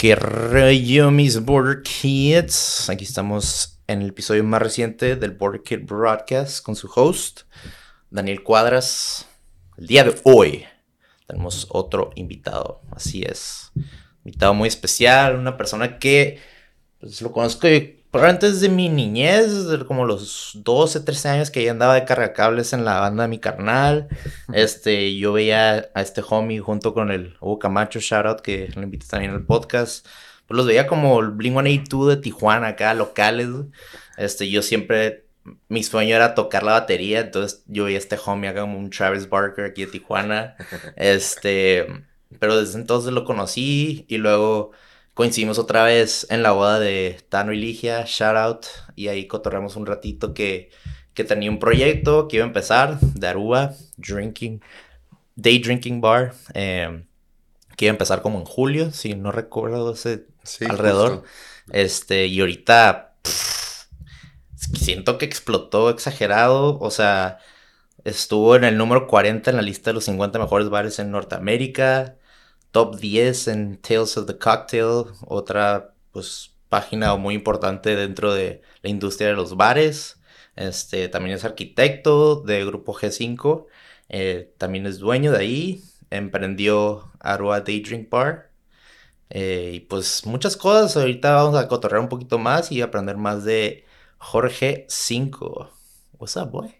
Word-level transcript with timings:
¿Qué 0.00 0.14
rollo, 0.14 1.10
mis 1.10 1.44
Border 1.44 1.82
Kids? 1.82 2.88
Aquí 2.88 3.04
estamos 3.04 3.79
en 3.90 4.02
el 4.02 4.10
episodio 4.10 4.44
más 4.44 4.62
reciente 4.62 5.16
del 5.16 5.32
Border 5.32 5.62
Kid 5.62 5.80
Broadcast 5.82 6.64
con 6.64 6.76
su 6.76 6.88
host, 6.94 7.40
Daniel 8.08 8.44
Cuadras. 8.44 9.26
El 9.76 9.88
día 9.88 10.04
de 10.04 10.14
hoy 10.22 10.64
tenemos 11.26 11.66
otro 11.70 12.10
invitado, 12.14 12.82
así 12.92 13.22
es. 13.22 13.72
Invitado 14.24 14.54
muy 14.54 14.68
especial, 14.68 15.34
una 15.34 15.56
persona 15.56 15.98
que 15.98 16.38
pues, 17.00 17.20
lo 17.20 17.32
conozco 17.32 17.66
pero 18.12 18.26
antes 18.26 18.60
de 18.60 18.68
mi 18.68 18.88
niñez, 18.88 19.52
como 19.86 20.04
los 20.04 20.52
12, 20.54 21.00
13 21.00 21.28
años 21.28 21.50
que 21.50 21.64
ya 21.64 21.70
andaba 21.70 21.94
de 21.94 22.04
cargacables 22.04 22.72
en 22.72 22.84
la 22.84 22.98
banda 22.98 23.22
de 23.22 23.28
mi 23.28 23.38
carnal, 23.38 24.08
este, 24.52 25.16
yo 25.16 25.32
veía 25.32 25.90
a 25.94 26.00
este 26.00 26.22
homie 26.28 26.58
junto 26.58 26.92
con 26.92 27.12
el 27.12 27.36
Hugo 27.40 27.60
Camacho, 27.60 28.00
shoutout, 28.00 28.40
que 28.40 28.68
lo 28.74 28.82
invité 28.82 29.06
también 29.06 29.32
al 29.32 29.44
podcast, 29.44 30.06
pues 30.50 30.56
los 30.56 30.66
veía 30.66 30.88
como 30.88 31.20
el 31.20 31.30
Blink-182 31.30 32.08
de 32.08 32.16
Tijuana, 32.16 32.66
acá, 32.66 32.92
locales, 32.92 33.46
este, 34.16 34.50
yo 34.50 34.62
siempre, 34.62 35.26
mi 35.68 35.84
sueño 35.84 36.16
era 36.16 36.34
tocar 36.34 36.64
la 36.64 36.72
batería, 36.72 37.20
entonces 37.20 37.62
yo 37.68 37.84
veía 37.84 37.98
este 37.98 38.18
homie 38.26 38.50
acá 38.50 38.62
como 38.62 38.76
un 38.76 38.90
Travis 38.90 39.28
Barker 39.28 39.66
aquí 39.66 39.84
de 39.84 39.92
Tijuana, 39.92 40.56
este, 40.96 41.86
pero 42.40 42.58
desde 42.58 42.80
entonces 42.80 43.12
lo 43.12 43.24
conocí 43.24 44.06
y 44.08 44.16
luego 44.16 44.72
coincidimos 45.14 45.56
otra 45.60 45.84
vez 45.84 46.26
en 46.30 46.42
la 46.42 46.50
boda 46.50 46.80
de 46.80 47.20
Tano 47.28 47.52
y 47.52 47.60
Ligia, 47.60 48.02
shout 48.04 48.36
out, 48.36 48.66
y 48.96 49.06
ahí 49.06 49.28
cotorreamos 49.28 49.76
un 49.76 49.86
ratito 49.86 50.34
que, 50.34 50.70
que 51.14 51.22
tenía 51.22 51.48
un 51.48 51.60
proyecto 51.60 52.26
que 52.26 52.38
iba 52.38 52.44
a 52.44 52.48
empezar 52.48 52.98
de 52.98 53.28
Aruba, 53.28 53.74
Drinking, 53.98 54.60
Day 55.36 55.60
Drinking 55.60 56.00
Bar, 56.00 56.34
em, 56.54 57.04
que 57.76 57.84
iba 57.84 57.92
a 57.92 57.94
empezar 57.94 58.20
como 58.20 58.40
en 58.40 58.46
julio, 58.46 58.90
si 58.90 59.14
no 59.14 59.30
recuerdo 59.30 59.92
ese 59.92 60.29
alrededor. 60.68 61.24
Este, 61.72 62.26
y 62.26 62.40
ahorita 62.40 63.14
siento 64.54 65.18
que 65.18 65.24
explotó 65.24 65.90
exagerado, 65.90 66.78
o 66.78 66.90
sea, 66.90 67.38
estuvo 68.04 68.56
en 68.56 68.64
el 68.64 68.76
número 68.76 69.06
40 69.06 69.50
en 69.50 69.56
la 69.56 69.62
lista 69.62 69.90
de 69.90 69.94
los 69.94 70.04
50 70.04 70.38
mejores 70.38 70.68
bares 70.68 70.98
en 70.98 71.10
Norteamérica 71.10 72.16
top 72.70 72.96
10 72.98 73.48
en 73.48 73.76
Tales 73.78 74.16
of 74.16 74.26
the 74.26 74.38
Cocktail, 74.38 75.04
otra 75.26 75.94
pues 76.12 76.52
página 76.68 77.14
muy 77.16 77.34
importante 77.34 77.96
dentro 77.96 78.32
de 78.32 78.62
la 78.82 78.90
industria 78.90 79.28
de 79.28 79.34
los 79.34 79.56
bares. 79.56 80.20
Este, 80.56 81.08
también 81.08 81.36
es 81.36 81.44
arquitecto 81.44 82.42
de 82.42 82.64
Grupo 82.64 82.94
G5, 82.94 83.66
eh, 84.08 84.52
también 84.58 84.86
es 84.86 84.98
dueño 84.98 85.32
de 85.32 85.38
ahí, 85.38 85.84
emprendió 86.10 87.10
Arua 87.20 87.60
Day 87.60 87.80
Drink 87.80 88.10
Bar. 88.10 88.49
Eh, 89.30 89.70
y 89.74 89.80
pues 89.80 90.26
muchas 90.26 90.56
cosas, 90.56 90.96
ahorita 90.96 91.34
vamos 91.34 91.56
a 91.56 91.68
cotorrear 91.68 92.02
un 92.02 92.08
poquito 92.08 92.38
más 92.38 92.72
y 92.72 92.82
aprender 92.82 93.16
más 93.16 93.44
de 93.44 93.86
Jorge 94.18 94.86
5. 94.88 95.70
What's 96.18 96.36
up, 96.36 96.50
boy? 96.50 96.74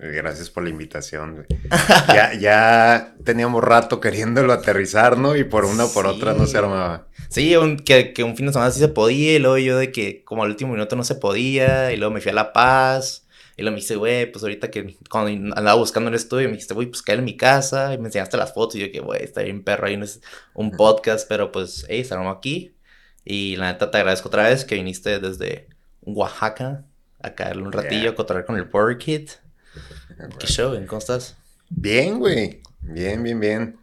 Gracias 0.00 0.48
por 0.48 0.62
la 0.62 0.70
invitación. 0.70 1.46
ya, 2.08 2.32
ya 2.34 3.14
teníamos 3.22 3.62
rato 3.62 4.00
queriéndolo 4.00 4.54
aterrizar, 4.54 5.18
¿no? 5.18 5.36
Y 5.36 5.44
por 5.44 5.66
una 5.66 5.84
o 5.84 5.92
por 5.92 6.06
otra 6.06 6.32
no 6.32 6.46
se 6.46 6.56
armaba. 6.56 7.06
Sí, 7.28 7.54
que, 7.84 8.24
un 8.24 8.34
fin 8.34 8.46
de 8.46 8.52
semana 8.52 8.70
sí 8.70 8.80
se 8.80 8.88
podía, 8.88 9.34
y 9.34 9.38
luego 9.38 9.58
yo 9.58 9.76
de 9.76 9.92
que 9.92 10.24
como 10.24 10.42
al 10.42 10.50
último 10.50 10.72
minuto 10.72 10.96
no 10.96 11.04
se 11.04 11.16
podía, 11.16 11.92
y 11.92 11.98
luego 11.98 12.14
me 12.14 12.22
fui 12.22 12.30
a 12.30 12.34
La 12.34 12.54
Paz, 12.54 13.26
y 13.60 13.62
luego 13.62 13.74
me 13.74 13.80
dice, 13.82 13.96
güey, 13.96 14.24
pues 14.32 14.42
ahorita 14.42 14.70
que 14.70 14.96
cuando 15.10 15.54
andaba 15.54 15.74
buscando 15.74 16.08
el 16.08 16.14
estudio, 16.14 16.48
me 16.48 16.52
dijiste, 16.52 16.72
güey, 16.72 16.86
pues 16.86 17.02
cae 17.02 17.16
en 17.16 17.24
mi 17.24 17.36
casa, 17.36 17.92
y 17.92 17.98
me 17.98 18.06
enseñaste 18.06 18.38
las 18.38 18.54
fotos, 18.54 18.76
y 18.76 18.78
yo 18.78 18.90
que, 18.90 19.00
güey, 19.00 19.22
está 19.22 19.42
bien 19.42 19.62
perro, 19.62 19.86
ahí 19.86 19.98
no 19.98 20.06
es 20.06 20.22
un 20.54 20.70
podcast, 20.70 21.28
pero 21.28 21.52
pues, 21.52 21.84
hey, 21.90 22.08
armó 22.10 22.30
aquí. 22.30 22.74
Y 23.22 23.56
la 23.56 23.70
neta 23.70 23.90
te 23.90 23.98
agradezco 23.98 24.28
otra 24.28 24.44
vez 24.44 24.64
que 24.64 24.76
viniste 24.76 25.20
desde 25.20 25.68
Oaxaca 26.00 26.86
a 27.22 27.34
caerle 27.34 27.64
un 27.64 27.72
ratillo 27.72 28.08
a 28.08 28.14
cotorrear 28.14 28.46
con 28.46 28.56
el 28.56 28.66
Power 28.66 28.96
Kid. 28.96 29.28
¿Qué 30.38 30.46
show? 30.46 30.74
¿Cómo 30.86 30.98
estás? 30.98 31.36
Bien, 31.68 32.18
güey. 32.18 32.62
Bien, 32.80 33.22
bien, 33.22 33.40
bien. 33.40 33.78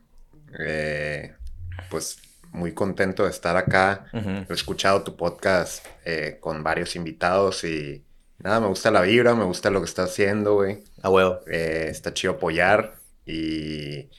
Eh, 0.58 1.36
pues 1.92 2.18
muy 2.52 2.74
contento 2.74 3.26
de 3.26 3.30
estar 3.30 3.56
acá. 3.56 4.08
He 4.12 4.52
escuchado 4.52 5.04
tu 5.04 5.16
podcast 5.16 5.86
eh, 6.04 6.40
con 6.42 6.64
varios 6.64 6.96
invitados 6.96 7.64
y 7.64 8.06
nada, 8.40 8.59
me 8.59 8.68
gusta 8.68 8.92
la 8.92 9.02
vibra, 9.02 9.36
me 9.36 9.46
gusta 9.46 9.70
lo 9.70 9.80
que 9.80 9.86
estás 9.86 10.12
haciendo, 10.12 10.56
güey. 10.56 10.84
Ah, 11.02 11.09
huevo. 11.09 11.40
Eh, 11.48 11.88
está 11.90 12.14
chido 12.14 12.34
apoyar 12.34 12.96
y 13.25 14.09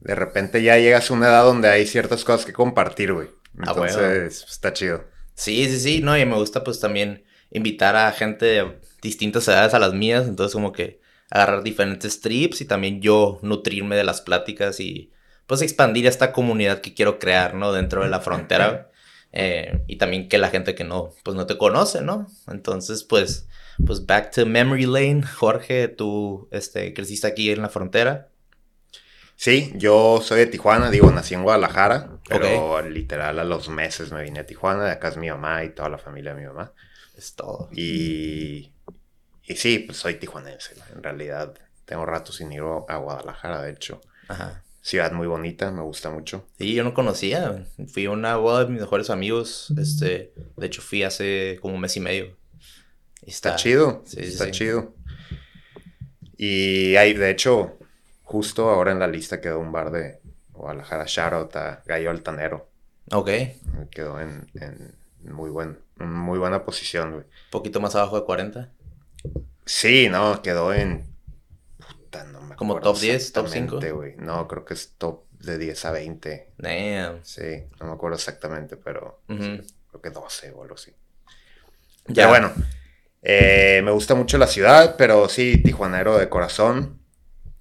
de 0.00 0.14
repente 0.14 0.62
ya 0.62 0.78
llegas 0.78 1.10
a 1.10 1.14
una 1.14 1.28
edad 1.28 1.44
donde 1.44 1.68
hay 1.68 1.86
ciertas 1.86 2.24
cosas 2.24 2.46
que 2.46 2.52
compartir, 2.52 3.12
güey. 3.12 3.28
Entonces, 3.58 4.46
está 4.48 4.72
chido. 4.72 5.04
Sí, 5.34 5.66
sí, 5.66 5.80
sí, 5.80 6.00
no, 6.00 6.16
y 6.18 6.24
me 6.24 6.36
gusta 6.36 6.64
pues 6.64 6.80
también 6.80 7.24
invitar 7.50 7.96
a 7.96 8.10
gente 8.12 8.46
de 8.46 8.80
distintas 9.02 9.46
edades 9.48 9.74
a 9.74 9.78
las 9.78 9.94
mías, 9.94 10.26
entonces 10.26 10.54
como 10.54 10.72
que 10.72 11.00
agarrar 11.30 11.62
diferentes 11.62 12.20
trips 12.20 12.60
y 12.60 12.64
también 12.64 13.00
yo 13.00 13.38
nutrirme 13.42 13.96
de 13.96 14.04
las 14.04 14.20
pláticas 14.20 14.80
y 14.80 15.12
pues 15.46 15.62
expandir 15.62 16.06
esta 16.06 16.32
comunidad 16.32 16.80
que 16.80 16.94
quiero 16.94 17.18
crear, 17.18 17.54
¿no? 17.54 17.72
Dentro 17.72 18.02
de 18.02 18.08
la 18.08 18.20
frontera. 18.20 18.90
Eh, 19.38 19.82
y 19.86 19.96
también 19.96 20.28
que 20.28 20.38
la 20.38 20.50
gente 20.50 20.74
que 20.74 20.84
no, 20.84 21.12
pues 21.22 21.36
no 21.36 21.46
te 21.46 21.56
conoce, 21.56 22.02
¿no? 22.02 22.26
Entonces, 22.48 23.04
pues, 23.04 23.48
pues 23.86 24.04
back 24.06 24.32
to 24.32 24.46
memory 24.46 24.86
lane. 24.86 25.22
Jorge, 25.22 25.88
tú, 25.88 26.48
este, 26.50 26.92
creciste 26.92 27.26
aquí 27.26 27.50
en 27.50 27.62
la 27.62 27.68
frontera. 27.68 28.28
Sí, 29.36 29.72
yo 29.76 30.20
soy 30.20 30.40
de 30.40 30.46
Tijuana, 30.46 30.90
digo, 30.90 31.10
nací 31.12 31.34
en 31.34 31.44
Guadalajara, 31.44 32.18
pero 32.28 32.82
literal 32.82 33.38
a 33.38 33.44
los 33.44 33.68
meses 33.68 34.10
me 34.10 34.22
vine 34.24 34.40
a 34.40 34.46
Tijuana, 34.46 34.84
de 34.84 34.90
acá 34.90 35.08
es 35.08 35.16
mi 35.16 35.30
mamá 35.30 35.62
y 35.62 35.70
toda 35.70 35.88
la 35.88 35.98
familia 35.98 36.34
de 36.34 36.40
mi 36.40 36.46
mamá. 36.46 36.72
Es 37.16 37.34
todo. 37.34 37.68
Y 37.72 38.72
y 39.48 39.56
sí, 39.56 39.78
pues 39.78 39.96
soy 39.96 40.14
tijuanense. 40.16 40.74
En 40.94 41.02
realidad, 41.02 41.54
tengo 41.86 42.04
rato 42.04 42.32
sin 42.32 42.52
ir 42.52 42.62
a 42.88 42.96
Guadalajara, 42.96 43.62
de 43.62 43.70
hecho. 43.70 44.00
Ajá. 44.28 44.62
Ciudad 44.88 45.12
muy 45.12 45.26
bonita, 45.26 45.70
me 45.70 45.82
gusta 45.82 46.08
mucho. 46.08 46.46
Sí, 46.56 46.72
yo 46.72 46.82
no 46.82 46.94
conocía. 46.94 47.66
Fui 47.92 48.06
a 48.06 48.10
una 48.10 48.36
boda 48.36 48.64
de 48.64 48.70
mis 48.70 48.80
mejores 48.80 49.10
amigos. 49.10 49.70
Este, 49.76 50.32
de 50.56 50.66
hecho, 50.66 50.80
fui 50.80 51.02
hace 51.02 51.58
como 51.60 51.74
un 51.74 51.80
mes 51.82 51.94
y 51.98 52.00
medio. 52.00 52.38
está, 53.20 53.54
chido. 53.56 54.02
Sí, 54.06 54.20
está 54.20 54.50
chido. 54.50 54.94
Y 56.38 56.96
hay, 56.96 57.12
de 57.12 57.28
hecho, 57.28 57.76
justo 58.22 58.70
ahora 58.70 58.90
en 58.92 58.98
la 58.98 59.06
lista 59.06 59.42
quedó 59.42 59.60
un 59.60 59.72
bar 59.72 59.90
de 59.90 60.20
Guadalajara. 60.52 61.04
Shoutout 61.06 61.54
a 61.56 61.82
Gallo 61.84 62.08
Altanero. 62.08 62.70
Ok. 63.12 63.28
Quedó 63.90 64.18
en, 64.22 64.46
muy, 65.22 65.50
buen, 65.50 65.80
muy 65.96 66.38
buena 66.38 66.64
posición, 66.64 67.10
güey. 67.10 67.24
Un 67.24 67.50
poquito 67.50 67.78
más 67.78 67.94
abajo 67.94 68.18
de 68.18 68.24
40. 68.24 68.72
Sí, 69.66 70.08
no, 70.08 70.40
quedó 70.40 70.72
en. 70.72 71.04
¿Como 72.58 72.80
top 72.80 72.98
10, 72.98 73.32
top 73.32 73.46
5? 73.48 73.80
No, 74.18 74.48
creo 74.48 74.64
que 74.64 74.74
es 74.74 74.94
top 74.98 75.22
de 75.30 75.58
10 75.58 75.84
a 75.84 75.92
20. 75.92 76.52
Damn. 76.58 77.24
Sí, 77.24 77.62
no 77.78 77.86
me 77.86 77.92
acuerdo 77.92 78.16
exactamente, 78.16 78.76
pero 78.76 79.22
creo 79.28 80.02
que 80.02 80.10
12 80.10 80.50
o 80.50 80.62
algo 80.62 80.74
así. 80.74 80.92
Ya 82.08 82.26
bueno, 82.26 82.52
eh, 83.22 83.80
me 83.84 83.92
gusta 83.92 84.16
mucho 84.16 84.38
la 84.38 84.48
ciudad, 84.48 84.96
pero 84.98 85.28
sí, 85.28 85.62
tijuanero 85.62 86.18
de 86.18 86.28
corazón. 86.28 87.00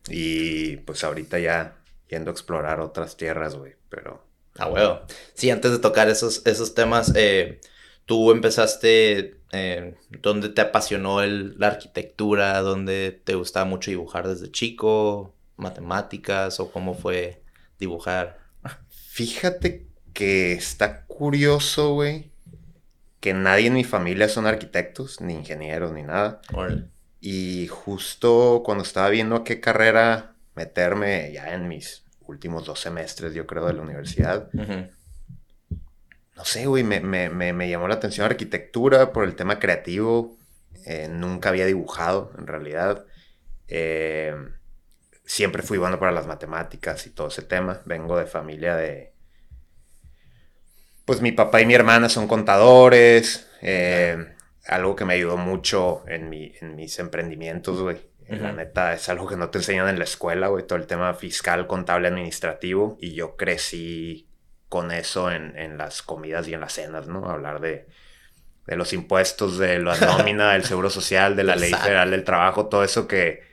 Y 0.10 0.78
pues 0.78 1.04
ahorita 1.04 1.38
ya 1.38 1.78
yendo 2.08 2.32
a 2.32 2.34
explorar 2.34 2.80
otras 2.80 3.18
tierras, 3.18 3.56
güey, 3.56 3.76
pero. 3.90 4.26
Ah, 4.58 4.68
bueno. 4.68 5.02
Sí, 5.36 5.52
antes 5.52 5.72
de 5.72 5.80
tocar 5.80 6.10
esos, 6.10 6.42
esos 6.48 6.74
temas, 6.74 7.12
eh, 7.16 7.62
tú 8.06 8.32
empezaste 8.32 9.37
eh, 9.52 9.96
¿Dónde 10.22 10.50
te 10.50 10.62
apasionó 10.62 11.26
la 11.26 11.68
arquitectura? 11.68 12.60
¿Dónde 12.62 13.22
te 13.24 13.36
gustaba 13.36 13.66
mucho 13.66 13.92
dibujar 13.92 14.28
desde 14.28 14.52
chico? 14.52 15.34
¿Matemáticas? 15.56 16.60
¿O 16.60 16.72
cómo 16.72 16.94
fue 16.94 17.42
dibujar? 17.80 18.40
Fíjate 18.90 19.88
que 20.14 20.54
está 20.54 21.06
curioso, 21.06 21.94
güey, 21.94 22.32
que 23.20 23.34
nadie 23.34 23.68
en 23.68 23.74
mi 23.74 23.84
familia 23.84 24.30
son 24.30 24.46
arquitectos, 24.46 25.22
ni 25.22 25.34
ingenieros, 25.34 25.92
ni 25.92 26.04
nada. 26.04 26.42
Y 27.20 27.68
justo 27.68 28.62
cuando 28.64 28.84
estaba 28.84 29.10
viendo 29.10 29.36
a 29.36 29.44
qué 29.44 29.60
carrera 29.60 30.36
meterme 30.56 31.32
ya 31.34 31.54
en 31.54 31.68
mis 31.68 32.04
últimos 32.28 32.66
dos 32.66 32.80
semestres, 32.80 33.34
yo 33.34 33.48
creo, 33.48 33.66
de 33.66 33.74
la 33.74 33.82
universidad, 33.82 34.50
no 36.38 36.46
sé, 36.46 36.68
güey, 36.68 36.84
me, 36.84 37.00
me, 37.00 37.30
me, 37.30 37.70
llamó 37.70 37.88
la 37.88 37.96
atención 37.96 38.26
la 38.26 38.30
arquitectura 38.30 39.12
por 39.12 39.24
el 39.24 39.36
tema 39.36 39.58
creativo. 39.58 40.38
Eh, 40.86 41.08
nunca 41.10 41.50
había 41.50 41.66
dibujado, 41.66 42.32
en 42.38 42.46
realidad. 42.46 43.06
Eh, 43.68 44.36
siempre 45.26 45.64
fui 45.64 45.80
bueno 45.80 46.00
para 46.00 46.12
las 46.12 46.28
matemáticas 46.28 47.08
y 47.08 47.10
todo 47.10 47.30
ese 47.30 47.42
tema. 47.42 47.82
Vengo 47.86 48.18
de 48.20 48.28
familia 48.28 48.76
de... 48.76 49.14
Pues 51.06 51.22
mi 51.22 51.32
papá 51.32 51.60
y 51.62 51.66
mi 51.66 51.74
hermana 51.74 52.08
son 52.08 52.28
contadores. 52.28 53.50
Eh, 53.64 54.36
algo 54.68 54.96
que 54.96 55.06
me 55.06 55.16
ayudó 55.16 55.38
mucho 55.38 56.04
en, 56.08 56.32
en 56.32 56.76
mis 56.76 57.00
emprendimientos, 57.00 57.82
güey. 57.82 57.98
La 58.30 58.52
neta, 58.52 58.94
es 58.94 59.08
algo 59.08 59.26
que 59.26 59.38
no 59.38 59.50
te 59.50 59.60
enseñan 59.60 59.88
en 59.88 59.98
la 59.98 60.04
escuela, 60.04 60.50
güey. 60.50 60.68
Todo 60.68 60.78
el 60.78 60.86
tema 60.86 61.14
fiscal, 61.16 61.66
contable, 61.66 62.10
administrativo. 62.10 62.98
Y 63.00 63.14
yo 63.16 63.38
crecí 63.38 64.27
con 64.70 64.92
eso 64.92 65.32
en, 65.32 65.58
en 65.58 65.78
las 65.78 66.02
comidas 66.02 66.48
y 66.48 66.54
en 66.54 66.62
las 66.62 66.74
cenas, 66.74 67.08
¿no? 67.08 67.30
Hablar 67.30 67.62
de, 67.62 67.88
de 68.66 68.76
los 68.76 68.94
impuestos, 68.94 69.58
de 69.58 69.80
la 69.80 69.96
nómina, 70.00 70.54
del 70.54 70.66
seguro 70.66 70.90
social, 70.90 71.36
de 71.36 71.44
la 71.44 71.56
ley 71.56 71.74
federal 71.74 72.12
del 72.12 72.24
trabajo, 72.24 72.68
todo 72.68 72.84
eso 72.84 73.08
que, 73.08 73.44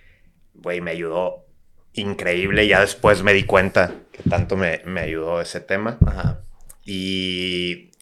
güey, 0.54 0.80
me 0.80 0.90
ayudó 0.90 1.46
increíble. 1.92 2.66
Ya 2.66 2.80
después 2.80 3.22
me 3.22 3.32
di 3.32 3.44
cuenta 3.44 3.92
que 4.12 4.28
tanto 4.28 4.56
me, 4.56 4.82
me 4.84 5.00
ayudó 5.00 5.40
ese 5.40 5.60
tema. 5.60 5.98
Ajá. 6.04 6.40
Y, 6.84 7.92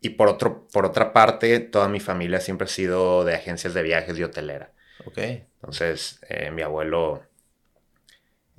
y 0.00 0.10
por, 0.10 0.28
otro, 0.28 0.66
por 0.72 0.86
otra 0.86 1.12
parte, 1.12 1.60
toda 1.60 1.88
mi 1.88 2.00
familia 2.00 2.40
siempre 2.40 2.64
ha 2.64 2.68
sido 2.68 3.24
de 3.24 3.34
agencias 3.34 3.74
de 3.74 3.82
viajes 3.82 4.18
y 4.18 4.24
hotelera. 4.24 4.72
Ok. 5.04 5.18
Entonces, 5.18 6.20
eh, 6.28 6.50
mi 6.50 6.62
abuelo 6.62 7.22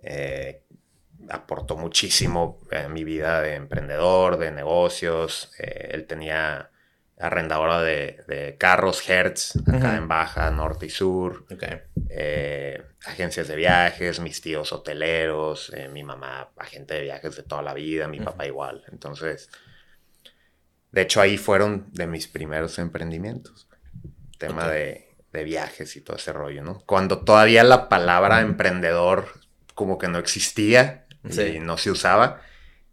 eh, 0.03 0.61
aportó 1.29 1.77
muchísimo 1.77 2.61
en 2.71 2.93
mi 2.93 3.03
vida 3.03 3.41
de 3.41 3.55
emprendedor, 3.55 4.37
de 4.37 4.51
negocios. 4.51 5.51
Eh, 5.59 5.89
él 5.91 6.05
tenía 6.05 6.71
arrendadora 7.19 7.81
de, 7.81 8.55
carros 8.59 9.07
Hertz, 9.09 9.55
acá 9.67 9.97
en 9.97 10.07
Baja, 10.07 10.51
Norte 10.51 10.85
y 10.85 10.89
Sur. 10.89 11.45
Okay. 11.51 11.79
agencias 13.05 13.47
de 13.47 13.55
viajes, 13.55 14.19
mis 14.19 14.39
tíos 14.41 14.71
hoteleros, 14.71 15.71
mi 15.91 16.03
mamá 16.03 16.51
agente 16.57 16.93
de 16.93 17.01
viajes 17.01 17.35
de 17.35 17.43
toda 17.43 17.63
la 17.63 17.73
vida, 17.73 18.07
mi 18.07 18.19
papá 18.19 18.45
igual. 18.45 18.83
Entonces, 18.91 19.49
de 20.91 21.01
hecho 21.01 21.21
ahí 21.21 21.37
fueron 21.37 21.91
de 21.91 22.05
mis 22.05 22.27
primeros 22.27 22.77
emprendimientos. 22.77 23.67
Tema 24.37 24.67
de 24.67 25.07
de 25.33 25.43
viajes 25.43 25.95
y 25.95 26.01
todo 26.01 26.17
ese 26.17 26.33
rollo, 26.33 26.63
¿no? 26.63 26.81
Cuando 26.85 27.19
todavía 27.19 27.63
la 27.63 27.89
palabra 27.89 28.41
emprendedor 28.41 29.27
como 29.75 29.97
que 29.97 30.07
no 30.07 30.17
existía 30.17 31.05
y 31.35 31.59
no 31.59 31.77
se 31.77 31.91
usaba, 31.91 32.41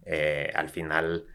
eh, 0.04 0.52
al 0.54 0.68
final 0.70 1.26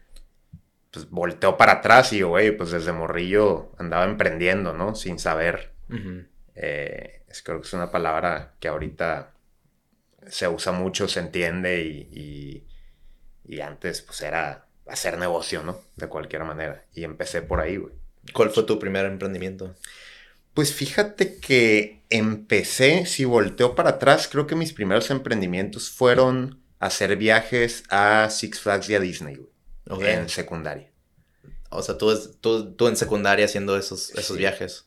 pues 0.90 1.08
volteó 1.08 1.56
para 1.56 1.72
atrás 1.72 2.12
y, 2.12 2.22
güey, 2.22 2.56
pues 2.56 2.70
desde 2.72 2.92
morrillo 2.92 3.72
andaba 3.78 4.04
emprendiendo, 4.04 4.72
¿no? 4.72 4.94
Sin 4.94 5.18
saber. 5.18 5.72
Eh, 6.54 7.22
es, 7.28 7.42
creo 7.42 7.60
que 7.60 7.66
es 7.66 7.72
una 7.72 7.90
palabra 7.90 8.54
que 8.58 8.68
ahorita 8.68 9.32
se 10.26 10.48
usa 10.48 10.72
mucho, 10.72 11.08
se 11.08 11.20
entiende 11.20 11.82
y, 11.82 12.66
y 13.46 13.60
antes 13.60 14.02
pues 14.02 14.20
era 14.20 14.66
hacer 14.86 15.18
negocio, 15.18 15.62
¿no? 15.62 15.80
De 15.96 16.08
cualquier 16.08 16.44
manera. 16.44 16.84
Y 16.92 17.04
empecé 17.04 17.42
por 17.42 17.60
ahí, 17.60 17.76
güey. 17.76 17.94
¿Cuál 18.32 18.50
fue 18.50 18.64
tu 18.64 18.78
primer 18.78 19.06
emprendimiento? 19.06 19.74
Pues 20.54 20.74
fíjate 20.74 21.38
que 21.38 22.02
empecé, 22.10 23.06
si 23.06 23.24
volteo 23.24 23.74
para 23.74 23.90
atrás, 23.90 24.28
creo 24.28 24.46
que 24.46 24.56
mis 24.56 24.72
primeros 24.72 25.10
emprendimientos 25.10 25.90
fueron 25.90 26.59
hacer 26.80 27.16
viajes 27.16 27.84
a 27.90 28.28
Six 28.30 28.58
Flags 28.58 28.88
y 28.90 28.96
a 28.96 29.00
Disney, 29.00 29.36
güey. 29.36 30.10
En 30.10 30.28
secundaria. 30.28 30.90
O 31.68 31.82
sea, 31.82 31.96
tú, 31.96 32.16
tú, 32.40 32.88
en 32.88 32.96
secundaria 32.96 33.44
haciendo 33.44 33.76
esos, 33.76 34.10
esos 34.10 34.36
viajes. 34.36 34.86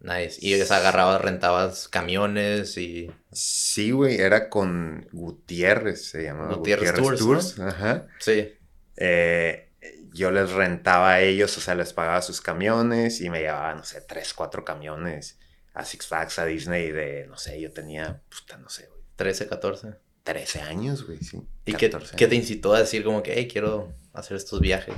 Nice. 0.00 0.38
Y 0.40 0.58
agarrabas, 0.60 1.20
rentabas 1.20 1.88
camiones 1.88 2.76
y. 2.76 3.10
Sí, 3.32 3.90
güey, 3.90 4.18
era 4.20 4.48
con 4.48 5.06
Gutiérrez, 5.12 6.06
se 6.10 6.24
llamaba. 6.24 6.54
Gutiérrez, 6.54 6.94
Tours. 7.18 7.58
Ajá. 7.60 8.06
Sí. 8.18 8.52
Eh, 8.96 9.70
yo 10.12 10.30
les 10.30 10.50
rentaba 10.50 11.12
a 11.12 11.20
ellos, 11.20 11.56
o 11.56 11.60
sea, 11.60 11.74
les 11.74 11.92
pagaba 11.92 12.22
sus 12.22 12.40
camiones 12.40 13.20
y 13.20 13.30
me 13.30 13.40
llevaba, 13.40 13.74
no 13.74 13.84
sé, 13.84 14.00
tres, 14.00 14.34
cuatro 14.34 14.64
camiones 14.64 15.38
a 15.74 15.84
Six 15.84 16.06
Flags, 16.06 16.38
a 16.38 16.46
Disney 16.46 16.90
de, 16.90 17.26
no 17.28 17.36
sé, 17.36 17.60
yo 17.60 17.70
tenía, 17.70 18.22
puta, 18.28 18.56
no 18.56 18.68
sé, 18.68 18.86
güey. 18.86 19.00
13, 19.16 19.48
14. 19.48 19.94
13 20.32 20.60
años, 20.62 21.06
güey, 21.06 21.18
sí. 21.18 21.40
¿Y 21.64 21.74
qué, 21.74 21.90
qué, 22.16 22.26
te 22.26 22.34
incitó 22.34 22.74
a 22.74 22.80
decir 22.80 23.02
como 23.02 23.22
que, 23.22 23.34
hey, 23.34 23.48
quiero 23.50 23.92
hacer 24.12 24.36
estos 24.36 24.60
viajes? 24.60 24.94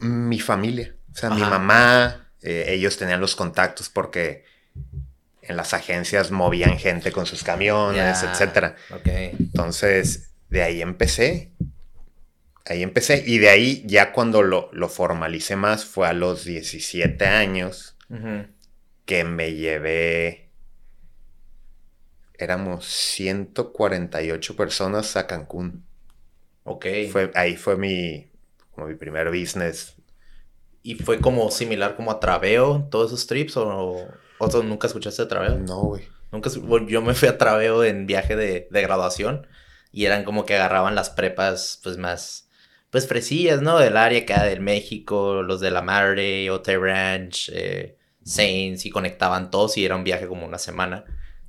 Mi 0.00 0.38
familia, 0.40 0.94
o 1.12 1.16
sea, 1.16 1.30
mi 1.30 1.40
mamá, 1.40 2.30
eh, 2.42 2.66
ellos 2.68 2.96
tenían 2.96 3.20
los 3.20 3.34
contactos 3.34 3.88
porque 3.88 4.44
en 5.42 5.56
las 5.56 5.74
agencias 5.74 6.30
movían 6.30 6.78
gente 6.78 7.12
con 7.12 7.26
sus 7.26 7.42
camiones, 7.42 8.22
etc. 8.22 8.30
etcétera. 8.32 8.76
Ok. 8.90 9.06
Entonces, 9.38 10.30
de 10.48 10.62
ahí 10.62 10.82
empecé 10.82 11.52
ahí 12.66 12.82
empecé. 12.82 13.22
Y 13.26 13.38
de 13.38 13.50
ahí, 13.50 13.82
ya 13.86 14.12
cuando 14.12 14.42
lo, 14.42 14.70
lo 14.72 14.88
formalicé 14.88 15.56
más, 15.56 15.84
fue 15.84 16.08
a 16.08 16.12
los 16.12 16.44
17 16.44 17.24
años 17.26 17.96
que 19.04 19.24
me 19.24 19.54
llevé. 19.54 20.43
Éramos 22.38 22.86
148 22.86 24.56
personas 24.56 25.16
a 25.16 25.26
Cancún. 25.26 25.84
Ok. 26.64 26.86
Fue, 27.10 27.30
ahí 27.34 27.56
fue 27.56 27.76
mi, 27.76 28.30
como 28.72 28.88
mi 28.88 28.94
primer 28.94 29.28
business. 29.28 29.94
¿Y 30.82 30.96
fue 30.96 31.20
como 31.20 31.50
similar 31.50 31.96
como 31.96 32.10
a 32.10 32.20
Traveo, 32.20 32.86
todos 32.90 33.12
esos 33.12 33.26
trips? 33.26 33.56
¿O, 33.56 34.08
o 34.38 34.62
nunca 34.62 34.86
escuchaste 34.86 35.24
Traveo? 35.26 35.58
No, 35.58 35.80
güey. 35.82 36.08
Nunca, 36.32 36.50
yo 36.88 37.00
me 37.00 37.14
fui 37.14 37.28
a 37.28 37.38
Traveo 37.38 37.84
en 37.84 38.06
viaje 38.06 38.36
de, 38.36 38.68
de 38.70 38.82
graduación 38.82 39.46
y 39.92 40.06
eran 40.06 40.24
como 40.24 40.44
que 40.44 40.56
agarraban 40.56 40.96
las 40.96 41.08
prepas 41.08 41.80
pues 41.82 41.96
más 41.96 42.48
pues 42.90 43.08
fresillas, 43.08 43.60
¿no? 43.60 43.78
Del 43.78 43.96
área 43.96 44.20
acá 44.20 44.44
del 44.44 44.60
México, 44.60 45.42
los 45.42 45.60
de 45.60 45.72
la 45.72 45.82
Madre, 45.82 46.48
Hotel 46.50 46.80
Ranch, 46.80 47.50
eh, 47.52 47.96
Saints, 48.22 48.86
y 48.86 48.90
conectaban 48.90 49.50
todos 49.50 49.76
y 49.76 49.84
era 49.84 49.96
un 49.96 50.04
viaje 50.04 50.28
como 50.28 50.46
una 50.46 50.58
semana. 50.58 51.04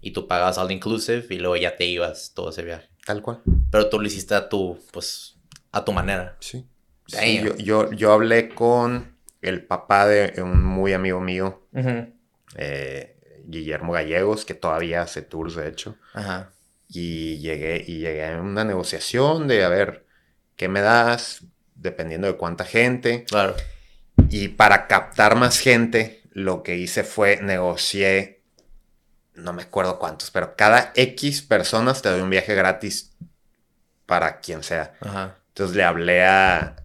Y 0.05 0.11
tú 0.11 0.27
pagabas 0.27 0.59
all 0.59 0.71
inclusive 0.71 1.25
y 1.31 1.39
luego 1.39 1.55
ya 1.55 1.77
te 1.77 1.85
ibas 1.85 2.31
todo 2.35 2.51
ese 2.51 2.61
viaje. 2.61 2.87
Tal 3.07 3.23
cual. 3.23 3.41
Pero 3.71 3.89
tú 3.89 3.99
lo 3.99 4.05
hiciste 4.05 4.35
a 4.35 4.47
tu, 4.47 4.79
pues, 4.91 5.35
a 5.71 5.83
tu 5.83 5.93
manera. 5.93 6.37
Sí. 6.39 6.63
yo, 7.57 7.91
yo, 7.91 8.13
hablé 8.13 8.49
con 8.49 9.17
el 9.41 9.65
papá 9.65 10.05
de 10.05 10.39
un 10.43 10.63
muy 10.63 10.93
amigo 10.93 11.19
mío, 11.21 11.67
eh, 12.55 13.17
Guillermo 13.45 13.93
Gallegos, 13.93 14.45
que 14.45 14.53
todavía 14.53 15.01
hace 15.01 15.23
tours, 15.23 15.55
de 15.55 15.69
hecho. 15.69 15.95
Ajá. 16.13 16.51
Y 16.87 17.39
llegué, 17.39 17.83
y 17.87 17.97
llegué 17.97 18.27
a 18.27 18.39
una 18.39 18.63
negociación 18.63 19.47
de, 19.47 19.63
a 19.63 19.69
ver, 19.69 20.05
¿qué 20.55 20.67
me 20.67 20.81
das? 20.81 21.45
Dependiendo 21.73 22.27
de 22.27 22.37
cuánta 22.37 22.63
gente. 22.63 23.23
Claro. 23.23 23.55
Y 24.29 24.49
para 24.49 24.85
captar 24.85 25.35
más 25.35 25.57
gente, 25.57 26.21
lo 26.29 26.61
que 26.61 26.77
hice 26.77 27.03
fue 27.03 27.41
negocié, 27.41 28.34
no 29.35 29.53
me 29.53 29.63
acuerdo 29.63 29.99
cuántos, 29.99 30.31
pero 30.31 30.55
cada 30.55 30.91
X 30.95 31.41
personas 31.41 32.01
te 32.01 32.09
doy 32.09 32.21
un 32.21 32.29
viaje 32.29 32.55
gratis 32.55 33.13
para 34.05 34.39
quien 34.39 34.63
sea. 34.63 34.93
Ajá. 35.01 35.37
Entonces 35.49 35.75
le 35.77 35.83
hablé 35.83 36.25
a, 36.25 36.75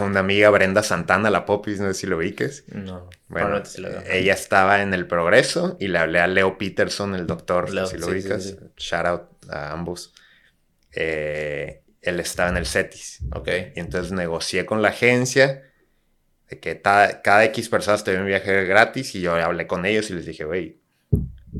una 0.00 0.20
amiga, 0.20 0.50
Brenda 0.50 0.82
Santana, 0.82 1.30
la 1.30 1.44
Popis, 1.44 1.80
no 1.80 1.88
sé 1.88 1.94
si 1.94 2.06
lo 2.06 2.16
ubiques. 2.16 2.64
No. 2.68 3.08
Bueno, 3.28 3.62
ella 4.08 4.32
estaba 4.32 4.82
en 4.82 4.94
el 4.94 5.06
progreso 5.06 5.76
y 5.78 5.88
le 5.88 5.98
hablé 5.98 6.20
a 6.20 6.26
Leo 6.26 6.56
Peterson, 6.56 7.14
el 7.14 7.26
doctor, 7.26 7.68
si 7.88 7.98
lo 7.98 8.06
ubicas. 8.08 8.56
Shout 8.76 9.06
out 9.06 9.22
a 9.50 9.72
ambos. 9.72 10.14
Eh, 10.92 11.82
él 12.00 12.20
estaba 12.20 12.48
en 12.48 12.56
el 12.56 12.66
CETIS. 12.66 13.20
Ok. 13.34 13.48
Y 13.76 13.80
entonces 13.80 14.12
negocié 14.12 14.64
con 14.64 14.80
la 14.80 14.88
agencia 14.88 15.62
de 16.48 16.58
que 16.58 16.80
cada 16.80 17.44
X 17.44 17.68
personas 17.68 18.02
te 18.02 18.18
un 18.18 18.26
viaje 18.26 18.64
gratis 18.64 19.14
y 19.14 19.20
yo 19.20 19.34
hablé 19.34 19.66
con 19.66 19.86
ellos 19.86 20.10
y 20.10 20.14
les 20.14 20.26
dije, 20.26 20.44
güey, 20.44 20.79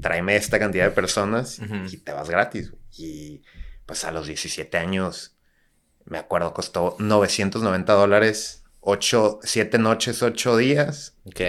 tráeme 0.01 0.37
esta 0.37 0.59
cantidad 0.59 0.85
de 0.85 0.91
personas 0.91 1.61
y 1.91 1.97
te 1.99 2.13
vas 2.13 2.31
gratis. 2.31 2.73
Y 2.97 3.43
pues 3.87 4.05
a 4.05 4.13
los 4.13 4.27
17 4.27 4.77
años, 4.77 5.37
me 6.05 6.19
acuerdo, 6.19 6.53
costó 6.55 6.97
990 6.99 7.93
dólares, 7.93 8.65
8, 8.81 9.41
7 9.43 9.79
noches, 9.79 10.23
8 10.23 10.57
días. 10.57 11.17
Ok. 11.25 11.41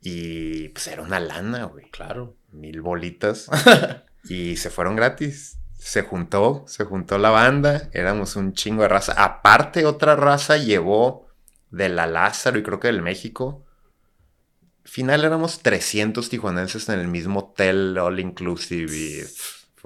Y 0.00 0.68
pues 0.68 0.86
era 0.88 1.02
una 1.02 1.20
lana, 1.20 1.64
güey. 1.64 1.90
Claro. 1.90 2.36
Mil 2.52 2.80
bolitas. 2.82 3.48
y 4.24 4.56
se 4.56 4.70
fueron 4.70 4.96
gratis 4.96 5.58
se 5.84 6.00
juntó, 6.00 6.64
se 6.66 6.84
juntó 6.84 7.18
la 7.18 7.28
banda, 7.28 7.90
éramos 7.92 8.36
un 8.36 8.54
chingo 8.54 8.82
de 8.82 8.88
raza. 8.88 9.12
Aparte, 9.22 9.84
otra 9.84 10.16
raza 10.16 10.56
llevó 10.56 11.28
de 11.70 11.90
la 11.90 12.06
Lázaro 12.06 12.58
y 12.58 12.62
creo 12.62 12.80
que 12.80 12.88
del 12.88 13.02
México. 13.02 13.63
Final 14.84 15.24
éramos 15.24 15.60
300 15.60 16.28
tijuanenses 16.28 16.88
en 16.88 17.00
el 17.00 17.08
mismo 17.08 17.40
hotel, 17.40 17.96
all 17.98 18.20
inclusive. 18.20 18.94
Y, 18.94 19.22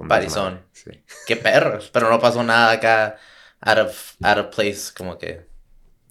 Parizón. 0.07 0.61
Sí. 0.71 0.91
Qué 1.27 1.35
perros, 1.35 1.89
pero 1.91 2.09
no 2.09 2.19
pasó 2.19 2.43
nada 2.43 2.71
acá 2.71 3.17
out 3.61 3.79
of, 3.79 4.13
out 4.23 4.37
of 4.37 4.55
place, 4.55 4.93
como 4.95 5.17
que 5.17 5.41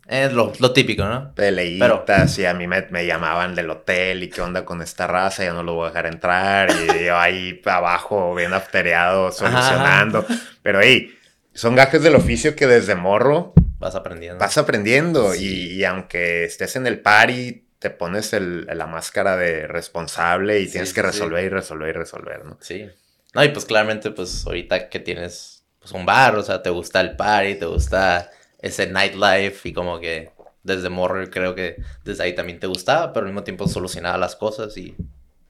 Es 0.06 0.32
lo, 0.32 0.52
típico, 0.72 1.04
¿no? 1.04 1.34
Peleitas 1.34 2.38
y 2.38 2.44
a 2.44 2.54
mí 2.54 2.66
me, 2.66 2.86
me, 2.90 3.06
llamaban 3.06 3.54
del 3.54 3.70
hotel 3.70 4.22
y 4.22 4.28
qué 4.28 4.40
onda 4.40 4.64
con 4.64 4.82
esta 4.82 5.06
raza, 5.06 5.44
ya 5.44 5.52
no 5.52 5.62
lo 5.62 5.74
voy 5.74 5.86
a 5.86 5.88
dejar 5.88 6.06
entrar 6.06 6.70
y 6.70 7.04
yo 7.06 7.16
ahí 7.16 7.60
abajo 7.64 8.34
bien 8.34 8.52
aftereado 8.52 9.32
solucionando. 9.32 10.24
Pero 10.62 10.80
hey, 10.80 11.14
son 11.54 11.74
gajes 11.74 12.02
del 12.02 12.14
oficio 12.14 12.54
que 12.54 12.66
desde 12.66 12.94
morro 12.94 13.52
vas 13.78 13.94
aprendiendo. 13.94 14.38
Vas 14.38 14.58
aprendiendo 14.58 15.34
y, 15.34 15.84
aunque 15.84 16.44
estés 16.44 16.76
en 16.76 16.86
el 16.86 17.00
party 17.00 17.67
te 17.78 17.90
pones 17.90 18.32
el, 18.32 18.66
la 18.66 18.86
máscara 18.86 19.36
de 19.36 19.66
responsable 19.66 20.60
y 20.60 20.70
tienes 20.70 20.92
que 20.92 21.02
resolver 21.02 21.44
y 21.44 21.48
resolver 21.48 21.88
y 21.90 21.92
resolver, 21.92 22.44
¿no? 22.44 22.58
Sí. 22.60 22.88
No, 23.34 23.44
y 23.44 23.48
pues 23.50 23.64
claramente 23.64 24.10
pues 24.10 24.46
ahorita 24.46 24.88
que 24.88 24.98
tienes 24.98 25.64
pues 25.78 25.92
un 25.92 26.04
bar, 26.04 26.36
o 26.36 26.42
sea, 26.42 26.62
te 26.62 26.70
gusta 26.70 27.00
el 27.00 27.16
party, 27.16 27.56
te 27.56 27.66
gusta 27.66 28.30
ese 28.60 28.88
nightlife 28.88 29.68
y 29.68 29.72
como 29.72 30.00
que 30.00 30.32
desde 30.62 30.88
morro 30.88 31.28
creo 31.30 31.54
que 31.54 31.76
desde 32.04 32.24
ahí 32.24 32.34
también 32.34 32.58
te 32.58 32.66
gustaba, 32.66 33.12
pero 33.12 33.26
al 33.26 33.32
mismo 33.32 33.44
tiempo 33.44 33.68
solucionaba 33.68 34.18
las 34.18 34.36
cosas 34.36 34.76
y 34.76 34.96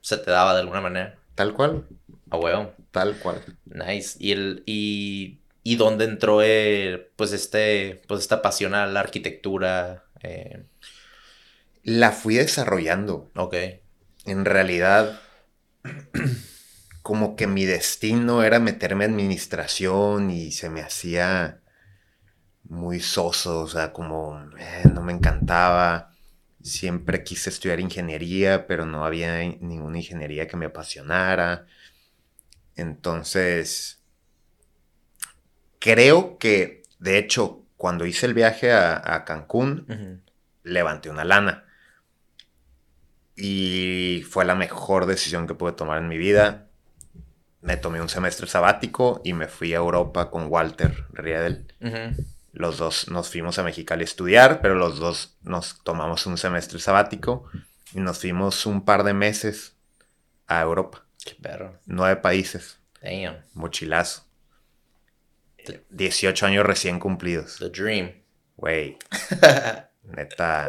se 0.01 0.17
te 0.17 0.31
daba 0.31 0.53
de 0.53 0.61
alguna 0.61 0.81
manera. 0.81 1.17
Tal 1.35 1.53
cual. 1.53 1.85
A 2.29 2.37
huevo. 2.37 2.73
Tal 2.91 3.17
cual. 3.17 3.41
Nice. 3.65 4.17
Y 4.19 4.31
el 4.31 4.63
y, 4.65 5.39
y 5.63 5.75
dónde 5.75 6.05
entró 6.05 6.41
eh, 6.43 7.11
pues 7.15 7.33
este 7.33 8.01
pues 8.07 8.21
esta 8.21 8.41
pasión 8.41 8.75
a 8.75 8.87
la 8.87 8.99
arquitectura. 8.99 10.05
Eh? 10.21 10.63
La 11.83 12.11
fui 12.11 12.35
desarrollando. 12.35 13.31
Ok. 13.35 13.55
En 14.25 14.45
realidad 14.45 15.19
como 17.01 17.35
que 17.35 17.47
mi 17.47 17.65
destino 17.65 18.43
era 18.43 18.59
meterme 18.59 19.05
en 19.05 19.13
administración 19.13 20.29
y 20.29 20.51
se 20.51 20.69
me 20.69 20.81
hacía 20.81 21.61
muy 22.65 22.99
soso, 22.99 23.61
o 23.61 23.67
sea, 23.67 23.91
como 23.91 24.39
eh, 24.59 24.83
no 24.93 25.01
me 25.01 25.13
encantaba. 25.13 26.13
Siempre 26.61 27.23
quise 27.23 27.49
estudiar 27.49 27.79
ingeniería, 27.79 28.67
pero 28.67 28.85
no 28.85 29.05
había 29.05 29.39
ninguna 29.39 29.97
ingeniería 29.97 30.47
que 30.47 30.57
me 30.57 30.67
apasionara. 30.67 31.65
Entonces, 32.75 34.03
creo 35.79 36.37
que, 36.37 36.83
de 36.99 37.17
hecho, 37.17 37.65
cuando 37.75 38.05
hice 38.05 38.25
el 38.25 38.33
viaje 38.33 38.71
a, 38.71 39.23
Cancún, 39.25 40.21
levanté 40.63 41.09
una 41.09 41.23
lana. 41.23 41.65
Y 43.41 44.25
fue 44.29 44.43
la 44.43 44.53
mejor 44.53 45.05
decisión 45.05 45.47
que 45.47 45.55
pude 45.55 45.71
tomar 45.71 45.99
en 45.99 46.09
mi 46.09 46.17
vida. 46.17 46.67
Me 47.61 47.77
tomé 47.77 48.01
un 48.01 48.09
semestre 48.09 48.47
sabático 48.47 49.21
y 49.23 49.31
me 49.31 49.47
fui 49.47 49.73
a 49.73 49.77
Europa 49.77 50.29
con 50.29 50.47
Walter 50.47 51.05
Riedel. 51.13 51.73
Los 52.51 52.77
dos 52.77 53.09
nos 53.09 53.29
fuimos 53.29 53.57
a 53.57 53.63
Mexicali 53.63 54.01
a 54.01 54.05
estudiar, 54.05 54.59
pero 54.61 54.75
los 54.75 54.99
dos 54.99 55.37
nos 55.41 55.81
tomamos 55.83 56.25
un 56.25 56.37
semestre 56.37 56.79
sabático 56.79 57.45
y 57.93 57.99
nos 57.99 58.19
fuimos 58.19 58.65
un 58.65 58.83
par 58.83 59.03
de 59.03 59.13
meses 59.13 59.77
a 60.47 60.61
Europa. 60.61 61.05
Qué 61.23 61.35
perro. 61.41 61.79
Nueve 61.85 62.17
países. 62.17 62.79
Damn. 63.01 63.37
Mochilazo. 63.53 64.23
18 65.89 66.45
años 66.45 66.65
recién 66.65 66.99
cumplidos. 66.99 67.57
The 67.59 67.69
dream. 67.69 68.11
Güey. 68.57 68.97
Neta. 70.03 70.67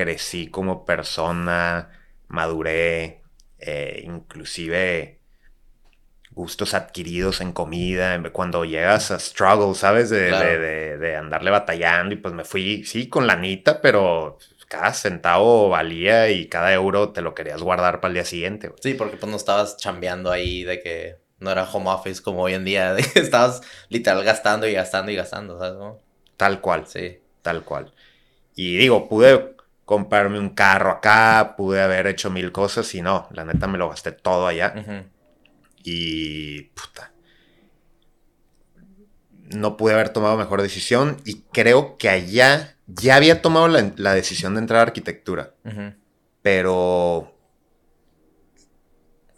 Crecí 0.00 0.46
como 0.46 0.86
persona, 0.86 1.90
maduré, 2.28 3.20
eh, 3.58 4.00
inclusive 4.02 5.20
gustos 6.30 6.72
adquiridos 6.72 7.42
en 7.42 7.52
comida, 7.52 8.18
cuando 8.32 8.64
llegas 8.64 9.10
a 9.10 9.18
struggle, 9.18 9.74
¿sabes? 9.74 10.08
De, 10.08 10.30
de, 10.96 11.16
andarle 11.16 11.50
batallando 11.50 12.14
y 12.14 12.16
pues 12.16 12.32
me 12.32 12.44
fui, 12.44 12.82
sí, 12.84 13.08
con 13.10 13.26
la 13.26 13.36
nita, 13.36 13.82
pero 13.82 14.38
cada 14.68 14.94
centavo 14.94 15.68
valía 15.68 16.30
y 16.30 16.48
cada 16.48 16.72
euro 16.72 17.10
te 17.10 17.20
lo 17.20 17.34
querías 17.34 17.60
guardar 17.60 18.00
para 18.00 18.08
el 18.08 18.14
día 18.14 18.24
siguiente. 18.24 18.72
Sí, 18.80 18.94
porque 18.94 19.18
pues 19.18 19.30
no 19.30 19.36
estabas 19.36 19.76
chambeando 19.76 20.30
ahí 20.30 20.64
de 20.64 20.80
que 20.80 21.16
no 21.40 21.50
era 21.50 21.70
home 21.70 21.90
office 21.90 22.22
como 22.22 22.40
hoy 22.42 22.54
en 22.54 22.64
día, 22.64 22.94
de 22.94 23.02
que 23.02 23.18
estabas 23.20 23.60
literal 23.90 24.24
gastando 24.24 24.66
y 24.66 24.72
gastando 24.72 25.12
y 25.12 25.16
gastando, 25.16 25.58
¿sabes? 25.58 25.76
Tal 26.38 26.62
cual. 26.62 26.86
Sí. 26.86 27.18
Tal 27.42 27.64
cual. 27.64 27.92
Y 28.54 28.76
digo, 28.78 29.08
pude 29.08 29.56
comprarme 29.90 30.38
un 30.38 30.50
carro 30.50 30.92
acá, 30.92 31.54
pude 31.56 31.82
haber 31.82 32.06
hecho 32.06 32.30
mil 32.30 32.52
cosas 32.52 32.94
y 32.94 33.02
no, 33.02 33.26
la 33.32 33.44
neta 33.44 33.66
me 33.66 33.76
lo 33.76 33.88
gasté 33.88 34.12
todo 34.12 34.46
allá. 34.46 34.72
Y 35.82 36.62
puta. 36.62 37.12
No 39.48 39.76
pude 39.76 39.94
haber 39.94 40.10
tomado 40.10 40.36
mejor 40.36 40.62
decisión 40.62 41.16
y 41.24 41.40
creo 41.52 41.98
que 41.98 42.08
allá 42.08 42.76
ya 42.86 43.16
había 43.16 43.42
tomado 43.42 43.66
la, 43.66 44.14
decisión 44.14 44.54
de 44.54 44.60
entrar 44.60 44.78
a 44.78 44.82
arquitectura. 44.82 45.54
Pero 46.40 47.36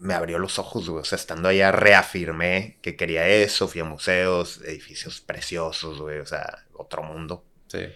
me 0.01 0.13
abrió 0.13 0.39
los 0.39 0.59
ojos, 0.59 0.87
güey. 0.87 1.01
O 1.01 1.05
sea, 1.07 1.17
estando 1.17 1.49
allá 1.49 1.73
reafirmé 1.73 2.79
que 2.83 2.95
quería 2.95 3.27
eso. 3.27 3.69
Fui 3.69 3.81
a 3.81 3.85
museos, 3.85 4.61
edificios 4.67 5.23
preciosos, 5.23 5.99
güey. 5.99 6.19
O 6.19 6.27
sea, 6.27 6.67
otro 6.75 7.03
mundo. 7.03 7.43
Sí. 7.69 7.87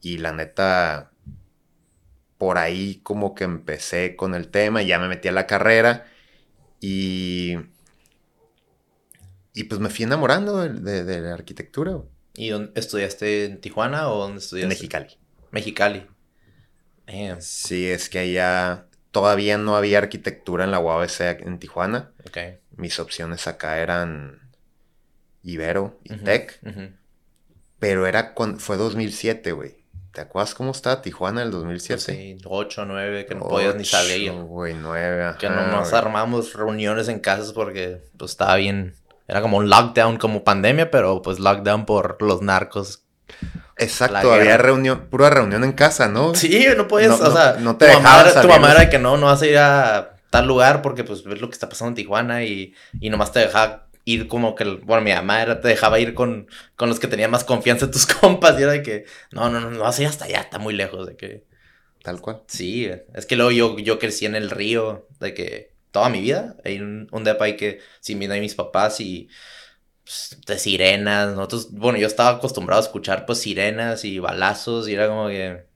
Y 0.00 0.18
la 0.18 0.30
neta, 0.30 1.10
por 2.38 2.58
ahí 2.58 3.00
como 3.02 3.34
que 3.34 3.44
empecé 3.44 4.16
con 4.16 4.34
el 4.34 4.48
tema. 4.48 4.82
Ya 4.82 4.98
me 4.98 5.08
metí 5.08 5.28
a 5.28 5.32
la 5.32 5.46
carrera. 5.46 6.06
Y 6.80 7.56
y 9.58 9.64
pues 9.64 9.80
me 9.80 9.90
fui 9.90 10.04
enamorando 10.04 10.58
de, 10.68 11.20
la 11.20 11.34
arquitectura. 11.34 11.98
¿Y 12.34 12.50
dónde 12.50 12.70
estudiaste 12.76 13.46
en 13.46 13.60
Tijuana 13.60 14.08
o 14.08 14.20
dónde 14.20 14.38
estudiaste? 14.38 14.66
En 14.66 14.68
Mexicali. 14.68 15.18
Mexicali. 15.50 16.06
Sí, 17.40 17.88
es 17.88 18.08
que 18.08 18.20
allá 18.20 18.86
todavía 19.10 19.58
no 19.58 19.74
había 19.74 19.98
arquitectura 19.98 20.62
en 20.62 20.70
la 20.70 20.78
UABC 20.78 21.40
en 21.40 21.58
Tijuana. 21.58 22.12
Okay. 22.28 22.58
Mis 22.76 23.00
opciones 23.00 23.48
acá 23.48 23.80
eran 23.80 24.52
Ibero 25.42 25.98
y 26.04 26.14
Tech. 26.18 26.60
Pero 27.80 28.06
era 28.06 28.34
cuando, 28.34 28.60
fue 28.60 28.76
2007, 28.76 29.50
güey. 29.50 29.77
¿Te 30.18 30.22
acuerdas 30.22 30.52
cómo 30.52 30.72
estaba 30.72 31.00
Tijuana 31.00 31.42
en 31.42 31.46
el 31.46 31.52
2007? 31.52 32.02
sí, 32.02 32.38
8, 32.44 32.86
9, 32.86 33.26
que 33.26 33.36
no 33.36 33.46
podías 33.46 33.76
ni 33.76 33.84
salir. 33.84 34.32
güey, 34.32 34.74
9. 34.74 35.36
Que 35.38 35.48
no 35.48 35.68
nos 35.68 35.92
armamos 35.92 36.54
reuniones 36.54 37.06
en 37.06 37.20
casas 37.20 37.52
porque 37.52 38.02
pues, 38.16 38.32
estaba 38.32 38.56
bien 38.56 38.96
era 39.28 39.40
como 39.40 39.58
un 39.58 39.70
lockdown, 39.70 40.16
como 40.16 40.42
pandemia, 40.42 40.90
pero 40.90 41.22
pues 41.22 41.38
lockdown 41.38 41.86
por 41.86 42.20
los 42.20 42.42
narcos. 42.42 43.04
Exacto, 43.76 44.32
había 44.32 44.56
reunión, 44.56 45.06
pura 45.08 45.30
reunión 45.30 45.62
en 45.62 45.70
casa, 45.70 46.08
¿no? 46.08 46.34
Sí, 46.34 46.66
no 46.76 46.88
podías, 46.88 47.20
o 47.20 47.32
sea, 47.32 47.56
no 47.60 47.76
te 47.76 47.86
tu, 47.86 48.00
mamá, 48.00 48.24
tu 48.42 48.48
mamá 48.48 48.72
era 48.72 48.90
que 48.90 48.98
no, 48.98 49.18
no 49.18 49.26
vas 49.26 49.42
a 49.42 49.46
ir 49.46 49.58
a 49.58 50.16
tal 50.30 50.48
lugar 50.48 50.82
porque 50.82 51.04
pues 51.04 51.22
ves 51.22 51.40
lo 51.40 51.48
que 51.48 51.54
está 51.54 51.68
pasando 51.68 51.90
en 51.90 51.94
Tijuana 51.94 52.42
y, 52.42 52.74
y 52.98 53.08
nomás 53.08 53.30
te 53.30 53.38
dejaba 53.38 53.87
ir 54.08 54.28
como 54.28 54.54
que, 54.54 54.64
bueno, 54.64 55.02
mi 55.02 55.12
mamá 55.12 55.42
era, 55.42 55.60
te 55.60 55.68
dejaba 55.68 56.00
ir 56.00 56.14
con, 56.14 56.48
con 56.76 56.88
los 56.88 56.98
que 56.98 57.08
tenían 57.08 57.30
más 57.30 57.44
confianza 57.44 57.86
en 57.86 57.90
tus 57.90 58.06
compas 58.20 58.58
y 58.58 58.62
era 58.62 58.72
de 58.72 58.82
que, 58.82 59.04
no, 59.32 59.50
no, 59.50 59.60
no, 59.60 59.70
no 59.70 59.80
vas 59.80 59.98
a 59.98 60.02
ir 60.02 60.08
hasta 60.08 60.24
allá, 60.24 60.40
está 60.40 60.58
muy 60.58 60.74
lejos 60.74 61.06
de 61.06 61.16
que... 61.16 61.46
Tal 62.02 62.20
cual. 62.20 62.42
Sí, 62.46 62.88
es 63.14 63.26
que 63.26 63.36
luego 63.36 63.50
yo, 63.50 63.78
yo 63.78 63.98
crecí 63.98 64.24
en 64.24 64.36
el 64.36 64.50
río, 64.50 65.08
de 65.20 65.34
que 65.34 65.74
toda 65.90 66.08
mi 66.08 66.20
vida. 66.20 66.56
Hay 66.64 66.78
un, 66.78 67.08
un 67.10 67.24
depa 67.24 67.46
ahí 67.46 67.56
que 67.56 67.80
sin 68.00 68.18
viene 68.18 68.40
mis 68.40 68.54
papás 68.54 69.00
y 69.00 69.28
pues, 70.04 70.38
de 70.46 70.58
sirenas. 70.58 71.34
Nosotros, 71.34 71.72
bueno, 71.72 71.98
yo 71.98 72.06
estaba 72.06 72.30
acostumbrado 72.30 72.80
a 72.80 72.84
escuchar 72.84 73.26
pues 73.26 73.40
sirenas 73.40 74.04
y 74.04 74.18
balazos 74.20 74.88
y 74.88 74.94
era 74.94 75.08
como 75.08 75.28
que, 75.28 75.66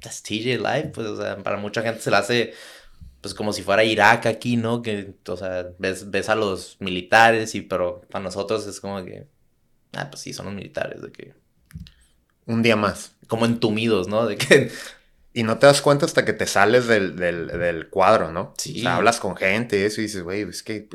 that's 0.00 0.22
TJ 0.22 0.58
Life, 0.58 0.90
pues, 0.94 1.06
o 1.08 1.16
sea, 1.16 1.36
para 1.38 1.56
mucha 1.56 1.82
gente 1.82 2.00
se 2.00 2.10
le 2.10 2.16
hace 2.16 2.54
pues 3.24 3.32
como 3.32 3.54
si 3.54 3.62
fuera 3.62 3.84
Irak 3.84 4.26
aquí, 4.26 4.58
¿no? 4.58 4.82
Que, 4.82 5.14
o 5.26 5.36
sea, 5.38 5.68
ves, 5.78 6.10
ves 6.10 6.28
a 6.28 6.34
los 6.34 6.76
militares 6.78 7.54
y, 7.54 7.62
pero 7.62 8.02
para 8.10 8.22
nosotros 8.22 8.66
es 8.66 8.80
como 8.80 9.02
que, 9.02 9.26
ah, 9.94 10.10
pues 10.10 10.20
sí, 10.20 10.34
son 10.34 10.44
los 10.44 10.54
militares, 10.54 11.00
de 11.00 11.10
que... 11.10 11.32
Un 12.44 12.62
día 12.62 12.76
más. 12.76 13.16
Como 13.26 13.46
entumidos, 13.46 14.08
¿no? 14.08 14.26
De 14.26 14.36
que 14.36 14.70
y 15.32 15.42
no 15.42 15.56
te 15.56 15.66
das 15.66 15.80
cuenta 15.80 16.04
hasta 16.04 16.26
que 16.26 16.34
te 16.34 16.46
sales 16.46 16.86
del, 16.86 17.16
del, 17.16 17.88
cuadro, 17.88 18.30
¿no? 18.30 18.52
Sí. 18.58 18.80
O 18.80 18.82
sea, 18.82 18.96
hablas 18.96 19.20
con 19.20 19.36
gente 19.36 19.80
y 19.80 19.84
eso 19.84 20.02
y 20.02 20.04
dices, 20.04 20.22
güey, 20.22 20.42
es 20.42 20.62
que... 20.62 20.86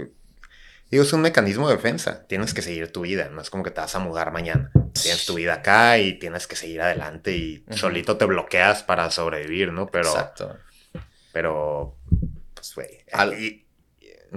Digo, 0.91 1.03
es 1.03 1.11
un 1.11 1.21
mecanismo 1.21 1.67
de 1.67 1.77
defensa. 1.77 2.27
Tienes 2.27 2.53
que 2.53 2.61
seguir 2.61 2.91
tu 2.91 3.01
vida. 3.01 3.29
No 3.29 3.41
es 3.41 3.49
como 3.49 3.63
que 3.63 3.71
te 3.71 3.81
vas 3.81 3.95
a 3.95 3.99
mudar 3.99 4.31
mañana. 4.31 4.69
Tienes 4.93 5.25
tu 5.25 5.33
vida 5.33 5.55
acá 5.55 5.97
y 5.97 6.19
tienes 6.19 6.45
que 6.45 6.55
seguir 6.55 6.81
adelante 6.81 7.35
y 7.35 7.65
solito 7.71 8.17
te 8.17 8.25
bloqueas 8.25 8.83
para 8.83 9.09
sobrevivir, 9.09 9.73
¿no? 9.73 9.87
Pero... 9.87 10.09
Exacto. 10.09 10.55
Pero... 11.31 11.95
Pues, 12.53 12.75
güey. 12.75 12.87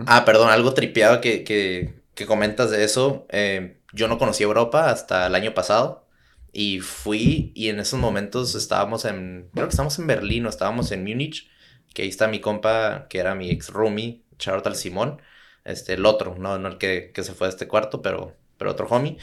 Ah, 0.07 0.25
perdón, 0.25 0.51
algo 0.51 0.75
tripeado 0.75 1.21
que, 1.21 1.45
que, 1.45 1.95
que 2.15 2.27
comentas 2.27 2.71
de 2.71 2.85
eso. 2.85 3.27
Eh, 3.31 3.79
yo 3.93 4.09
no 4.09 4.19
conocí 4.19 4.43
Europa 4.43 4.91
hasta 4.91 5.27
el 5.27 5.35
año 5.35 5.55
pasado. 5.55 6.07
Y 6.53 6.81
fui 6.81 7.53
y 7.55 7.69
en 7.69 7.81
esos 7.81 7.99
momentos 7.99 8.55
estábamos 8.55 9.07
en, 9.07 9.49
creo 9.55 9.67
que 9.67 9.71
estábamos 9.71 9.99
en 9.99 10.07
Berlín 10.07 10.45
o 10.45 10.51
estábamos 10.51 10.93
en 10.93 11.03
Múnich, 11.03 11.49
que 11.95 12.03
ahí 12.03 12.09
está 12.09 12.29
mi 12.29 12.41
compa, 12.41 13.07
que 13.09 13.19
era 13.19 13.35
mi 13.35 13.51
ex 13.51 13.71
roomie, 13.71 14.23
Charlotte 14.39 14.75
Simón, 14.75 15.23
este, 15.65 15.95
el 15.95 16.05
otro, 16.05 16.37
no, 16.39 16.59
no 16.59 16.69
el 16.69 16.79
que, 16.79 17.11
que, 17.15 17.25
se 17.25 17.33
fue 17.33 17.47
de 17.47 17.53
este 17.53 17.69
cuarto, 17.69 18.03
pero, 18.03 18.37
pero 18.59 18.73
otro 18.73 18.87
homie. 18.89 19.17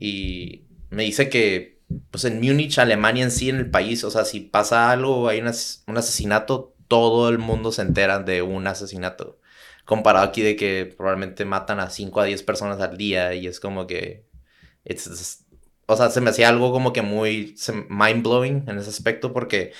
Y 0.00 0.62
me 0.88 1.02
dice 1.02 1.28
que 1.28 1.72
pues 2.10 2.24
en 2.24 2.40
Múnich, 2.40 2.78
Alemania 2.78 3.24
en 3.24 3.30
sí, 3.30 3.48
en 3.48 3.56
el 3.56 3.70
país, 3.70 4.04
o 4.04 4.10
sea, 4.10 4.24
si 4.24 4.40
pasa 4.40 4.90
algo, 4.90 5.28
hay 5.28 5.40
un, 5.40 5.48
asesinato, 5.48 6.71
todo 6.92 7.30
el 7.30 7.38
mundo 7.38 7.72
se 7.72 7.80
entera 7.80 8.18
de 8.18 8.42
un 8.42 8.66
asesinato. 8.66 9.38
Comparado 9.86 10.26
aquí 10.26 10.42
de 10.42 10.56
que 10.56 10.84
probablemente 10.94 11.46
matan 11.46 11.80
a 11.80 11.88
5 11.88 12.20
a 12.20 12.24
10 12.26 12.42
personas 12.42 12.80
al 12.82 12.98
día 12.98 13.32
y 13.32 13.46
es 13.46 13.60
como 13.60 13.86
que... 13.86 14.26
o 15.86 15.96
sea, 15.96 16.10
se 16.10 16.20
me 16.20 16.28
hacía 16.28 16.50
algo 16.50 16.70
como 16.70 16.92
que 16.92 17.00
muy 17.00 17.54
mind 17.88 18.22
blowing 18.22 18.64
en 18.68 18.78
ese 18.78 18.90
aspecto 18.90 19.32
porque, 19.32 19.72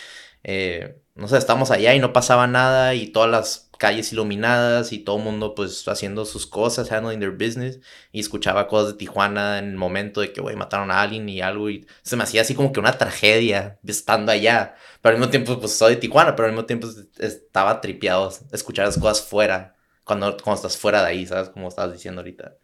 eh, 0.43 1.02
no 1.15 1.29
sé, 1.29 1.37
estamos 1.37 1.71
allá 1.71 1.95
y 1.95 2.01
no 2.01 2.13
pasaba 2.13 2.47
nada 2.47 2.95
y 2.95 3.09
todas 3.09 3.31
las 3.31 3.69
calles 3.79 4.13
iluminadas 4.13 4.93
y 4.93 5.01
todo 5.01 5.19
el 5.19 5.25
mundo 5.25 5.55
pues 5.55 5.87
haciendo 5.89 6.25
sus 6.25 6.47
cosas, 6.47 6.91
handling 6.91 7.21
their 7.21 7.33
business 7.33 7.81
y 8.13 8.21
escuchaba 8.21 8.69
cosas 8.69 8.93
de 8.93 8.99
Tijuana 8.99 9.59
en 9.59 9.71
el 9.71 9.77
momento 9.77 10.21
de 10.21 10.33
que, 10.33 10.41
güey, 10.41 10.57
mataron 10.57 10.91
a 10.91 11.03
alguien 11.03 11.29
y 11.29 11.43
algo 11.43 11.69
y 11.69 11.87
se 12.03 12.17
me 12.17 12.23
hacía 12.23 12.43
así 12.43 12.55
como 12.55 12.73
que 12.73 12.81
una 12.81 12.97
tragedia 12.97 13.79
estando 13.87 14.33
allá, 14.33 14.77
pero 15.03 15.15
al 15.15 15.21
mismo 15.21 15.31
tiempo 15.31 15.59
pues 15.61 15.77
soy 15.77 15.97
de 15.97 16.01
Tijuana, 16.01 16.35
pero 16.35 16.47
al 16.47 16.53
mismo 16.53 16.65
tiempo 16.65 16.89
estaba 17.19 17.81
tripeado 17.81 18.33
escuchar 18.53 18.87
las 18.87 18.99
cosas 18.99 19.23
fuera, 19.27 19.77
cuando, 20.05 20.37
cuando 20.39 20.57
estás 20.57 20.79
fuera 20.79 21.03
de 21.03 21.09
ahí, 21.09 21.27
¿sabes? 21.27 21.51
Como 21.51 21.69
estabas 21.69 21.93
diciendo 21.93 22.21
ahorita. 22.21 22.57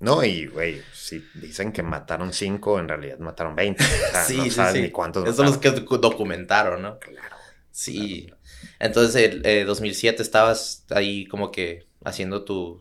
No, 0.00 0.24
y 0.24 0.46
güey, 0.46 0.82
si 0.94 1.24
dicen 1.34 1.72
que 1.72 1.82
mataron 1.82 2.32
cinco, 2.32 2.78
en 2.78 2.88
realidad 2.88 3.18
mataron 3.18 3.54
20. 3.54 3.84
sí, 4.26 4.36
no 4.38 4.50
sabes 4.50 4.72
sí, 4.72 4.82
ni 4.82 4.90
cuántos. 4.90 5.24
Esos 5.24 5.36
son 5.36 5.46
los 5.46 5.58
que 5.58 5.70
documentaron, 5.70 6.82
¿no? 6.82 6.98
Claro. 6.98 7.39
Sí. 7.70 8.30
Entonces, 8.78 9.40
en 9.42 9.66
2007 9.66 10.22
estabas 10.22 10.84
ahí 10.90 11.26
como 11.26 11.50
que 11.50 11.86
haciendo 12.04 12.44
tu, 12.44 12.80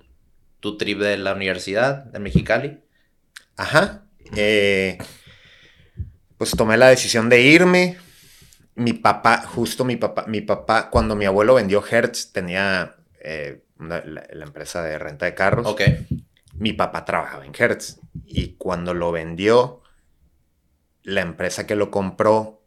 tu 0.60 0.78
trip 0.78 1.00
de 1.00 1.18
la 1.18 1.34
universidad 1.34 2.06
de 2.06 2.20
Mexicali. 2.20 2.80
Ajá. 3.56 4.06
Eh, 4.36 4.98
pues 6.38 6.52
tomé 6.52 6.78
la 6.78 6.88
decisión 6.88 7.30
de 7.30 7.42
irme. 7.42 7.98
Mi 8.76 8.94
papá, 8.94 9.44
justo 9.46 9.84
mi 9.84 9.98
papá, 9.98 10.26
mi 10.28 10.42
papá, 10.42 10.90
cuando 10.90 11.16
mi 11.16 11.26
abuelo 11.26 11.56
vendió 11.56 11.84
Hertz, 11.86 12.32
tenía 12.32 12.96
eh, 13.20 13.64
la, 13.78 14.44
empresa 14.44 14.82
de 14.84 14.98
renta 14.98 15.26
de 15.26 15.36
carros. 15.36 15.68
Ok. 15.68 15.82
Mi 16.54 16.74
papá 16.74 17.04
trabajaba 17.06 17.46
en 17.46 17.54
Hertz. 17.58 18.00
Y 18.26 18.54
cuando 18.54 18.94
lo 18.94 19.12
vendió, 19.12 19.82
la 21.04 21.22
empresa 21.22 21.68
que 21.68 21.76
lo 21.76 21.92
compró 21.92 22.59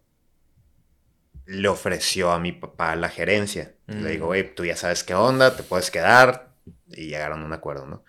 le 1.52 1.68
ofreció 1.68 2.32
a 2.32 2.38
mi 2.38 2.52
papá 2.52 2.96
la 2.96 3.10
gerencia. 3.10 3.74
Le 3.86 4.10
digo, 4.10 4.24
mm. 4.24 4.28
güey, 4.28 4.54
tú 4.54 4.64
ya 4.64 4.74
sabes 4.74 5.04
qué 5.04 5.14
onda, 5.14 5.54
te 5.54 5.62
puedes 5.62 5.90
quedar. 5.90 6.54
Y 6.88 7.08
llegaron 7.08 7.42
a 7.42 7.44
un 7.44 7.52
acuerdo, 7.52 7.86
¿no? 7.86 8.04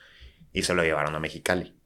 Y 0.53 0.63
se 0.63 0.73
lo 0.73 0.83
llevaron 0.83 1.13
a 1.15 1.19
Mexicali. 1.19 1.77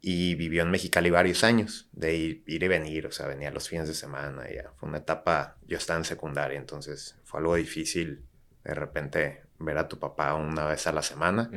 Y 0.00 0.36
vivió 0.36 0.62
en 0.62 0.70
Mexicali 0.70 1.10
varios 1.10 1.42
años, 1.42 1.88
de 1.92 2.14
ir, 2.14 2.44
y 2.46 2.58
venir, 2.68 3.06
o 3.06 3.10
sea, 3.10 3.26
venía 3.26 3.50
los 3.50 3.68
fines 3.68 3.88
de 3.88 3.94
semana. 3.94 4.48
Ya 4.48 4.70
fue 4.76 4.88
una 4.88 4.98
etapa, 4.98 5.56
yo 5.66 5.76
estaba 5.76 5.98
en 5.98 6.04
secundaria, 6.04 6.58
entonces 6.58 7.16
fue 7.24 7.40
algo 7.40 7.56
difícil 7.56 8.24
de 8.62 8.74
repente 8.74 9.42
ver 9.58 9.78
a 9.78 9.88
tu 9.88 9.98
papá 9.98 10.34
una 10.34 10.66
vez 10.66 10.86
a 10.86 10.92
la 10.92 11.02
semana. 11.02 11.50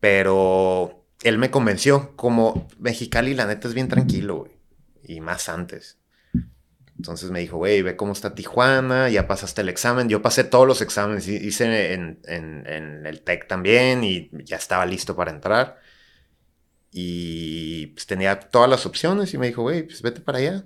Pero 0.00 1.06
él 1.22 1.38
me 1.38 1.50
convenció, 1.52 2.16
como 2.16 2.68
Mexicali, 2.78 3.34
la 3.34 3.46
neta 3.46 3.68
es 3.68 3.74
bien 3.74 3.88
tranquilo, 3.88 4.38
güey. 4.38 4.52
Y 5.04 5.20
más 5.20 5.48
antes. 5.48 5.98
Entonces 6.96 7.30
me 7.30 7.40
dijo, 7.40 7.56
güey, 7.56 7.82
ve 7.82 7.96
cómo 7.96 8.12
está 8.12 8.34
Tijuana, 8.34 9.10
ya 9.10 9.26
pasaste 9.26 9.62
el 9.62 9.68
examen. 9.68 10.08
Yo 10.08 10.22
pasé 10.22 10.44
todos 10.44 10.66
los 10.66 10.80
exámenes, 10.80 11.26
hice 11.26 11.92
en, 11.92 13.06
el 13.06 13.20
TEC 13.22 13.48
también 13.48 14.04
y 14.04 14.30
ya 14.44 14.56
estaba 14.56 14.86
listo 14.86 15.16
para 15.16 15.32
entrar. 15.32 15.80
Y 16.92 17.88
pues 17.88 18.06
tenía 18.06 18.38
todas 18.38 18.70
las 18.70 18.86
opciones 18.86 19.34
y 19.34 19.38
me 19.38 19.48
dijo, 19.48 19.62
güey, 19.62 19.82
pues 19.82 20.02
vete 20.02 20.20
para 20.20 20.38
allá. 20.38 20.64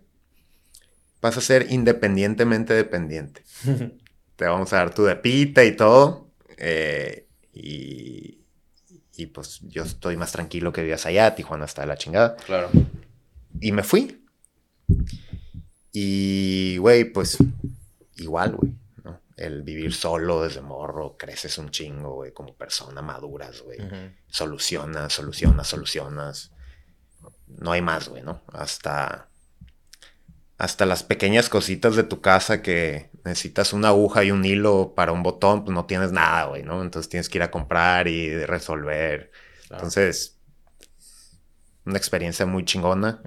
Vas 1.23 1.37
a 1.39 1.41
ser 1.41 1.67
independientemente 1.71 2.75
dependiente. 2.75 3.43
Te 4.37 4.45
vamos 4.45 4.73
a 4.73 4.77
dar 4.77 4.95
tu 4.95 5.05
depita 5.05 5.65
y 5.65 5.75
todo. 5.75 6.31
Eh, 6.59 7.27
y, 7.55 8.45
y 9.17 9.27
pues 9.27 9.61
yo 9.63 9.83
estoy 9.83 10.17
más 10.19 10.31
tranquilo 10.33 10.73
que 10.73 10.83
vivas 10.83 11.07
allá. 11.07 11.35
Tijuana 11.35 11.65
está 11.65 11.81
de 11.83 11.89
la 11.89 11.97
chingada. 11.97 12.37
Claro. 12.37 12.69
Y 13.61 13.73
me 13.73 13.83
fui. 13.83 14.23
Y, 15.93 16.77
güey, 16.79 17.05
pues 17.05 17.39
igual, 18.17 18.57
güey, 18.57 18.75
¿no? 19.05 19.21
El 19.37 19.63
vivir 19.63 19.95
solo 19.95 20.43
desde 20.43 20.61
morro, 20.61 21.17
creces 21.17 21.59
un 21.59 21.71
chingo, 21.71 22.15
güey, 22.15 22.33
como 22.33 22.55
persona, 22.55 23.03
maduras, 23.03 23.63
güey. 23.63 23.79
Solucionas, 24.27 25.13
solucionas, 25.13 25.67
solucionas. 25.67 26.53
No 27.47 27.73
hay 27.73 27.83
más, 27.83 28.09
güey, 28.09 28.23
¿no? 28.23 28.43
Hasta, 28.53 29.29
hasta 30.59 30.87
las 30.87 31.03
pequeñas 31.03 31.49
cositas 31.49 31.97
de 31.97 32.05
tu 32.05 32.21
casa 32.21 32.63
que 32.63 33.11
necesitas 33.25 33.73
una 33.73 33.89
aguja 33.89 34.25
y 34.25 34.31
un 34.31 34.45
hilo 34.45 34.95
para 34.95 35.13
un 35.13 35.23
botón, 35.23 35.65
pues 35.65 35.75
no 35.75 35.87
tienes 35.87 36.13
nada, 36.13 36.45
güey, 36.47 36.63
¿no? 36.63 36.83
Entonces 36.83 37.09
tienes 37.09 37.29
que 37.29 37.39
ir 37.39 37.43
a 37.43 37.51
comprar 37.51 38.09
y 38.09 38.45
resolver. 38.45 39.31
Entonces, 39.71 40.38
una 41.89 41.99
experiencia 41.99 42.47
muy 42.47 42.65
chingona. 42.65 43.21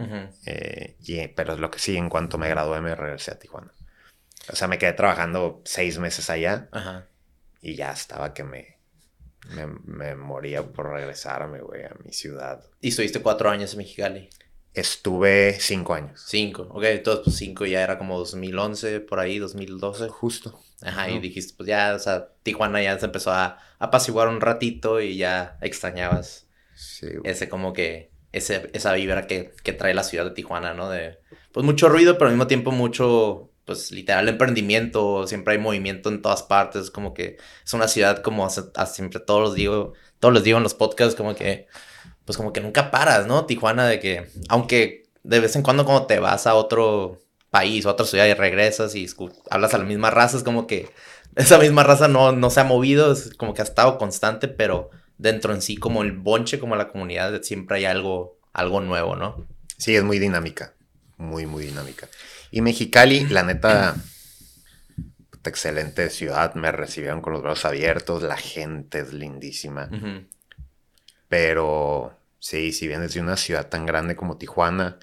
Eh, 0.46 0.96
y, 1.02 1.28
pero 1.30 1.58
lo 1.58 1.70
que 1.72 1.80
sí, 1.80 1.98
en 1.98 2.10
cuanto 2.10 2.38
me 2.38 2.48
gradué, 2.48 2.80
me 2.82 2.96
regresé 2.96 3.32
a 3.32 3.40
Tijuana. 3.40 3.74
O 4.50 4.56
sea, 4.56 4.68
me 4.68 4.78
quedé 4.78 4.94
trabajando 4.94 5.62
seis 5.66 5.98
meses 5.98 6.30
allá. 6.30 6.70
Y 7.62 7.76
ya 7.76 7.92
estaba 7.92 8.34
que 8.34 8.44
me, 8.44 8.78
me, 9.86 10.16
moría 10.16 10.64
por 10.64 10.90
regresarme, 10.90 11.62
güey, 11.62 11.84
a 11.84 11.96
mi 12.04 12.14
ciudad. 12.14 12.64
¿Y 12.80 12.90
estuviste 12.90 13.22
cuatro 13.22 13.50
años 13.50 13.74
en 13.74 13.80
Mexicali? 13.80 14.30
Estuve 14.74 15.58
cinco 15.60 15.94
años. 15.94 16.24
Cinco, 16.28 16.68
ok. 16.72 16.84
Entonces, 16.84 17.24
pues 17.26 17.36
cinco 17.36 17.66
ya 17.66 17.82
era 17.82 17.98
como 17.98 18.18
2011, 18.18 19.02
por 19.02 19.20
ahí, 19.20 19.38
2012. 19.38 20.08
Justo. 20.08 20.60
Ajá, 20.82 21.10
y 21.10 21.20
dijiste, 21.20 21.54
pues 21.58 21.68
ya, 21.68 21.94
o 21.96 22.00
sea, 22.00 22.30
Tijuana 22.42 22.82
ya 22.82 22.98
se 22.98 23.06
empezó 23.06 23.32
a 23.32 23.60
apaciguar 23.78 24.28
un 24.28 24.42
ratito 24.42 25.00
y 25.02 25.18
ya 25.18 25.58
extrañabas 25.62 26.48
sí, 26.74 27.08
ese 27.24 27.50
como 27.50 27.74
que 27.74 28.11
ese, 28.32 28.70
esa 28.74 28.94
vibra 28.94 29.28
que, 29.28 29.54
que, 29.64 29.74
trae 29.74 29.94
la 29.94 30.04
ciudad 30.04 30.26
de 30.26 30.32
Tijuana, 30.32 30.74
¿no? 30.74 30.90
De, 30.90 31.20
pues 31.52 31.66
mucho 31.66 31.90
ruido, 31.90 32.18
pero 32.18 32.28
al 32.28 32.36
mismo 32.36 32.48
tiempo 32.48 32.72
mucho, 32.72 33.50
pues 33.66 33.92
literal 33.92 34.30
emprendimiento, 34.30 35.28
siempre 35.28 35.54
hay 35.54 35.60
movimiento 35.60 36.10
en 36.10 36.22
todas 36.22 36.44
partes, 36.44 36.92
como 36.92 37.14
que 37.14 37.38
es 37.66 37.74
una 37.74 37.88
ciudad 37.88 38.22
como 38.22 38.50
siempre 38.50 39.20
todos 39.20 39.42
los 39.42 39.56
digo, 39.56 39.94
todos 40.20 40.34
los 40.34 40.44
digo 40.44 40.58
en 40.58 40.64
los 40.64 40.74
podcasts, 40.74 41.16
como 41.16 41.36
que, 41.36 41.68
pues 42.26 42.38
como 42.38 42.54
que 42.54 42.62
nunca 42.62 42.92
paras, 42.92 43.28
¿no? 43.28 43.46
Tijuana 43.46 43.88
de 43.88 44.00
que, 44.00 44.28
aunque 44.50 45.04
de 45.24 45.40
vez 45.40 45.56
en 45.56 45.64
cuando 45.64 45.86
como 45.86 46.08
te 46.08 46.20
vas 46.20 46.48
a 46.48 46.56
otro 46.56 47.22
país 47.50 47.86
o 47.86 47.90
otra 47.90 48.06
ciudad 48.06 48.26
y 48.28 48.34
regresas 48.34 48.96
y 48.96 49.08
hablas 49.50 49.74
a 49.74 49.78
la 49.78 49.84
misma 49.84 50.10
raza, 50.10 50.38
es 50.38 50.44
como 50.44 50.68
que 50.68 50.90
esa 51.36 51.58
misma 51.58 51.84
raza 51.84 52.08
no, 52.08 52.32
no 52.32 52.50
se 52.50 52.62
ha 52.62 52.64
movido, 52.64 53.12
es 53.12 53.34
como 53.36 53.54
que 53.54 53.62
ha 53.62 53.66
estado 53.66 53.98
constante, 53.98 54.48
pero 54.48 54.90
dentro 55.22 55.54
en 55.54 55.62
sí, 55.62 55.78
como 55.78 56.02
el 56.02 56.12
bonche, 56.14 56.60
como 56.60 56.76
la 56.76 56.90
comunidad, 56.90 57.42
siempre 57.44 57.78
hay 57.78 57.86
algo, 57.86 58.40
algo 58.54 58.82
nuevo, 58.82 59.16
¿no? 59.16 59.46
Sí, 59.78 59.96
es 59.96 60.04
muy 60.04 60.20
dinámica. 60.20 60.74
Muy, 61.18 61.46
muy 61.46 61.66
dinámica. 61.66 62.10
Y 62.50 62.62
Mexicali, 62.62 63.28
la 63.28 63.44
neta, 63.44 63.96
excelente 65.46 66.10
ciudad. 66.10 66.56
Me 66.56 66.72
recibieron 66.72 67.22
con 67.22 67.34
los 67.34 67.44
brazos 67.44 67.66
abiertos. 67.66 68.24
La 68.24 68.38
gente 68.38 69.00
es 69.00 69.14
lindísima. 69.14 69.90
Pero 71.30 72.18
sí, 72.40 72.74
si 72.74 72.88
vienes 72.88 73.14
de 73.14 73.22
una 73.22 73.38
ciudad 73.38 73.70
tan 73.70 73.86
grande 73.86 74.16
como 74.16 74.38
Tijuana 74.38 74.98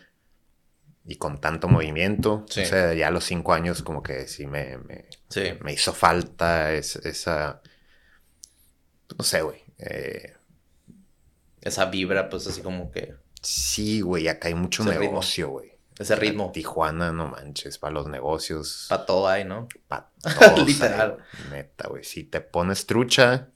y 1.05 1.17
con 1.17 1.41
tanto 1.41 1.69
movimiento, 1.69 2.45
o 2.45 2.49
sea, 2.49 2.93
ya 2.93 3.07
a 3.07 3.11
los 3.13 3.25
cinco 3.25 3.55
años 3.55 3.83
como 3.83 4.03
que 4.03 4.27
sí 4.27 4.47
me, 4.47 4.79
me, 4.79 5.73
hizo 5.73 5.95
falta 5.95 6.73
esa... 6.73 7.63
No 9.17 9.25
sé, 9.25 9.43
güey. 9.43 9.68
Eh, 9.79 10.35
Esa 11.61 11.87
vibra, 11.87 12.29
pues 12.29 12.47
así 12.47 12.63
como 12.63 12.91
que. 12.91 13.15
Sí, 13.43 14.01
güey, 14.01 14.29
acá 14.29 14.49
hay 14.49 14.55
mucho 14.55 14.85
negocio, 14.85 15.51
güey. 15.51 15.73
Ese 15.99 16.15
ritmo. 16.15 16.53
Tijuana, 16.53 17.13
no 17.13 17.27
manches, 17.29 17.79
para 17.79 17.93
los 17.93 18.07
negocios. 18.07 18.87
Para 18.89 19.05
todo 19.05 19.29
hay, 19.29 19.45
¿no? 19.45 19.69
Para 19.89 20.11
todo. 20.55 20.65
Literal. 20.65 21.19
neta, 21.51 21.89
güey. 21.89 22.05
Si 22.05 22.25
te 22.25 22.41
pones 22.41 22.87
trucha, 22.87 23.49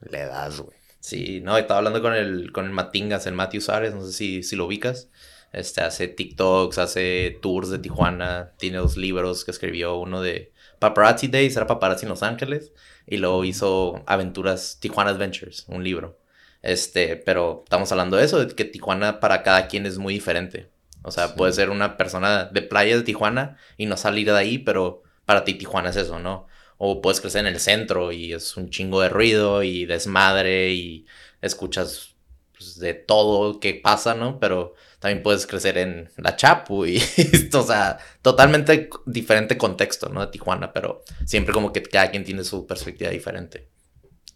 le 0.00 0.26
das, 0.26 0.60
güey. 0.60 0.76
Sí, 1.00 1.40
no, 1.40 1.56
estaba 1.56 1.78
hablando 1.78 2.02
con 2.02 2.12
el, 2.12 2.52
con 2.52 2.66
el 2.66 2.72
Matingas, 2.72 3.26
el 3.26 3.32
Matthew 3.34 3.62
Suárez, 3.62 3.94
no 3.94 4.04
sé 4.04 4.12
si, 4.12 4.42
si 4.42 4.54
lo 4.54 4.66
ubicas. 4.66 5.08
Este, 5.52 5.80
hace 5.80 6.08
TikToks, 6.08 6.78
hace 6.78 7.38
tours 7.40 7.70
de 7.70 7.78
Tijuana, 7.78 8.52
tiene 8.58 8.78
dos 8.78 8.96
libros 8.96 9.44
que 9.44 9.50
escribió, 9.50 9.96
uno 9.96 10.20
de 10.20 10.52
Paparazzi 10.78 11.26
Days, 11.28 11.56
era 11.56 11.66
Paparazzi 11.66 12.04
en 12.04 12.10
Los 12.10 12.22
Ángeles, 12.22 12.72
y 13.06 13.16
luego 13.18 13.44
hizo 13.44 14.02
Aventuras, 14.06 14.78
Tijuana 14.80 15.10
Adventures, 15.10 15.64
un 15.68 15.84
libro. 15.84 16.18
Este, 16.62 17.16
pero 17.16 17.62
estamos 17.64 17.90
hablando 17.92 18.16
de 18.16 18.24
eso, 18.24 18.44
de 18.44 18.54
que 18.54 18.64
Tijuana 18.64 19.20
para 19.20 19.42
cada 19.42 19.66
quien 19.68 19.86
es 19.86 19.98
muy 19.98 20.14
diferente. 20.14 20.70
O 21.02 21.10
sea, 21.10 21.34
puede 21.34 21.52
ser 21.52 21.70
una 21.70 21.96
persona 21.96 22.44
de 22.44 22.62
playa 22.62 22.96
de 22.96 23.02
Tijuana 23.02 23.56
y 23.76 23.86
no 23.86 23.96
salir 23.96 24.26
de 24.26 24.36
ahí, 24.36 24.58
pero 24.58 25.02
para 25.24 25.44
ti 25.44 25.54
Tijuana 25.54 25.90
es 25.90 25.96
eso, 25.96 26.18
¿no? 26.18 26.46
O 26.76 27.00
puedes 27.00 27.20
crecer 27.20 27.40
en 27.46 27.52
el 27.54 27.60
centro 27.60 28.12
y 28.12 28.32
es 28.32 28.56
un 28.56 28.70
chingo 28.70 29.00
de 29.00 29.08
ruido 29.08 29.62
y 29.62 29.86
desmadre 29.86 30.72
y 30.72 31.06
escuchas 31.40 32.14
pues, 32.56 32.78
de 32.78 32.94
todo 32.94 33.60
que 33.60 33.74
pasa, 33.74 34.14
¿no? 34.14 34.38
Pero 34.38 34.74
también 35.00 35.22
puedes 35.22 35.46
crecer 35.46 35.78
en 35.78 36.10
La 36.18 36.36
Chapu 36.36 36.84
y, 36.84 37.02
o 37.54 37.62
sea, 37.62 37.98
totalmente 38.20 38.90
diferente 39.06 39.56
contexto, 39.56 40.10
¿no? 40.10 40.20
De 40.20 40.30
Tijuana, 40.30 40.72
pero 40.74 41.02
siempre 41.24 41.54
como 41.54 41.72
que 41.72 41.82
cada 41.82 42.10
quien 42.10 42.22
tiene 42.22 42.44
su 42.44 42.66
perspectiva 42.66 43.10
diferente. 43.10 43.66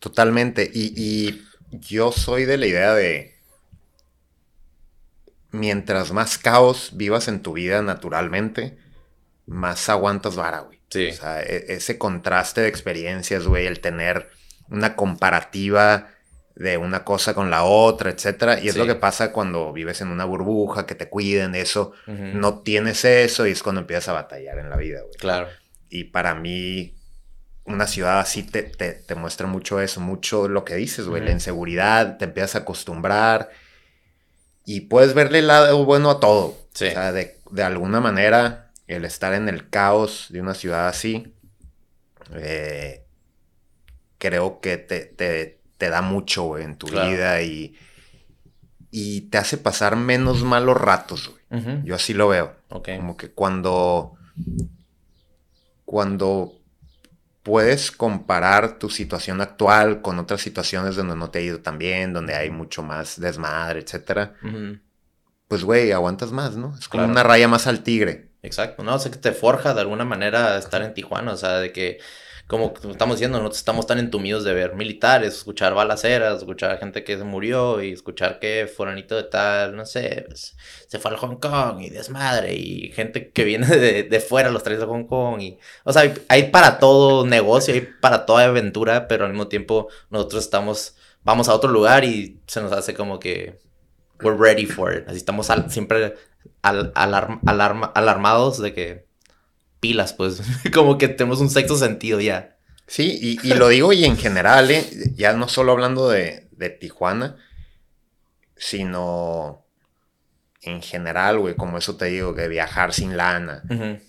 Totalmente. 0.00 0.68
Y, 0.72 1.42
yo 1.70 2.12
soy 2.12 2.44
de 2.44 2.56
la 2.56 2.66
idea 2.66 2.94
de, 2.94 3.34
mientras 5.50 6.12
más 6.12 6.38
caos 6.38 6.90
vivas 6.94 7.26
en 7.26 7.42
tu 7.42 7.54
vida 7.54 7.82
naturalmente, 7.82 8.78
más 9.46 9.88
aguantas 9.88 10.36
vara, 10.36 10.60
güey. 10.60 10.80
Sí. 10.88 11.08
O 11.08 11.14
sea, 11.14 11.42
e, 11.42 11.64
ese 11.74 11.98
contraste 11.98 12.60
de 12.60 12.68
experiencias, 12.68 13.46
güey, 13.46 13.66
el 13.66 13.80
tener 13.80 14.30
una 14.70 14.94
comparativa 14.94 16.13
de 16.56 16.76
una 16.76 17.04
cosa 17.04 17.34
con 17.34 17.50
la 17.50 17.64
otra, 17.64 18.10
etcétera. 18.10 18.60
Y 18.60 18.68
es 18.68 18.76
lo 18.76 18.86
que 18.86 18.94
pasa 18.94 19.32
cuando 19.32 19.72
vives 19.72 20.00
en 20.00 20.08
una 20.08 20.24
burbuja, 20.24 20.86
que 20.86 20.94
te 20.94 21.08
cuiden, 21.08 21.54
eso. 21.54 21.92
No 22.06 22.60
tienes 22.60 23.04
eso 23.04 23.46
y 23.46 23.50
es 23.50 23.62
cuando 23.62 23.80
empiezas 23.80 24.08
a 24.08 24.12
batallar 24.12 24.58
en 24.58 24.70
la 24.70 24.76
vida, 24.76 25.00
güey. 25.00 25.14
Claro. 25.14 25.48
Y 25.88 26.04
para 26.04 26.34
mí, 26.34 26.94
una 27.64 27.86
ciudad 27.86 28.20
así 28.20 28.42
te, 28.42 28.62
te, 28.62 29.14
muestra 29.14 29.46
mucho 29.46 29.80
eso, 29.80 30.00
mucho 30.00 30.48
lo 30.48 30.64
que 30.64 30.76
dices, 30.76 31.06
güey. 31.06 31.24
La 31.24 31.32
inseguridad, 31.32 32.18
te 32.18 32.26
empiezas 32.26 32.56
a 32.56 32.58
acostumbrar 32.58 33.50
y 34.64 34.82
puedes 34.82 35.14
verle 35.14 35.40
el 35.40 35.48
lado 35.48 35.84
bueno 35.84 36.10
a 36.10 36.20
todo. 36.20 36.56
Sí. 36.72 36.86
O 36.86 36.90
sea, 36.90 37.12
de, 37.12 37.38
de, 37.50 37.62
alguna 37.62 38.00
manera, 38.00 38.70
el 38.86 39.04
estar 39.04 39.34
en 39.34 39.48
el 39.48 39.68
caos 39.70 40.26
de 40.30 40.40
una 40.40 40.54
ciudad 40.54 40.88
así, 40.88 41.34
eh, 42.34 43.04
creo 44.18 44.60
que 44.60 44.76
te, 44.78 45.04
te 45.04 45.53
te 45.76 45.88
da 45.90 46.02
mucho, 46.02 46.58
en 46.58 46.76
tu 46.76 46.86
vida 46.86 47.42
y, 47.42 47.76
y 48.90 49.22
te 49.22 49.38
hace 49.38 49.58
pasar 49.58 49.96
menos 49.96 50.42
malos 50.44 50.80
ratos, 50.80 51.30
güey. 51.30 51.84
Yo 51.84 51.94
así 51.94 52.14
lo 52.14 52.28
veo. 52.28 52.56
Como 52.68 53.16
que 53.16 53.30
cuando, 53.30 54.14
cuando 55.84 56.52
puedes 57.44 57.92
comparar 57.92 58.78
tu 58.78 58.90
situación 58.90 59.40
actual 59.40 60.00
con 60.00 60.18
otras 60.18 60.40
situaciones 60.40 60.96
donde 60.96 61.14
no 61.14 61.30
te 61.30 61.38
ha 61.38 61.42
ido 61.42 61.60
tan 61.60 61.78
bien, 61.78 62.12
donde 62.12 62.34
hay 62.34 62.50
mucho 62.50 62.82
más 62.82 63.20
desmadre, 63.20 63.80
etcétera, 63.80 64.34
pues, 65.46 65.62
güey, 65.62 65.92
aguantas 65.92 66.32
más, 66.32 66.56
¿no? 66.56 66.74
Es 66.78 66.88
como 66.88 67.04
una 67.04 67.22
raya 67.22 67.46
más 67.46 67.66
al 67.66 67.82
tigre. 67.82 68.30
Exacto, 68.42 68.82
¿no? 68.82 68.94
O 68.94 68.98
sea, 68.98 69.12
que 69.12 69.18
te 69.18 69.32
forja 69.32 69.74
de 69.74 69.80
alguna 69.82 70.04
manera 70.04 70.58
estar 70.58 70.82
en 70.82 70.94
Tijuana, 70.94 71.32
o 71.32 71.36
sea, 71.36 71.58
de 71.60 71.72
que 71.72 71.98
como 72.46 72.74
estamos 72.90 73.16
diciendo, 73.16 73.40
no 73.40 73.48
estamos 73.48 73.86
tan 73.86 73.98
entumidos 73.98 74.44
de 74.44 74.52
ver 74.52 74.74
militares, 74.74 75.34
escuchar 75.34 75.72
balaceras, 75.72 76.38
escuchar 76.38 76.78
gente 76.78 77.02
que 77.02 77.16
se 77.16 77.24
murió 77.24 77.82
y 77.82 77.92
escuchar 77.92 78.38
que 78.38 78.66
fulanito 78.66 79.16
de 79.16 79.22
tal, 79.24 79.74
no 79.74 79.86
sé, 79.86 80.26
se 80.86 80.98
fue 80.98 81.10
al 81.10 81.16
Hong 81.16 81.36
Kong 81.36 81.80
y 81.80 81.88
desmadre 81.88 82.54
y 82.54 82.92
gente 82.92 83.30
que 83.30 83.44
viene 83.44 83.66
de, 83.66 84.02
de 84.02 84.20
fuera 84.20 84.50
los 84.50 84.62
trae 84.62 84.76
a 84.76 84.86
Hong 84.86 85.06
Kong 85.06 85.40
y, 85.40 85.58
o 85.84 85.92
sea, 85.92 86.12
hay, 86.28 86.50
para 86.50 86.78
todo 86.78 87.26
negocio, 87.26 87.72
hay 87.72 87.80
para 87.80 88.26
toda 88.26 88.44
aventura, 88.44 89.08
pero 89.08 89.24
al 89.24 89.30
mismo 89.32 89.48
tiempo 89.48 89.88
nosotros 90.10 90.44
estamos, 90.44 90.96
vamos 91.22 91.48
a 91.48 91.54
otro 91.54 91.70
lugar 91.70 92.04
y 92.04 92.40
se 92.46 92.60
nos 92.60 92.72
hace 92.72 92.94
como 92.94 93.18
que 93.18 93.58
we're 94.22 94.36
ready 94.36 94.66
for 94.66 94.94
it, 94.94 95.08
así 95.08 95.16
estamos 95.16 95.48
siempre 95.68 96.14
al, 96.60 96.92
alarmados 96.94 98.60
de 98.60 98.74
que 98.74 99.03
pilas, 99.84 100.14
pues. 100.14 100.40
como 100.72 100.96
que 100.96 101.08
tenemos 101.08 101.40
un 101.40 101.50
sexto 101.50 101.76
sentido 101.76 102.18
ya. 102.18 102.56
Sí, 102.86 103.38
y, 103.42 103.54
lo 103.54 103.68
digo 103.68 103.92
y 103.92 104.06
en 104.06 104.16
general, 104.16 104.70
¿eh? 104.70 104.82
ya 105.14 105.34
no 105.34 105.46
solo 105.46 105.72
hablando 105.72 106.08
de, 106.08 106.48
Tijuana, 106.80 107.36
sino 108.56 109.66
en 110.62 110.80
general, 110.80 111.38
güey, 111.38 111.54
como 111.54 111.76
eso 111.76 111.96
te 111.96 112.06
digo, 112.06 112.34
que 112.34 112.48
viajar 112.48 112.94
sin 112.94 113.18
lana, 113.18 113.62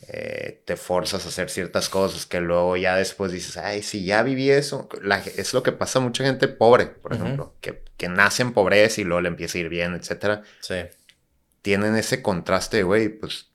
eh, 0.07 0.61
te 0.65 0.77
forzas 0.77 1.25
a 1.25 1.29
hacer 1.29 1.49
ciertas 1.49 1.89
cosas 1.89 2.25
que 2.25 2.39
luego 2.39 2.77
ya 2.77 2.95
después 2.95 3.33
dices, 3.33 3.57
ay, 3.57 3.83
si 3.83 4.05
ya 4.05 4.23
viví 4.23 4.49
eso, 4.49 4.87
es 5.35 5.53
lo 5.53 5.61
que 5.61 5.73
pasa 5.73 5.99
a 5.99 6.01
mucha 6.01 6.23
gente 6.23 6.47
pobre, 6.47 6.85
por 6.85 7.13
ejemplo, 7.13 7.53
que, 7.59 7.83
que, 7.97 8.07
nace 8.07 8.43
en 8.43 8.53
pobreza 8.53 9.01
y 9.01 9.03
luego 9.03 9.21
le 9.21 9.27
empieza 9.27 9.57
a 9.57 9.61
ir 9.61 9.69
bien, 9.69 9.93
etcétera. 9.93 10.43
Sí. 10.61 10.75
Tienen 11.61 11.97
ese 11.97 12.21
contraste, 12.21 12.83
güey, 12.83 13.09
pues 13.09 13.49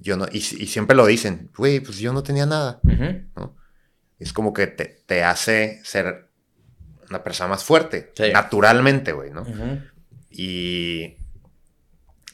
yo 0.00 0.16
no, 0.16 0.26
y, 0.30 0.40
siempre 0.40 0.96
lo 0.96 1.06
dicen, 1.06 1.50
güey, 1.56 1.80
pues 1.80 1.98
yo 1.98 2.12
no 2.12 2.22
tenía 2.22 2.46
nada, 2.46 2.80
¿no? 3.36 3.56
Es 4.18 4.32
como 4.32 4.52
que 4.52 4.66
te, 4.66 5.24
hace 5.24 5.80
ser 5.84 6.28
una 7.08 7.22
persona 7.22 7.48
más 7.48 7.64
fuerte, 7.64 8.12
naturalmente, 8.32 9.12
güey, 9.12 9.30
¿no? 9.30 9.44
Y, 10.30 11.16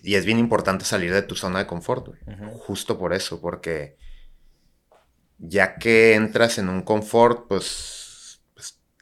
y 0.03 0.15
es 0.15 0.25
bien 0.25 0.39
importante 0.39 0.85
salir 0.85 1.13
de 1.13 1.23
tu 1.23 1.35
zona 1.37 1.61
de 1.61 1.67
confort, 1.67 2.09
güey. 2.09 2.21
Justo 2.59 2.99
por 2.99 3.13
eso, 3.13 3.41
porque 3.41 3.97
ya 5.39 5.77
que 5.77 6.15
entras 6.15 6.59
en 6.59 6.69
un 6.69 6.83
confort, 6.83 7.49
pues 7.49 8.04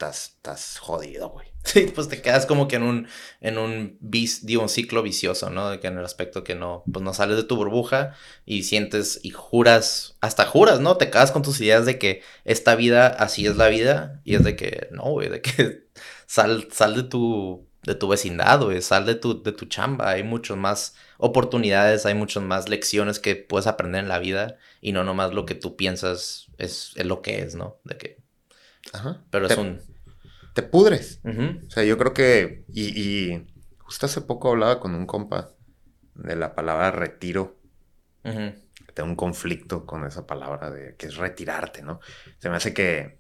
estás, 0.03 0.35
estás 0.37 0.79
jodido, 0.79 1.31
güey. 1.31 1.47
Sí, 1.65 1.93
pues 1.95 2.09
te 2.09 2.21
quedas 2.21 2.45
como 2.45 2.67
que 2.67 2.75
en 2.75 2.83
un, 2.83 3.07
en 3.41 3.57
un, 3.57 3.97
digo, 4.01 4.63
un 4.63 4.69
ciclo 4.69 5.01
vicioso, 5.01 5.49
¿no? 5.49 5.71
De 5.71 5.79
que 5.79 5.87
en 5.87 5.97
el 5.97 6.05
aspecto 6.05 6.43
que 6.43 6.57
no, 6.57 6.83
pues 6.93 7.05
no 7.05 7.15
sales 7.15 7.37
de 7.37 7.45
tu 7.45 7.55
burbuja 7.55 8.17
y 8.45 8.65
sientes 8.65 9.21
y 9.23 9.31
juras, 9.31 10.17
hasta 10.21 10.45
juras, 10.45 10.81
¿no? 10.81 10.97
Te 10.97 11.09
quedas 11.09 11.31
con 11.31 11.43
tus 11.43 11.61
ideas 11.61 11.87
de 11.87 12.01
que 12.01 12.23
esta 12.45 12.75
vida 12.75 13.07
así 13.07 13.47
es 13.47 13.57
la 13.57 13.69
vida 13.69 14.21
y 14.25 14.35
es 14.35 14.43
de 14.43 14.57
que, 14.57 14.89
no, 14.91 15.05
güey, 15.05 15.29
de 15.29 15.41
que 15.41 15.87
sal, 16.27 16.67
sal 16.73 16.97
de 16.97 17.05
tu, 17.05 17.69
de 17.85 17.95
tu 17.95 18.09
vecindad, 18.09 18.61
güey, 18.61 18.83
sal 18.83 19.07
de 19.07 19.15
tu, 19.15 19.41
de 19.41 19.53
tu 19.53 19.67
chamba, 19.67 20.11
hay 20.11 20.25
muchas 20.25 20.57
más 20.57 20.97
oportunidades, 21.19 22.07
hay 22.07 22.15
muchas 22.15 22.43
más 22.43 22.69
lecciones 22.69 23.21
que 23.21 23.37
puedes 23.37 23.69
aprender 23.69 24.03
en 24.03 24.09
la 24.09 24.19
vida 24.19 24.59
y 24.81 24.91
no 24.91 25.05
nomás 25.05 25.33
lo 25.33 25.47
que 25.47 25.55
tú 25.55 25.77
piensas 25.77 26.49
es, 26.59 26.91
es 26.97 27.07
lo 27.07 27.23
que 27.23 27.43
es, 27.43 27.55
¿no? 27.55 27.79
De 27.85 27.97
que... 27.97 28.21
Ajá. 28.93 29.23
Pero 29.31 29.47
es 29.47 29.57
un 29.57 29.92
te 30.53 30.63
pudres. 30.63 31.21
O 31.25 31.71
sea, 31.71 31.85
yo 31.85 31.99
creo 31.99 32.13
que, 32.13 32.65
y, 32.73 33.47
justo 33.79 34.07
hace 34.07 34.21
poco 34.21 34.51
hablaba 34.51 34.81
con 34.81 34.95
un 34.95 35.07
compa 35.07 35.51
de 36.15 36.37
la 36.37 36.55
palabra 36.55 36.91
retiro. 36.91 37.59
Tengo 38.23 39.09
un 39.09 39.17
conflicto 39.17 39.87
con 39.87 40.07
esa 40.07 40.27
palabra 40.27 40.71
de 40.71 40.97
que 40.97 41.07
es 41.07 41.17
retirarte, 41.17 41.83
¿no? 41.83 42.01
Se 42.39 42.51
me 42.51 42.57
hace 42.57 42.75
que 42.75 43.19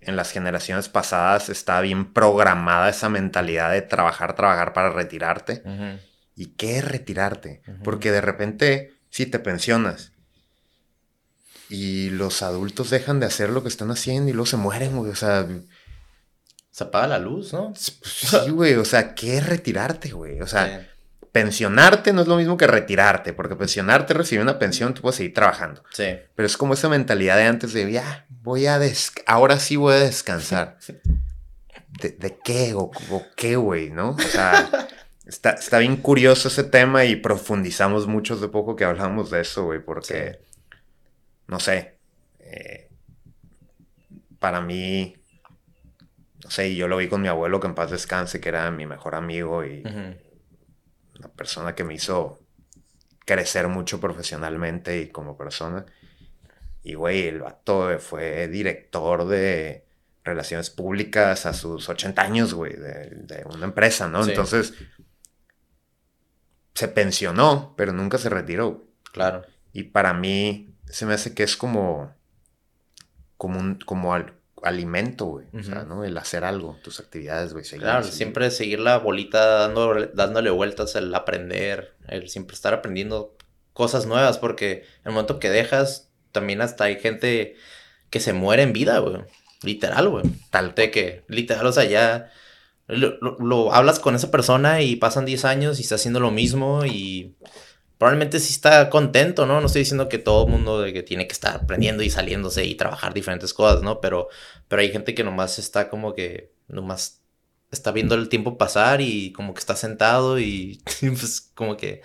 en 0.00 0.16
las 0.16 0.30
generaciones 0.30 0.88
pasadas 0.88 1.48
está 1.48 1.80
bien 1.80 2.12
programada 2.12 2.90
esa 2.90 3.08
mentalidad 3.08 3.72
de 3.72 3.82
trabajar, 3.82 4.34
trabajar 4.34 4.72
para 4.74 4.90
retirarte. 4.90 5.62
¿Y 6.36 6.48
qué 6.56 6.78
es 6.78 6.84
retirarte? 6.84 7.62
Porque 7.82 8.10
de 8.10 8.20
repente, 8.20 8.92
si 9.08 9.26
te 9.26 9.38
pensionas 9.38 10.12
y 11.70 12.10
los 12.10 12.42
adultos 12.42 12.90
dejan 12.90 13.20
de 13.20 13.26
hacer 13.26 13.50
lo 13.50 13.62
que 13.62 13.68
están 13.68 13.90
haciendo 13.90 14.30
y 14.30 14.34
luego 14.34 14.46
se 14.46 14.56
mueren, 14.58 14.96
güey. 14.96 15.10
O 15.10 15.16
sea, 15.16 15.46
se 16.74 16.82
apaga 16.82 17.06
la 17.06 17.18
luz, 17.20 17.52
¿no? 17.52 17.72
Sí, 17.76 18.50
güey, 18.50 18.74
o 18.74 18.84
sea, 18.84 19.14
¿qué 19.14 19.36
es 19.36 19.46
retirarte, 19.46 20.10
güey? 20.10 20.40
O 20.40 20.46
sea, 20.48 20.88
pensionarte 21.30 22.12
no 22.12 22.22
es 22.22 22.26
lo 22.26 22.36
mismo 22.36 22.56
que 22.56 22.66
retirarte, 22.66 23.32
porque 23.32 23.54
pensionarte, 23.54 24.12
recibir 24.12 24.42
una 24.42 24.58
pensión, 24.58 24.92
tú 24.92 25.02
puedes 25.02 25.14
seguir 25.14 25.32
trabajando. 25.32 25.84
Sí. 25.92 26.16
Pero 26.34 26.46
es 26.46 26.56
como 26.56 26.74
esa 26.74 26.88
mentalidad 26.88 27.36
de 27.36 27.44
antes 27.44 27.74
de, 27.74 27.92
ya, 27.92 28.26
voy 28.28 28.66
a, 28.66 28.80
ahora 29.26 29.60
sí 29.60 29.76
voy 29.76 29.94
a 29.94 30.00
descansar. 30.00 30.76
¿De, 32.00 32.38
qué 32.42 32.74
o, 32.74 32.90
qué, 33.36 33.54
güey, 33.54 33.90
no? 33.90 34.10
O 34.10 34.18
sea, 34.18 34.88
está, 35.26 35.50
está, 35.50 35.78
bien 35.78 35.96
curioso 35.98 36.48
ese 36.48 36.64
tema 36.64 37.04
y 37.04 37.14
profundizamos 37.14 38.08
mucho 38.08 38.34
de 38.34 38.48
poco 38.48 38.74
que 38.74 38.82
hablamos 38.82 39.30
de 39.30 39.42
eso, 39.42 39.66
güey, 39.66 39.78
porque, 39.78 40.40
no 41.46 41.60
sé, 41.60 41.98
eh, 42.40 42.90
para 44.40 44.60
mí 44.60 45.14
no 46.44 46.50
sé, 46.50 46.74
yo 46.74 46.88
lo 46.88 46.98
vi 46.98 47.08
con 47.08 47.22
mi 47.22 47.28
abuelo 47.28 47.58
que 47.58 47.66
en 47.66 47.74
paz 47.74 47.90
descanse, 47.90 48.38
que 48.38 48.50
era 48.50 48.70
mi 48.70 48.86
mejor 48.86 49.14
amigo 49.14 49.64
y 49.64 49.82
una 49.82 51.28
persona 51.34 51.74
que 51.74 51.84
me 51.84 51.94
hizo 51.94 52.38
crecer 53.24 53.68
mucho 53.68 53.98
profesionalmente 53.98 55.00
y 55.00 55.08
como 55.08 55.38
persona. 55.38 55.86
Y, 56.82 56.94
güey, 56.94 57.26
el 57.26 57.40
vato 57.40 57.98
fue 57.98 58.46
director 58.48 59.26
de 59.26 59.86
relaciones 60.22 60.68
públicas 60.68 61.46
a 61.46 61.54
sus 61.54 61.88
80 61.88 62.20
años, 62.20 62.52
güey, 62.52 62.74
de, 62.74 63.42
una 63.46 63.64
empresa, 63.64 64.06
¿no? 64.06 64.22
Entonces, 64.22 64.74
se 66.74 66.88
pensionó, 66.88 67.72
pero 67.74 67.94
nunca 67.94 68.18
se 68.18 68.28
retiró. 68.28 68.86
Claro. 69.12 69.46
Y 69.72 69.84
para 69.84 70.12
mí, 70.12 70.76
se 70.84 71.06
me 71.06 71.14
hace 71.14 71.32
que 71.32 71.42
es 71.42 71.56
como, 71.56 72.14
como, 73.38 73.58
un, 73.58 73.78
como 73.78 74.12
al, 74.12 74.34
alimento, 74.64 75.26
güey. 75.26 75.46
O 75.52 75.62
sea, 75.62 75.84
¿no? 75.84 76.04
El 76.04 76.16
hacer 76.18 76.44
algo, 76.44 76.76
tus 76.82 77.00
actividades, 77.00 77.52
güey. 77.52 77.64
Claro, 77.64 78.04
siempre 78.04 78.50
seguir 78.50 78.80
la 78.80 78.98
bolita 78.98 79.44
dando, 79.58 80.06
dándole 80.14 80.50
vueltas, 80.50 80.96
el 80.96 81.14
aprender, 81.14 81.94
el 82.08 82.28
siempre 82.28 82.54
estar 82.54 82.74
aprendiendo 82.74 83.36
cosas 83.72 84.06
nuevas, 84.06 84.38
porque 84.38 84.84
el 85.04 85.12
momento 85.12 85.38
que 85.38 85.50
dejas, 85.50 86.10
también 86.32 86.62
hasta 86.62 86.84
hay 86.84 86.98
gente 86.98 87.56
que 88.10 88.20
se 88.20 88.32
muere 88.32 88.62
en 88.62 88.72
vida, 88.72 88.98
güey. 88.98 89.22
Literal, 89.62 90.08
güey. 90.08 90.24
Tal. 90.50 90.74
De 90.74 90.90
que, 90.90 91.24
literal, 91.28 91.66
o 91.66 91.72
sea, 91.72 91.84
ya 91.84 92.30
lo, 92.86 93.72
hablas 93.72 93.98
con 93.98 94.14
esa 94.14 94.30
persona 94.30 94.82
y 94.82 94.96
pasan 94.96 95.24
10 95.24 95.44
años 95.44 95.78
y 95.78 95.82
está 95.82 95.94
haciendo 95.94 96.20
lo 96.20 96.30
mismo 96.30 96.84
y 96.84 97.34
probablemente 97.98 98.40
sí 98.40 98.52
está 98.52 98.90
contento, 98.90 99.46
¿no? 99.46 99.60
No 99.60 99.66
estoy 99.66 99.80
diciendo 99.80 100.08
que 100.08 100.18
todo 100.18 100.46
el 100.46 100.52
mundo 100.52 100.84
que 100.84 101.02
tiene 101.02 101.26
que 101.26 101.32
estar 101.32 101.56
aprendiendo 101.56 102.02
y 102.02 102.10
saliéndose 102.10 102.64
y 102.64 102.74
trabajar 102.74 103.14
diferentes 103.14 103.54
cosas, 103.54 103.82
¿no? 103.82 104.00
Pero, 104.00 104.28
pero 104.68 104.82
hay 104.82 104.90
gente 104.90 105.14
que 105.14 105.24
nomás 105.24 105.58
está 105.58 105.88
como 105.88 106.14
que, 106.14 106.52
nomás 106.68 107.22
está 107.70 107.92
viendo 107.92 108.14
el 108.14 108.28
tiempo 108.28 108.58
pasar 108.58 109.00
y 109.00 109.32
como 109.32 109.54
que 109.54 109.60
está 109.60 109.76
sentado 109.76 110.38
y 110.38 110.82
pues 111.00 111.52
como 111.54 111.76
que, 111.76 112.02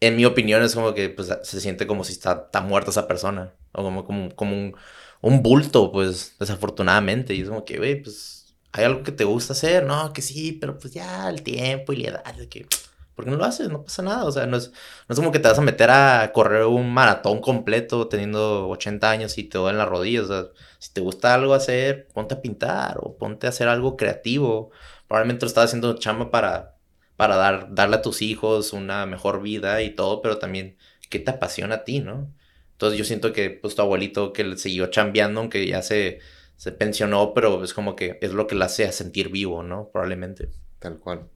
en 0.00 0.16
mi 0.16 0.24
opinión 0.24 0.62
es 0.62 0.74
como 0.74 0.94
que 0.94 1.08
pues, 1.10 1.30
se 1.42 1.60
siente 1.60 1.86
como 1.86 2.04
si 2.04 2.12
está, 2.12 2.44
está 2.46 2.60
muerta 2.60 2.90
esa 2.90 3.06
persona 3.06 3.54
o 3.72 3.82
como, 3.82 4.04
como, 4.04 4.34
como 4.34 4.56
un, 4.56 4.76
un 5.20 5.42
bulto, 5.42 5.92
pues 5.92 6.34
desafortunadamente. 6.38 7.34
Y 7.34 7.42
es 7.42 7.48
como 7.48 7.64
que, 7.64 7.78
güey, 7.78 8.02
pues 8.02 8.54
hay 8.72 8.84
algo 8.84 9.02
que 9.02 9.12
te 9.12 9.24
gusta 9.24 9.52
hacer, 9.52 9.84
no, 9.84 10.12
que 10.12 10.22
sí, 10.22 10.52
pero 10.52 10.78
pues 10.78 10.92
ya 10.94 11.28
el 11.30 11.42
tiempo 11.42 11.92
y 11.92 11.96
la 11.96 12.10
edad, 12.10 12.48
que 12.48 12.66
¿Por 13.14 13.24
qué 13.24 13.30
no 13.30 13.36
lo 13.36 13.44
haces? 13.44 13.68
No 13.68 13.84
pasa 13.84 14.02
nada. 14.02 14.24
O 14.24 14.32
sea, 14.32 14.46
no 14.46 14.56
es, 14.56 14.70
no 15.08 15.12
es 15.12 15.16
como 15.16 15.32
que 15.32 15.38
te 15.38 15.48
vas 15.48 15.58
a 15.58 15.62
meter 15.62 15.90
a 15.90 16.32
correr 16.32 16.64
un 16.64 16.92
maratón 16.92 17.40
completo 17.40 18.08
teniendo 18.08 18.68
80 18.68 19.10
años 19.10 19.38
y 19.38 19.44
te 19.44 19.58
en 19.58 19.78
las 19.78 19.88
rodillas. 19.88 20.24
O 20.24 20.28
sea, 20.28 20.44
si 20.78 20.92
te 20.92 21.00
gusta 21.00 21.34
algo 21.34 21.54
hacer, 21.54 22.08
ponte 22.14 22.34
a 22.34 22.42
pintar 22.42 22.98
o 23.02 23.16
ponte 23.16 23.46
a 23.46 23.50
hacer 23.50 23.68
algo 23.68 23.96
creativo. 23.96 24.70
Probablemente 25.08 25.44
lo 25.44 25.48
estás 25.48 25.66
haciendo 25.66 25.94
chamba 25.98 26.30
para, 26.30 26.76
para 27.16 27.36
dar, 27.36 27.74
darle 27.74 27.96
a 27.96 28.02
tus 28.02 28.22
hijos 28.22 28.72
una 28.72 29.06
mejor 29.06 29.42
vida 29.42 29.82
y 29.82 29.90
todo, 29.90 30.22
pero 30.22 30.38
también, 30.38 30.76
¿qué 31.10 31.18
te 31.18 31.30
apasiona 31.32 31.76
a 31.76 31.84
ti, 31.84 32.00
no? 32.00 32.32
Entonces 32.72 32.98
yo 32.98 33.04
siento 33.04 33.32
que 33.32 33.50
pues 33.50 33.74
tu 33.76 33.82
abuelito 33.82 34.32
que 34.32 34.44
le 34.44 34.56
siguió 34.58 34.88
chambeando, 34.88 35.40
aunque 35.40 35.66
ya 35.66 35.82
se, 35.82 36.20
se 36.56 36.72
pensionó, 36.72 37.34
pero 37.34 37.62
es 37.62 37.74
como 37.74 37.94
que 37.96 38.18
es 38.22 38.32
lo 38.32 38.46
que 38.46 38.54
le 38.54 38.64
hace 38.64 38.90
sentir 38.92 39.28
vivo, 39.30 39.62
¿no? 39.62 39.90
Probablemente. 39.92 40.50
Tal 40.78 40.98
cual. 40.98 41.28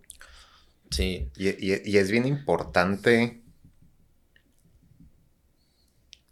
Sí. 0.91 1.31
Y, 1.37 1.97
es 1.97 2.11
bien 2.11 2.27
importante. 2.27 3.43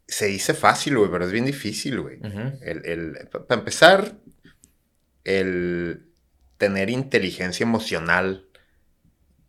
Se 0.07 0.27
dice 0.27 0.55
fácil, 0.55 0.99
güey, 0.99 1.11
pero 1.11 1.25
es 1.25 1.33
bien 1.33 1.45
difícil, 1.45 2.01
güey. 2.01 2.19
para 2.21 3.61
empezar, 3.61 4.17
el 5.25 6.11
tener 6.59 6.91
inteligencia 6.91 7.65
emocional 7.65 8.49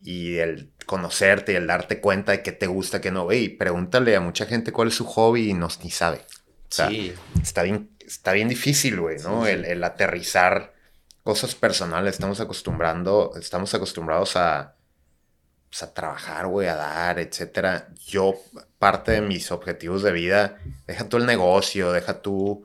y 0.02 0.38
el 0.38 0.72
conocerte 0.86 1.54
y 1.54 1.56
el 1.56 1.68
darte 1.68 2.00
cuenta 2.00 2.32
de 2.32 2.44
qué 2.44 2.52
te 2.52 2.68
gusta, 2.68 3.02
qué 3.02 3.12
no, 3.12 3.26
güey. 3.26 3.50
Pregúntale 3.50 4.16
a 4.16 4.22
mucha 4.22 4.46
gente 4.46 4.72
cuál 4.72 4.90
es 4.90 4.96
su 4.96 5.06
hobby 5.06 5.50
y 5.50 5.54
no 5.54 5.68
ni 5.84 5.92
sabe. 5.92 6.26
sí. 6.70 7.14
Está 7.42 7.64
bien, 7.64 7.92
está 8.00 8.34
bien 8.34 8.48
difícil, 8.48 9.00
güey, 9.00 9.20
¿no? 9.20 9.46
El, 9.48 9.66
el, 9.66 9.84
aterrizar 9.84 10.74
cosas 11.24 11.56
personales. 11.56 12.16
Estamos 12.16 12.40
acostumbrando, 12.40 13.34
estamos 13.40 13.74
acostumbrados 13.74 14.36
a, 14.36 14.76
pues, 15.76 15.84
a 15.84 15.94
trabajar, 15.94 16.48
güey, 16.48 16.70
a 16.70 16.76
dar, 16.76 17.20
etcétera. 17.20 17.90
Yo, 18.08 18.36
parte 18.80 19.12
de 19.12 19.22
mis 19.22 19.52
objetivos 19.52 20.04
de 20.04 20.14
vida, 20.14 20.58
deja 20.88 21.10
tú 21.10 21.18
el 21.18 21.26
negocio, 21.26 21.92
deja 21.92 22.22
tú 22.22 22.64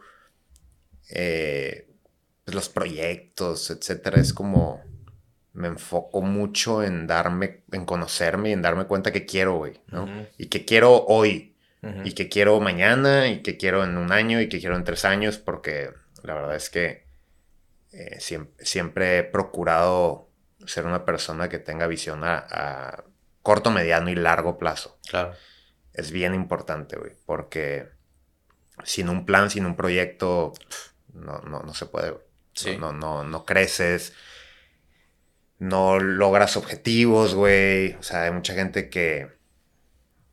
eh, 1.11 1.88
pues, 2.44 2.55
los 2.55 2.68
proyectos, 2.68 3.70
etcétera. 3.70 4.20
Es 4.20 4.33
como 4.33 4.81
me 5.55 5.66
enfoco 5.66 6.23
mucho 6.23 6.85
en 6.85 7.09
darme, 7.09 7.64
en 7.73 7.85
conocerme 7.85 8.51
y 8.51 8.53
en 8.53 8.62
darme 8.62 8.85
cuenta 8.85 9.11
que 9.11 9.27
quiero, 9.27 9.57
güey, 9.57 9.81
¿no? 9.88 10.07
Y 10.38 10.46
que 10.46 10.64
quiero 10.64 11.05
hoy, 11.07 11.57
y 12.05 12.12
que 12.12 12.29
quiero 12.29 12.61
mañana, 12.61 13.27
y 13.27 13.42
que 13.42 13.57
quiero 13.57 13.83
en 13.83 13.99
un 13.99 14.12
año, 14.12 14.40
y 14.40 14.49
que 14.49 14.61
quiero 14.61 14.77
en 14.77 14.85
tres 14.85 15.05
años, 15.05 15.38
porque 15.38 15.90
la 16.23 16.35
verdad 16.35 16.55
es 16.55 16.70
que 16.70 17.07
eh, 17.92 18.20
siempre 18.20 19.18
he 19.18 19.25
procurado 19.25 20.30
ser 20.66 20.87
una 20.87 21.05
persona 21.05 21.49
que 21.49 21.59
tenga 21.59 21.87
visión 21.87 22.23
a, 22.25 23.05
corto, 23.42 23.70
mediano 23.70 24.11
y 24.11 24.14
largo 24.14 24.59
plazo. 24.59 24.99
Claro. 25.09 25.35
Es 25.92 26.11
bien 26.11 26.35
importante, 26.35 26.96
güey, 26.96 27.12
porque 27.27 27.88
sin 28.85 29.09
un 29.09 29.27
plan, 29.27 29.51
sin 29.51 29.66
un 29.66 29.77
proyecto, 29.77 30.53
no, 31.12 31.40
no, 31.40 31.75
se 31.75 31.87
puede, 31.87 32.11
güey. 32.11 32.79
No, 32.79 32.92
no, 32.92 33.25
no, 33.25 33.44
creces, 33.46 34.12
no 35.59 35.99
logras 35.99 36.57
objetivos, 36.57 37.35
güey. 37.35 37.94
O 37.94 38.03
sea, 38.03 38.25
hay 38.25 38.31
mucha 38.31 38.55
gente 38.55 38.90
que 38.90 39.29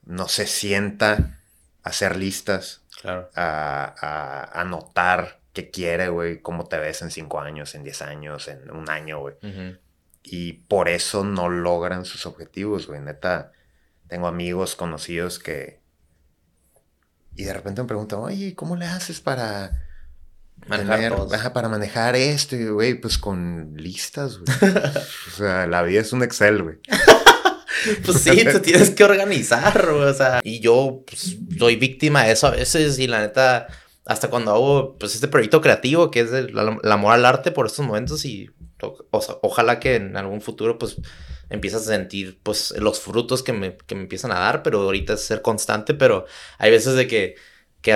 no 0.03 0.27
se 0.27 0.45
sienta 0.45 1.39
a 1.83 1.89
hacer 1.89 2.17
listas, 2.17 2.83
claro. 3.01 3.29
a, 3.35 3.95
a, 3.99 4.61
anotar 4.61 5.39
qué 5.53 5.71
quiere, 5.71 6.09
güey, 6.09 6.41
cómo 6.41 6.67
te 6.67 6.77
ves 6.77 7.01
en 7.01 7.11
cinco 7.11 7.39
años, 7.39 7.73
en 7.75 7.83
diez 7.83 8.01
años, 8.01 8.47
en 8.47 8.69
un 8.71 8.89
año, 8.89 9.19
güey 9.19 9.35
y 10.29 10.53
por 10.53 10.89
eso 10.89 11.23
no 11.23 11.47
logran 11.47 12.03
sus 12.03 12.25
objetivos, 12.25 12.87
güey. 12.87 12.99
Neta, 12.99 13.53
tengo 14.07 14.27
amigos 14.27 14.75
conocidos 14.75 15.39
que... 15.39 15.79
Y 17.35 17.43
de 17.43 17.53
repente 17.53 17.81
me 17.81 17.87
preguntan, 17.87 18.19
oye, 18.19 18.53
¿cómo 18.55 18.75
le 18.75 18.85
haces 18.85 19.21
para 19.21 19.85
manejar, 20.67 21.53
para 21.53 21.69
manejar 21.69 22.15
esto? 22.15 22.55
Y, 22.55 22.67
güey, 22.67 22.95
pues 22.95 23.17
con 23.17 23.73
listas, 23.77 24.39
güey. 24.39 24.73
o 25.27 25.31
sea, 25.37 25.65
la 25.67 25.83
vida 25.83 26.01
es 26.01 26.11
un 26.11 26.23
Excel, 26.23 26.63
güey. 26.63 26.77
pues 28.05 28.19
sí, 28.19 28.43
te 28.43 28.59
tienes 28.59 28.89
que 28.89 29.03
organizar, 29.05 29.85
güey. 29.89 30.09
O 30.09 30.13
sea, 30.13 30.41
y 30.43 30.59
yo 30.59 31.03
pues, 31.07 31.37
soy 31.57 31.77
víctima 31.77 32.23
de 32.23 32.33
eso 32.33 32.47
a 32.47 32.51
veces 32.51 32.99
y 32.99 33.07
la 33.07 33.21
neta, 33.21 33.67
hasta 34.05 34.29
cuando 34.29 34.51
hago 34.51 34.97
pues 34.97 35.15
este 35.15 35.27
proyecto 35.27 35.61
creativo 35.61 36.11
que 36.11 36.21
es 36.21 36.33
el, 36.33 36.57
amor 36.57 37.13
al 37.13 37.25
arte 37.25 37.51
por 37.51 37.67
estos 37.67 37.85
momentos 37.85 38.25
y 38.25 38.49
ojalá 38.79 39.79
que 39.79 39.95
en 39.95 40.17
algún 40.17 40.41
futuro 40.41 40.77
pues 40.77 40.97
empiezas 41.49 41.83
a 41.83 41.91
sentir 41.91 42.39
pues 42.43 42.71
los 42.77 42.99
frutos 42.99 43.43
que 43.43 43.53
me, 43.53 43.77
que 43.77 43.95
me 43.95 44.01
empiezan 44.01 44.31
a 44.31 44.39
dar, 44.39 44.63
pero 44.63 44.81
ahorita 44.81 45.13
es 45.13 45.25
ser 45.25 45.41
constante, 45.41 45.93
pero 45.93 46.25
hay 46.57 46.71
veces 46.71 46.95
de 46.95 47.07
que, 47.07 47.35
que 47.81 47.93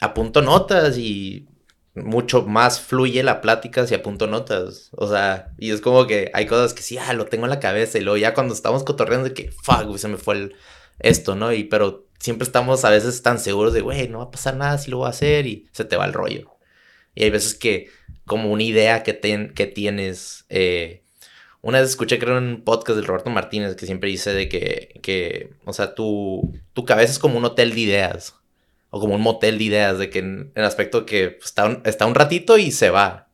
apunto 0.00 0.42
notas 0.42 0.98
y 0.98 1.48
mucho 1.94 2.42
más 2.42 2.80
fluye 2.80 3.22
la 3.22 3.40
plática 3.40 3.86
si 3.86 3.94
apunto 3.94 4.26
notas. 4.26 4.90
O 4.92 5.08
sea, 5.08 5.52
y 5.58 5.70
es 5.70 5.80
como 5.80 6.06
que 6.06 6.30
hay 6.34 6.46
cosas 6.46 6.74
que 6.74 6.82
sí, 6.82 6.98
ah, 6.98 7.12
lo 7.12 7.26
tengo 7.26 7.44
en 7.44 7.50
la 7.50 7.60
cabeza 7.60 7.98
y 7.98 8.02
luego 8.02 8.18
ya 8.18 8.34
cuando 8.34 8.54
estamos 8.54 8.84
cotorreando 8.84 9.28
de 9.28 9.34
que, 9.34 9.50
fuck, 9.50 9.96
se 9.96 10.08
me 10.08 10.16
fue 10.16 10.52
esto, 10.98 11.34
¿no? 11.34 11.52
Y 11.52 11.64
pero 11.64 12.06
siempre 12.18 12.44
estamos 12.46 12.84
a 12.84 12.90
veces 12.90 13.22
tan 13.22 13.38
seguros 13.38 13.72
de, 13.72 13.80
güey, 13.80 14.08
no 14.08 14.18
va 14.18 14.24
a 14.24 14.30
pasar 14.30 14.56
nada 14.56 14.78
si 14.78 14.90
lo 14.90 14.98
voy 14.98 15.06
a 15.06 15.10
hacer 15.10 15.46
y 15.46 15.68
se 15.72 15.84
te 15.84 15.96
va 15.96 16.06
el 16.06 16.12
rollo. 16.12 16.56
Y 17.14 17.24
hay 17.24 17.30
veces 17.30 17.54
que 17.54 17.88
como 18.26 18.50
una 18.50 18.62
idea 18.62 19.02
que, 19.02 19.52
que 19.54 19.66
tienes. 19.66 20.44
Eh, 20.48 21.02
una 21.62 21.80
vez 21.80 21.90
escuché, 21.90 22.18
creo, 22.18 22.38
en 22.38 22.44
un 22.44 22.62
podcast 22.62 22.98
de 22.98 23.06
Roberto 23.06 23.30
Martínez 23.30 23.74
que 23.76 23.86
siempre 23.86 24.10
dice 24.10 24.32
de 24.32 24.48
que, 24.48 25.00
que 25.02 25.54
o 25.64 25.72
sea, 25.72 25.94
tu, 25.94 26.52
tu 26.74 26.84
cabeza 26.84 27.12
es 27.12 27.18
como 27.18 27.38
un 27.38 27.44
hotel 27.44 27.74
de 27.74 27.80
ideas. 27.80 28.34
O 28.90 29.00
como 29.00 29.14
un 29.14 29.20
motel 29.20 29.58
de 29.58 29.64
ideas, 29.64 29.98
de 29.98 30.10
que 30.10 30.20
en 30.20 30.52
el 30.54 30.64
aspecto 30.64 31.06
que 31.06 31.38
está 31.42 31.64
un, 31.66 31.82
está 31.84 32.06
un 32.06 32.14
ratito 32.14 32.56
y 32.56 32.70
se 32.70 32.90
va. 32.90 33.28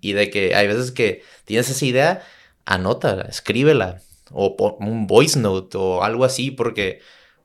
Y 0.00 0.12
de 0.12 0.30
que 0.30 0.54
hay 0.54 0.68
veces 0.68 0.92
que 0.92 1.22
tienes 1.44 1.68
esa 1.68 1.84
idea, 1.84 2.22
anótala, 2.64 3.24
escríbela. 3.24 4.00
O 4.30 4.56
un 4.80 5.06
voice 5.06 5.38
note 5.38 5.76
o 5.78 6.04
algo 6.04 6.24
así, 6.24 6.50
porque 6.50 7.00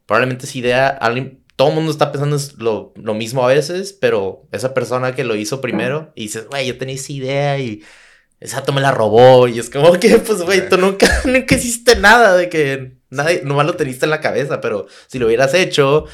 probablemente 0.06 0.46
esa 0.46 0.58
idea 0.58 0.88
alguien 0.90 1.43
todo 1.56 1.70
el 1.70 1.76
mundo 1.76 1.92
está 1.92 2.12
pensando 2.12 2.38
lo, 2.58 2.94
lo, 2.96 3.14
mismo 3.14 3.44
a 3.44 3.48
veces, 3.48 3.94
pero 3.94 4.48
esa 4.52 4.74
persona 4.74 5.16
que 5.16 5.24
lo 5.24 5.36
hizo 5.36 5.62
primero 5.62 6.12
y 6.16 6.24
dices, 6.24 6.48
güey, 6.48 6.68
yo 6.68 6.78
tenía 6.78 6.96
esa 6.96 7.12
idea 7.12 7.60
y 7.60 7.84
esa 8.40 8.64
me 8.74 8.82
la 8.82 8.92
robó 8.92 9.48
y 9.48 9.60
es 9.60 9.70
como 9.70 9.94
que, 9.94 10.18
pues, 10.18 10.42
güey, 10.42 10.68
tú 10.68 10.78
nunca, 10.78 11.08
nunca 11.26 11.56
hiciste 11.56 11.96
nada 11.96 12.36
de 12.36 12.50
que 12.50 12.98
nadie, 13.10 13.42
nomás 13.44 13.66
lo 13.66 13.76
teniste 13.76 14.06
en 14.06 14.12
la 14.12 14.22
cabeza, 14.22 14.60
pero 14.62 14.88
si 15.08 15.20
lo 15.20 15.28
hubieras 15.28 15.54
hecho, 15.54 16.06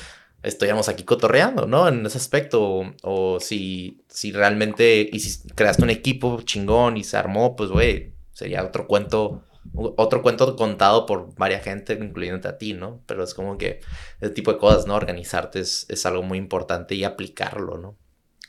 estaríamos 0.44 0.90
aquí 0.90 1.04
cotorreando, 1.04 1.66
¿no? 1.66 1.88
En 1.88 2.06
ese 2.06 2.18
aspecto, 2.18 2.94
o, 3.02 3.40
si, 3.40 4.04
si 4.10 4.32
realmente 4.32 5.10
y 5.12 5.20
si 5.22 5.48
creaste 5.50 5.84
un 5.84 5.90
equipo 5.90 6.42
chingón 6.44 6.98
y 6.98 7.04
se 7.04 7.18
armó, 7.18 7.56
pues, 7.56 7.72
güey, 7.72 8.14
sería 8.34 8.64
otro 8.64 8.88
cuento 8.88 9.44
otro 9.74 10.22
cuento 10.22 10.56
contado 10.56 11.06
por 11.06 11.36
varias 11.36 11.64
gente, 11.64 11.94
incluyéndote 11.94 12.48
a 12.48 12.58
ti, 12.58 12.74
¿no? 12.74 13.04
Pero 13.06 13.24
es 13.24 13.34
como 13.34 13.58
que 13.58 13.82
ese 14.20 14.32
tipo 14.32 14.52
de 14.52 14.58
cosas, 14.58 14.88
¿no? 14.88 14.96
Organizarte 14.96 15.60
es, 15.60 16.06
algo 16.06 16.24
muy 16.24 16.38
importante 16.38 16.96
y 16.96 17.04
aplicarlo, 17.04 17.78
¿no? 17.78 17.98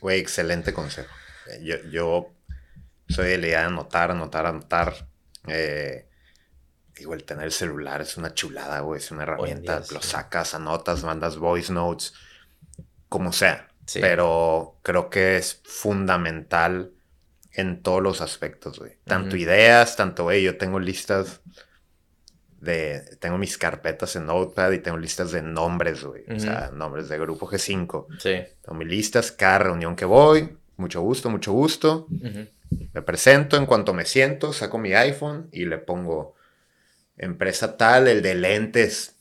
Güey, 0.01 0.19
excelente 0.19 0.73
consejo. 0.73 1.13
Yo, 1.61 1.75
yo 1.91 2.33
soy 3.07 3.29
de 3.29 3.37
la 3.37 3.47
idea 3.47 3.59
de 3.61 3.65
anotar, 3.65 4.11
anotar, 4.11 4.45
anotar. 4.45 5.07
Eh, 5.47 6.07
digo, 6.95 7.13
el 7.13 7.23
tener 7.23 7.45
el 7.45 7.51
celular 7.51 8.01
es 8.01 8.17
una 8.17 8.33
chulada, 8.33 8.79
güey, 8.81 8.99
es 8.99 9.11
una 9.11 9.23
herramienta. 9.23 9.81
lo 9.91 10.01
sacas, 10.01 10.53
anotas, 10.55 11.03
mandas 11.03 11.37
voice 11.37 11.71
notes, 11.71 12.13
como 13.09 13.31
sea. 13.31 13.67
Pero 13.93 14.79
creo 14.83 15.09
que 15.09 15.37
es 15.37 15.61
fundamental 15.65 16.93
en 17.53 17.81
todos 17.81 18.01
los 18.01 18.21
aspectos, 18.21 18.79
güey. 18.79 18.93
Tanto 19.05 19.35
ideas, 19.35 19.95
tanto, 19.95 20.23
güey, 20.23 20.43
yo 20.43 20.57
tengo 20.57 20.79
listas 20.79 21.41
de... 22.59 23.17
Tengo 23.19 23.37
mis 23.37 23.57
carpetas 23.57 24.15
en 24.15 24.25
Notepad 24.25 24.71
y 24.71 24.79
tengo 24.79 24.97
listas 24.97 25.31
de 25.31 25.41
nombres, 25.41 26.03
güey. 26.03 26.23
O 26.29 26.39
sea, 26.39 26.71
nombres 26.73 27.09
de 27.09 27.19
grupo 27.19 27.47
G5. 27.47 28.05
Sí. 28.19 28.41
Tengo 28.61 28.77
mis 28.77 28.87
listas, 28.87 29.31
cada 29.31 29.59
reunión 29.59 29.95
que 29.95 30.05
voy, 30.05 30.57
mucho 30.77 31.01
gusto, 31.01 31.29
mucho 31.29 31.51
gusto. 31.51 32.07
Me 32.93 33.01
presento 33.01 33.57
en 33.57 33.65
cuanto 33.65 33.93
me 33.93 34.05
siento, 34.05 34.53
saco 34.53 34.77
mi 34.77 34.93
iPhone 34.93 35.49
y 35.51 35.65
le 35.65 35.77
pongo 35.77 36.35
empresa 37.17 37.77
tal, 37.77 38.07
el 38.07 38.21
de 38.21 38.35
lentes 38.35 39.17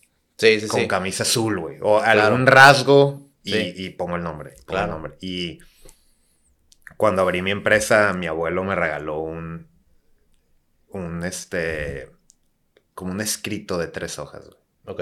con 0.68 0.86
camisa 0.86 1.24
azul, 1.24 1.60
güey. 1.60 1.78
O 1.82 1.98
algún 1.98 2.46
rasgo 2.46 3.28
y, 3.42 3.90
pongo 3.90 4.16
el 4.16 4.22
nombre. 4.22 4.54
Pongo 4.66 4.80
el 4.82 4.90
nombre. 4.90 5.12
Y 5.20 5.58
cuando 7.00 7.22
abrí 7.22 7.40
mi 7.40 7.50
empresa, 7.50 8.12
mi 8.12 8.26
abuelo 8.26 8.62
me 8.62 8.74
regaló 8.74 9.20
un, 9.20 9.68
un 10.90 11.24
este, 11.24 12.10
como 12.92 13.12
un 13.12 13.22
escrito 13.22 13.78
de 13.78 13.86
tres 13.86 14.18
hojas. 14.18 14.50
Ok. 14.84 15.00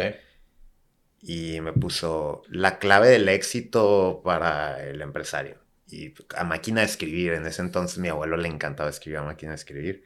Y 1.21 1.61
me 1.61 1.73
puso 1.73 2.45
la 2.51 2.79
clave 2.79 3.09
del 3.09 3.29
éxito 3.29 4.21
para 4.25 4.81
el 4.81 5.03
empresario. 5.03 5.59
Y 5.89 6.15
a 6.37 6.45
máquina 6.45 6.83
de 6.83 6.87
escribir. 6.87 7.33
En 7.33 7.45
ese 7.45 7.63
entonces 7.63 7.99
mi 7.99 8.07
abuelo 8.07 8.37
le 8.37 8.47
encantaba 8.47 8.91
escribir 8.91 9.19
a 9.19 9.25
máquina 9.25 9.51
de 9.51 9.57
escribir. 9.57 10.05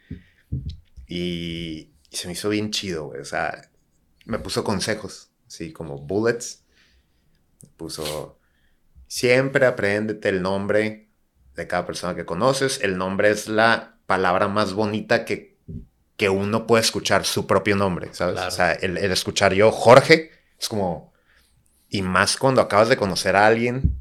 Y, 1.06 1.92
se 2.10 2.26
me 2.26 2.32
hizo 2.32 2.48
bien 2.48 2.70
chido, 2.70 3.08
güey. 3.08 3.20
O 3.20 3.26
sea, 3.26 3.70
me 4.24 4.38
puso 4.38 4.64
consejos, 4.64 5.30
así 5.46 5.74
como 5.74 5.98
bullets. 5.98 6.64
Me 7.62 7.68
puso, 7.76 8.38
siempre 9.08 9.66
apréndete 9.66 10.30
el 10.30 10.40
nombre 10.40 11.11
de 11.54 11.66
cada 11.66 11.86
persona 11.86 12.14
que 12.14 12.24
conoces. 12.24 12.80
El 12.82 12.98
nombre 12.98 13.30
es 13.30 13.48
la 13.48 13.96
palabra 14.06 14.48
más 14.48 14.72
bonita 14.74 15.24
que 15.24 15.52
que 16.22 16.28
uno 16.28 16.68
puede 16.68 16.84
escuchar 16.84 17.24
su 17.24 17.48
propio 17.48 17.74
nombre, 17.74 18.14
¿sabes? 18.14 18.40
O 18.40 18.50
sea, 18.52 18.74
el, 18.74 18.96
escuchar 18.96 19.54
yo, 19.54 19.72
Jorge, 19.72 20.30
es 20.56 20.68
como... 20.68 21.12
Y 21.88 22.02
más 22.02 22.36
cuando 22.36 22.60
acabas 22.60 22.88
de 22.88 22.96
conocer 22.96 23.34
a 23.34 23.44
alguien 23.44 23.98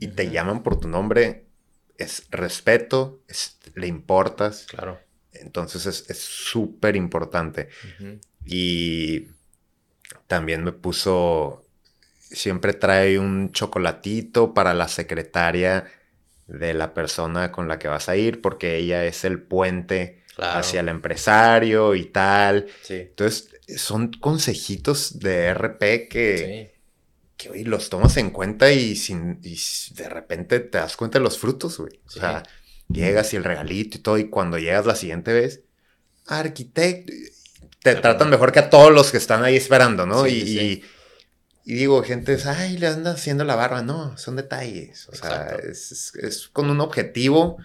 y 0.00 0.08
te 0.08 0.30
llaman 0.30 0.62
por 0.62 0.80
tu 0.80 0.88
nombre, 0.88 1.44
es 1.98 2.24
respeto, 2.30 3.20
es, 3.28 3.58
le 3.74 3.86
importas. 3.88 4.66
Claro. 4.70 5.00
Entonces 5.32 5.86
es 6.08 6.18
súper 6.18 6.96
importante. 6.96 7.68
Y 8.46 9.28
también 10.26 10.64
me 10.64 10.72
puso, 10.72 11.66
siempre 12.18 12.72
trae 12.72 13.18
un 13.18 13.52
chocolatito 13.52 14.54
para 14.54 14.72
la 14.72 14.88
secretaria 14.88 15.84
de 16.50 16.74
la 16.74 16.94
persona 16.94 17.52
con 17.52 17.68
la 17.68 17.78
que 17.78 17.88
vas 17.88 18.08
a 18.08 18.16
ir, 18.16 18.40
porque 18.40 18.76
ella 18.76 19.04
es 19.04 19.24
el 19.24 19.40
puente 19.40 20.22
hacia 20.36 20.80
el 20.80 20.88
empresario 20.88 21.94
y 21.94 22.06
tal. 22.06 22.66
Entonces, 22.88 23.50
son 23.76 24.10
consejitos 24.12 25.18
de 25.20 25.54
RP 25.54 26.08
que, 26.08 26.74
que 27.36 27.50
hoy 27.50 27.64
los 27.64 27.88
tomas 27.88 28.16
en 28.16 28.30
cuenta 28.30 28.72
y, 28.72 28.96
sin, 28.96 29.40
de 29.40 30.08
repente 30.08 30.60
te 30.60 30.78
das 30.78 30.96
cuenta 30.96 31.18
de 31.18 31.24
los 31.24 31.38
frutos, 31.38 31.78
güey. 31.78 32.00
O 32.06 32.10
sea, 32.10 32.42
llegas 32.88 33.32
y 33.32 33.36
el 33.36 33.44
regalito 33.44 33.98
y 33.98 34.00
todo, 34.00 34.18
y 34.18 34.28
cuando 34.28 34.58
llegas 34.58 34.86
la 34.86 34.96
siguiente 34.96 35.32
vez, 35.32 35.62
arquitecto, 36.26 37.12
te 37.82 37.94
tratan 37.94 38.28
mejor 38.28 38.52
que 38.52 38.58
a 38.58 38.70
todos 38.70 38.92
los 38.92 39.10
que 39.10 39.16
están 39.16 39.44
ahí 39.44 39.56
esperando, 39.56 40.04
¿no? 40.04 40.26
y, 40.26 40.82
y, 41.70 41.74
digo, 41.74 42.02
gente, 42.02 42.36
ay, 42.46 42.78
le 42.78 42.88
andan 42.88 43.14
haciendo 43.14 43.44
la 43.44 43.54
barba. 43.54 43.80
No, 43.80 44.18
son 44.18 44.34
detalles. 44.34 45.08
O 45.08 45.14
sea, 45.14 45.56
es, 45.62 46.12
es, 46.16 46.48
con 46.48 46.68
un 46.68 46.80
objetivo 46.80 47.58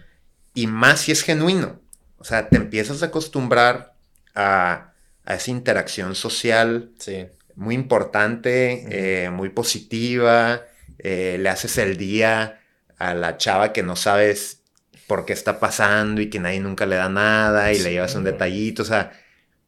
y 0.54 0.68
más 0.68 1.00
si 1.02 1.12
es 1.12 1.24
genuino. 1.24 1.82
O 2.20 2.24
sea, 2.24 2.48
te 2.48 2.58
empiezas 2.58 3.02
a 3.02 3.08
acostumbrar 3.08 3.96
a, 4.36 4.94
esa 5.26 5.50
interacción 5.50 6.14
social 6.14 6.92
muy 7.56 7.74
importante, 7.74 9.24
eh, 9.26 9.32
muy 9.32 9.50
positiva. 9.50 10.62
Eh, 11.00 11.38
le 11.40 11.50
haces 11.50 11.80
el 11.80 11.98
día 11.98 12.62
a 13.00 13.16
la 13.16 13.38
chava 13.38 13.74
que 13.74 13.82
no 13.82 13.96
sabes 13.96 14.60
por 15.08 15.26
qué 15.26 15.34
está 15.34 15.60
pasando 15.60 16.22
y 16.22 16.30
que 16.30 16.40
nadie 16.40 16.60
nunca 16.60 16.86
le 16.86 16.96
da 16.96 17.10
nada 17.10 17.74
y 17.74 17.80
le 17.80 17.94
llevas 17.94 18.14
un 18.14 18.24
detallito. 18.24 18.84
O 18.84 18.86
sea, 18.86 19.12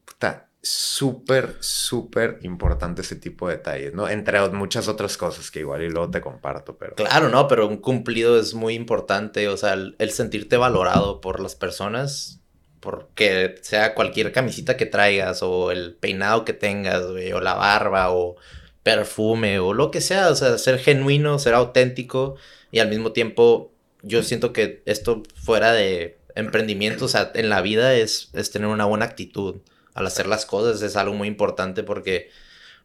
puta, 0.06 0.47
súper, 0.68 1.56
súper 1.60 2.40
importante 2.42 3.02
ese 3.02 3.16
tipo 3.16 3.48
de 3.48 3.58
detalles, 3.58 3.94
¿no? 3.94 4.10
Entre 4.10 4.40
muchas 4.50 4.88
otras 4.88 5.18
cosas 5.18 5.52
que 5.52 5.60
igual 5.60 5.84
y 5.84 5.90
luego 5.90 6.10
te 6.10 6.22
comparto, 6.22 6.78
pero... 6.78 6.96
Claro, 6.96 7.30
no, 7.30 7.48
pero 7.48 7.68
un 7.68 7.78
cumplido 7.78 8.40
es 8.40 8.54
muy 8.54 8.74
importante, 8.74 9.48
o 9.48 9.58
sea, 9.58 9.74
el 9.74 10.12
sentirte 10.12 10.58
valorado 10.58 11.22
por 11.22 11.40
las 11.40 11.56
personas 11.56 12.42
porque 12.80 13.56
sea 13.62 13.96
cualquier 13.96 14.32
camisita 14.32 14.78
que 14.78 14.86
traigas 14.86 15.42
o 15.42 15.72
el 15.72 15.96
peinado 15.96 16.46
que 16.46 16.54
tengas, 16.54 17.04
o 17.04 17.42
la 17.42 17.54
barba 17.54 18.12
o 18.12 18.36
perfume 18.84 19.60
o 19.60 19.74
lo 19.74 19.92
que 19.92 20.02
sea, 20.02 20.30
o 20.30 20.36
sea, 20.36 20.58
ser 20.58 20.80
genuino, 20.80 21.40
ser 21.40 21.54
auténtico 21.54 22.36
y 22.72 22.80
al 22.80 22.90
mismo 22.90 23.12
tiempo 23.12 23.74
yo 24.04 24.24
siento 24.24 24.54
que 24.54 24.84
esto 24.86 25.24
fuera 25.36 25.74
de 25.74 26.20
emprendimiento, 26.36 27.06
o 27.06 27.08
sea, 27.08 27.32
en 27.34 27.50
la 27.50 27.62
vida 27.62 27.94
es, 27.96 28.30
es 28.34 28.52
tener 28.52 28.70
una 28.70 28.86
buena 28.86 29.06
actitud 29.06 29.58
al 29.98 30.08
hacer 30.08 30.28
las 30.28 30.46
cosas, 30.46 30.82
es 30.82 30.96
algo 30.96 31.16
muy 31.16 31.28
importante 31.28 31.84
porque 31.84 32.30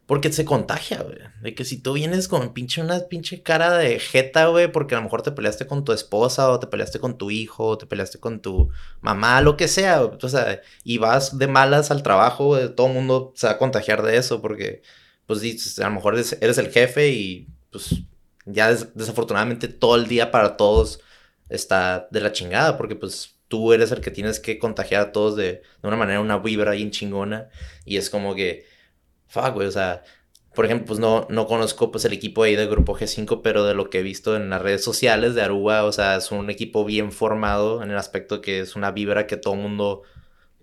porque 0.05 0.33
se 0.33 0.45
contagia, 0.45 1.01
güey. 1.01 1.17
De 1.41 1.55
que 1.55 1.63
si 1.63 1.81
tú 1.81 1.93
vienes 1.93 2.27
con 2.27 2.53
pinche 2.53 2.81
una 2.81 2.99
pinche 3.07 3.41
cara 3.41 3.77
de 3.77 3.99
jeta, 3.99 4.47
güey, 4.47 4.71
porque 4.71 4.95
a 4.95 4.97
lo 4.97 5.03
mejor 5.03 5.21
te 5.21 5.31
peleaste 5.31 5.65
con 5.65 5.85
tu 5.85 5.93
esposa 5.93 6.49
o 6.49 6.59
te 6.59 6.67
peleaste 6.67 6.99
con 6.99 7.17
tu 7.17 7.31
hijo 7.31 7.67
o 7.67 7.77
te 7.77 7.85
peleaste 7.85 8.19
con 8.19 8.41
tu 8.41 8.69
mamá, 9.01 9.41
lo 9.41 9.55
que 9.55 9.67
sea, 9.67 10.03
o 10.03 10.29
sea, 10.29 10.61
y 10.83 10.97
vas 10.97 11.37
de 11.37 11.47
malas 11.47 11.89
al 11.91 12.03
trabajo, 12.03 12.57
todo 12.71 12.87
el 12.87 12.93
mundo 12.93 13.33
se 13.35 13.47
va 13.47 13.53
a 13.53 13.57
contagiar 13.57 14.01
de 14.03 14.17
eso 14.17 14.41
porque, 14.41 14.81
pues, 15.25 15.79
a 15.79 15.85
lo 15.85 15.91
mejor 15.91 16.15
eres, 16.15 16.57
el 16.57 16.71
jefe 16.71 17.09
y, 17.11 17.47
pues, 17.71 18.01
ya 18.45 18.73
desafortunadamente 18.73 19.69
todo 19.69 19.95
el 19.95 20.07
día 20.07 20.31
para 20.31 20.57
todos 20.57 20.99
está 21.49 22.07
de 22.11 22.19
la 22.21 22.33
chingada 22.33 22.77
porque, 22.77 22.95
pues, 22.95 23.32
tú 23.53 23.71
eres 23.71 23.91
el 23.91 24.01
que 24.01 24.09
tienes 24.09 24.39
que 24.39 24.57
contagiar 24.57 25.01
a 25.01 25.11
todos 25.11 25.35
de, 25.35 25.43
de 25.43 25.87
una 25.87 25.95
manera, 25.95 26.21
una 26.21 26.39
vibra 26.39 26.71
bien 26.71 26.89
chingona. 26.89 27.49
Y 27.85 27.97
es 27.97 28.09
como 28.09 28.33
que 28.33 28.65
fuck, 29.27 29.53
güey, 29.53 29.67
o 29.67 29.71
sea, 29.71 30.03
por 30.55 30.65
ejemplo, 30.65 30.87
pues 30.87 30.99
no, 30.99 31.27
no 31.29 31.45
conozco 31.45 31.91
pues 31.91 32.03
el 32.05 32.13
equipo 32.13 32.41
ahí 32.41 32.55
del 32.55 32.67
grupo 32.67 32.97
G5, 32.97 33.41
pero 33.43 33.63
de 33.63 33.75
lo 33.75 33.91
que 33.91 33.99
he 33.99 34.03
visto 34.03 34.35
en 34.35 34.49
las 34.49 34.61
redes 34.61 34.83
sociales 34.83 35.35
de 35.35 35.43
Aruba, 35.43 35.83
o 35.83 35.91
sea, 35.91 36.15
es 36.15 36.31
un 36.31 36.49
equipo 36.49 36.83
bien 36.83 37.11
formado 37.11 37.83
en 37.83 37.91
el 37.91 37.97
aspecto 37.97 38.41
que 38.41 38.61
es 38.61 38.75
una 38.75 38.91
vibra 38.91 39.27
que 39.27 39.37
todo 39.37 39.55
mundo 39.55 40.01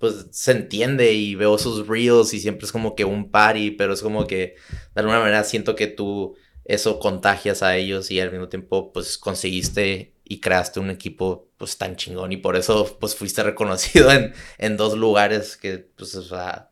pues 0.01 0.27
se 0.33 0.53
entiende 0.53 1.13
y 1.13 1.37
veo 1.37 1.59
sus 1.59 1.87
reels 1.87 2.35
y 2.35 2.41
siempre 2.41 2.67
es 2.67 2.73
como 2.73 2.97
que 2.97 3.05
un 3.05 3.31
party, 3.31 3.73
pero 3.73 3.93
es 3.93 4.03
como 4.03 4.27
que 4.27 4.57
de 4.95 5.01
alguna 5.01 5.21
manera 5.21 5.45
siento 5.45 5.77
que 5.77 5.87
tú 5.87 6.37
eso 6.65 6.99
contagias 6.99 7.63
a 7.63 7.77
ellos 7.77 8.11
y 8.11 8.21
al 8.21 8.33
mismo 8.33 8.49
tiempo 8.49 8.93
pues 8.93 9.19
conseguiste 9.19 10.15
y 10.31 10.39
creaste 10.39 10.79
un 10.79 10.91
equipo 10.91 11.51
pues 11.59 11.77
tan 11.77 11.97
chingón 11.97 12.31
y 12.31 12.37
por 12.37 12.55
eso 12.55 12.97
pues 13.01 13.17
fuiste 13.17 13.43
reconocido 13.43 14.13
en, 14.13 14.33
en 14.59 14.77
dos 14.77 14.97
lugares 14.97 15.57
que 15.57 15.79
pues 15.79 16.15
o 16.15 16.23
sea 16.23 16.71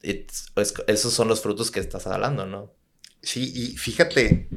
esos 0.00 1.12
son 1.12 1.28
los 1.28 1.42
frutos 1.42 1.70
que 1.70 1.80
estás 1.80 2.06
hablando, 2.06 2.46
¿no? 2.46 2.72
Sí, 3.20 3.52
y 3.54 3.76
fíjate, 3.76 4.48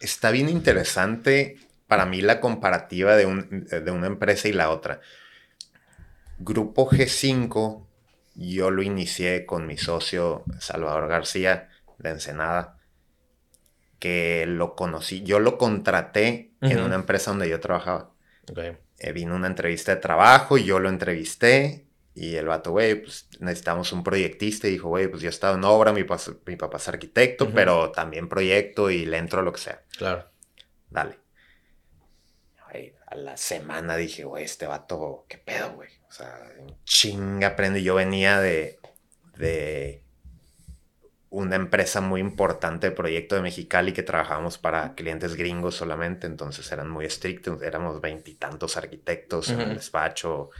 está 0.00 0.32
bien 0.32 0.48
interesante 0.48 1.58
para 1.86 2.06
mí 2.06 2.22
la 2.22 2.40
comparativa 2.40 3.14
de, 3.16 3.26
una 3.26 4.06
empresa 4.06 4.48
y 4.48 4.52
la 4.52 4.70
otra. 4.70 5.00
Grupo 6.38 6.88
G5, 6.90 7.86
yo 8.34 8.70
lo 8.70 8.82
inicié 8.82 9.46
con 9.46 9.66
mi 9.66 9.76
socio 9.76 10.44
Salvador 10.58 11.08
García 11.08 11.68
de 11.98 12.10
Ensenada, 12.10 12.79
que 14.00 14.46
lo 14.48 14.74
conocí, 14.74 15.22
yo 15.22 15.38
lo 15.38 15.56
contraté 15.56 16.50
en 16.60 16.80
una 16.80 16.96
empresa 16.96 17.30
donde 17.30 17.48
yo 17.48 17.60
trabajaba. 17.60 18.10
Eh, 18.98 19.12
vino 19.12 19.36
una 19.36 19.46
entrevista 19.46 19.94
de 19.94 20.00
trabajo, 20.00 20.58
y 20.58 20.64
yo 20.64 20.80
lo 20.80 20.88
entrevisté 20.88 21.86
y 22.14 22.34
el 22.34 22.46
vato, 22.46 22.72
güey, 22.72 22.96
pues 22.96 23.28
necesitamos 23.38 23.92
un 23.92 24.02
proyectista. 24.02 24.66
Y 24.66 24.72
dijo, 24.72 24.88
güey, 24.88 25.08
pues 25.08 25.22
yo 25.22 25.28
he 25.28 25.30
estado 25.30 25.54
en 25.54 25.64
obra, 25.64 25.92
mi, 25.92 26.04
mi 26.46 26.56
papá 26.56 26.76
es 26.76 26.88
arquitecto, 26.88 27.50
pero 27.54 27.92
también 27.92 28.28
proyecto 28.28 28.90
y 28.90 29.06
le 29.06 29.18
entro 29.18 29.40
a 29.40 29.42
lo 29.42 29.52
que 29.52 29.60
sea. 29.60 29.82
Claro. 29.96 30.28
Dale. 30.90 31.18
a 33.06 33.14
la 33.14 33.36
semana 33.36 33.96
dije, 33.96 34.24
güey, 34.24 34.44
este 34.44 34.66
vato, 34.66 35.24
¿qué 35.28 35.38
pedo, 35.38 35.72
güey? 35.72 35.88
O 36.08 36.12
sea, 36.12 36.52
chinga 36.84 37.48
aprende. 37.48 37.82
Yo 37.82 37.94
venía 37.94 38.40
de, 38.40 38.80
de 39.36 40.02
una 41.30 41.56
empresa 41.56 42.00
muy 42.00 42.20
importante 42.20 42.90
de 42.90 42.96
proyecto 42.96 43.36
de 43.36 43.42
Mexicali 43.42 43.92
que 43.92 44.02
trabajábamos 44.02 44.58
para 44.58 44.94
clientes 44.94 45.36
gringos 45.36 45.76
solamente, 45.76 46.26
entonces 46.26 46.70
eran 46.72 46.90
muy 46.90 47.06
estrictos, 47.06 47.62
éramos 47.62 48.00
veintitantos 48.00 48.76
arquitectos 48.76 49.50
en 49.50 49.60
el 49.60 49.74
despacho 49.74 50.50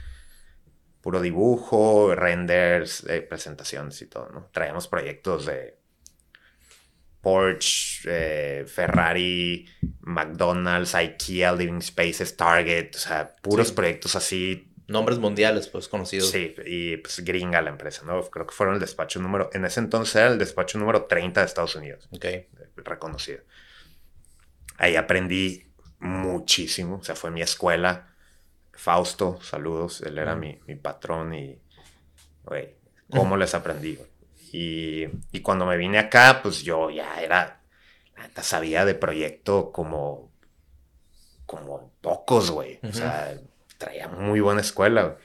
puro 1.01 1.19
dibujo, 1.19 2.15
renders, 2.15 3.03
eh, 3.09 3.21
presentaciones 3.21 4.01
y 4.01 4.05
todo, 4.05 4.29
¿no? 4.29 4.49
Traíamos 4.53 4.87
proyectos 4.87 5.47
de 5.47 5.77
Porsche, 7.21 8.01
eh, 8.05 8.65
Ferrari, 8.65 9.67
McDonald's, 10.01 10.95
IKEA, 10.95 11.53
Living 11.53 11.81
Spaces, 11.81 12.37
Target, 12.37 12.95
o 12.95 12.99
sea, 12.99 13.35
puros 13.41 13.71
proyectos 13.71 14.15
así. 14.15 14.70
Nombres 14.91 15.19
mundiales, 15.19 15.67
pues, 15.67 15.87
conocidos. 15.87 16.29
Sí, 16.29 16.53
y 16.65 16.97
pues 16.97 17.23
gringa 17.23 17.61
la 17.61 17.69
empresa, 17.69 18.03
¿no? 18.05 18.21
Creo 18.29 18.45
que 18.45 18.53
fueron 18.53 18.75
el 18.75 18.81
despacho 18.81 19.19
número, 19.19 19.49
en 19.53 19.65
ese 19.65 19.79
entonces 19.79 20.15
era 20.15 20.27
el 20.27 20.37
despacho 20.37 20.77
número 20.77 21.05
30 21.05 21.39
de 21.39 21.45
Estados 21.45 21.75
Unidos. 21.75 22.07
Ok. 22.11 22.25
Reconocido. 22.77 23.41
Ahí 24.77 24.95
aprendí 24.95 25.71
muchísimo, 25.99 26.97
o 26.97 27.03
sea, 27.03 27.15
fue 27.15 27.31
mi 27.31 27.41
escuela 27.41 28.07
Fausto, 28.73 29.39
saludos, 29.43 30.01
él 30.01 30.17
era 30.17 30.35
mi, 30.35 30.59
mi 30.65 30.75
patrón 30.75 31.35
y, 31.35 31.59
güey, 32.43 32.75
cómo 33.11 33.37
les 33.37 33.53
aprendí. 33.53 33.99
Y, 34.51 35.05
y, 35.31 35.41
cuando 35.41 35.67
me 35.67 35.77
vine 35.77 35.99
acá, 35.99 36.39
pues 36.41 36.63
yo 36.63 36.89
ya 36.89 37.21
era, 37.21 37.61
sabía 38.41 38.83
de 38.83 38.95
proyecto 38.95 39.71
como, 39.71 40.31
como 41.45 41.91
pocos, 42.01 42.49
güey. 42.49 42.79
O 42.81 42.91
sea, 42.91 43.39
traía 43.81 44.07
muy 44.07 44.39
buena 44.39 44.61
escuela, 44.61 45.03
güey. 45.03 45.15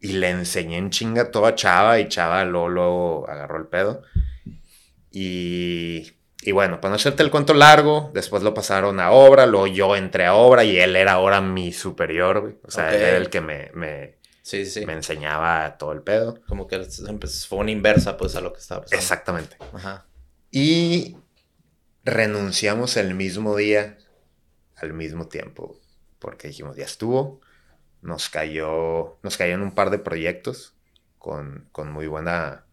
Y 0.00 0.14
le 0.14 0.30
enseñé 0.30 0.78
en 0.78 0.90
chinga 0.90 1.30
todo 1.30 1.46
a 1.46 1.54
Chava 1.54 2.00
y 2.00 2.08
Chava 2.08 2.44
luego, 2.44 2.68
luego 2.68 3.30
agarró 3.30 3.58
el 3.58 3.66
pedo. 3.66 4.02
Y, 5.12 6.12
y, 6.42 6.50
bueno, 6.50 6.80
para 6.80 6.90
no 6.90 6.96
hacerte 6.96 7.22
el 7.22 7.30
cuento 7.30 7.54
largo, 7.54 8.10
después 8.12 8.42
lo 8.42 8.52
pasaron 8.52 8.98
a 8.98 9.12
obra, 9.12 9.46
luego 9.46 9.68
yo 9.68 9.94
entré 9.94 10.26
a 10.26 10.34
obra 10.34 10.64
y 10.64 10.78
él 10.78 10.96
era 10.96 11.12
ahora 11.12 11.40
mi 11.40 11.72
superior, 11.72 12.40
güey. 12.40 12.56
O 12.64 12.70
sea, 12.70 12.92
él 12.92 13.02
era 13.02 13.16
el 13.16 13.30
que 13.30 13.40
me, 13.40 13.70
me, 13.74 14.16
sí, 14.42 14.66
sí. 14.66 14.84
me 14.86 14.94
enseñaba 14.94 15.76
todo 15.78 15.92
el 15.92 16.02
pedo. 16.02 16.40
Como 16.48 16.66
que 16.66 16.80
fue 17.48 17.58
una 17.58 17.70
inversa, 17.70 18.16
pues, 18.16 18.34
a 18.34 18.40
lo 18.40 18.52
que 18.52 18.58
estaba 18.58 18.80
pasando. 18.80 19.00
Exactamente. 19.00 19.56
Ajá. 19.72 20.06
Y 20.50 21.16
renunciamos 22.04 22.96
el 22.96 23.14
mismo 23.14 23.56
día, 23.56 23.98
al 24.76 24.94
mismo 24.94 25.28
tiempo, 25.28 25.78
porque 26.18 26.48
dijimos, 26.48 26.76
ya 26.76 26.84
estuvo. 26.84 27.40
Nos 28.02 28.28
cayó, 28.28 29.18
nos 29.22 29.38
un 29.40 29.74
par 29.74 29.90
de 29.90 29.98
proyectos 29.98 30.74
con, 31.18 31.68
con 31.72 31.92
muy 31.92 32.06
buena, 32.08 32.64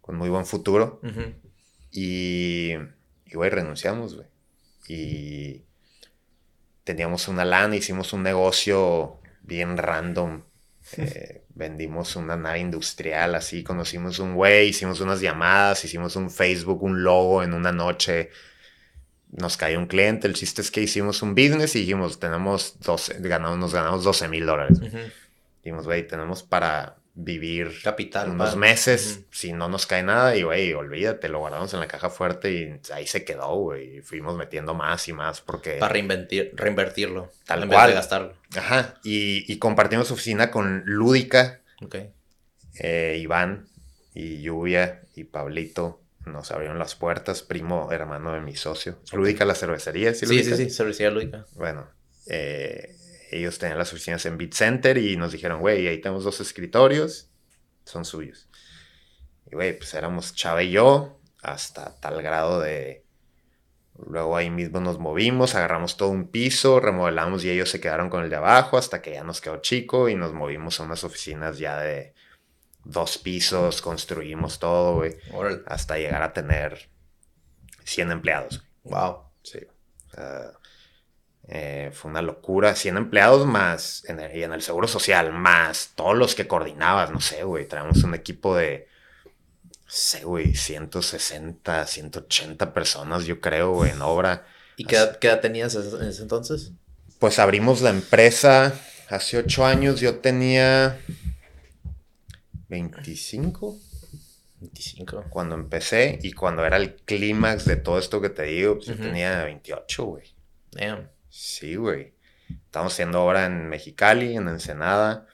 con 0.00 0.16
muy 0.16 0.28
buen 0.28 0.46
futuro. 0.46 1.00
Y, 1.90 2.74
y, 3.26 3.34
güey, 3.34 3.50
renunciamos, 3.50 4.14
güey. 4.14 4.28
Y 4.88 5.62
teníamos 6.84 7.28
una 7.28 7.44
lana, 7.44 7.76
hicimos 7.76 8.12
un 8.12 8.22
negocio 8.22 9.18
bien 9.42 9.76
random. 9.76 10.42
Eh, 10.96 11.44
vendimos 11.54 12.16
una 12.16 12.36
nave 12.36 12.58
industrial, 12.58 13.36
así, 13.36 13.62
conocimos 13.62 14.18
un 14.18 14.34
güey, 14.34 14.70
hicimos 14.70 15.00
unas 15.00 15.20
llamadas, 15.20 15.84
hicimos 15.84 16.16
un 16.16 16.28
Facebook, 16.28 16.82
un 16.82 17.04
logo 17.04 17.44
en 17.44 17.54
una 17.54 17.70
noche. 17.70 18.30
Nos 19.32 19.56
cayó 19.56 19.78
un 19.78 19.86
cliente, 19.86 20.28
el 20.28 20.34
chiste 20.34 20.60
es 20.60 20.70
que 20.70 20.82
hicimos 20.82 21.22
un 21.22 21.34
business 21.34 21.74
y 21.74 21.80
dijimos, 21.80 22.20
tenemos 22.20 22.78
12, 22.80 23.16
ganamos, 23.20 23.58
nos 23.58 23.74
ganamos 23.74 24.04
12 24.04 24.28
mil 24.28 24.46
dólares. 24.46 24.78
Dijimos, 25.62 25.86
güey, 25.86 26.06
tenemos 26.06 26.42
para 26.42 26.96
vivir 27.14 27.70
Capital, 27.82 28.30
unos 28.30 28.56
meses 28.56 29.20
si 29.30 29.52
no 29.52 29.68
nos 29.68 29.86
cae 29.86 30.02
nada 30.02 30.34
y 30.34 30.44
güey, 30.44 30.72
olvídate, 30.72 31.28
lo 31.28 31.40
guardamos 31.40 31.74
en 31.74 31.80
la 31.80 31.86
caja 31.86 32.08
fuerte 32.08 32.52
y 32.52 32.92
ahí 32.92 33.06
se 33.06 33.24
quedó, 33.24 33.54
güey, 33.56 33.98
y 33.98 34.00
fuimos 34.00 34.36
metiendo 34.36 34.72
más 34.72 35.06
y 35.08 35.12
más 35.12 35.40
porque... 35.40 35.76
Para 35.76 35.92
reinventir, 35.92 36.52
reinvertirlo, 36.54 37.30
tal 37.44 37.64
en 37.64 37.68
cual. 37.68 37.86
Vez 37.86 37.94
de 37.94 37.94
gastarlo. 37.94 38.34
Ajá, 38.56 38.94
y, 39.04 39.50
y, 39.52 39.58
compartimos 39.58 40.10
oficina 40.10 40.50
con 40.50 40.84
Lúdica, 40.86 41.60
okay. 41.82 42.12
Eh, 42.78 43.18
Iván 43.20 43.66
y 44.14 44.40
Lluvia 44.40 45.02
y 45.14 45.24
Pablito. 45.24 46.01
Nos 46.26 46.50
abrieron 46.52 46.78
las 46.78 46.94
puertas, 46.94 47.42
primo 47.42 47.90
hermano 47.90 48.32
de 48.32 48.40
mi 48.40 48.54
socio. 48.54 48.98
Lúdica 49.12 49.44
la 49.44 49.54
cervecería, 49.54 50.14
¿sí? 50.14 50.26
Sí, 50.26 50.44
sí, 50.44 50.56
sí, 50.56 50.70
cervecería 50.70 51.10
Lúdica. 51.10 51.46
Bueno, 51.54 51.88
eh, 52.26 52.96
ellos 53.32 53.58
tenían 53.58 53.78
las 53.78 53.92
oficinas 53.92 54.24
en 54.26 54.38
Beat 54.38 54.52
Center 54.52 54.98
y 54.98 55.16
nos 55.16 55.32
dijeron, 55.32 55.60
güey, 55.60 55.88
ahí 55.88 56.00
tenemos 56.00 56.22
dos 56.22 56.40
escritorios, 56.40 57.30
son 57.84 58.04
suyos. 58.04 58.48
Y, 59.50 59.54
güey, 59.54 59.76
pues 59.76 59.94
éramos 59.94 60.34
Chava 60.34 60.62
y 60.62 60.70
yo, 60.70 61.20
hasta 61.42 61.98
tal 62.00 62.22
grado 62.22 62.60
de... 62.60 63.04
Luego 64.06 64.36
ahí 64.36 64.50
mismo 64.50 64.80
nos 64.80 64.98
movimos, 64.98 65.54
agarramos 65.54 65.96
todo 65.96 66.08
un 66.08 66.28
piso, 66.28 66.80
remodelamos 66.80 67.44
y 67.44 67.50
ellos 67.50 67.68
se 67.68 67.80
quedaron 67.80 68.08
con 68.08 68.24
el 68.24 68.30
de 68.30 68.36
abajo 68.36 68.78
hasta 68.78 69.02
que 69.02 69.12
ya 69.12 69.22
nos 69.22 69.40
quedó 69.40 69.58
chico 69.58 70.08
y 70.08 70.14
nos 70.14 70.32
movimos 70.32 70.80
a 70.80 70.84
unas 70.84 71.04
oficinas 71.04 71.58
ya 71.58 71.78
de 71.78 72.14
dos 72.84 73.18
pisos, 73.18 73.82
construimos 73.82 74.58
todo, 74.58 74.96
güey. 74.96 75.16
Hasta 75.66 75.98
llegar 75.98 76.22
a 76.22 76.32
tener 76.32 76.88
100 77.84 78.10
empleados. 78.12 78.64
Wow. 78.84 79.24
Sí. 79.42 79.60
Eh, 81.48 81.90
fue 81.92 82.10
una 82.10 82.22
locura. 82.22 82.74
100 82.74 82.96
empleados 82.96 83.46
más 83.46 84.04
en 84.06 84.20
el 84.20 84.62
seguro 84.62 84.88
social, 84.88 85.32
más 85.32 85.90
todos 85.94 86.16
los 86.16 86.34
que 86.34 86.46
coordinabas, 86.46 87.10
no 87.10 87.20
sé, 87.20 87.44
güey. 87.44 87.66
Traemos 87.66 88.02
un 88.04 88.14
equipo 88.14 88.56
de, 88.56 88.88
no 89.64 89.82
sé, 89.86 90.24
güey, 90.24 90.54
160, 90.54 91.86
180 91.86 92.72
personas, 92.72 93.24
yo 93.24 93.40
creo, 93.40 93.72
güey, 93.72 93.90
en 93.90 94.02
obra. 94.02 94.46
¿Y 94.76 94.84
qué 94.84 94.96
edad, 94.96 95.40
tenías 95.40 95.74
en 95.74 96.08
ese 96.08 96.22
entonces? 96.22 96.72
Pues 97.18 97.38
abrimos 97.38 97.82
la 97.82 97.90
empresa 97.90 98.72
hace 99.08 99.38
ocho 99.38 99.66
años. 99.66 100.00
Yo 100.00 100.16
tenía 100.16 100.98
25. 102.72 103.78
25. 104.60 105.24
Cuando 105.28 105.54
empecé 105.54 106.18
y 106.22 106.32
cuando 106.32 106.64
era 106.64 106.78
el 106.78 106.94
clímax 106.94 107.66
de 107.66 107.76
todo 107.76 107.98
esto 107.98 108.22
que 108.22 108.30
te 108.30 108.44
digo, 108.44 108.76
pues 108.76 108.86
yo 108.86 108.96
tenía 108.96 109.44
28, 109.44 110.04
güey. 110.04 110.34
Damn. 110.70 111.10
Sí, 111.28 111.76
güey. 111.76 112.14
Estamos 112.48 112.94
haciendo 112.94 113.22
obra 113.24 113.44
en 113.44 113.68
Mexicali, 113.68 114.36
en 114.36 114.48
Ensenada, 114.48 115.26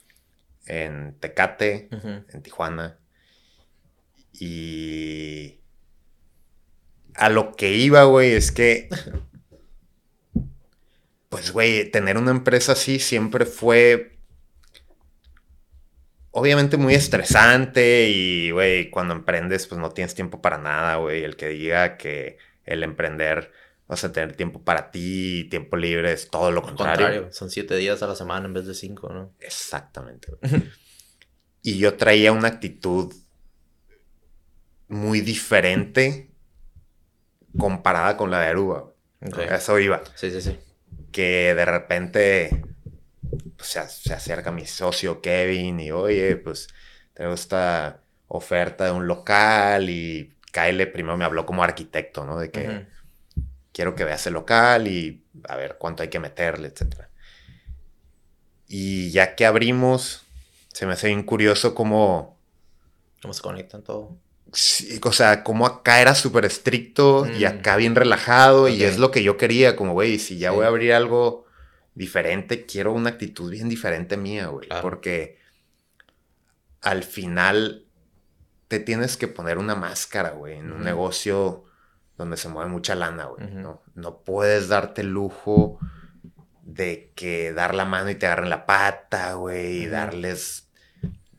en 0.66 1.16
Tecate, 1.20 1.88
en 1.92 2.42
Tijuana. 2.42 2.98
Y 4.32 5.60
a 7.14 7.28
lo 7.30 7.54
que 7.54 7.72
iba, 7.74 8.02
güey, 8.04 8.32
es 8.32 8.50
que, 8.50 8.88
pues, 11.28 11.52
güey, 11.52 11.88
tener 11.90 12.18
una 12.18 12.32
empresa 12.32 12.72
así 12.72 12.98
siempre 12.98 13.46
fue, 13.46 14.17
obviamente, 16.30 16.76
muy 16.76 16.94
estresante 16.94 18.08
y, 18.08 18.50
güey, 18.50 18.90
cuando 18.90 19.14
emprendes, 19.14 19.66
pues 19.66 19.80
no 19.80 19.90
tienes 19.90 20.14
tiempo 20.14 20.40
para 20.40 20.58
nada, 20.58 20.96
güey. 20.96 21.24
El 21.24 21.36
que 21.36 21.48
diga 21.48 21.96
que 21.96 22.38
el 22.64 22.82
emprender 22.82 23.52
vas 23.86 24.04
a 24.04 24.12
tener 24.12 24.36
tiempo 24.36 24.62
para 24.62 24.90
ti, 24.90 25.48
tiempo 25.50 25.76
libre, 25.76 26.12
es 26.12 26.30
todo 26.30 26.50
lo 26.50 26.62
contrario. 26.62 27.32
Son 27.32 27.50
siete 27.50 27.76
días 27.76 28.02
a 28.02 28.06
la 28.06 28.14
semana 28.14 28.46
en 28.46 28.54
vez 28.54 28.66
de 28.66 28.74
cinco, 28.74 29.08
¿no? 29.12 29.32
Exactamente. 29.40 30.28
y 31.62 31.78
yo 31.78 31.96
traía 31.96 32.32
una 32.32 32.48
actitud 32.48 33.14
muy 34.88 35.20
diferente 35.20 36.30
comparada 37.58 38.16
con 38.16 38.30
la 38.30 38.40
de 38.40 38.46
Aruba. 38.46 38.92
Eso 39.20 39.78
iba. 39.78 40.02
Sí, 40.14 40.30
sí, 40.30 40.40
sí. 40.40 40.58
Que 41.10 41.54
de 41.54 41.64
repente 41.64 42.62
pues, 43.58 43.70
se, 43.70 43.86
se, 43.88 44.14
acerca 44.14 44.52
mi 44.52 44.64
socio 44.66 45.20
Kevin 45.20 45.80
y 45.80 45.90
oye, 45.90 46.36
pues 46.36 46.68
tengo 47.12 47.34
esta 47.34 48.00
oferta 48.28 48.84
de 48.84 48.92
un 48.92 49.06
local 49.06 49.90
y 49.90 50.32
Kyle 50.52 50.86
primero 50.86 51.16
me 51.16 51.24
habló 51.24 51.44
como 51.44 51.64
arquitecto, 51.64 52.24
¿no? 52.24 52.38
De 52.38 52.50
que 52.50 52.86
quiero 53.72 53.94
que 53.94 54.04
veas 54.04 54.26
el 54.26 54.34
local 54.34 54.86
y 54.86 55.24
a 55.48 55.56
ver 55.56 55.76
cuánto 55.78 56.02
hay 56.02 56.08
que 56.08 56.20
meterle, 56.20 56.68
etc. 56.68 57.06
Y 58.68 59.10
ya 59.10 59.34
que 59.34 59.44
abrimos, 59.44 60.22
se 60.72 60.86
me 60.86 60.92
hace 60.92 61.08
bien 61.08 61.24
curioso 61.24 61.74
cómo... 61.74 62.38
Cómo 63.20 63.34
se 63.34 63.42
conectan 63.42 63.82
todo. 63.82 64.16
Sí, 64.52 65.00
o 65.02 65.12
sea, 65.12 65.42
como 65.42 65.66
acá 65.66 66.00
era 66.00 66.14
súper 66.14 66.44
estricto 66.44 67.26
y 67.26 67.44
mm. 67.44 67.48
acá 67.48 67.76
bien 67.76 67.96
relajado 67.96 68.68
y 68.68 68.84
es 68.84 68.98
lo 68.98 69.10
que 69.10 69.22
yo 69.22 69.36
quería, 69.36 69.74
como, 69.74 69.92
güey, 69.92 70.18
si 70.18 70.38
ya 70.38 70.52
voy 70.52 70.64
a 70.64 70.68
abrir 70.68 70.92
algo 70.92 71.47
diferente, 71.98 72.64
quiero 72.64 72.92
una 72.92 73.10
actitud 73.10 73.50
bien 73.50 73.68
diferente 73.68 74.16
mía, 74.16 74.46
güey, 74.46 74.68
porque 74.80 75.40
al 76.80 77.02
final 77.02 77.86
te 78.68 78.78
tienes 78.78 79.16
que 79.16 79.26
poner 79.26 79.58
una 79.58 79.74
máscara, 79.74 80.30
güey, 80.30 80.58
en 80.58 80.70
un 80.70 80.84
negocio 80.84 81.64
donde 82.16 82.36
se 82.36 82.48
mueve 82.48 82.70
mucha 82.70 82.94
lana, 82.94 83.24
güey. 83.24 83.50
¿no? 83.50 83.82
no 83.96 84.20
puedes 84.20 84.68
darte 84.68 85.00
el 85.00 85.08
lujo 85.08 85.80
de 86.62 87.12
que 87.16 87.52
dar 87.52 87.74
la 87.74 87.84
mano 87.84 88.10
y 88.10 88.14
te 88.14 88.26
agarren 88.26 88.50
la 88.50 88.64
pata, 88.64 89.34
güey, 89.34 89.82
y 89.82 89.86
darles 89.86 90.68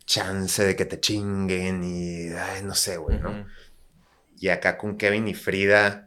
chance 0.05 0.61
de 0.61 0.75
que 0.75 0.85
te 0.85 0.99
chinguen 0.99 1.85
y, 1.85 2.33
ay, 2.33 2.63
no 2.63 2.75
sé, 2.75 2.97
güey, 2.97 3.17
¿no? 3.17 3.45
Y 4.37 4.49
acá 4.49 4.77
con 4.77 4.97
Kevin 4.97 5.29
y 5.29 5.35
Frida, 5.35 6.03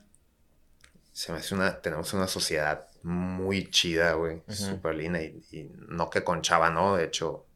se 1.13 1.33
me 1.33 1.39
hace 1.39 1.55
una, 1.55 1.81
tenemos 1.81 2.13
una 2.13 2.27
sociedad 2.27 2.92
muy 3.03 3.71
chida, 3.71 4.13
güey, 4.15 4.43
súper 4.49 4.95
linda, 4.95 5.23
y, 5.23 5.71
no 5.89 6.11
que 6.11 6.23
con 6.23 6.43
Chava, 6.43 6.71
¿no? 6.71 6.97
De 6.97 7.05
hecho, 7.05 7.47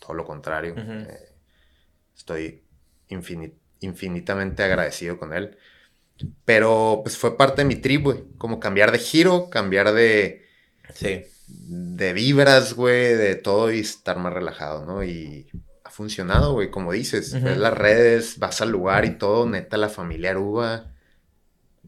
todo 0.00 0.14
lo 0.14 0.24
contrario. 0.24 0.74
Eh, 0.76 1.32
estoy 2.14 2.62
infinitamente 3.80 4.62
agradecido 4.62 5.18
con 5.18 5.32
él. 5.32 5.56
Pero 6.44 7.00
pues 7.02 7.18
fue 7.18 7.36
parte 7.36 7.62
de 7.62 7.68
mi 7.68 7.76
trip, 7.76 8.02
güey. 8.02 8.24
Como 8.38 8.58
cambiar 8.58 8.92
de 8.92 8.98
giro, 8.98 9.50
cambiar 9.50 9.92
de. 9.92 10.46
Sí. 10.94 11.24
De 11.46 12.12
vibras, 12.12 12.74
güey, 12.74 13.14
de 13.14 13.34
todo 13.34 13.70
y 13.70 13.80
estar 13.80 14.18
más 14.18 14.32
relajado, 14.32 14.84
¿no? 14.86 15.04
Y 15.04 15.48
ha 15.84 15.90
funcionado, 15.90 16.54
güey, 16.54 16.70
como 16.70 16.92
dices. 16.92 17.40
Ves 17.42 17.58
las 17.58 17.74
redes, 17.74 18.38
vas 18.38 18.60
al 18.60 18.70
lugar 18.70 19.04
y 19.04 19.18
todo, 19.18 19.46
neta, 19.46 19.76
la 19.76 19.88
familia 19.88 20.30
Aruba. 20.30 20.92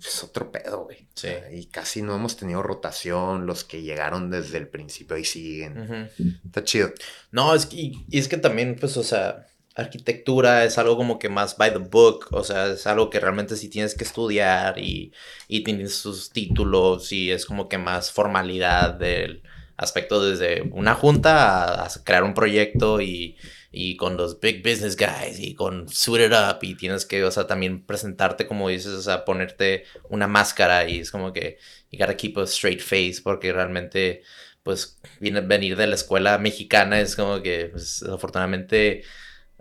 Es 0.07 0.23
otro 0.23 0.51
pedo, 0.53 0.85
güey. 0.85 1.07
Sí. 1.15 1.29
y 1.53 1.67
casi 1.67 2.03
no 2.03 2.15
hemos 2.15 2.37
tenido 2.37 2.63
rotación, 2.63 3.47
los 3.47 3.65
que 3.65 3.83
llegaron 3.83 4.31
desde 4.31 4.59
el 4.59 4.69
principio 4.69 5.17
y 5.17 5.25
siguen. 5.25 6.11
Está 6.45 6.63
chido. 6.63 6.91
No, 7.33 7.55
es 7.55 7.67
que, 7.67 7.77
y 7.77 8.19
es 8.19 8.29
que 8.29 8.37
también, 8.37 8.77
pues, 8.79 8.97
o 8.97 9.03
sea, 9.03 9.47
arquitectura 9.79 10.65
es 10.65 10.77
algo 10.77 10.97
como 10.97 11.19
que 11.19 11.29
más 11.29 11.57
by 11.57 11.73
the 11.73 11.79
book, 11.79 12.27
o 12.33 12.43
sea, 12.43 12.67
es 12.69 12.87
algo 12.87 13.11
que 13.11 13.21
realmente 13.21 13.57
sí 13.57 13.69
tienes 13.69 13.95
que 13.95 14.05
estudiar 14.05 14.79
y, 14.79 15.13
y 15.47 15.63
tienes 15.63 15.95
sus 15.95 16.31
títulos 16.31 17.13
y 17.13 17.31
es 17.31 17.47
como 17.47 17.69
que 17.69 17.79
más 17.79 18.11
formalidad 18.11 18.95
del 18.95 19.43
aspecto 19.77 20.25
desde 20.25 20.63
una 20.73 20.95
junta 20.95 21.85
a 21.85 21.89
crear 22.05 22.25
un 22.25 22.35
proyecto 22.35 23.01
y 23.01 23.37
y 23.81 23.97
con 23.97 24.17
los 24.17 24.41
big 24.41 24.61
business 24.61 24.97
guys 24.97 25.39
y 25.39 25.55
con 25.55 25.89
suit 25.89 26.23
it 26.23 26.33
up 26.33 26.59
y 26.63 26.75
tienes 26.75 27.07
que, 27.07 27.23
o 27.23 27.31
sea, 27.31 27.47
también 27.47 27.87
presentarte 27.87 28.49
como 28.49 28.69
dices, 28.69 28.91
o 28.93 29.03
sea, 29.03 29.25
ponerte 29.25 29.85
una 30.09 30.27
máscara 30.27 30.89
y 30.89 30.99
es 30.99 31.13
como 31.13 31.33
que 31.33 31.59
you 31.93 31.99
gotta 32.01 32.17
keep 32.17 32.37
a 32.39 32.43
straight 32.43 32.81
face 32.81 33.21
porque 33.23 33.53
realmente, 33.53 34.23
pues, 34.65 34.99
venir 35.21 35.77
de 35.77 35.87
la 35.87 35.95
escuela 35.95 36.39
mexicana 36.39 37.01
es 37.01 37.15
como 37.15 37.41
que, 37.41 37.67
pues, 37.67 38.03
afortunadamente 38.03 39.05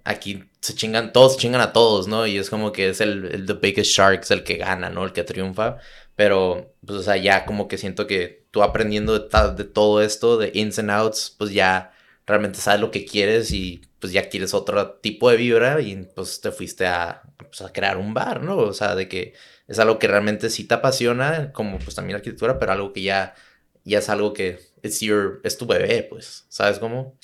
aquí 0.04 0.46
se 0.62 0.74
chingan, 0.74 1.14
todos 1.14 1.34
se 1.36 1.42
chingan 1.42 1.62
a 1.62 1.72
todos, 1.72 2.08
¿no? 2.08 2.26
Y 2.26 2.38
es 2.40 2.50
como 2.50 2.72
que 2.72 2.90
es 2.90 3.02
el, 3.02 3.26
el 3.26 3.46
the 3.46 3.54
biggest 3.54 3.92
shark, 3.92 4.22
es 4.24 4.32
el 4.32 4.44
que 4.44 4.58
gana, 4.58 4.90
¿no? 4.90 5.06
El 5.06 5.14
que 5.14 5.24
triunfa. 5.24 5.78
Pero, 6.16 6.74
pues, 6.84 7.00
o 7.00 7.04
sea, 7.04 7.18
ya 7.18 7.46
como 7.46 7.68
que 7.68 7.78
siento 7.78 8.08
que 8.08 8.48
tú 8.50 8.64
aprendiendo 8.64 9.20
de, 9.20 9.30
de 9.56 9.64
todo 9.64 10.02
esto, 10.02 10.38
de 10.38 10.52
ins 10.56 10.80
and 10.80 10.90
outs, 10.90 11.36
pues 11.38 11.52
ya 11.52 11.94
realmente 12.26 12.60
sabes 12.60 12.82
lo 12.82 12.92
que 12.92 13.06
quieres 13.06 13.52
y 13.52 13.82
pues 14.00 14.14
ya 14.14 14.30
quieres 14.30 14.54
otro 14.54 14.94
tipo 14.96 15.30
de 15.30 15.38
vibra 15.38 15.82
y 15.82 15.96
pues 16.16 16.42
te 16.42 16.52
fuiste 16.52 16.86
a, 16.86 17.24
pues, 17.38 17.62
a 17.62 17.74
crear 17.74 17.98
un 17.98 18.14
bar, 18.14 18.44
¿no? 18.44 18.58
O 18.58 18.74
sea, 18.74 18.96
de 18.96 19.08
que 19.08 19.34
es 19.68 19.80
algo 19.80 20.00
que 20.00 20.08
realmente 20.08 20.50
sí 20.50 20.66
te 20.66 20.76
apasiona, 20.76 21.52
como 21.52 21.80
pues 21.80 21.96
también 21.96 22.14
la 22.14 22.18
arquitectura, 22.18 22.60
pero 22.60 22.72
algo 22.72 22.94
que 22.94 23.02
ya, 23.02 23.36
ya 23.84 24.00
es 24.00 24.10
algo 24.10 24.34
que 24.34 24.60
es, 24.84 25.00
your, 25.02 25.42
es 25.44 25.58
tu 25.58 25.66
bebé, 25.66 26.04
pues, 26.04 26.46
¿sabes 26.50 26.80
cómo? 26.80 27.18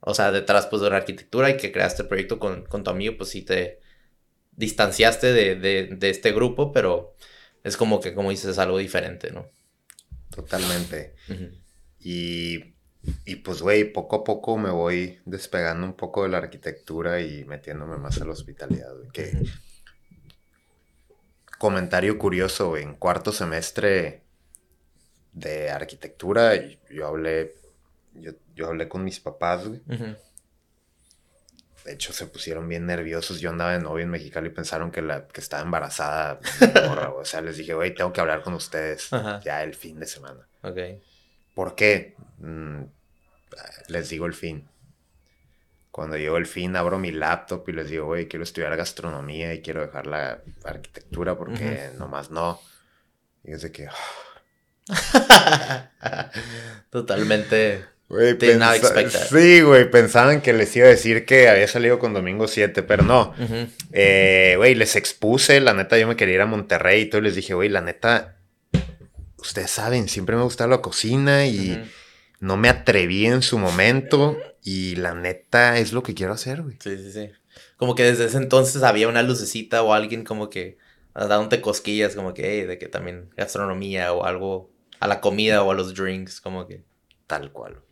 O 0.00 0.14
sea, 0.14 0.32
detrás 0.32 0.66
pues 0.66 0.82
de 0.82 0.90
la 0.90 0.96
arquitectura 0.96 1.50
y 1.50 1.56
que 1.56 1.72
creaste 1.72 2.02
el 2.02 2.08
proyecto 2.08 2.38
con, 2.38 2.64
con 2.64 2.84
tu 2.84 2.90
amigo, 2.90 3.16
pues 3.16 3.30
sí 3.30 3.42
te 3.42 3.80
distanciaste 4.52 5.32
de, 5.32 5.54
de, 5.54 5.86
de 5.86 6.10
este 6.10 6.32
grupo, 6.32 6.72
pero 6.72 7.14
es 7.64 7.76
como 7.76 8.00
que, 8.00 8.14
como 8.14 8.30
dices, 8.30 8.50
es 8.50 8.58
algo 8.58 8.78
diferente, 8.78 9.30
¿no? 9.30 9.50
Totalmente. 10.30 11.14
Y 12.00 12.74
y 13.24 13.36
pues, 13.36 13.62
güey, 13.62 13.92
poco 13.92 14.16
a 14.16 14.24
poco 14.24 14.56
me 14.56 14.70
voy 14.70 15.20
despegando 15.24 15.86
un 15.86 15.94
poco 15.94 16.22
de 16.22 16.30
la 16.30 16.38
arquitectura 16.38 17.20
y 17.20 17.44
metiéndome 17.44 17.96
más 17.96 18.20
a 18.20 18.24
la 18.24 18.32
hospitalidad, 18.32 18.94
güey. 18.96 19.08
Que... 19.10 19.32
Comentario 21.58 22.18
curioso, 22.18 22.70
güey. 22.70 22.84
En 22.84 22.94
cuarto 22.94 23.32
semestre 23.32 24.22
de 25.32 25.70
arquitectura, 25.70 26.52
yo 26.90 27.06
hablé, 27.06 27.54
yo, 28.14 28.66
hablé 28.66 28.88
con 28.88 29.04
mis 29.04 29.20
papás, 29.20 29.66
güey. 29.66 29.80
De 31.84 31.94
hecho, 31.94 32.12
se 32.12 32.26
pusieron 32.26 32.68
bien 32.68 32.86
nerviosos. 32.86 33.40
Yo 33.40 33.50
andaba 33.50 33.72
de 33.72 33.80
novio 33.80 34.04
en 34.04 34.10
Mexicali 34.10 34.48
y 34.48 34.52
pensaron 34.52 34.90
que, 34.90 35.00
la, 35.00 35.26
que 35.26 35.40
estaba 35.40 35.62
embarazada. 35.62 36.38
o 37.16 37.24
sea, 37.24 37.40
les 37.40 37.56
dije, 37.56 37.74
güey, 37.74 37.94
tengo 37.94 38.12
que 38.12 38.20
hablar 38.20 38.42
con 38.42 38.54
ustedes 38.54 39.08
ya 39.42 39.62
el 39.62 39.74
fin 39.74 39.98
de 39.98 40.06
semana. 40.06 40.46
Ok. 40.62 40.78
¿Por 41.54 41.74
qué? 41.74 42.14
Mm, 42.38 42.82
les 43.88 44.08
digo 44.08 44.26
el 44.26 44.34
fin. 44.34 44.68
Cuando 45.90 46.16
llego 46.16 46.36
el 46.36 46.46
fin, 46.46 46.76
abro 46.76 46.98
mi 46.98 47.10
laptop 47.10 47.68
y 47.68 47.72
les 47.72 47.90
digo, 47.90 48.06
güey, 48.06 48.28
quiero 48.28 48.44
estudiar 48.44 48.76
gastronomía 48.76 49.52
y 49.54 49.62
quiero 49.62 49.80
dejar 49.80 50.06
la 50.06 50.42
arquitectura 50.64 51.36
porque 51.36 51.90
nomás 51.98 52.30
no. 52.30 52.60
Y 53.42 53.52
es 53.52 53.62
de 53.62 53.72
que. 53.72 53.88
Totalmente. 56.90 57.84
sí, 59.10 59.60
güey, 59.60 59.90
pensaban 59.90 60.40
que 60.40 60.54
les 60.54 60.74
iba 60.76 60.86
a 60.86 60.90
decir 60.90 61.26
que 61.26 61.48
había 61.48 61.68
salido 61.68 61.98
con 61.98 62.14
Domingo 62.14 62.48
7, 62.48 62.82
pero 62.82 63.02
no. 63.02 63.34
Eh, 63.92 64.54
güey, 64.56 64.74
les 64.74 64.96
expuse, 64.96 65.60
la 65.60 65.74
neta, 65.74 65.98
yo 65.98 66.08
me 66.08 66.16
quería 66.16 66.36
ir 66.36 66.40
a 66.40 66.46
Monterrey 66.46 67.02
y 67.02 67.10
todo, 67.10 67.20
y 67.20 67.24
les 67.24 67.34
dije, 67.34 67.52
güey, 67.52 67.68
la 67.68 67.82
neta, 67.82 68.38
ustedes 69.36 69.70
saben, 69.70 70.08
siempre 70.08 70.36
me 70.36 70.42
gusta 70.42 70.66
la 70.66 70.80
cocina 70.80 71.46
y 71.46 71.90
no 72.40 72.56
me 72.56 72.68
atreví 72.68 73.26
en 73.26 73.42
su 73.42 73.58
momento 73.58 74.36
y 74.62 74.96
la 74.96 75.14
neta 75.14 75.78
es 75.78 75.92
lo 75.92 76.02
que 76.02 76.14
quiero 76.14 76.32
hacer, 76.32 76.62
güey. 76.62 76.76
Sí, 76.80 76.96
sí, 76.96 77.12
sí. 77.12 77.30
Como 77.76 77.94
que 77.94 78.04
desde 78.04 78.26
ese 78.26 78.36
entonces 78.36 78.82
había 78.82 79.08
una 79.08 79.22
lucecita 79.22 79.82
o 79.82 79.92
alguien 79.92 80.24
como 80.24 80.50
que 80.50 80.78
dándote 81.14 81.60
cosquillas, 81.60 82.14
como 82.14 82.34
que, 82.34 82.60
hey, 82.60 82.66
de 82.66 82.78
que 82.78 82.88
también 82.88 83.30
gastronomía 83.36 84.12
o 84.12 84.24
algo 84.24 84.70
a 85.00 85.08
la 85.08 85.20
comida 85.20 85.62
o 85.62 85.70
a 85.70 85.74
los 85.74 85.94
drinks, 85.94 86.40
como 86.40 86.66
que. 86.66 86.84
Tal 87.26 87.52
cual. 87.52 87.82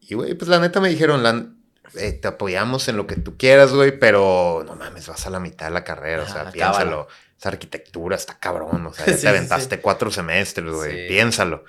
Y, 0.00 0.14
güey, 0.14 0.34
pues 0.34 0.48
la 0.48 0.58
neta 0.58 0.80
me 0.80 0.88
dijeron, 0.88 1.22
la, 1.22 1.46
eh, 1.94 2.12
te 2.12 2.28
apoyamos 2.28 2.88
en 2.88 2.96
lo 2.96 3.06
que 3.06 3.16
tú 3.16 3.36
quieras, 3.36 3.72
güey, 3.72 3.98
pero 3.98 4.64
no 4.66 4.74
mames, 4.76 5.06
vas 5.08 5.26
a 5.26 5.30
la 5.30 5.40
mitad 5.40 5.66
de 5.66 5.72
la 5.72 5.84
carrera, 5.84 6.24
o 6.24 6.26
sea, 6.26 6.50
piénsalo. 6.50 7.08
Esa 7.38 7.50
arquitectura 7.50 8.16
está 8.16 8.38
cabrón, 8.38 8.86
o 8.86 8.94
sea, 8.94 9.06
ya 9.06 9.16
te 9.20 9.28
aventaste 9.28 9.80
cuatro 9.80 10.10
semestres, 10.10 10.72
güey, 10.72 11.08
piénsalo. 11.08 11.64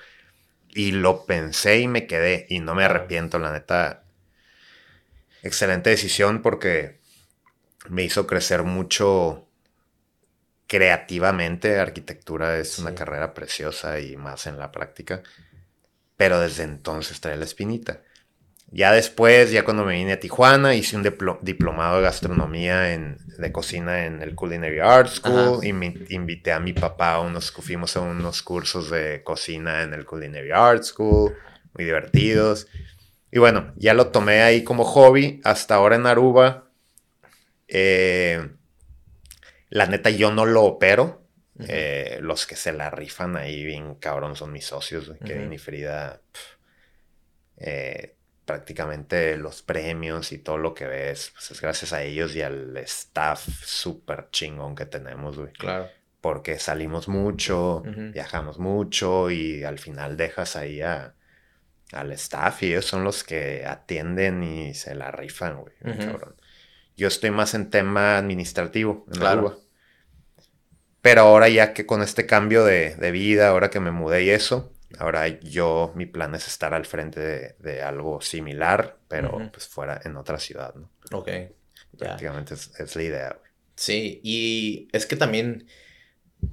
Y 0.78 0.91
lo 0.91 1.25
pensé 1.25 1.80
y 1.80 1.88
me 1.88 2.05
quedé. 2.05 2.45
Y 2.49 2.59
no 2.59 2.75
me 2.75 2.84
arrepiento, 2.84 3.39
la 3.39 3.51
neta. 3.51 4.03
Excelente 5.41 5.89
decisión 5.89 6.43
porque 6.43 6.99
me 7.89 8.03
hizo 8.03 8.28
crecer 8.28 8.61
mucho 8.61 9.47
creativamente. 10.67 11.80
Arquitectura 11.80 12.59
es 12.59 12.78
una 12.78 12.93
carrera 12.93 13.34
preciosa 13.34 13.99
y 13.99 14.17
más 14.17 14.45
en 14.45 14.59
la 14.59 14.71
práctica. 14.71 15.23
Pero 16.15 16.39
desde 16.39 16.61
entonces 16.61 17.21
trae 17.21 17.38
la 17.38 17.45
espinita. 17.45 18.03
Ya 18.70 18.91
después, 18.91 19.51
ya 19.51 19.63
cuando 19.63 19.86
me 19.86 19.93
vine 19.93 20.13
a 20.13 20.20
Tijuana, 20.20 20.76
hice 20.76 20.97
un 20.97 21.03
diplomado 21.41 21.97
de 21.97 22.03
gastronomía 22.03 22.93
en, 22.93 23.18
de 23.38 23.51
cocina 23.51 24.05
en 24.05 24.22
el 24.22 24.36
Culinary 24.36 24.80
Art 24.80 25.09
School 25.09 25.65
y 25.65 25.72
me 25.72 25.93
invité 26.09 26.51
a 26.51 26.59
mi 26.59 26.74
papá 26.74 27.13
a 27.13 27.22
unos, 27.22 27.51
fuimos 27.51 27.95
a 27.95 28.01
unos 28.01 28.41
cursos 28.43 28.89
de 28.89 29.24
cocina 29.24 29.84
en 29.84 29.93
el 29.93 30.05
Culinary 30.05 30.51
Art 30.51 30.84
School, 30.84 31.34
muy 31.74 31.86
divertidos. 31.86 32.68
Y 33.32 33.39
bueno, 33.39 33.72
ya 33.78 33.93
lo 33.93 34.07
tomé 34.07 34.41
ahí 34.41 34.63
como 34.63 34.84
hobby. 34.84 35.39
Hasta 35.45 35.76
ahora 35.76 35.95
en 35.95 36.05
Aruba, 36.05 36.70
eh, 37.70 38.49
la 39.70 39.86
neta 39.86 40.09
yo 40.09 40.32
no 40.32 40.45
lo 40.45 40.63
opero. 40.63 41.24
Eh, 41.59 42.20
los 42.22 42.45
que 42.45 42.55
se 42.55 42.72
la 42.72 42.91
rifan 42.91 43.36
ahí 43.36 43.63
bien 43.63 43.95
cabrón 43.95 44.36
son 44.36 44.51
mis 44.51 44.65
socios, 44.65 45.13
Kevin 45.26 45.53
y 45.53 45.57
Frida. 45.57 46.22
Eh, 47.57 48.16
prácticamente 48.47 49.35
los 49.35 49.61
premios 49.61 50.31
y 50.31 50.37
todo 50.37 50.57
lo 50.57 50.73
que 50.73 50.87
ves, 50.87 51.31
pues 51.33 51.51
es 51.51 51.59
gracias 51.59 51.91
a 51.91 52.01
ellos 52.01 52.33
y 52.33 52.41
al 52.41 52.75
staff 52.77 53.45
súper 53.45 54.29
chingón 54.31 54.73
que 54.73 54.85
tenemos, 54.85 55.37
güey. 55.37 55.51
Claro. 55.51 55.89
Porque 56.21 56.57
salimos 56.57 57.09
mucho, 57.09 57.83
viajamos 57.85 58.57
mucho 58.57 59.29
y 59.29 59.65
al 59.65 59.79
final 59.79 60.15
dejas 60.15 60.55
ahí 60.55 60.81
a, 60.81 61.13
al 61.91 62.11
staff 62.13 62.63
y 62.63 62.67
ellos 62.67 62.85
son 62.85 63.03
los 63.03 63.25
que 63.25 63.65
atienden 63.65 64.41
y 64.43 64.73
se 64.73 64.95
la 64.95 65.11
rifan, 65.11 65.57
güey. 65.57 65.75
Yo 66.95 67.09
estoy 67.09 67.31
más 67.31 67.53
en 67.53 67.69
tema 67.69 68.17
administrativo, 68.17 69.05
en 69.09 69.19
claro. 69.19 69.59
Pero 71.01 71.21
ahora 71.21 71.49
ya 71.49 71.73
que 71.73 71.85
con 71.85 72.01
este 72.01 72.25
cambio 72.25 72.63
de, 72.63 72.95
de 72.95 73.11
vida, 73.11 73.49
ahora 73.49 73.69
que 73.69 73.81
me 73.81 73.91
mudé 73.91 74.23
y 74.23 74.29
eso, 74.29 74.73
Ahora 74.99 75.27
yo, 75.27 75.91
mi 75.95 76.05
plan 76.05 76.33
es 76.35 76.47
estar 76.47 76.73
al 76.73 76.85
frente 76.85 77.55
de, 77.59 77.81
algo 77.81 78.21
similar, 78.21 78.97
pero 79.07 79.49
pues 79.51 79.67
fuera 79.67 79.99
en 80.03 80.15
otra 80.15 80.39
ciudad, 80.39 80.73
¿no? 80.75 80.89
Ok. 81.11 81.29
Prácticamente 81.97 82.53
es, 82.53 82.95
la 82.95 83.03
idea. 83.03 83.39
Sí, 83.75 84.21
y 84.23 84.88
es 84.93 85.05
que 85.05 85.15
también 85.15 85.67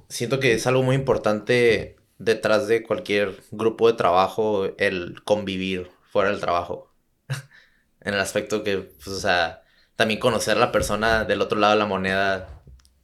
siento 0.09 0.39
que 0.39 0.53
es 0.53 0.67
algo 0.67 0.83
muy 0.83 0.95
importante 0.95 1.95
detrás 2.17 2.67
de 2.67 2.83
cualquier 2.83 3.41
grupo 3.51 3.87
de 3.87 3.97
trabajo 3.97 4.65
el 4.77 5.23
convivir 5.23 5.89
fuera 6.11 6.29
del 6.29 6.39
trabajo. 6.39 6.93
en 8.01 8.13
el 8.13 8.19
aspecto 8.19 8.63
que, 8.63 8.77
pues, 8.77 9.07
o 9.07 9.19
sea, 9.19 9.63
también 9.95 10.19
conocer 10.19 10.57
a 10.57 10.59
la 10.59 10.71
persona 10.71 11.23
del 11.23 11.41
otro 11.41 11.57
lado 11.57 11.73
de 11.73 11.79
la 11.79 11.85
moneda. 11.85 12.49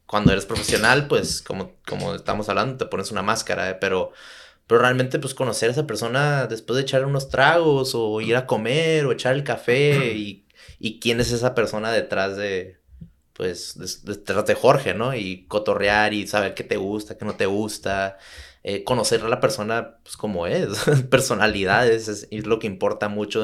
Cuando 0.06 0.34
eres 0.34 0.46
profesional, 0.46 1.08
pues, 1.08 1.42
como, 1.42 1.76
como 1.88 2.16
estamos 2.16 2.50
hablando, 2.50 2.78
te 2.78 2.86
pones 2.86 3.12
una 3.12 3.22
máscara, 3.22 3.70
¿eh? 3.70 3.76
pero 3.80 4.12
pero 4.68 4.82
realmente, 4.82 5.20
pues 5.20 5.34
conocer 5.34 5.70
a 5.70 5.74
esa 5.74 5.88
persona 5.88 6.48
después 6.48 6.78
de 6.78 6.84
echar 6.84 7.06
unos 7.06 7.30
tragos 7.30 7.94
o 7.96 8.22
ir 8.22 8.36
a 8.36 8.48
comer 8.48 9.06
o 9.06 9.12
echar 9.12 9.36
el 9.36 9.44
café 9.44 10.14
y, 10.16 10.48
y 10.80 11.00
quién 11.00 11.20
es 11.20 11.32
esa 11.32 11.56
persona 11.56 11.92
detrás 11.92 12.38
de, 12.38 12.82
pues, 13.34 14.04
detrás 14.04 14.46
de 14.46 14.56
Jorge, 14.56 14.94
¿no? 14.94 15.16
Y 15.16 15.46
cotorrear 15.48 16.14
y 16.14 16.28
saber 16.28 16.54
qué 16.54 16.64
te 16.64 16.78
gusta, 16.78 17.18
qué 17.18 17.26
no 17.26 17.36
te 17.36 17.48
gusta. 17.48 18.18
Eh, 18.64 18.84
conocer 18.84 19.24
a 19.24 19.30
la 19.30 19.40
persona, 19.40 19.98
pues, 20.04 20.16
como 20.18 20.48
es. 20.48 20.68
Personalidades 21.10 22.08
es, 22.08 22.28
es, 22.30 22.46
lo 22.46 22.60
que 22.60 22.68
importa 22.68 23.10
mucho 23.10 23.44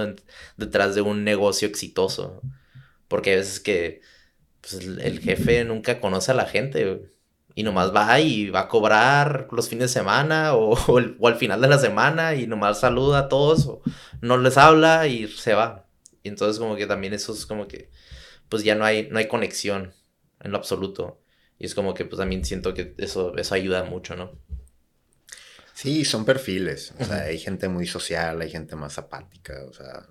detrás 0.57 0.93
de 0.95 1.01
un 1.01 1.23
negocio 1.23 1.67
exitoso. 1.67 2.41
Porque 3.07 3.33
a 3.33 3.37
veces 3.37 3.59
que 3.59 4.01
pues, 4.61 4.73
el, 4.75 5.19
jefe 5.19 5.63
nunca 5.65 5.99
conoce 5.99 6.31
a 6.31 6.35
la 6.35 6.45
gente. 6.45 7.09
Y 7.57 7.63
nomás 7.63 7.91
va 7.91 8.19
y 8.19 8.51
va 8.51 8.61
a 8.61 8.67
cobrar 8.67 9.47
los 9.51 9.67
fines 9.67 9.85
de 9.85 9.99
semana 9.99 10.53
o, 10.53 10.77
o, 11.19 11.27
al 11.27 11.35
final 11.37 11.59
de 11.59 11.67
la 11.67 11.79
semana 11.79 12.35
y 12.35 12.45
nomás 12.45 12.81
saluda 12.81 13.17
a 13.17 13.29
todos 13.29 13.65
o 13.65 13.81
no 14.21 14.37
les 14.37 14.57
habla 14.57 15.07
y 15.07 15.27
se 15.27 15.55
va. 15.55 15.87
Y 16.21 16.29
entonces 16.29 16.59
como 16.59 16.75
que 16.75 16.85
también 16.85 17.13
eso 17.13 17.33
es 17.33 17.47
como 17.47 17.67
que 17.67 17.89
pues 18.47 18.63
ya 18.63 18.75
no 18.75 18.85
hay, 18.85 19.09
no 19.09 19.17
hay 19.17 19.27
conexión 19.27 19.95
en 20.39 20.51
lo 20.51 20.57
absoluto. 20.59 21.19
Y 21.57 21.65
es 21.65 21.73
como 21.73 21.95
que 21.95 22.05
pues 22.05 22.19
también 22.19 22.45
siento 22.45 22.75
que 22.75 22.93
eso, 22.99 23.35
eso 23.35 23.55
ayuda 23.55 23.83
mucho, 23.85 24.15
¿no? 24.15 24.39
Sí, 25.73 26.05
son 26.05 26.25
perfiles. 26.25 26.93
O 26.99 27.05
sea, 27.05 27.23
hay 27.23 27.39
gente 27.39 27.69
muy 27.69 27.87
social, 27.87 28.39
hay 28.39 28.51
gente 28.51 28.75
más 28.75 28.99
apática, 28.99 29.65
o 29.67 29.73
sea, 29.73 30.05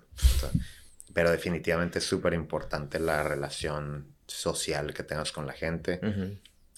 pero 1.15 1.31
definitivamente 1.31 2.01
es 2.01 2.05
súper 2.05 2.35
importante 2.35 2.99
la 2.99 3.23
relación 3.23 4.17
social 4.27 4.93
que 4.93 5.05
tengas 5.05 5.31
con 5.31 5.47
la 5.47 5.53
gente. 5.53 6.01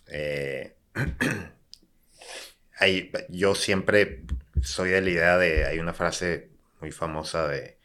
Eh, 0.08 0.76
yo 3.28 3.54
siempre 3.54 4.24
soy 4.62 4.90
de 4.90 5.00
la 5.00 5.10
idea 5.10 5.38
de, 5.38 5.66
hay 5.66 5.78
una 5.78 5.94
frase 5.94 6.50
muy 6.80 6.92
famosa 6.92 7.48
de, 7.48 7.78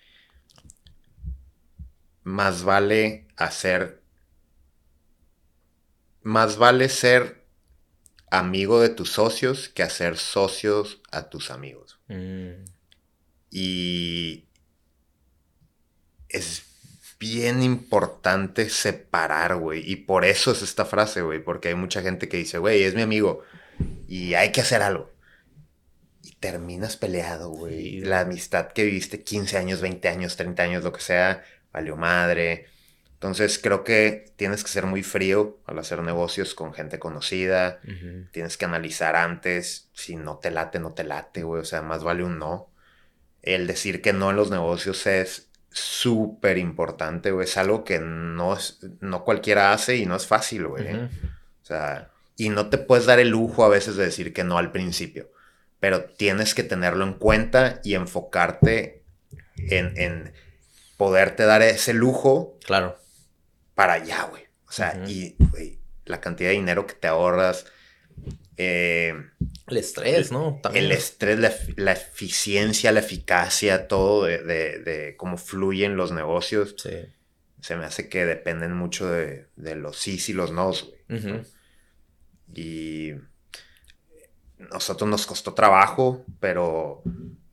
más 2.23 2.63
vale 2.63 3.27
hacer, 3.35 4.01
más 6.21 6.57
vale 6.57 6.89
ser 6.89 7.43
amigo 8.31 8.81
de 8.81 8.89
tus 8.89 9.11
socios 9.11 9.69
que 9.69 9.83
hacer 9.83 10.17
socios 10.17 11.01
a 11.11 11.29
tus 11.29 11.51
amigos. 11.51 11.99
Mm. 12.07 12.63
Y 13.51 14.47
es 16.29 16.72
bien 17.23 17.63
importante 17.63 18.69
separar, 18.69 19.55
güey. 19.55 19.89
Y 19.89 19.95
por 19.95 20.25
eso 20.25 20.51
es 20.51 20.61
esta 20.61 20.83
frase, 20.83 21.21
güey. 21.21 21.41
Porque 21.41 21.69
hay 21.69 21.75
mucha 21.75 22.01
gente 22.01 22.27
que 22.27 22.35
dice, 22.35 22.57
güey, 22.57 22.83
es 22.83 22.95
mi 22.95 23.01
amigo. 23.01 23.43
Y 24.09 24.33
hay 24.33 24.51
que 24.51 24.59
hacer 24.59 24.81
algo. 24.81 25.09
Y 26.21 26.35
terminas 26.35 26.97
peleado, 26.97 27.49
güey. 27.49 28.01
La 28.01 28.19
amistad 28.21 28.73
que 28.73 28.83
viviste 28.83 29.23
15 29.23 29.57
años, 29.57 29.79
20 29.79 30.09
años, 30.09 30.35
30 30.35 30.63
años, 30.63 30.83
lo 30.83 30.91
que 30.91 30.99
sea, 30.99 31.45
valió 31.71 31.95
madre. 31.95 32.65
Entonces 33.13 33.57
creo 33.57 33.85
que 33.85 34.25
tienes 34.35 34.65
que 34.65 34.69
ser 34.69 34.85
muy 34.85 35.01
frío 35.01 35.61
al 35.65 35.79
hacer 35.79 36.01
negocios 36.03 36.53
con 36.53 36.73
gente 36.73 36.99
conocida. 36.99 37.79
Tienes 38.33 38.57
que 38.57 38.65
analizar 38.65 39.15
antes 39.15 39.87
si 39.93 40.17
no 40.17 40.39
te 40.39 40.51
late, 40.51 40.79
no 40.79 40.91
te 40.91 41.05
late, 41.05 41.43
güey. 41.43 41.61
O 41.61 41.65
sea, 41.65 41.81
más 41.81 42.03
vale 42.03 42.25
un 42.25 42.37
no. 42.37 42.69
El 43.41 43.65
decir 43.65 44.01
que 44.01 44.11
no 44.11 44.29
en 44.29 44.35
los 44.35 44.51
negocios 44.51 45.07
es 45.07 45.47
súper 45.73 46.57
importante, 46.57 47.31
güey. 47.31 47.45
Es 47.45 47.57
algo 47.57 47.83
que 47.83 47.99
no, 47.99 48.57
no 49.01 49.23
cualquiera 49.23 49.73
hace 49.73 49.97
y 49.97 50.05
no 50.05 50.15
es 50.15 50.27
fácil, 50.27 50.67
güey. 50.67 50.87
¿eh? 50.87 51.09
O 51.61 51.65
sea, 51.65 52.11
y 52.37 52.49
no 52.49 52.69
te 52.69 52.77
puedes 52.77 53.05
dar 53.05 53.19
el 53.19 53.29
lujo 53.29 53.65
a 53.65 53.69
veces 53.69 53.95
de 53.95 54.05
decir 54.05 54.33
que 54.33 54.43
no 54.43 54.57
al 54.57 54.71
principio. 54.71 55.31
Pero 55.79 56.05
tienes 56.05 56.53
que 56.53 56.63
tenerlo 56.63 57.03
en 57.03 57.13
cuenta 57.13 57.81
y 57.83 57.95
enfocarte 57.95 59.03
en, 59.57 59.97
en 59.97 60.33
poderte 60.95 61.43
dar 61.43 61.61
ese 61.61 61.93
lujo. 61.93 62.57
Claro. 62.65 62.97
Para 63.75 63.93
allá, 63.93 64.27
güey. 64.29 64.43
O 64.67 64.71
sea, 64.71 65.03
y 65.07 65.35
la 66.05 66.21
cantidad 66.21 66.49
de 66.49 66.55
dinero 66.55 66.87
que 66.87 66.93
te 66.93 67.07
ahorras. 67.07 67.65
Eh, 68.57 69.13
el 69.67 69.77
estrés, 69.77 70.31
¿no? 70.31 70.61
El 70.73 70.91
estrés, 70.91 71.39
la, 71.77 71.91
eficiencia, 71.91 72.91
la 72.91 72.99
eficacia, 72.99 73.87
todo 73.87 74.25
de, 74.25 75.15
cómo 75.17 75.37
fluyen 75.37 75.95
los 75.95 76.11
negocios. 76.11 76.75
Sí. 76.77 76.91
Se 77.61 77.75
me 77.75 77.85
hace 77.85 78.09
que 78.09 78.25
dependen 78.25 78.73
mucho 78.73 79.09
de, 79.09 79.47
los 79.55 79.97
sí 79.97 80.19
y 80.27 80.33
los 80.33 80.51
no, 80.51 80.71
güey. 80.71 81.41
Y 82.55 83.13
nosotros 84.57 85.09
nos 85.09 85.25
costó 85.25 85.53
trabajo, 85.53 86.25
pero 86.39 87.01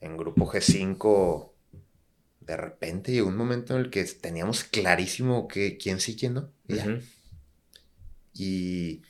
en 0.01 0.17
Grupo 0.17 0.47
G5 0.51 1.51
de 2.41 2.57
repente 2.57 3.13
llegó 3.13 3.29
un 3.29 3.37
momento 3.37 3.75
en 3.75 3.81
el 3.81 3.91
que 3.91 4.05
teníamos 4.05 4.65
clarísimo 4.65 5.47
que 5.47 5.79
quién 5.79 6.01
sí, 6.01 6.17
quién 6.17 6.35
no. 6.35 6.51
Y, 6.69 6.81
y 8.35 9.03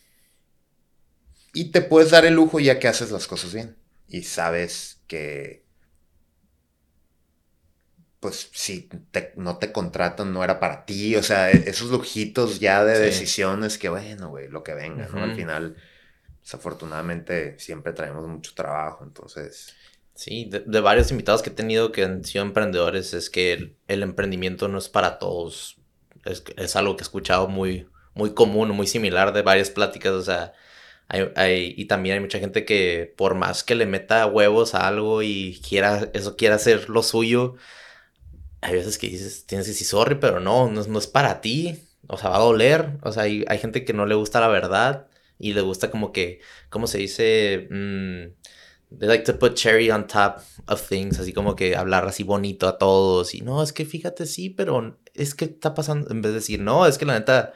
te 1.53 1.83
puedes 1.83 2.11
dar 2.11 2.25
el 2.25 2.35
lujo 2.35 2.61
ya 2.61 2.79
que 2.79 2.89
haces 2.89 3.11
las 3.11 3.27
cosas 3.27 3.53
bien. 3.53 3.77
Y 4.09 4.23
sabes 4.23 5.01
que, 5.07 5.65
pues 8.21 8.51
si 8.53 8.89
no 9.37 9.57
te 9.57 9.73
contratan 9.73 10.33
no 10.33 10.45
era 10.45 10.61
para 10.61 10.85
ti. 10.85 11.17
O 11.17 11.23
sea, 11.23 11.51
e, 11.51 11.69
esos 11.69 11.91
lujitos 11.91 12.61
ya 12.61 12.85
de 12.85 12.99
decisiones 12.99 13.79
que, 13.79 13.89
bueno, 13.89 14.29
güey, 14.29 14.49
lo 14.49 14.63
que 14.63 14.75
venga, 14.75 15.09
¿no? 15.09 15.23
Al 15.23 15.35
final, 15.35 15.77
desafortunadamente, 16.43 17.59
siempre 17.59 17.93
traemos 17.93 18.29
mucho 18.29 18.55
trabajo. 18.55 19.05
Entonces... 19.05 19.75
Sí, 20.15 20.51
de, 20.51 20.81
varios 20.81 21.11
invitados 21.11 21.41
que 21.41 21.49
he 21.49 21.55
tenido 21.55 21.93
que 21.93 22.05
han 22.05 22.25
sido 22.25 22.45
emprendedores, 22.45 23.15
es 23.15 23.31
que 23.31 23.75
el, 23.89 24.03
emprendimiento 24.03 24.69
no 24.69 24.77
es 24.77 24.91
para 24.91 25.19
todos. 25.19 25.79
Es, 26.27 26.45
es, 26.59 26.77
algo 26.77 26.95
que 26.95 27.03
he 27.03 27.05
escuchado 27.05 27.49
muy, 27.49 27.89
muy 28.13 28.35
común, 28.35 28.69
muy 28.73 28.87
similar 28.87 29.33
de 29.33 29.41
varias 29.41 29.71
pláticas. 29.71 30.13
O 30.13 30.23
sea, 30.23 30.53
hay, 31.37 31.75
y 31.77 31.87
también 31.87 32.15
hay 32.15 32.21
mucha 32.21 32.39
gente 32.39 32.65
que 32.65 33.13
por 33.17 33.35
más 33.35 33.65
que 33.65 33.75
le 33.75 33.87
meta 33.87 34.27
huevos 34.27 34.75
a 34.75 34.87
algo 34.87 35.23
y 35.23 35.61
quiera, 35.67 36.09
eso 36.15 36.37
quiera 36.37 36.57
hacer 36.57 36.89
lo 36.89 37.03
suyo, 37.03 37.57
hay 38.61 38.75
veces 38.75 38.99
que 38.99 39.09
dices, 39.09 39.47
tienes 39.47 39.67
que 39.67 39.73
decir 39.73 39.87
sorry, 39.87 40.17
pero 40.17 40.41
no, 40.41 40.71
no, 40.71 40.99
es 40.99 41.07
para 41.07 41.41
ti. 41.41 41.79
O 42.09 42.19
sea, 42.19 42.31
va 42.31 42.37
a 42.37 42.41
doler. 42.41 42.99
O 43.03 43.13
sea, 43.13 43.25
hay, 43.25 43.45
hay, 43.49 43.59
gente 43.59 43.85
que 43.85 43.93
no 43.93 44.07
le 44.07 44.15
gusta 44.15 44.41
la 44.41 44.49
verdad 44.49 45.09
y 45.39 45.55
le 45.55 45.61
gusta 45.63 45.91
como 45.91 46.13
que, 46.13 46.41
¿cómo 46.69 46.87
se 46.87 46.99
dice? 46.99 47.69
Mm, 47.71 48.33
They 48.99 49.07
like 49.07 49.25
to 49.25 49.39
put 49.39 49.55
cherry 49.55 49.91
on 49.91 50.09
top 50.09 50.43
of 50.67 50.89
things, 50.89 51.21
así 51.21 51.33
como 51.33 51.55
que 51.55 51.77
hablar 51.77 52.07
así 52.07 52.25
bonito 52.25 52.67
a 52.67 52.77
todos. 52.77 53.35
Y 53.35 53.41
no, 53.41 53.63
es 53.63 53.73
que 53.73 53.85
fíjate, 53.85 54.27
sí, 54.27 54.51
pero 54.51 54.99
es 55.15 55.35
que 55.35 55.45
está 55.45 55.75
pasando. 55.75 56.11
En 56.11 56.23
vez 56.23 56.33
de 56.33 56.39
decir, 56.41 56.61
no, 56.61 56.87
es 56.87 56.99
que 56.99 57.07
la 57.07 57.15
neta 57.19 57.55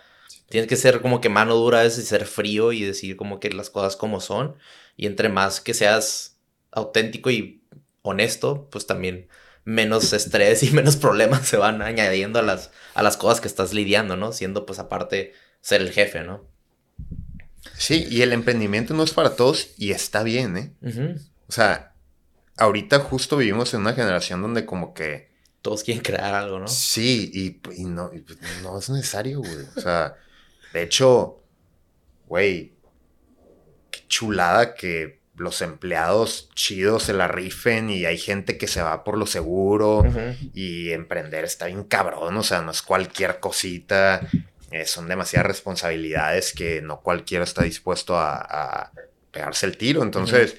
tienes 0.55 0.69
que 0.69 0.77
ser 0.77 1.01
como 1.01 1.21
que 1.21 1.29
mano 1.29 1.57
dura, 1.57 1.85
es 1.85 1.95
ser 1.95 2.27
frío 2.27 2.71
y 2.71 2.85
decir 2.85 3.17
como 3.17 3.41
que 3.41 3.51
las 3.51 3.71
cosas 3.71 3.97
como 3.97 4.21
son. 4.21 4.55
Y 4.97 5.07
entre 5.07 5.29
más 5.29 5.61
que 5.61 5.75
seas 5.75 6.39
auténtico 6.71 7.29
y 7.29 7.61
honesto, 8.03 8.69
pues 8.71 8.87
también 8.87 9.27
menos 9.65 10.13
estrés 10.13 10.63
y 10.63 10.71
menos 10.71 10.95
problemas 10.95 11.49
se 11.49 11.57
van 11.57 11.83
añadiendo 11.83 12.39
a 12.39 12.43
las, 12.43 12.71
a 12.95 13.03
las 13.03 13.17
cosas 13.17 13.41
que 13.41 13.49
estás 13.49 13.75
lidiando, 13.75 14.15
¿no? 14.15 14.31
Siendo 14.31 14.65
pues 14.65 14.79
aparte 14.79 15.33
ser 15.61 15.81
el 15.81 15.91
jefe, 15.91 16.23
¿no? 16.23 16.45
Sí, 17.77 18.07
y 18.09 18.23
el 18.23 18.33
emprendimiento 18.33 18.95
no 18.95 19.03
es 19.03 19.11
para 19.11 19.35
todos 19.35 19.71
y 19.77 19.91
está 19.91 20.23
bien, 20.23 20.57
¿eh? 20.57 21.17
O 21.49 21.53
sea, 21.53 21.97
ahorita 22.59 23.01
justo 23.01 23.39
vivimos 23.39 23.75
en 23.75 23.81
una 23.81 23.95
generación 23.95 24.41
donde 24.41 24.65
como 24.65 24.95
que... 24.95 25.35
Todos 25.63 25.83
quieren 25.83 26.05
crear 26.05 26.33
algo, 26.33 26.61
¿no? 26.61 26.69
Sí, 26.69 27.61
y, 27.75 27.85
no, 27.87 28.13
pues, 28.25 28.39
no 28.63 28.79
es 28.79 28.89
necesario, 28.89 29.41
güey. 29.41 29.67
O 29.75 29.81
sea, 29.81 30.15
de 30.75 30.83
hecho, 30.83 31.43
güey, 32.27 32.75
qué 33.91 34.01
chulada 34.07 34.75
que 34.75 35.21
los 35.37 35.63
empleados 35.63 36.51
chidos 36.55 37.05
se 37.05 37.15
la 37.15 37.27
rifen 37.27 37.89
y 37.89 38.05
hay 38.05 38.19
gente 38.19 38.59
que 38.59 38.69
se 38.69 38.83
va 38.83 39.03
por 39.03 39.17
lo 39.17 39.27
seguro 39.27 40.05
y 40.53 40.93
emprender 40.93 41.45
está 41.45 41.67
bien 41.67 41.85
cabrón, 41.85 42.37
o 42.37 42.43
sea, 42.43 42.61
no 42.61 42.71
es 42.71 42.83
cualquier 42.83 43.41
cosita 43.41 44.29
eh, 44.75 44.87
son 44.87 45.07
demasiadas 45.07 45.47
responsabilidades 45.47 46.53
que 46.53 46.83
no 46.83 47.01
cualquiera 47.01 47.45
está 47.45 47.63
dispuesto 47.63 48.19
a, 48.19 48.91
pegarse 49.31 49.67
el 49.67 49.77
tiro. 49.77 50.03
Entonces, 50.03 50.57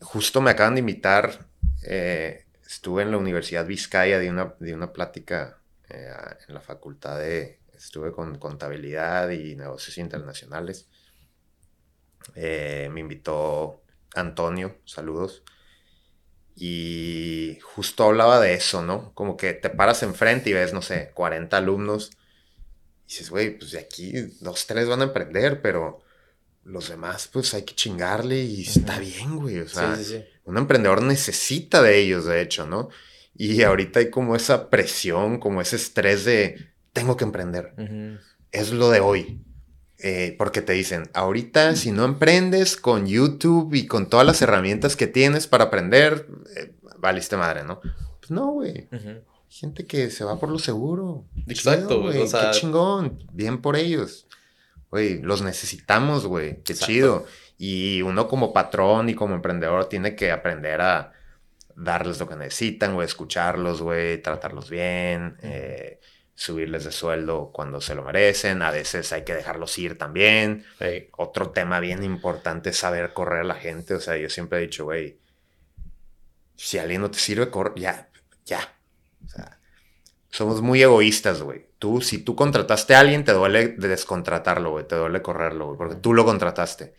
justo 0.00 0.40
me 0.40 0.50
acaban 0.50 0.74
de 0.74 0.80
invitar, 0.80 1.46
eh, 1.84 2.44
estuve 2.66 3.02
en 3.02 3.12
la 3.12 3.18
Universidad 3.18 3.64
Vizcaya 3.64 4.18
de 4.18 4.30
una, 4.30 4.54
de 4.58 4.74
una 4.74 4.92
plática 4.92 5.58
eh, 5.88 6.10
en 6.48 6.54
la 6.54 6.60
facultad 6.60 7.20
de, 7.20 7.60
estuve 7.76 8.12
con 8.12 8.38
contabilidad 8.38 9.30
y 9.30 9.56
negocios 9.56 9.98
internacionales. 9.98 10.88
me 12.34 13.00
invitó 13.00 13.82
Antonio, 14.14 14.78
saludos. 14.84 15.42
Y 16.54 17.58
justo 17.62 18.04
hablaba 18.04 18.40
de 18.40 18.54
eso, 18.54 18.82
¿no? 18.82 19.12
Como 19.14 19.36
que 19.36 19.52
te 19.52 19.68
paras 19.68 20.02
enfrente 20.02 20.50
y 20.50 20.54
ves, 20.54 20.72
no 20.72 20.80
sé, 20.80 21.10
40 21.14 21.54
alumnos 21.56 22.12
y 23.06 23.10
dices, 23.10 23.30
güey, 23.30 23.56
pues 23.58 23.72
de 23.72 23.78
aquí 23.78 24.12
dos, 24.40 24.66
tres 24.66 24.88
van 24.88 25.00
a 25.00 25.04
emprender, 25.04 25.62
pero 25.62 26.02
los 26.64 26.88
demás, 26.88 27.28
pues 27.32 27.54
hay 27.54 27.62
que 27.62 27.74
chingarle 27.74 28.40
y 28.40 28.62
está 28.62 28.98
bien, 28.98 29.36
güey. 29.38 29.60
O 29.60 29.68
sea, 29.68 29.96
un 30.44 30.58
emprendedor 30.58 31.02
necesita 31.02 31.82
de 31.82 31.98
ellos, 31.98 32.24
de 32.24 32.40
hecho, 32.40 32.66
¿no? 32.66 32.88
Y 33.34 33.62
ahorita 33.62 34.00
hay 34.00 34.10
como 34.10 34.34
esa 34.34 34.70
presión, 34.70 35.38
como 35.38 35.60
ese 35.60 35.76
estrés 35.76 36.24
de 36.24 36.72
tengo 36.96 37.16
que 37.16 37.24
emprender. 37.24 37.74
Es 38.50 38.72
lo 38.72 38.90
de 38.90 39.00
hoy. 39.00 39.42
Eh, 39.98 40.34
porque 40.36 40.60
te 40.60 40.74
dicen, 40.74 41.08
ahorita 41.14 41.74
si 41.74 41.90
no 41.90 42.04
emprendes 42.04 42.76
con 42.76 43.06
YouTube 43.06 43.72
y 43.72 43.86
con 43.86 44.10
todas 44.10 44.26
las 44.26 44.42
herramientas 44.42 44.94
que 44.94 45.06
tienes 45.06 45.46
para 45.46 45.64
aprender, 45.64 46.26
eh, 46.54 46.74
valiste 46.98 47.38
madre, 47.38 47.64
¿no? 47.64 47.80
Pues 48.20 48.30
no, 48.30 48.50
güey 48.52 48.88
gente 49.48 49.86
que 49.86 50.10
se 50.10 50.24
va 50.24 50.38
por 50.38 50.50
lo 50.50 50.58
seguro. 50.58 51.24
Exacto, 51.46 52.02
güey. 52.02 52.24
Qué 52.24 52.50
chingón. 52.52 53.24
Bien 53.32 53.60
por 53.60 53.76
ellos. 53.76 54.26
güey, 54.90 55.20
los 55.20 55.42
necesitamos, 55.42 56.26
güey, 56.26 56.62
qué 56.62 56.74
chido. 56.74 57.26
Y 57.58 58.02
uno 58.02 58.28
como 58.28 58.52
patrón 58.52 59.08
y 59.08 59.14
como 59.14 59.34
emprendedor 59.34 59.88
tiene 59.88 60.14
que 60.14 60.30
aprender 60.30 60.80
a 60.80 61.12
darles 61.74 62.18
lo 62.18 62.28
que 62.28 62.36
necesitan, 62.36 62.94
güey, 62.94 63.06
escucharlos, 63.06 63.82
güey, 63.82 64.20
tratarlos 64.22 64.70
bien, 64.70 65.36
eh, 65.42 66.00
subirles 66.36 66.84
de 66.84 66.92
sueldo 66.92 67.50
cuando 67.52 67.80
se 67.80 67.94
lo 67.94 68.04
merecen. 68.04 68.62
A 68.62 68.70
veces 68.70 69.12
hay 69.12 69.24
que 69.24 69.34
dejarlos 69.34 69.76
ir 69.78 69.98
también. 69.98 70.64
Otro 71.16 71.50
tema 71.50 71.80
bien 71.80 72.04
importante 72.04 72.70
es 72.70 72.76
saber 72.76 73.12
correr 73.12 73.40
a 73.40 73.44
la 73.44 73.54
gente. 73.56 73.94
O 73.94 74.00
sea, 74.00 74.16
yo 74.16 74.30
siempre 74.30 74.58
he 74.58 74.62
dicho, 74.62 74.84
güey, 74.84 75.18
si 76.54 76.78
alguien 76.78 77.00
no 77.00 77.10
te 77.10 77.18
sirve, 77.18 77.50
corre, 77.50 77.72
ya, 77.76 78.10
ya. 78.44 78.60
O 79.24 79.28
sea, 79.28 79.58
somos 80.30 80.60
muy 80.60 80.82
egoístas, 80.82 81.42
güey. 81.42 81.66
Tú, 81.78 82.00
si 82.00 82.18
tú 82.18 82.36
contrataste 82.36 82.94
a 82.94 83.00
alguien, 83.00 83.24
te 83.24 83.32
duele 83.32 83.68
descontratarlo, 83.68 84.70
güey. 84.72 84.86
Te 84.86 84.94
duele 84.94 85.22
correrlo, 85.22 85.66
güey, 85.66 85.78
porque 85.78 85.96
tú 85.96 86.12
lo 86.12 86.24
contrataste. 86.24 86.94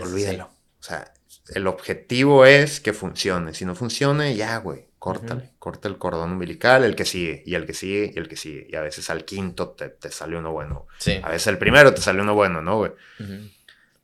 Olvídalo. 0.00 0.44
O 0.44 0.82
sea, 0.82 1.12
el 1.48 1.66
objetivo 1.66 2.46
es 2.46 2.80
que 2.80 2.92
funcione. 2.92 3.52
Si 3.52 3.64
no 3.64 3.74
funcione, 3.74 4.36
ya, 4.36 4.58
güey, 4.58 4.88
córtale. 5.02 5.50
Corta 5.58 5.88
el 5.88 5.98
cordón 5.98 6.30
umbilical, 6.30 6.84
el 6.84 6.94
que 6.94 7.04
sigue, 7.04 7.42
y 7.44 7.56
el 7.56 7.66
que 7.66 7.74
sigue, 7.74 8.12
y 8.14 8.18
el 8.20 8.28
que 8.28 8.36
sigue. 8.36 8.68
Y 8.70 8.76
a 8.76 8.82
veces 8.82 9.10
al 9.10 9.24
quinto 9.24 9.70
te, 9.70 9.88
te 9.88 10.12
sale 10.12 10.36
uno 10.36 10.52
bueno. 10.52 10.86
Sí. 10.98 11.20
A 11.24 11.30
veces 11.30 11.48
el 11.48 11.58
primero 11.58 11.92
te 11.92 12.00
sale 12.00 12.22
uno 12.22 12.36
bueno, 12.36 12.62
¿no, 12.62 12.76
güey? 12.76 12.92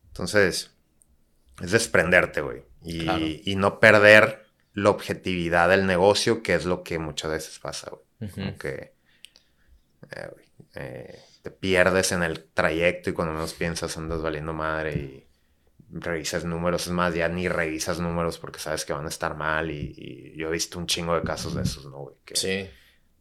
Entonces, 0.09 0.73
es 1.63 1.71
desprenderte, 1.71 2.41
güey. 2.41 2.65
Y, 2.83 3.49
y, 3.49 3.55
no 3.55 3.79
perder 3.79 4.45
la 4.75 4.91
objetividad 4.91 5.69
del 5.69 5.87
negocio, 5.87 6.43
que 6.43 6.57
es 6.57 6.65
lo 6.65 6.83
que 6.83 6.99
muchas 6.99 7.31
veces 7.31 7.61
pasa, 7.61 7.93
güey. 7.93 8.33
Como 8.33 8.59
que 8.59 8.93
eh, 10.11 10.31
eh, 10.75 11.21
te 11.43 11.53
pierdes 11.53 12.11
en 12.11 12.25
el 12.25 12.43
trayecto 12.43 13.11
y 13.11 13.13
cuando 13.13 13.35
menos 13.35 13.55
piensas 13.55 13.97
andas 13.97 14.21
valiendo 14.21 14.53
madre 14.53 14.95
y 14.95 15.28
revisas 15.91 16.45
números, 16.45 16.87
es 16.87 16.93
más, 16.93 17.15
ya 17.15 17.29
ni 17.29 17.49
revisas 17.49 18.01
números 18.01 18.39
porque 18.39 18.59
sabes 18.59 18.85
que 18.85 18.93
van 18.93 19.07
a 19.07 19.09
estar 19.09 19.37
mal 19.37 19.71
y, 19.71 20.35
yo 20.37 20.49
he 20.49 20.53
visto 20.53 20.79
un 20.79 20.87
chingo 20.87 21.15
de 21.15 21.23
casos 21.23 21.55
de 21.55 21.63
esos, 21.63 21.87
¿no, 21.87 21.99
güey? 21.99 22.17
Que 22.25 22.37
sí. 22.37 22.71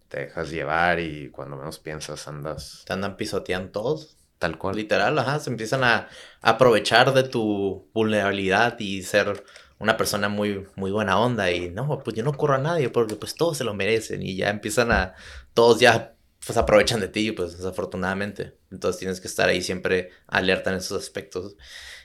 Te 0.08 0.22
dejas 0.22 0.50
llevar 0.50 1.00
y 1.00 1.30
cuando 1.30 1.58
menos 1.58 1.80
piensas 1.80 2.28
andas... 2.28 2.84
Te 2.86 2.94
andan 2.94 3.18
pisoteando 3.18 3.72
todos. 3.72 4.18
Tal 4.40 4.58
cual. 4.58 4.76
Literal, 4.76 5.18
ajá, 5.18 5.40
se 5.40 5.50
empiezan 5.50 5.84
a 5.84 6.10
aprovechar 6.42 7.12
de 7.14 7.24
tu 7.24 7.90
vulnerabilidad 7.94 8.80
y 8.80 9.02
ser 9.02 9.44
una 9.80 9.98
persona 9.98 10.30
muy, 10.30 10.68
muy 10.76 10.92
buena 10.92 11.20
onda 11.20 11.52
y 11.52 11.70
no, 11.70 12.02
pues 12.04 12.16
yo 12.16 12.24
no 12.24 12.34
corro 12.34 12.56
a 12.56 12.60
nadie 12.60 12.90
porque 12.90 13.16
pues 13.16 13.36
todos 13.36 13.58
se 13.58 13.64
lo 13.64 13.74
merecen 13.74 14.22
y 14.22 14.36
ya 14.36 14.50
empiezan 14.50 14.92
a, 14.92 15.14
todos 15.54 15.80
ya 15.80 16.16
pues 16.46 16.58
aprovechan 16.58 17.00
de 17.00 17.10
ti, 17.10 17.32
pues 17.32 17.58
desafortunadamente. 17.58 18.56
Entonces 18.72 19.00
tienes 19.00 19.20
que 19.20 19.28
estar 19.28 19.50
ahí 19.50 19.62
siempre 19.62 20.12
alerta 20.28 20.72
en 20.72 20.78
esos 20.78 21.02
aspectos. 21.02 21.58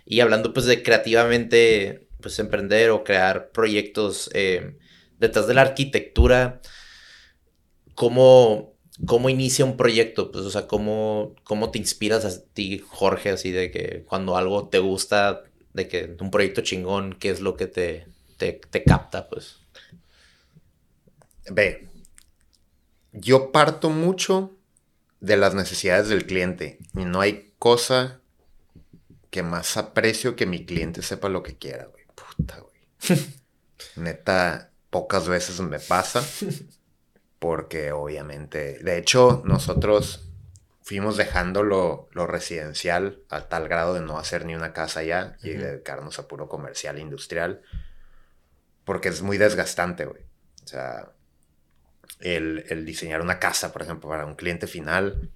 Y 0.04 0.20
hablando 0.20 0.52
pues 0.52 0.66
de 0.66 0.82
creativamente, 0.82 2.08
pues 2.20 2.38
emprender 2.38 2.90
o 2.90 3.04
crear 3.04 3.50
proyectos 3.50 4.30
eh, 4.34 4.78
detrás 5.18 5.46
de 5.46 5.54
la 5.54 5.62
arquitectura, 5.62 6.60
¿cómo, 7.94 8.74
¿cómo 9.06 9.28
inicia 9.28 9.64
un 9.64 9.76
proyecto? 9.76 10.30
Pues, 10.32 10.44
o 10.44 10.50
sea, 10.50 10.66
¿cómo, 10.66 11.34
¿cómo 11.44 11.70
te 11.70 11.78
inspiras 11.78 12.24
a 12.24 12.44
ti, 12.52 12.82
Jorge, 12.84 13.30
así 13.30 13.50
de 13.50 13.70
que 13.70 14.04
cuando 14.06 14.36
algo 14.36 14.68
te 14.68 14.78
gusta, 14.78 15.42
de 15.72 15.88
que 15.88 16.16
un 16.20 16.30
proyecto 16.30 16.62
chingón, 16.62 17.14
¿qué 17.14 17.30
es 17.30 17.40
lo 17.40 17.56
que 17.56 17.66
te, 17.66 18.06
te, 18.36 18.52
te 18.52 18.84
capta, 18.84 19.28
pues? 19.28 19.58
Ve, 21.50 21.88
yo 23.12 23.52
parto 23.52 23.90
mucho 23.90 24.56
de 25.20 25.36
las 25.36 25.54
necesidades 25.54 26.08
del 26.08 26.26
cliente 26.26 26.78
y 26.94 27.04
no 27.04 27.20
hay 27.20 27.52
cosa 27.58 28.21
que 29.32 29.42
más 29.42 29.78
aprecio 29.78 30.36
que 30.36 30.44
mi 30.44 30.66
cliente 30.66 31.00
sepa 31.00 31.30
lo 31.30 31.42
que 31.42 31.56
quiera, 31.56 31.86
güey. 31.86 32.04
Puta, 32.14 32.60
güey. 32.60 33.18
Neta, 33.96 34.70
pocas 34.90 35.26
veces 35.26 35.58
me 35.60 35.80
pasa 35.80 36.22
porque 37.38 37.92
obviamente, 37.92 38.78
de 38.80 38.98
hecho, 38.98 39.42
nosotros 39.46 40.28
fuimos 40.82 41.16
dejando 41.16 41.62
lo, 41.62 42.08
residencial 42.12 43.22
a 43.30 43.48
tal 43.48 43.68
grado 43.68 43.94
de 43.94 44.02
no 44.02 44.18
hacer 44.18 44.44
ni 44.44 44.54
una 44.54 44.74
casa 44.74 45.02
ya 45.02 45.36
y 45.42 45.50
dedicarnos 45.50 46.18
a 46.18 46.28
puro 46.28 46.48
comercial 46.50 46.98
industrial 46.98 47.62
porque 48.84 49.08
es 49.08 49.22
muy 49.22 49.38
desgastante, 49.38 50.04
güey. 50.04 50.22
O 50.62 50.66
sea, 50.66 51.10
el, 52.20 52.84
diseñar 52.84 53.22
una 53.22 53.38
casa, 53.38 53.72
por 53.72 53.80
ejemplo, 53.80 54.10
para 54.10 54.26
un 54.26 54.34
cliente 54.34 54.66
final. 54.66 55.30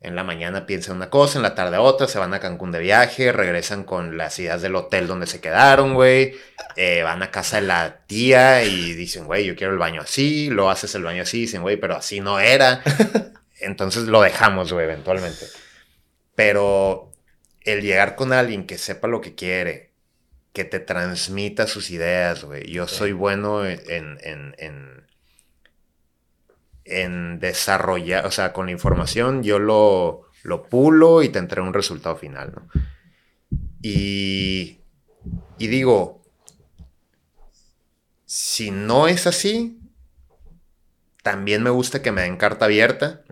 En 0.00 0.14
la 0.14 0.22
mañana 0.22 0.64
piensan 0.64 0.96
una 0.96 1.10
cosa, 1.10 1.38
en 1.38 1.42
la 1.42 1.56
tarde 1.56 1.76
otra, 1.76 2.06
se 2.06 2.20
van 2.20 2.32
a 2.32 2.38
Cancún 2.38 2.70
de 2.70 2.78
viaje, 2.78 3.32
regresan 3.32 3.82
con 3.82 4.16
las 4.16 4.38
ideas 4.38 4.62
del 4.62 4.76
hotel 4.76 5.08
donde 5.08 5.26
se 5.26 5.40
quedaron, 5.40 5.94
güey. 5.94 6.36
Eh, 6.76 7.02
van 7.02 7.22
a 7.24 7.32
casa 7.32 7.60
de 7.60 7.66
la 7.66 7.98
tía 8.06 8.62
y 8.62 8.92
dicen, 8.94 9.24
güey, 9.24 9.44
yo 9.44 9.56
quiero 9.56 9.72
el 9.72 9.78
baño 9.78 10.02
así, 10.02 10.50
lo 10.50 10.70
haces 10.70 10.94
el 10.94 11.02
baño 11.02 11.22
así, 11.22 11.40
dicen, 11.40 11.62
güey, 11.62 11.76
pero 11.78 11.96
así 11.96 12.20
no 12.20 12.38
era. 12.38 12.82
Entonces 13.60 14.04
lo 14.04 14.20
dejamos, 14.20 14.72
güey, 14.72 14.84
eventualmente. 14.84 15.46
Pero 16.36 17.10
el 17.62 17.82
llegar 17.82 18.14
con 18.14 18.32
alguien 18.32 18.66
que 18.66 18.78
sepa 18.78 19.08
lo 19.08 19.20
que 19.20 19.34
quiere, 19.34 19.90
que 20.52 20.64
te 20.64 20.78
transmita 20.78 21.66
sus 21.66 21.90
ideas, 21.90 22.44
güey. 22.44 22.70
Yo 22.70 22.86
soy 22.86 23.10
bueno 23.10 23.66
en 23.66 24.18
en 24.22 25.08
desarrollar, 27.38 28.26
o 28.26 28.30
sea, 28.30 28.52
con 28.52 28.66
la 28.66 28.72
información 28.72 29.42
yo 29.42 29.58
lo, 29.58 30.22
lo 30.42 30.64
pulo 30.64 31.22
y 31.22 31.28
te 31.28 31.38
entrego 31.38 31.66
un 31.66 31.74
resultado 31.74 32.16
final, 32.16 32.52
¿no? 32.54 32.68
Y, 33.82 34.80
y 35.58 35.66
digo, 35.68 36.22
si 38.24 38.70
no 38.70 39.08
es 39.08 39.26
así, 39.26 39.80
también 41.22 41.62
me 41.62 41.70
gusta 41.70 42.02
que 42.02 42.12
me 42.12 42.22
den 42.22 42.36
carta 42.36 42.64
abierta. 42.64 43.22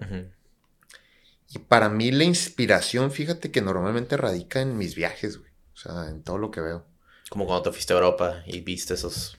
Y 1.49 1.59
para 1.59 1.89
mí 1.89 2.11
la 2.11 2.25
inspiración, 2.25 3.11
fíjate 3.11 3.51
que 3.51 3.63
normalmente 3.63 4.17
radica 4.17 4.61
en 4.61 4.77
mis 4.77 4.95
viajes, 4.95 5.39
güey. 5.39 5.51
O 5.75 5.77
sea, 5.77 6.09
en 6.09 6.23
todo 6.23 6.39
lo 6.39 6.51
que 6.51 6.61
veo. 6.61 6.87
Como 7.29 7.47
cuando 7.47 7.65
te 7.65 7.73
fuiste 7.73 7.93
a 7.93 7.97
Europa 7.97 8.43
y 8.47 8.61
viste 8.61 8.95
esos, 8.95 9.39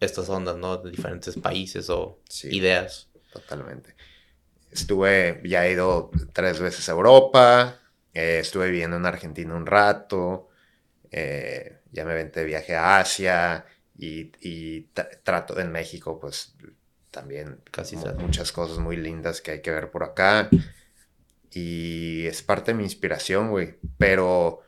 estas 0.00 0.28
ondas, 0.28 0.56
¿no? 0.56 0.76
De 0.76 0.90
diferentes 0.90 1.36
países 1.36 1.90
o 1.90 2.20
ideas. 2.44 3.08
Totalmente. 3.34 3.96
Estuve, 4.70 5.40
ya 5.44 5.66
he 5.66 5.72
ido 5.72 6.12
tres 6.32 6.60
veces 6.60 6.88
a 6.88 6.92
Europa, 6.92 7.80
eh, 8.12 8.38
estuve 8.40 8.70
viviendo 8.70 8.96
en 8.96 9.06
Argentina 9.06 9.54
un 9.54 9.66
rato, 9.66 10.48
eh, 11.10 11.80
ya 11.90 12.04
me 12.04 12.14
vente 12.14 12.40
de 12.40 12.46
viaje 12.46 12.76
a 12.76 13.00
Asia 13.00 13.66
y, 13.98 14.82
trato 15.24 15.58
en 15.58 15.72
México, 15.72 16.18
pues 16.20 16.54
también 17.10 17.60
Casi 17.70 17.96
muchas 17.96 18.52
cosas 18.52 18.78
muy 18.78 18.96
lindas 18.96 19.40
que 19.40 19.52
hay 19.52 19.62
que 19.62 19.70
ver 19.70 19.90
por 19.90 20.04
acá. 20.04 20.48
Y 21.50 22.26
es 22.26 22.42
parte 22.42 22.72
de 22.72 22.78
mi 22.78 22.84
inspiración, 22.84 23.50
güey. 23.50 23.78
Pero 23.98 24.62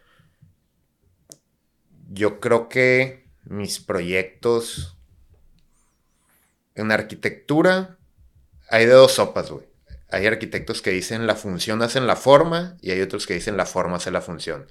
yo 2.13 2.39
creo 2.41 2.69
que 2.69 3.27
mis 3.45 3.81
proyectos 3.81 4.97
en 6.77 6.93
arquitectura 6.93 7.96
hay 8.69 8.87
de 8.87 8.93
dos 8.93 9.13
sopas, 9.13 9.51
güey. 9.51 9.65
Hay 10.11 10.27
arquitectos 10.27 10.83
que 10.83 10.91
dicen 10.91 11.27
la 11.27 11.35
función 11.35 11.83
hace 11.83 12.01
la 12.01 12.17
forma 12.17 12.77
y 12.81 12.91
hay 12.91 13.01
otros 13.01 13.27
que 13.27 13.35
dicen 13.35 13.57
la 13.57 13.67
forma 13.67 13.97
hace 13.97 14.11
la 14.11 14.21
función. 14.21 14.67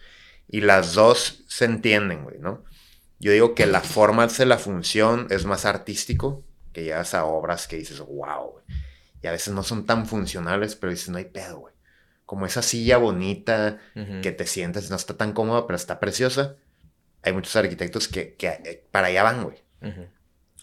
Y 0.47 0.61
las 0.61 0.93
dos 0.93 1.43
se 1.47 1.65
entienden, 1.65 2.23
güey, 2.23 2.39
¿no? 2.39 2.63
Yo 3.19 3.31
digo 3.31 3.55
que 3.55 3.65
la 3.65 3.81
forma 3.81 4.23
hace 4.23 4.45
la 4.45 4.57
función 4.57 5.27
es 5.29 5.45
más 5.45 5.65
artístico, 5.65 6.43
que 6.73 6.83
llegas 6.83 7.13
a 7.13 7.25
obras 7.25 7.67
que 7.67 7.77
dices, 7.77 7.99
wow, 7.99 8.51
güey. 8.51 8.63
Y 9.21 9.27
a 9.27 9.31
veces 9.31 9.53
no 9.53 9.63
son 9.63 9.85
tan 9.85 10.05
funcionales, 10.05 10.75
pero 10.75 10.91
dices, 10.91 11.09
no 11.09 11.17
hay 11.17 11.25
pedo, 11.25 11.59
güey. 11.59 11.73
Como 12.25 12.45
esa 12.45 12.61
silla 12.61 12.97
bonita 12.97 13.79
que 14.21 14.31
te 14.31 14.45
sientes, 14.45 14.89
no 14.89 14.95
está 14.95 15.15
tan 15.15 15.33
cómoda, 15.33 15.67
pero 15.67 15.77
está 15.77 15.99
preciosa. 15.99 16.55
Hay 17.21 17.33
muchos 17.33 17.55
arquitectos 17.55 18.07
que, 18.07 18.35
que 18.35 18.47
eh, 18.47 18.83
para 18.91 19.07
allá 19.07 19.23
van, 19.23 19.43
güey. 19.43 19.57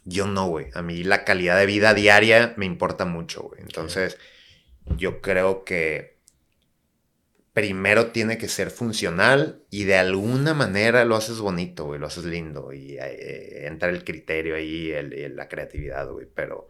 Yo 0.04 0.26
no, 0.26 0.48
güey. 0.48 0.66
A 0.74 0.82
mí 0.82 1.04
la 1.04 1.24
calidad 1.24 1.58
de 1.58 1.66
vida 1.66 1.94
diaria 1.94 2.54
me 2.56 2.66
importa 2.66 3.04
mucho, 3.04 3.42
güey. 3.42 3.60
Entonces, 3.62 4.18
yo 4.96 5.20
creo 5.20 5.64
que 5.64 6.18
primero 7.52 8.10
tiene 8.12 8.38
que 8.38 8.48
ser 8.48 8.70
funcional 8.70 9.62
y 9.70 9.84
de 9.84 9.96
alguna 9.96 10.54
manera 10.54 11.04
lo 11.04 11.16
haces 11.16 11.38
bonito, 11.38 11.84
güey. 11.84 12.00
Lo 12.00 12.06
haces 12.06 12.24
lindo 12.24 12.72
y 12.72 12.96
eh, 12.98 13.66
entra 13.66 13.90
el 13.90 14.04
criterio 14.04 14.56
ahí, 14.56 14.90
el, 14.90 15.36
la 15.36 15.48
creatividad, 15.48 16.10
güey. 16.10 16.26
Pero 16.34 16.68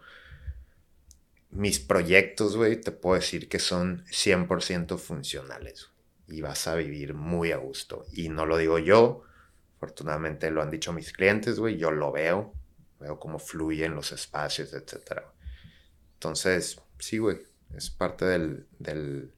mis 1.50 1.78
proyectos, 1.78 2.56
güey, 2.56 2.80
te 2.80 2.92
puedo 2.92 3.16
decir 3.16 3.48
que 3.48 3.58
son 3.58 4.04
100% 4.06 4.98
funcionales. 4.98 5.88
Y 6.28 6.40
vas 6.40 6.66
a 6.66 6.74
vivir 6.74 7.14
muy 7.14 7.52
a 7.52 7.56
gusto. 7.56 8.04
Y 8.12 8.28
no 8.28 8.44
lo 8.46 8.58
digo 8.58 8.78
yo. 8.78 9.22
Afortunadamente 9.76 10.50
lo 10.50 10.62
han 10.62 10.70
dicho 10.70 10.92
mis 10.92 11.12
clientes, 11.12 11.58
güey. 11.58 11.76
Yo 11.76 11.90
lo 11.90 12.12
veo 12.12 12.54
veo 13.02 13.18
cómo 13.18 13.38
fluyen 13.38 13.94
los 13.94 14.12
espacios, 14.12 14.72
etc. 14.72 15.22
Entonces, 16.14 16.80
sí, 16.98 17.18
güey, 17.18 17.38
es 17.76 17.90
parte 17.90 18.24
del, 18.24 18.66
del 18.78 19.32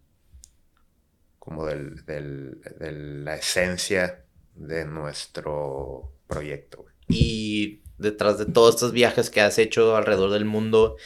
como 1.38 1.66
del, 1.66 2.04
de 2.06 2.92
la 2.92 3.36
esencia 3.36 4.24
de 4.54 4.84
nuestro 4.84 6.12
proyecto. 6.26 6.86
Y 7.08 7.82
detrás 7.98 8.38
de 8.38 8.46
todos 8.46 8.76
estos 8.76 8.92
viajes 8.92 9.30
que 9.30 9.40
has 9.40 9.58
hecho 9.58 9.96
alrededor 9.96 10.30
del 10.30 10.44
mundo, 10.44 10.96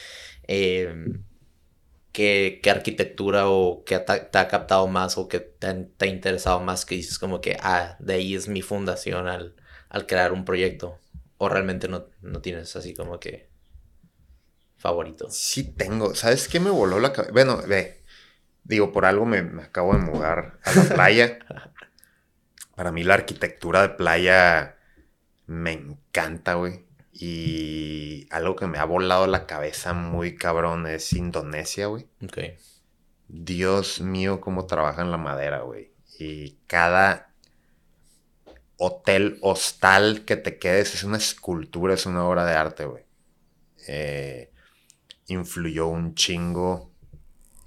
em, 0.47 1.23
¿qué, 2.11 2.61
arquitectura 2.69 3.49
o 3.49 3.83
qué 3.83 3.99
te, 3.99 4.37
ha 4.37 4.47
captado 4.47 4.87
más 4.87 5.17
o 5.17 5.27
qué 5.27 5.39
te, 5.39 5.67
ha 5.67 6.05
interesado 6.05 6.59
más 6.61 6.85
que 6.85 6.95
dices 6.95 7.19
como 7.19 7.41
que, 7.41 7.57
ah, 7.61 7.97
de 7.99 8.13
ahí 8.15 8.35
es 8.35 8.47
mi 8.47 8.61
fundación 8.61 9.27
al, 9.27 9.55
crear 10.07 10.31
un 10.31 10.45
proyecto? 10.45 10.97
¿O 11.39 11.49
realmente 11.49 11.87
no, 11.87 12.05
no 12.21 12.41
tienes 12.41 12.75
así 12.75 12.93
como 12.93 13.19
que 13.19 13.49
favorito? 14.77 15.27
Sí 15.31 15.63
tengo. 15.63 16.13
¿Sabes 16.13 16.47
qué 16.47 16.59
me 16.59 16.69
voló 16.69 16.99
la 16.99 17.11
cabeza? 17.11 17.33
Bueno, 17.33 17.61
ve, 17.67 17.99
Digo, 18.69 18.91
por 18.91 19.05
algo 19.05 19.25
me, 19.25 19.39
acabo 19.63 19.93
de 19.93 19.99
mudar 19.99 20.59
a 20.63 20.73
la 20.75 20.83
playa. 20.83 21.39
Para 22.75 22.91
mí 22.91 23.03
la 23.03 23.15
arquitectura 23.15 23.81
de 23.81 23.89
playa 23.89 24.77
me 25.47 25.71
encanta, 25.71 26.53
güey. 26.53 26.85
Y 27.11 28.27
algo 28.29 28.55
que 28.55 28.67
me 28.67 28.77
ha 28.77 28.85
volado 28.85 29.25
la 29.25 29.47
cabeza 29.47 29.93
muy 29.93 30.35
cabrón 30.35 30.85
es 30.85 31.13
Indonesia, 31.13 31.87
güey. 31.87 32.07
Ok. 32.23 32.37
Dios 33.27 34.01
mío, 34.01 34.39
cómo 34.39 34.67
trabajan 34.67 35.09
la 35.09 35.17
madera, 35.17 35.61
güey. 35.61 35.93
Y 36.19 36.59
cada 36.67 37.28
hotel, 38.81 39.37
hostal 39.41 40.23
que 40.23 40.37
te 40.37 40.57
quedes 40.57 40.95
es 40.95 41.03
una 41.03 41.17
escultura, 41.17 41.93
es 41.93 42.05
una 42.05 42.25
obra 42.25 42.45
de 42.45 42.53
arte, 42.53 42.85
güey. 42.85 43.03
Eh, 43.87 44.51
influyó 45.27 45.87
un 45.87 46.15
chingo 46.15 46.89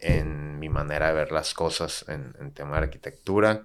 en 0.01 0.59
mi 0.59 0.71
manera 0.71 1.09
de 1.09 1.13
ver 1.13 1.31
las 1.31 1.53
cosas 1.53 2.07
en, 2.09 2.53
tema 2.55 2.79
de 2.79 2.85
arquitectura. 2.85 3.65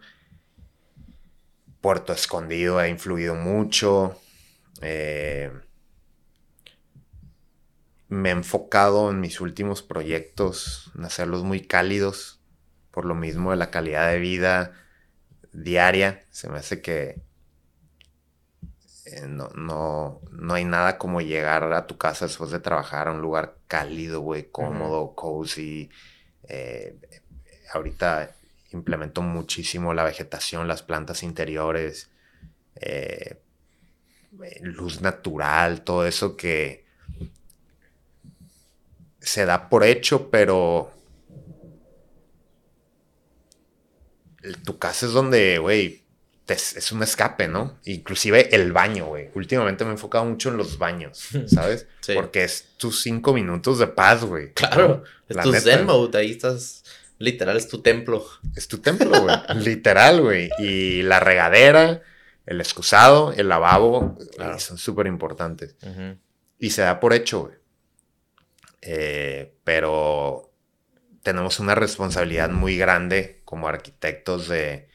Puerto 1.80 2.12
Escondido 2.12 2.80
ha 2.80 2.90
influido 2.90 3.34
mucho. 3.34 4.20
Eh, 4.82 5.50
me 8.10 8.30
he 8.30 8.34
enfocado 8.34 9.10
en 9.10 9.22
mis 9.22 9.40
últimos 9.40 9.84
proyectos 9.84 10.92
en 10.98 11.06
hacerlos 11.06 11.44
muy 11.44 11.62
cálidos, 11.62 12.42
por 12.92 13.06
lo 13.06 13.16
mismo 13.16 13.52
de 13.52 13.58
la 13.58 13.72
calidad 13.72 14.12
de 14.12 14.20
vida 14.20 14.74
diaria. 15.54 16.26
Se 16.30 16.50
me 16.50 16.58
hace 16.58 16.82
que 16.82 17.27
eh, 19.10 19.26
no, 19.26 19.50
no, 19.56 20.54
hay 20.54 20.66
nada 20.66 20.98
como 20.98 21.22
llegar 21.22 21.72
a 21.72 21.88
tu 21.88 21.98
casa 21.98 22.26
después 22.26 22.52
de 22.52 22.60
trabajar 22.60 23.08
a 23.08 23.14
un 23.14 23.22
lugar 23.22 23.56
cálido, 23.68 24.20
güey, 24.20 24.50
cómodo, 24.52 25.16
cozy 25.16 25.90
eh, 26.50 26.98
ahorita 27.72 28.36
implemento 28.72 29.22
muchísimo 29.22 29.94
la 29.94 30.04
vegetación, 30.04 30.68
las 30.68 30.84
plantas 30.84 31.24
interiores, 31.24 32.10
eh, 32.76 33.40
luz 34.62 35.02
natural, 35.02 35.84
todo 35.84 36.06
eso 36.06 36.36
que 36.36 36.86
se 39.22 39.46
da 39.46 39.70
por 39.70 39.86
hecho, 39.86 40.30
pero 40.30 40.92
tu 44.66 44.78
casa 44.78 45.06
es 45.06 45.14
donde, 45.14 45.60
güey, 45.60 46.04
es 46.54 46.92
un 46.92 47.04
escape, 47.04 47.48
¿no? 47.48 47.78
Inclusive 47.86 48.56
el 48.56 48.72
baño, 48.72 49.08
güey. 49.08 49.30
Últimamente 49.36 49.84
me 49.84 49.92
he 49.92 49.94
enfocado 49.94 50.26
mucho 50.26 50.50
en 50.50 50.58
los 50.58 50.78
baños, 50.78 51.30
¿sabes? 51.48 51.88
Porque 52.14 52.44
es 52.44 52.70
tus 52.78 53.02
cinco 53.02 53.34
minutos 53.34 53.80
de 53.80 53.88
paz, 53.88 54.24
güey. 54.24 54.54
Claro, 54.54 55.04
es 55.28 55.38
tu 55.38 55.54
zen 55.54 55.86
mode, 55.86 56.18
ahí 56.18 56.32
estás, 56.32 56.84
literal, 57.18 57.58
es 57.58 57.68
tu 57.68 57.82
templo. 57.82 58.26
Es 58.56 58.68
tu 58.68 58.78
templo, 58.78 59.22
güey. 59.22 59.36
literal, 59.64 60.22
güey. 60.22 60.50
Y 60.60 61.02
la 61.02 61.20
regadera, 61.20 62.02
el 62.46 62.62
excusado, 62.62 63.34
el 63.34 63.50
lavabo, 63.50 64.18
son 64.58 64.78
súper 64.78 65.08
importantes. 65.08 65.76
Y 66.60 66.70
se 66.70 66.82
da 66.82 67.00
por 67.00 67.14
hecho, 67.14 67.42
güey. 67.42 67.56
Eh, 68.82 69.54
pero 69.64 70.54
tenemos 71.24 71.60
una 71.60 71.76
responsabilidad 71.76 72.50
muy 72.50 72.78
grande 72.78 73.42
como 73.44 73.68
arquitectos 73.68 74.48
de 74.48 74.88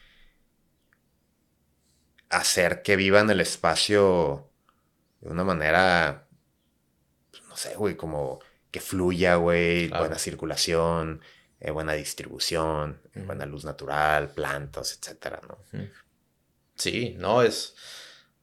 hacer 2.33 2.81
que 2.81 2.95
vivan 2.95 3.29
el 3.29 3.41
espacio 3.41 4.49
de 5.21 5.29
una 5.29 5.43
manera, 5.43 6.27
pues, 7.31 7.43
no 7.47 7.55
sé, 7.55 7.75
güey, 7.75 7.95
como 7.95 8.39
que 8.71 8.81
fluya, 8.81 9.35
güey, 9.35 9.87
buena 9.89 10.17
circulación, 10.17 11.21
eh, 11.59 11.71
buena 11.71 11.93
distribución, 11.93 13.01
buena 13.15 13.45
luz 13.45 13.65
natural, 13.65 14.31
plantas, 14.31 14.97
etcétera, 14.99 15.39
¿no? 15.47 15.57
Sí, 16.75 17.15
no, 17.19 17.43
es, 17.43 17.75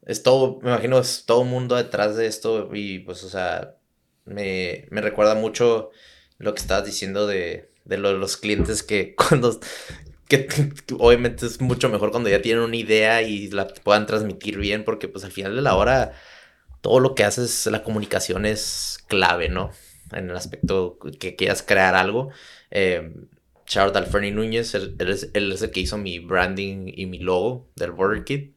es 0.06 0.22
todo, 0.22 0.60
me 0.62 0.70
imagino, 0.70 0.98
es 0.98 1.24
todo 1.26 1.40
un 1.40 1.50
mundo 1.50 1.76
detrás 1.76 2.16
de 2.16 2.26
esto 2.26 2.70
y 2.72 3.00
pues, 3.00 3.24
o 3.24 3.28
sea, 3.28 3.76
me, 4.24 4.86
me 4.90 5.00
recuerda 5.00 5.34
mucho 5.34 5.90
lo 6.38 6.54
que 6.54 6.60
estabas 6.60 6.86
diciendo 6.86 7.26
de, 7.26 7.72
de 7.84 7.98
los 7.98 8.36
clientes 8.36 8.82
que 8.82 9.14
cuando 9.28 9.58
que, 10.30 10.48
obviamente 10.98 11.44
es 11.44 11.60
mucho 11.60 11.90
mejor 11.90 12.10
cuando 12.10 12.30
ya 12.30 12.40
tienen 12.40 12.62
una 12.64 12.76
idea 12.76 13.20
y 13.22 13.50
la 13.50 13.68
puedan 13.68 14.06
transmitir 14.06 14.56
bien, 14.58 14.84
porque 14.84 15.08
pues 15.08 15.24
al 15.24 15.32
final 15.32 15.54
de 15.54 15.62
la 15.62 15.76
hora 15.76 16.12
todo 16.80 17.00
lo 17.00 17.14
que 17.14 17.24
haces, 17.24 17.66
la 17.66 17.82
comunicación 17.82 18.46
es 18.46 19.04
clave, 19.08 19.50
¿no? 19.50 19.70
En 20.12 20.30
el 20.30 20.36
aspecto 20.36 20.98
que 21.18 21.36
quieras 21.36 21.62
crear 21.62 21.94
algo. 21.94 22.30
Eh, 22.70 23.12
Charles 23.66 23.94
Alferni 23.94 24.30
Núñez, 24.30 24.74
él, 24.74 24.96
es, 24.98 25.30
el 25.34 25.70
que 25.70 25.80
hizo 25.80 25.98
mi 25.98 26.18
branding 26.18 26.92
y 26.94 27.06
mi 27.06 27.18
logo 27.18 27.68
del 27.76 27.92
Border 27.92 28.24
Kit. 28.24 28.54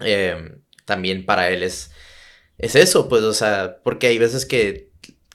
Em, 0.00 0.62
también 0.84 1.26
para 1.26 1.50
él 1.50 1.62
es, 1.62 1.92
es 2.58 2.74
eso, 2.74 3.08
pues, 3.08 3.22
o 3.22 3.34
sea, 3.34 3.78
porque 3.84 4.08
hay 4.08 4.18
veces 4.18 4.46
que 4.46 4.91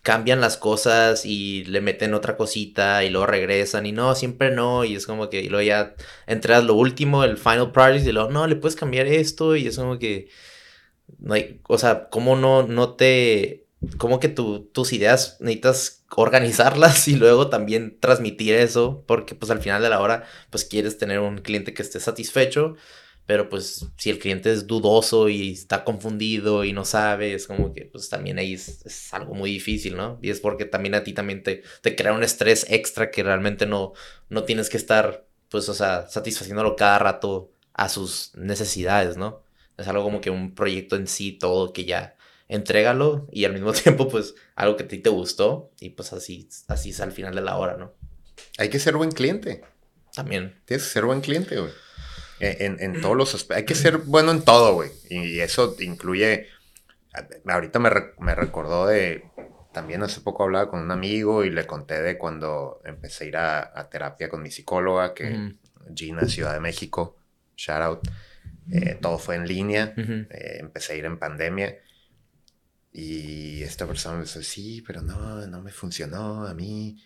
cambian 0.08 0.40
las 0.40 0.56
cosas 0.56 1.26
y 1.26 1.66
le 1.66 1.82
meten 1.82 2.14
otra 2.14 2.38
cosita 2.38 3.04
y 3.04 3.10
luego 3.10 3.26
regresan 3.26 3.86
y 3.86 3.92
no, 3.92 4.16
siempre 4.16 4.52
no, 4.52 4.86
y 4.86 4.96
es 4.96 5.06
como 5.06 5.30
que 5.30 5.42
y 5.42 5.50
luego 5.50 5.68
ya 5.68 5.96
entras 6.28 6.64
lo 6.64 6.76
último, 6.76 7.26
el 7.26 7.36
final 7.36 7.74
project 7.74 8.08
y 8.08 8.14
luego 8.14 8.32
no, 8.32 8.48
le 8.48 8.56
puedes 8.56 8.78
cambiar 8.78 9.06
esto 9.06 9.58
y 9.58 9.68
es 9.68 9.76
como 9.76 10.00
que 10.00 10.30
hay, 11.30 11.60
o 11.68 11.78
sea, 11.78 12.08
cómo 12.08 12.38
no, 12.38 12.66
no 12.66 12.96
te, 12.96 13.66
como 13.98 14.22
que 14.22 14.30
tus 14.30 14.94
ideas 14.94 15.36
necesitas 15.42 16.06
organizarlas 16.16 17.10
y 17.10 17.18
luego 17.18 17.50
también 17.50 18.00
transmitir 18.00 18.56
eso, 18.56 19.04
porque 19.08 19.36
pues 19.36 19.52
al 19.52 19.60
final 19.60 19.82
de 19.82 19.90
la 19.90 20.00
hora 20.00 20.24
pues 20.52 20.64
quieres 20.64 20.98
tener 20.98 21.20
un 21.20 21.40
cliente 21.40 21.74
que 21.74 21.82
esté 21.82 22.00
satisfecho 22.00 22.78
pero 23.28 23.50
pues 23.50 23.86
si 23.98 24.10
el 24.10 24.20
cliente 24.20 24.52
es 24.54 24.68
dudoso 24.68 25.28
y 25.28 25.52
está 25.52 25.84
confundido 25.84 26.64
y 26.64 26.72
no 26.72 26.86
sabe, 26.86 27.34
es 27.34 27.46
como 27.46 27.74
que 27.74 27.84
pues 27.84 28.08
también 28.08 28.40
ahí 28.40 28.54
es, 28.54 29.14
algo 29.14 29.36
muy 29.36 29.52
difícil, 29.52 29.98
¿no? 29.98 30.18
Y 30.22 30.30
es 30.30 30.40
porque 30.40 30.64
también 30.64 30.96
a 30.96 31.04
ti 31.04 31.12
también 31.12 31.44
te, 31.44 31.62
te, 31.82 31.96
crea 31.98 32.14
un 32.14 32.24
estrés 32.24 32.66
extra 32.70 33.12
que 33.12 33.24
realmente 33.24 33.66
no, 33.66 33.92
no 34.30 34.46
tienes 34.46 34.70
que 34.70 34.78
estar, 34.78 35.28
pues, 35.50 35.68
o 35.68 35.74
sea, 35.74 36.08
satisfaciéndolo 36.08 36.78
cada 36.78 37.00
rato 37.00 37.52
a 37.74 37.90
sus 37.90 38.32
necesidades, 38.36 39.18
¿no? 39.18 39.44
Es 39.78 39.90
algo 39.90 40.04
como 40.04 40.22
que 40.22 40.30
un 40.30 40.56
proyecto 40.56 40.96
en 40.96 41.08
sí, 41.08 41.34
todo 41.34 41.74
que 41.74 41.84
ya 41.84 42.16
entrégalo 42.48 43.28
y 43.30 43.44
al 43.44 43.52
mismo 43.52 43.74
tiempo, 43.74 44.08
pues, 44.08 44.36
algo 44.56 44.78
que 44.78 44.84
a 44.84 44.88
ti 44.88 45.00
te 45.00 45.10
gustó 45.10 45.70
y 45.82 45.90
pues 45.90 46.14
así, 46.14 46.48
así 46.70 46.92
es 46.92 47.02
al 47.02 47.12
final 47.12 47.36
de 47.36 47.42
la 47.42 47.58
hora, 47.58 47.76
¿no? 47.76 47.94
Hay 48.58 48.70
que 48.70 48.80
ser 48.80 48.96
buen 48.96 49.12
cliente. 49.12 49.66
También. 50.14 50.62
Tienes 50.66 50.86
que 50.86 50.94
ser 50.94 51.06
buen 51.06 51.20
cliente, 51.20 51.60
güey. 51.60 51.72
En, 52.40 52.78
en, 52.80 53.02
todos 53.02 53.18
los 53.18 53.34
aspectos. 53.34 53.58
Hay 53.58 53.66
que 53.66 53.76
ser 53.76 53.98
bueno 53.98 54.32
en 54.32 54.44
todo, 54.44 54.74
güey. 54.74 54.92
Y 55.10 55.40
eso 55.40 55.76
incluye. 55.80 56.48
Ahorita 57.46 57.80
me, 57.80 57.90
me, 58.20 58.36
recordó 58.36 58.88
de. 58.88 59.24
También 59.74 60.04
hace 60.04 60.22
poco 60.22 60.44
hablaba 60.44 60.70
con 60.70 60.82
un 60.82 60.92
amigo 60.92 61.44
y 61.44 61.50
le 61.50 61.66
conté 61.66 62.02
de 62.02 62.18
cuando 62.18 62.82
empecé 62.86 63.26
a 63.26 63.28
ir 63.28 63.38
a, 63.38 63.90
terapia 63.90 64.30
con 64.30 64.42
mi 64.42 64.52
psicóloga, 64.52 65.14
que 65.14 65.54
Gina, 65.96 66.28
Ciudad 66.28 66.54
de 66.54 66.60
México. 66.60 67.18
Shout 67.56 67.82
out. 67.82 68.08
Eh, 68.72 68.98
todo 69.02 69.18
fue 69.18 69.36
en 69.36 69.48
línea. 69.48 69.94
Eh, 69.98 70.58
empecé 70.60 70.94
a 70.94 70.96
ir 70.98 71.06
en 71.06 71.18
pandemia. 71.18 71.76
Y 72.92 73.62
esta 73.64 73.86
persona 73.86 74.18
me 74.18 74.24
dice, 74.24 74.44
sí, 74.44 74.84
pero 74.86 75.02
no, 75.02 75.46
no 75.48 75.62
me 75.62 75.72
funcionó 75.72 76.48
a 76.48 76.54
mí. 76.54 76.98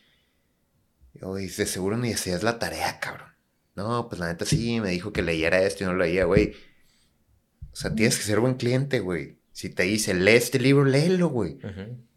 Y 1.14 1.48
de 1.48 1.66
seguro 1.66 1.98
ni 1.98 2.10
decías 2.10 2.44
la 2.44 2.60
tarea, 2.60 3.00
cabrón. 3.00 3.31
No, 3.82 4.08
pues 4.08 4.20
la 4.20 4.28
neta 4.28 4.46
sí, 4.46 4.80
me 4.80 4.90
dijo 4.90 5.12
que 5.12 5.22
leyera 5.22 5.62
esto 5.62 5.84
y 5.84 5.88
no 5.88 5.94
lo 5.94 6.04
leía, 6.04 6.26
güey. 6.26 6.54
O 7.72 7.76
sea, 7.76 7.94
tienes 7.96 8.18
que 8.18 8.24
ser 8.24 8.40
buen 8.40 8.56
cliente, 8.56 9.00
güey. 9.00 9.40
Si 9.52 9.70
te 9.70 9.84
dice, 9.84 10.14
lee 10.14 10.32
este 10.32 10.60
libro, 10.60 10.86
léelo, 10.86 11.30
güey. 11.30 11.60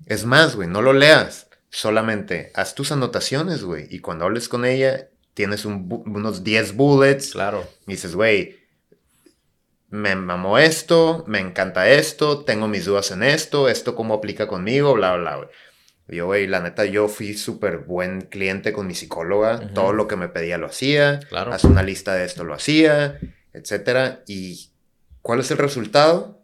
Es 0.06 0.24
más, 0.24 0.56
güey, 0.56 0.68
no 0.68 0.82
lo 0.82 0.92
leas. 0.92 1.48
Solamente 1.70 2.52
haz 2.54 2.74
tus 2.74 2.92
anotaciones, 2.92 3.64
güey. 3.64 3.86
Y 3.90 4.00
cuando 4.00 4.24
hables 4.24 4.48
con 4.48 4.64
ella, 4.64 5.08
tienes 5.34 5.64
unos 5.64 6.44
10 6.44 6.76
bullets. 6.76 7.32
Claro. 7.32 7.68
Y 7.86 7.92
dices, 7.92 8.14
güey, 8.14 8.56
me 9.94 10.16
mamó 10.16 10.58
esto, 10.58 11.24
me 11.28 11.38
encanta 11.38 11.88
esto, 11.88 12.44
tengo 12.44 12.66
mis 12.66 12.84
dudas 12.84 13.12
en 13.12 13.22
esto, 13.22 13.68
esto 13.68 13.94
cómo 13.94 14.14
aplica 14.14 14.48
conmigo, 14.48 14.94
bla, 14.94 15.16
bla, 15.16 15.36
güey. 15.36 15.48
Yo, 16.06 16.26
güey, 16.26 16.46
la 16.46 16.60
neta, 16.60 16.84
yo 16.84 17.08
fui 17.08 17.34
súper 17.34 17.78
buen 17.78 18.22
cliente 18.22 18.72
con 18.72 18.86
mi 18.86 18.94
psicóloga. 18.94 19.72
Todo 19.72 19.92
lo 19.92 20.06
que 20.06 20.16
me 20.16 20.28
pedía 20.28 20.58
lo 20.58 20.66
hacía. 20.66 21.20
Claro. 21.28 21.52
Haz 21.52 21.64
una 21.64 21.82
lista 21.82 22.14
de 22.14 22.24
esto, 22.24 22.44
lo 22.44 22.54
hacía, 22.54 23.18
etcétera. 23.54 24.22
¿Y 24.26 24.70
cuál 25.22 25.40
es 25.40 25.50
el 25.50 25.58
resultado? 25.58 26.42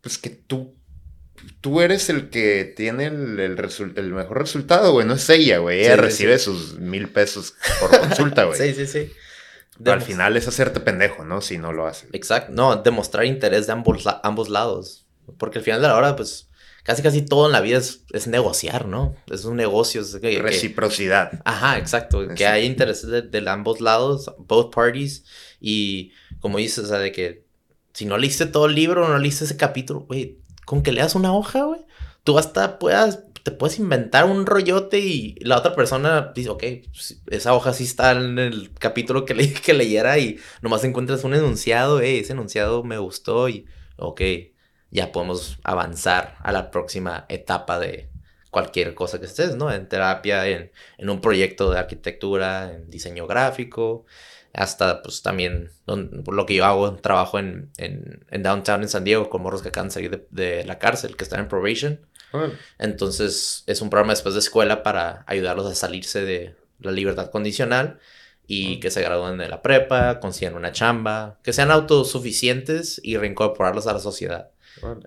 Pues 0.00 0.16
que 0.16 0.30
tú, 0.30 0.74
tú 1.60 1.82
eres 1.82 2.08
el 2.08 2.30
que 2.30 2.64
tiene 2.64 3.06
el, 3.06 3.38
el, 3.38 4.12
mejor 4.12 4.38
resultado, 4.38 4.92
güey. 4.92 5.06
No 5.06 5.14
es 5.14 5.28
ella, 5.28 5.58
güey. 5.58 5.80
Ella 5.80 5.96
recibe 5.96 6.38
sus 6.38 6.78
mil 6.78 7.10
pesos 7.10 7.54
por 7.80 7.90
consulta, 8.00 8.44
güey. 8.46 8.58
sí, 8.58 8.74
sí, 8.74 8.86
sí. 8.86 9.12
al 9.84 10.00
final 10.00 10.34
es 10.38 10.48
hacerte 10.48 10.80
pendejo, 10.80 11.26
¿no? 11.26 11.42
Si 11.42 11.58
no 11.58 11.74
lo 11.74 11.86
haces. 11.86 12.08
Exacto. 12.14 12.52
No, 12.54 12.76
demostrar 12.76 13.26
interés 13.26 13.66
de 13.66 13.74
ambos, 13.74 14.06
ambos 14.22 14.48
lados. 14.48 15.04
Porque 15.36 15.58
al 15.58 15.64
final 15.64 15.82
de 15.82 15.88
la 15.88 15.96
hora, 15.96 16.16
pues 16.16 16.47
casi 16.88 17.02
casi 17.02 17.20
todo 17.20 17.44
en 17.44 17.52
la 17.52 17.60
vida 17.60 17.76
es, 17.76 18.26
negociar, 18.28 18.86
¿no? 18.86 19.14
Es 19.30 19.44
un 19.44 19.56
negocio. 19.56 20.00
Es 20.00 20.22
Reciprocidad. 20.22 21.42
ajá, 21.44 21.76
exacto. 21.76 22.26
Que 22.34 22.46
hay 22.46 22.64
intereses 22.64 23.30
de, 23.30 23.50
ambos 23.50 23.82
lados, 23.82 24.32
both 24.38 24.74
parties. 24.74 25.22
Y 25.60 26.12
como 26.40 26.56
dices, 26.56 26.84
o 26.84 26.86
sea, 26.86 26.98
de 26.98 27.12
que 27.12 27.44
si 27.92 28.06
no 28.06 28.16
leíste 28.16 28.46
todo 28.46 28.64
el 28.64 28.74
libro, 28.74 29.06
no 29.06 29.18
leíste 29.18 29.44
ese 29.44 29.58
capítulo, 29.58 30.06
güey, 30.08 30.38
con 30.64 30.82
que 30.82 30.92
leas 30.92 31.14
una 31.14 31.34
hoja, 31.34 31.64
güey, 31.64 31.82
tú 32.24 32.38
hasta 32.38 32.78
puedas, 32.78 33.24
te 33.42 33.50
puedes 33.50 33.78
inventar 33.78 34.24
un 34.24 34.46
rollote 34.46 34.98
y 34.98 35.34
la 35.40 35.58
otra 35.58 35.74
persona 35.74 36.32
dice, 36.34 36.48
ok, 36.48 36.64
pues, 36.90 37.20
esa 37.26 37.52
hoja 37.52 37.74
sí 37.74 37.84
está 37.84 38.12
en 38.12 38.38
el 38.38 38.72
capítulo 38.72 39.26
que 39.26 39.34
leí 39.34 39.52
que 39.62 39.74
leyera 39.74 40.18
y 40.18 40.38
nomás 40.62 40.84
encuentras 40.84 41.22
un 41.24 41.34
enunciado, 41.34 42.00
eh, 42.00 42.20
ese 42.20 42.32
enunciado 42.32 42.82
me 42.82 42.96
gustó 42.96 43.50
y, 43.50 43.66
ok, 43.98 44.22
ya 44.90 45.12
podemos 45.12 45.58
avanzar 45.64 46.36
a 46.40 46.52
la 46.52 46.70
próxima 46.70 47.26
etapa 47.28 47.78
de 47.78 48.10
cualquier 48.50 48.94
cosa 48.94 49.18
que 49.20 49.26
estés, 49.26 49.56
¿no? 49.56 49.72
En 49.72 49.88
terapia, 49.88 50.46
en, 50.48 50.70
un 50.98 51.20
proyecto 51.20 51.70
de 51.70 51.78
arquitectura, 51.78 52.72
en 52.72 52.90
diseño 52.90 53.26
gráfico, 53.26 54.06
hasta 54.52 55.02
pues 55.02 55.22
también 55.22 55.70
lo 55.86 56.46
que 56.46 56.54
yo 56.54 56.64
hago, 56.64 56.96
trabajo 56.96 57.38
en, 57.38 57.70
en, 57.76 58.42
downtown 58.42 58.82
en 58.82 58.88
San 58.88 59.04
Diego 59.04 59.28
con 59.28 59.42
morros 59.42 59.62
que 59.62 59.68
acaban 59.68 59.88
de 59.88 59.94
salir 59.94 60.26
de, 60.30 60.64
la 60.64 60.78
cárcel, 60.78 61.16
que 61.16 61.24
están 61.24 61.40
en 61.40 61.48
probation. 61.48 62.00
Entonces 62.78 63.64
es 63.66 63.80
un 63.80 63.90
programa 63.90 64.12
después 64.12 64.34
de 64.34 64.40
escuela 64.40 64.82
para 64.82 65.24
ayudarlos 65.26 65.66
a 65.66 65.74
salirse 65.74 66.24
de 66.24 66.56
la 66.78 66.92
libertad 66.92 67.30
condicional 67.30 67.98
y 68.46 68.80
que 68.80 68.90
se 68.90 69.02
gradúen 69.02 69.38
de 69.38 69.48
la 69.48 69.62
prepa, 69.62 70.20
consigan 70.20 70.54
una 70.54 70.72
chamba, 70.72 71.38
que 71.42 71.52
sean 71.52 71.70
autosuficientes 71.70 73.00
y 73.02 73.16
reincorporarlos 73.16 73.86
a 73.86 73.92
la 73.92 73.98
sociedad. 73.98 74.50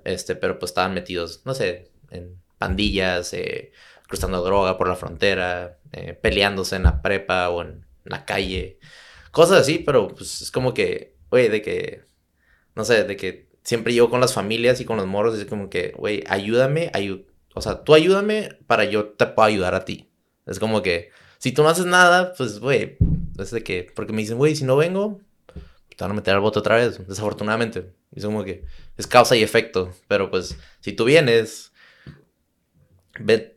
Este, 0.03 0.36
pero 0.36 0.59
pues 0.59 0.72
estaban 0.72 0.93
metidos, 0.93 1.41
no 1.45 1.53
sé, 1.53 1.91
en 2.09 2.41
pandillas, 2.57 3.34
eh, 3.34 3.72
cruzando 4.07 4.43
droga 4.43 4.78
por 4.78 4.88
la 4.88 4.95
frontera, 4.95 5.80
eh, 5.91 6.13
peleándose 6.13 6.76
en 6.76 6.84
la 6.84 7.01
prepa 7.01 7.49
o 7.49 7.61
en 7.61 7.86
la 8.03 8.26
calle. 8.26 8.80
Cosas 9.32 9.61
así, 9.61 9.80
pero 9.80 10.09
pues 10.09 10.41
es 10.41 10.51
como 10.51 10.74
que, 10.74 11.15
oye, 11.30 11.49
de 11.49 11.61
que, 11.61 12.03
no 12.76 12.84
sé, 12.84 13.03
de 13.05 13.15
que 13.15 13.49
siempre 13.63 13.93
yo 13.93 14.09
con 14.09 14.19
las 14.19 14.34
familias 14.34 14.82
y 14.82 14.86
con 14.86 14.97
los 14.97 15.07
morros, 15.07 15.38
es 15.38 15.45
como 15.45 15.69
que, 15.69 15.93
güey, 15.97 16.24
ayúdame, 16.28 16.91
o 17.53 17.61
sea, 17.61 17.84
tú 17.84 17.93
ayúdame 17.93 18.49
para 18.67 18.86
yo 18.86 19.09
te 19.09 19.26
pueda 19.28 19.47
ayudar 19.47 19.76
a 19.76 19.86
ti. 19.86 20.11
Es 20.45 20.59
como 20.59 20.82
que, 20.82 21.11
si 21.38 21.51
tú 21.51 21.63
no 21.63 21.69
haces 21.69 21.86
nada, 21.86 22.34
pues, 22.38 22.59
güey, 22.59 22.97
es 23.39 23.51
de 23.51 23.63
que, 23.63 23.88
porque 23.95 24.13
me 24.13 24.22
dicen, 24.22 24.38
güey, 24.38 24.55
si 24.55 24.63
no 24.63 24.76
vengo, 24.76 25.22
te 26.02 26.06
van 26.06 26.12
a 26.14 26.16
meter 26.16 26.34
al 26.34 26.39
voto 26.39 26.62
otra 26.62 26.78
vez, 26.78 26.99
desafortunadamente. 27.08 27.93
Es 28.12 28.26
como 28.26 28.43
que 28.43 28.66
es 28.97 29.06
causa 29.06 29.36
y 29.36 29.43
efecto. 29.43 29.93
Pero 30.08 30.32
pues, 30.32 30.58
si 30.80 30.93
tú 30.93 31.06
vienes, 31.06 31.74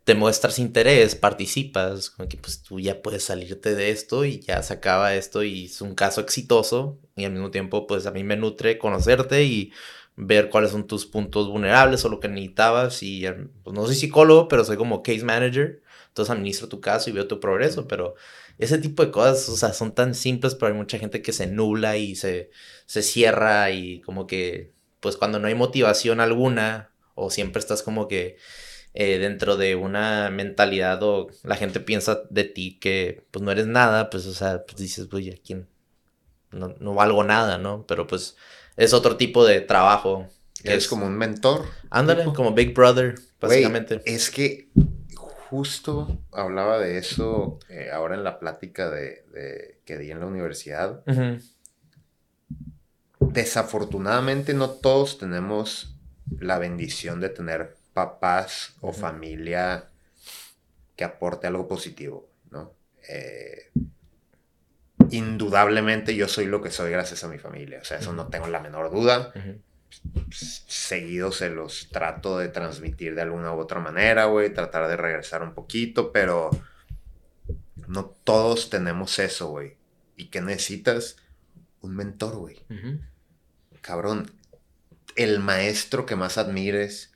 te 0.05 0.15
muestras 0.15 0.59
interés, 0.59 1.15
participas, 1.15 2.11
como 2.11 2.29
que 2.29 2.37
pues 2.37 2.63
tú 2.63 2.79
ya 2.81 3.01
puedes 3.01 3.25
salirte 3.25 3.75
de 3.75 3.89
esto 3.89 4.27
y 4.27 4.41
ya 4.41 4.63
se 4.63 4.75
acaba 4.75 5.15
esto 5.15 5.43
y 5.43 5.65
es 5.65 5.81
un 5.81 5.95
caso 5.95 6.21
exitoso. 6.21 6.99
Y 7.17 7.25
al 7.25 7.33
mismo 7.33 7.51
tiempo, 7.51 7.87
pues 7.87 8.05
a 8.05 8.11
mí 8.11 8.23
me 8.25 8.37
nutre 8.37 8.77
conocerte 8.77 9.45
y 9.45 9.73
ver 10.15 10.51
cuáles 10.51 10.73
son 10.73 10.87
tus 10.87 11.07
puntos 11.07 11.49
vulnerables 11.49 12.05
o 12.05 12.11
lo 12.11 12.21
que 12.21 12.29
necesitabas. 12.29 13.03
Y 13.03 13.25
pues 13.63 13.75
no 13.75 13.87
soy 13.87 13.95
psicólogo, 13.95 14.49
pero 14.49 14.67
soy 14.67 14.77
como 14.77 15.03
case 15.03 15.25
manager. 15.25 15.81
Entonces 16.09 16.31
administro 16.31 16.69
tu 16.69 16.83
caso 16.83 17.09
y 17.09 17.15
veo 17.15 17.27
tu 17.27 17.41
progreso, 17.41 17.89
pero 17.89 18.17
ese 18.59 18.79
tipo 18.79 19.05
de 19.05 19.11
cosas, 19.11 19.49
o 19.49 19.57
sea, 19.57 19.73
son 19.73 19.95
tan 19.95 20.15
simples, 20.15 20.55
pero 20.55 20.73
hay 20.73 20.79
mucha 20.79 20.99
gente 20.99 21.23
que 21.23 21.33
se 21.33 21.47
nubla 21.47 21.97
y 21.97 22.15
se, 22.15 22.51
se 22.87 23.03
cierra 23.03 23.71
y 23.71 24.01
como 24.01 24.27
que, 24.27 24.73
pues 25.01 25.17
cuando 25.17 25.39
no 25.39 25.49
hay 25.49 25.55
motivación 25.55 26.21
alguna 26.21 26.91
o 27.15 27.31
siempre 27.31 27.61
estás 27.61 27.83
como 27.83 28.09
que 28.09 28.37
eh, 28.95 29.19
dentro 29.19 29.57
de 29.57 29.75
una 29.75 30.31
mentalidad 30.31 31.03
o 31.03 31.29
la 31.43 31.57
gente 31.57 31.81
piensa 31.81 32.23
de 32.31 32.45
ti 32.45 32.79
que 32.81 33.25
pues 33.31 33.43
no 33.43 33.51
eres 33.51 33.67
nada, 33.67 34.09
pues 34.09 34.27
o 34.27 34.33
sea, 34.35 34.65
pues 34.65 34.77
dices, 34.77 35.09
oye, 35.13 35.41
¿quién? 35.45 35.67
No, 36.53 36.75
no 36.79 36.95
valgo 36.95 37.25
nada, 37.25 37.59
¿no? 37.59 37.85
Pero 37.89 38.07
pues 38.07 38.37
es 38.77 38.93
otro 38.93 39.17
tipo 39.17 39.45
de 39.45 39.61
trabajo. 39.61 40.29
Es, 40.63 40.89
como 40.89 41.07
un 41.07 41.19
mentor. 41.19 41.67
Ándale, 41.91 42.25
como 42.33 42.53
Big 42.53 42.73
Brother, 42.73 43.17
básicamente. 43.41 44.01
es 44.07 44.31
que 44.31 44.69
justo 45.55 46.19
hablaba 46.33 46.81
de 46.81 46.99
eso 46.99 47.61
eh, 47.69 47.89
ahora 47.93 48.17
en 48.17 48.25
la 48.25 48.41
plática 48.41 48.91
de, 48.91 49.79
que 49.85 49.99
di 49.99 50.11
en 50.11 50.19
la 50.19 50.27
universidad. 50.27 51.05
Desafortunadamente 53.21 54.53
no 54.53 54.71
todos 54.71 55.17
tenemos 55.19 55.97
la 56.41 56.59
bendición 56.59 57.21
de 57.21 57.29
tener 57.29 57.77
papás 57.93 58.75
o 58.81 58.93
familia 58.93 59.91
que 60.97 61.05
aporte 61.05 61.47
algo 61.47 61.69
positivo, 61.69 62.29
¿no? 62.51 62.73
Eh, 63.09 63.71
indudablemente 65.11 66.17
yo 66.17 66.27
soy 66.27 66.47
lo 66.47 66.63
que 66.63 66.73
soy 66.73 66.91
gracias 66.91 67.23
a 67.23 67.29
mi 67.29 67.39
familia, 67.39 67.79
o 67.81 67.85
sea, 67.85 67.99
eso 67.99 68.13
no 68.13 68.27
tengo 68.27 68.49
la 68.49 68.59
menor 68.59 68.91
duda 68.91 69.33
seguido 70.31 71.33
se 71.33 71.51
los 71.51 71.89
trato 71.91 72.39
de 72.39 72.49
transmitir 72.49 73.15
de 73.15 73.23
alguna 73.23 73.53
u 73.55 73.61
otra 73.61 73.81
manera, 73.81 74.27
güey, 74.27 74.53
tratar 74.53 74.89
de 74.89 74.97
regresar 74.97 75.43
un 75.43 75.55
poquito, 75.55 76.13
pero 76.13 76.51
no 77.89 78.05
todos 78.07 78.71
tenemos 78.71 79.19
eso, 79.19 79.49
güey. 79.49 79.77
¿Y 80.17 80.27
qué 80.27 80.41
necesitas? 80.41 81.17
Un 81.81 81.97
mentor, 81.97 82.37
güey. 82.37 82.65
Cabrón, 83.81 84.31
el 85.17 85.41
maestro 85.41 86.07
que 86.07 86.17
más 86.17 86.39
admires, 86.39 87.14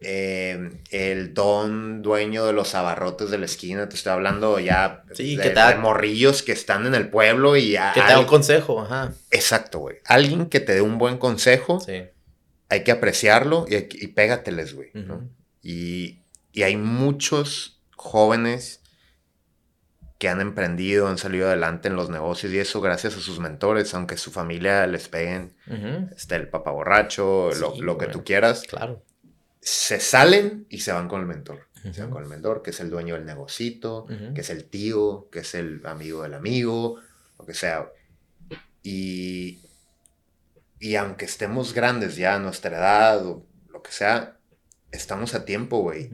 eh, 0.00 0.70
el 0.90 1.34
don 1.34 2.02
dueño 2.02 2.46
de 2.46 2.52
los 2.52 2.74
abarrotes 2.74 3.30
de 3.30 3.38
la 3.38 3.44
esquina, 3.44 3.88
te 3.88 3.96
estoy 3.96 4.12
hablando 4.12 4.58
ya 4.58 5.04
de, 5.16 5.76
morrillos 5.78 6.42
que 6.42 6.52
están 6.52 6.86
en 6.86 6.94
el 6.94 7.08
pueblo 7.08 7.56
y 7.56 7.72
ya... 7.72 7.92
Que 7.92 8.00
te 8.00 8.08
da 8.08 8.18
un 8.18 8.26
consejo, 8.26 8.80
ajá. 8.80 9.12
Exacto, 9.30 9.80
güey. 9.80 9.98
Alguien 10.06 10.46
que 10.46 10.60
te 10.60 10.74
dé 10.74 10.80
un 10.80 10.98
buen 10.98 11.18
consejo, 11.18 11.80
sí. 11.80 12.02
hay 12.68 12.84
que 12.84 12.92
apreciarlo 12.92 13.66
y, 13.68 13.76
y 13.76 14.06
pégateles, 14.08 14.74
güey. 14.74 14.90
y, 15.62 16.20
y 16.52 16.62
hay 16.62 16.76
muchos 16.76 17.80
jóvenes 17.96 18.80
que 20.18 20.28
han 20.28 20.40
emprendido, 20.40 21.08
han 21.08 21.18
salido 21.18 21.48
adelante 21.48 21.88
en 21.88 21.96
los 21.96 22.08
negocios 22.08 22.52
y 22.52 22.58
eso 22.58 22.80
gracias 22.80 23.16
a 23.16 23.20
sus 23.20 23.38
mentores, 23.38 23.92
aunque 23.92 24.16
su 24.16 24.30
familia 24.30 24.86
les 24.86 25.08
peguen, 25.08 25.54
este, 26.16 26.36
el 26.36 26.48
papá 26.48 26.70
borracho, 26.70 27.50
lo, 27.58 27.74
lo, 27.80 27.98
que 27.98 28.06
tú 28.06 28.24
quieras. 28.24 28.62
Claro 28.62 29.02
se 29.64 29.98
salen 29.98 30.66
y 30.68 30.80
se 30.80 30.92
van 30.92 31.08
con 31.08 31.22
el 31.22 31.26
mentor. 31.26 31.68
Se 31.90 32.02
van 32.02 32.10
con 32.10 32.22
el 32.22 32.28
mentor, 32.28 32.62
que 32.62 32.70
es 32.70 32.80
el 32.80 32.90
dueño 32.90 33.14
del 33.14 33.24
negocito, 33.24 34.06
que 34.34 34.40
es 34.42 34.50
el 34.50 34.66
tío, 34.66 35.28
que 35.30 35.40
es 35.40 35.54
el 35.54 35.84
amigo 35.86 36.22
del 36.22 36.34
amigo, 36.34 37.00
lo 37.38 37.46
que 37.46 37.54
sea. 37.54 37.90
Y, 38.82 39.60
y 40.78 40.96
aunque 40.96 41.24
estemos 41.24 41.72
grandes 41.72 42.16
ya 42.16 42.36
a 42.36 42.38
nuestra 42.38 42.76
edad 42.76 43.26
o 43.26 43.46
lo 43.70 43.82
que 43.82 43.90
sea, 43.90 44.38
estamos 44.92 45.34
a 45.34 45.44
tiempo, 45.46 45.80
güey. 45.80 46.10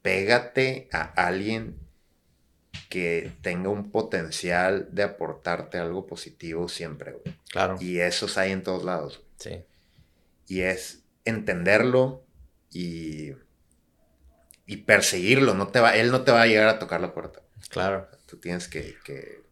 Pégate 0.00 0.88
a 0.92 1.02
alguien 1.02 1.76
que 2.88 3.32
tenga 3.42 3.68
un 3.68 3.90
potencial 3.90 4.88
de 4.92 5.02
aportarte 5.02 5.78
algo 5.78 6.06
positivo 6.06 6.68
siempre, 6.68 7.12
güey. 7.12 7.36
Claro. 7.50 7.78
Y 7.80 7.98
esos 7.98 8.38
hay 8.38 8.52
en 8.52 8.62
todos 8.62 8.84
lados. 8.84 9.22
Sí. 9.38 9.64
Y 10.46 10.60
es 10.62 11.02
entenderlo, 11.24 12.21
y, 12.72 13.32
y 14.66 14.76
perseguirlo. 14.78 15.54
No 15.54 15.68
te 15.68 15.80
va, 15.80 15.96
él 15.96 16.10
no 16.10 16.22
te 16.22 16.32
va 16.32 16.42
a 16.42 16.46
llegar 16.46 16.68
a 16.68 16.78
tocar 16.78 17.00
la 17.00 17.14
puerta. 17.14 17.42
Claro. 17.68 18.08
Tú 18.26 18.38
tienes 18.38 18.68
que... 18.68 18.96
que... 19.04 19.42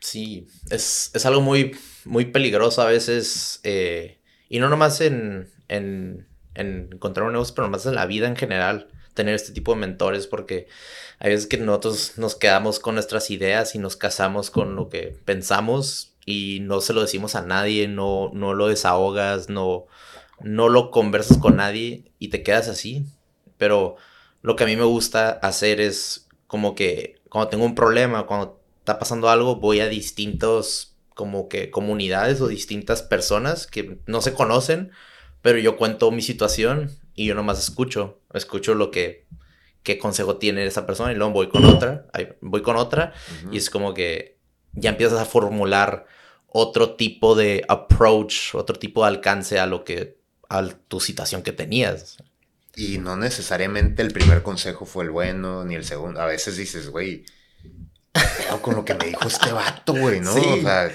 Sí, 0.00 0.46
es, 0.70 1.10
es, 1.12 1.26
algo 1.26 1.40
muy, 1.40 1.76
muy 2.04 2.26
peligroso 2.26 2.82
a 2.82 2.86
veces. 2.86 3.60
Eh, 3.64 4.20
y 4.48 4.60
no 4.60 4.68
nomás 4.68 5.00
en, 5.00 5.50
en, 5.68 6.28
en 6.54 6.90
encontrar 6.92 7.26
un 7.26 7.32
negocio, 7.32 7.54
pero 7.54 7.66
nomás 7.66 7.84
en 7.86 7.96
la 7.96 8.06
vida 8.06 8.28
en 8.28 8.36
general. 8.36 8.88
Tener 9.14 9.34
este 9.34 9.52
tipo 9.52 9.74
de 9.74 9.80
mentores 9.80 10.28
porque 10.28 10.68
hay 11.18 11.30
veces 11.32 11.48
que 11.48 11.56
nosotros 11.56 12.12
nos 12.16 12.36
quedamos 12.36 12.78
con 12.78 12.94
nuestras 12.94 13.30
ideas 13.30 13.74
y 13.74 13.78
nos 13.78 13.96
casamos 13.96 14.50
con 14.50 14.76
lo 14.76 14.88
que 14.88 15.18
pensamos 15.24 16.14
y 16.24 16.60
no 16.60 16.80
se 16.80 16.92
lo 16.92 17.00
decimos 17.00 17.34
a 17.34 17.42
nadie, 17.42 17.88
no, 17.88 18.30
no 18.32 18.54
lo 18.54 18.68
desahogas, 18.68 19.48
no, 19.48 19.86
no 20.40 20.68
lo 20.68 20.90
conversas 20.90 21.38
con 21.38 21.56
nadie 21.56 22.12
y 22.18 22.28
te 22.28 22.42
quedas 22.42 22.68
así. 22.68 23.06
Pero 23.56 23.96
lo 24.42 24.56
que 24.56 24.64
a 24.64 24.66
mí 24.66 24.76
me 24.76 24.84
gusta 24.84 25.30
hacer 25.30 25.80
es 25.80 26.28
como 26.46 26.74
que 26.74 27.16
cuando 27.28 27.48
tengo 27.50 27.64
un 27.64 27.74
problema, 27.74 28.26
cuando 28.26 28.60
está 28.78 28.98
pasando 28.98 29.28
algo, 29.28 29.56
voy 29.56 29.80
a 29.80 29.88
distintos 29.88 30.96
como 31.14 31.48
que 31.48 31.70
comunidades 31.70 32.40
o 32.40 32.48
distintas 32.48 33.02
personas 33.02 33.66
que 33.66 33.98
no 34.06 34.20
se 34.22 34.34
conocen, 34.34 34.92
pero 35.42 35.58
yo 35.58 35.76
cuento 35.76 36.10
mi 36.10 36.22
situación 36.22 36.92
y 37.14 37.26
yo 37.26 37.34
nomás 37.34 37.58
escucho, 37.58 38.20
escucho 38.32 38.74
lo 38.74 38.90
que 38.90 39.26
qué 39.82 39.98
consejo 39.98 40.36
tiene 40.36 40.64
esa 40.64 40.86
persona 40.86 41.12
y 41.12 41.16
luego 41.16 41.32
voy 41.32 41.48
con 41.48 41.64
otra, 41.64 42.06
voy 42.40 42.62
con 42.62 42.76
otra 42.76 43.12
y 43.50 43.56
es 43.56 43.70
como 43.70 43.94
que 43.94 44.38
ya 44.72 44.90
empiezas 44.90 45.18
a 45.18 45.24
formular 45.24 46.06
otro 46.46 46.94
tipo 46.94 47.34
de 47.34 47.64
approach, 47.68 48.54
otro 48.54 48.78
tipo 48.78 49.02
de 49.02 49.08
alcance 49.08 49.58
a 49.58 49.66
lo 49.66 49.84
que 49.84 50.17
a 50.48 50.66
tu 50.88 51.00
situación 51.00 51.42
que 51.42 51.52
tenías. 51.52 52.18
Y 52.74 52.98
no 52.98 53.16
necesariamente 53.16 54.02
el 54.02 54.12
primer 54.12 54.42
consejo 54.42 54.86
fue 54.86 55.04
el 55.04 55.10
bueno, 55.10 55.64
ni 55.64 55.74
el 55.74 55.84
segundo. 55.84 56.20
A 56.20 56.26
veces 56.26 56.56
dices, 56.56 56.88
güey, 56.88 57.24
con 58.62 58.76
lo 58.76 58.84
que 58.84 58.94
me 58.94 59.06
dijo 59.06 59.26
este 59.26 59.52
vato, 59.52 59.94
güey, 59.94 60.20
¿no? 60.20 60.34
O 60.34 60.60
sea, 60.60 60.90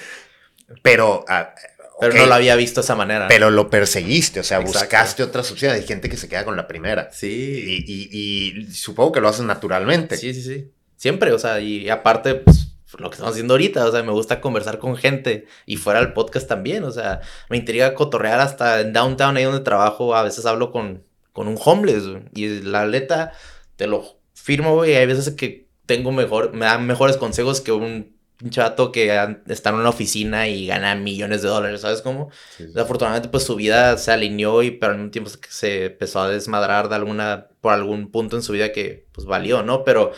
pero... 0.82 1.26
Ah, 1.28 1.54
pero 2.00 2.16
no 2.16 2.26
lo 2.26 2.34
había 2.34 2.56
visto 2.56 2.82
de 2.82 2.86
esa 2.86 2.96
manera. 2.96 3.28
Pero 3.28 3.50
lo 3.50 3.70
perseguiste, 3.70 4.40
o 4.40 4.44
sea, 4.44 4.60
buscaste 4.60 5.24
otras 5.24 5.50
opciones. 5.52 5.80
Hay 5.80 5.88
gente 5.88 6.10
que 6.10 6.18
se 6.18 6.28
queda 6.28 6.44
con 6.44 6.58
la 6.58 6.68
primera. 6.68 7.10
Sí. 7.14 7.86
Y, 7.88 8.68
supongo 8.74 9.12
que 9.14 9.22
lo 9.22 9.30
haces 9.30 9.46
naturalmente. 9.46 10.18
Sí, 10.18 10.34
sí, 10.34 10.42
sí. 10.42 10.72
Siempre, 10.98 11.32
o 11.32 11.40
sea, 11.40 11.60
y 11.60 11.90
aparte, 11.90 12.36
pues, 12.36 12.73
lo 12.98 13.10
que 13.10 13.16
estamos 13.16 13.32
haciendo 13.32 13.54
ahorita, 13.54 13.86
o 13.86 13.92
sea, 13.92 14.04
me 14.04 14.12
gusta 14.12 14.42
conversar 14.42 14.80
con 14.80 14.96
gente 14.96 15.48
y 15.66 15.78
fuera 15.78 16.00
del 16.00 16.14
podcast 16.14 16.48
también, 16.48 16.84
o 16.84 16.92
sea, 16.92 17.22
me 17.50 17.58
intriga 17.58 17.96
cotorrear 17.96 18.40
hasta 18.40 18.82
en 18.82 18.94
downtown, 18.94 19.38
ahí 19.38 19.44
donde 19.44 19.62
trabajo, 19.62 20.16
a 20.16 20.24
veces 20.24 20.46
hablo 20.46 20.72
con, 20.72 21.04
con 21.32 21.48
un 21.48 21.58
homeless, 21.64 22.04
y 22.34 22.62
la 22.62 22.82
aleta, 22.82 23.32
te 23.76 23.88
lo 23.88 24.20
firmo, 24.34 24.76
güey, 24.76 24.96
hay 24.96 25.06
veces 25.06 25.34
que 25.34 25.68
tengo 25.86 26.12
mejor, 26.12 26.54
me 26.54 26.66
dan 26.66 26.86
mejores 26.86 27.18
consejos 27.18 27.62
que 27.62 27.72
un 27.72 28.14
chato 28.50 28.92
que 28.92 29.38
está 29.48 29.70
en 29.70 29.76
una 29.76 29.90
oficina 29.90 30.48
y 30.48 30.68
gana 30.68 30.96
millones 30.96 31.42
de 31.42 31.50
dólares, 31.50 31.82
¿sabes 31.82 32.02
cómo? 32.02 32.30
Afortunadamente, 32.76 33.30
pues 33.30 33.44
su 33.44 33.56
vida 33.56 33.98
se 33.98 34.12
alineó 34.12 34.64
y 34.64 34.72
pero 34.72 34.92
al 34.92 34.98
mismo 34.98 35.12
tiempo 35.12 35.32
se 35.50 35.86
empezó 35.86 36.22
a 36.22 36.30
desmadrar 36.30 36.90
de 36.90 36.96
alguna, 36.96 37.48
por 37.62 37.74
algún 37.74 38.12
punto 38.12 38.36
en 38.36 38.44
su 38.44 38.54
vida 38.54 38.72
que, 38.72 39.08
pues, 39.14 39.26
valió, 39.26 39.64
¿no? 39.64 39.84
Pero 39.84 40.12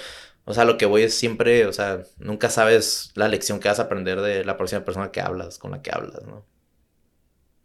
o 0.45 0.53
sea, 0.53 0.63
lo 0.63 0.77
que 0.77 0.85
voy 0.85 1.01
es 1.03 1.17
siempre, 1.17 1.65
o 1.65 1.73
sea, 1.73 2.03
nunca 2.19 2.49
sabes 2.49 3.11
la 3.15 3.27
lección 3.27 3.59
que 3.59 3.67
vas 3.67 3.79
a 3.79 3.83
aprender 3.83 4.21
de 4.21 4.45
la 4.45 4.57
próxima 4.57 4.85
persona 4.85 5.11
que 5.11 5.19
hablas, 5.19 5.57
con 5.57 5.71
la 5.71 5.81
que 5.81 5.91
hablas, 5.91 6.23
¿no? 6.23 6.45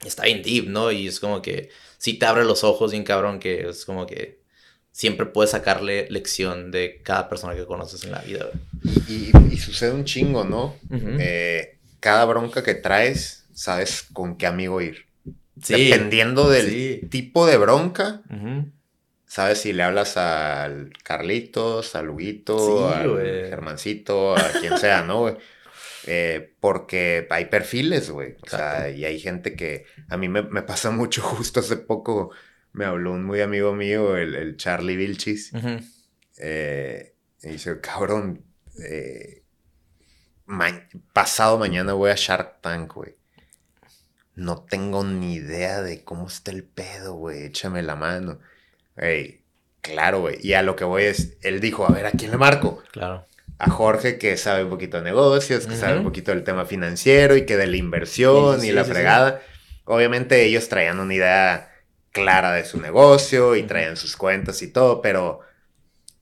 Está 0.03 0.25
bien 0.25 0.43
deep, 0.43 0.67
¿no? 0.69 0.91
Y 0.91 1.07
es 1.07 1.21
como 1.21 1.43
que 1.43 1.69
sí 1.99 2.15
te 2.15 2.25
abre 2.25 2.45
los 2.45 2.65
ojos 2.65 2.93
bien 2.93 3.05
cabrón, 3.05 3.39
que 3.39 3.69
es 3.69 3.85
como 3.85 4.07
que 4.07 4.41
siempre 4.93 5.27
puedes 5.27 5.51
sacarle 5.51 6.09
lección 6.11 6.71
de 6.71 7.03
cada 7.03 7.29
persona 7.29 7.55
que 7.55 7.67
conoces 7.67 8.05
en 8.05 8.13
la 8.13 8.21
vida. 8.21 8.47
Y, 9.09 9.31
y, 9.53 9.59
sucede 9.59 9.93
un 9.93 10.05
chingo, 10.05 10.45
¿no? 10.45 10.77
Eh, 10.91 11.79
cada 12.01 12.25
bronca 12.25 12.63
que 12.63 12.75
traes, 12.75 13.45
sabes 13.53 14.07
con 14.11 14.39
qué 14.39 14.47
amigo 14.47 14.81
ir. 14.81 15.05
Sí. 15.63 15.91
Dependiendo 15.91 16.49
del 16.49 17.09
tipo 17.11 17.47
de 17.47 17.59
bronca, 17.59 18.23
¿Sabes? 19.31 19.61
Si 19.61 19.73
le 19.73 19.85
hablas 19.85 20.17
al 20.17 20.93
Carlitos, 21.05 21.95
al 21.95 22.11
Huguito, 22.11 22.93
al 22.93 23.17
Germancito, 23.49 24.37
a 24.37 24.51
quien 24.61 24.77
sea, 24.77 25.03
¿no? 25.03 25.37
Eh, 26.09 26.57
porque 26.59 27.29
hay 27.31 27.45
perfiles, 27.45 28.11
güey. 28.11 28.35
O 28.43 28.49
sea, 28.49 28.91
y 28.91 29.05
hay 29.05 29.21
gente 29.21 29.55
que 29.55 29.85
a 30.09 30.17
mí 30.17 30.29
me, 30.29 30.43
pasa 30.63 30.91
mucho. 30.91 31.23
Justo 31.37 31.61
hace 31.61 31.77
poco 31.77 32.33
me 32.73 32.85
habló 32.85 33.13
un 33.13 33.25
muy 33.25 33.41
amigo 33.41 33.73
mío, 33.73 34.17
el, 34.17 34.57
Charlie 34.57 34.97
Vilchis. 34.97 35.53
Eh, 36.39 37.15
y 37.45 37.51
dice, 37.51 37.81
cabrón, 37.81 38.43
eh, 38.85 39.45
pasado 41.13 41.57
mañana 41.57 41.93
voy 41.93 42.11
a 42.11 42.17
Shark 42.17 42.61
Tank, 42.63 42.93
güey. 42.95 43.15
No 44.35 44.65
tengo 44.65 45.05
ni 45.05 45.35
idea 45.35 45.83
de 45.83 46.03
cómo 46.03 46.27
está 46.27 46.51
el 46.51 46.65
pedo, 46.65 47.15
güey. 47.15 47.45
Échame 47.45 47.85
la 47.85 47.95
mano. 47.95 48.41
Hey, 49.03 49.41
claro, 49.81 50.21
güey. 50.21 50.37
Y 50.43 50.53
a 50.53 50.63
lo 50.63 50.77
que 50.77 50.85
voy 50.85 51.05
es, 51.05 51.39
él 51.41 51.61
dijo, 51.61 51.87
a 51.87 51.93
ver, 51.93 52.05
¿a 52.05 52.11
quién 52.13 52.31
le 52.31 52.37
marco? 52.37 52.83
Claro. 52.93 53.27
A 53.59 53.71
Jorge, 53.71 54.19
que 54.19 54.37
sabe 54.37 54.65
un 54.65 54.71
poquito 54.71 54.99
de 54.99 55.05
negocios, 55.05 55.67
que 55.67 55.77
sabe 55.77 55.99
un 55.99 56.05
poquito 56.05 56.33
del 56.33 56.45
tema 56.45 56.67
financiero 56.67 57.37
y 57.37 57.47
que 57.47 57.57
de 57.57 57.67
la 57.67 57.77
inversión 57.77 58.65
y 58.65 58.73
la 58.73 58.85
fregada. 58.85 59.43
Obviamente 59.85 60.45
ellos 60.45 60.69
traían 60.69 61.01
una 61.01 61.15
idea 61.15 61.71
clara 62.13 62.53
de 62.53 62.65
su 62.65 62.81
negocio 62.81 63.57
y 63.57 63.63
traían 63.63 63.97
sus 63.97 64.17
cuentas 64.17 64.63
y 64.63 64.69
todo, 64.69 65.03
pero 65.03 65.41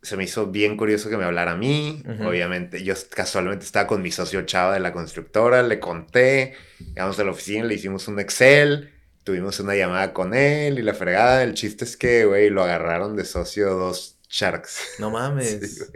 se 0.02 0.16
me 0.16 0.24
hizo 0.24 0.46
bien 0.46 0.76
curioso 0.76 1.10
que 1.10 1.16
me 1.16 1.24
hablara 1.24 1.52
a 1.52 1.56
mí. 1.56 2.02
Obviamente, 2.24 2.82
yo 2.82 2.94
casualmente 3.10 3.64
estaba 3.64 3.86
con 3.86 4.02
mi 4.02 4.10
socio 4.10 4.42
Chava 4.42 4.74
de 4.74 4.80
la 4.80 4.92
constructora, 4.92 5.62
le 5.62 5.80
conté, 5.80 6.54
llegamos 6.78 7.18
a 7.18 7.24
la 7.24 7.30
oficina, 7.30 7.64
le 7.64 7.74
hicimos 7.74 8.08
un 8.08 8.18
Excel 8.18 8.97
tuvimos 9.24 9.60
una 9.60 9.74
llamada 9.74 10.12
con 10.12 10.34
él 10.34 10.78
y 10.78 10.82
la 10.82 10.94
fregada. 10.94 11.42
El 11.42 11.54
chiste 11.54 11.84
es 11.84 11.96
que, 11.96 12.24
güey, 12.24 12.50
lo 12.50 12.62
agarraron 12.62 13.16
de 13.16 13.24
socio 13.24 13.74
dos 13.74 14.18
Sharks. 14.28 14.96
No 14.98 15.10
mames. 15.12 15.90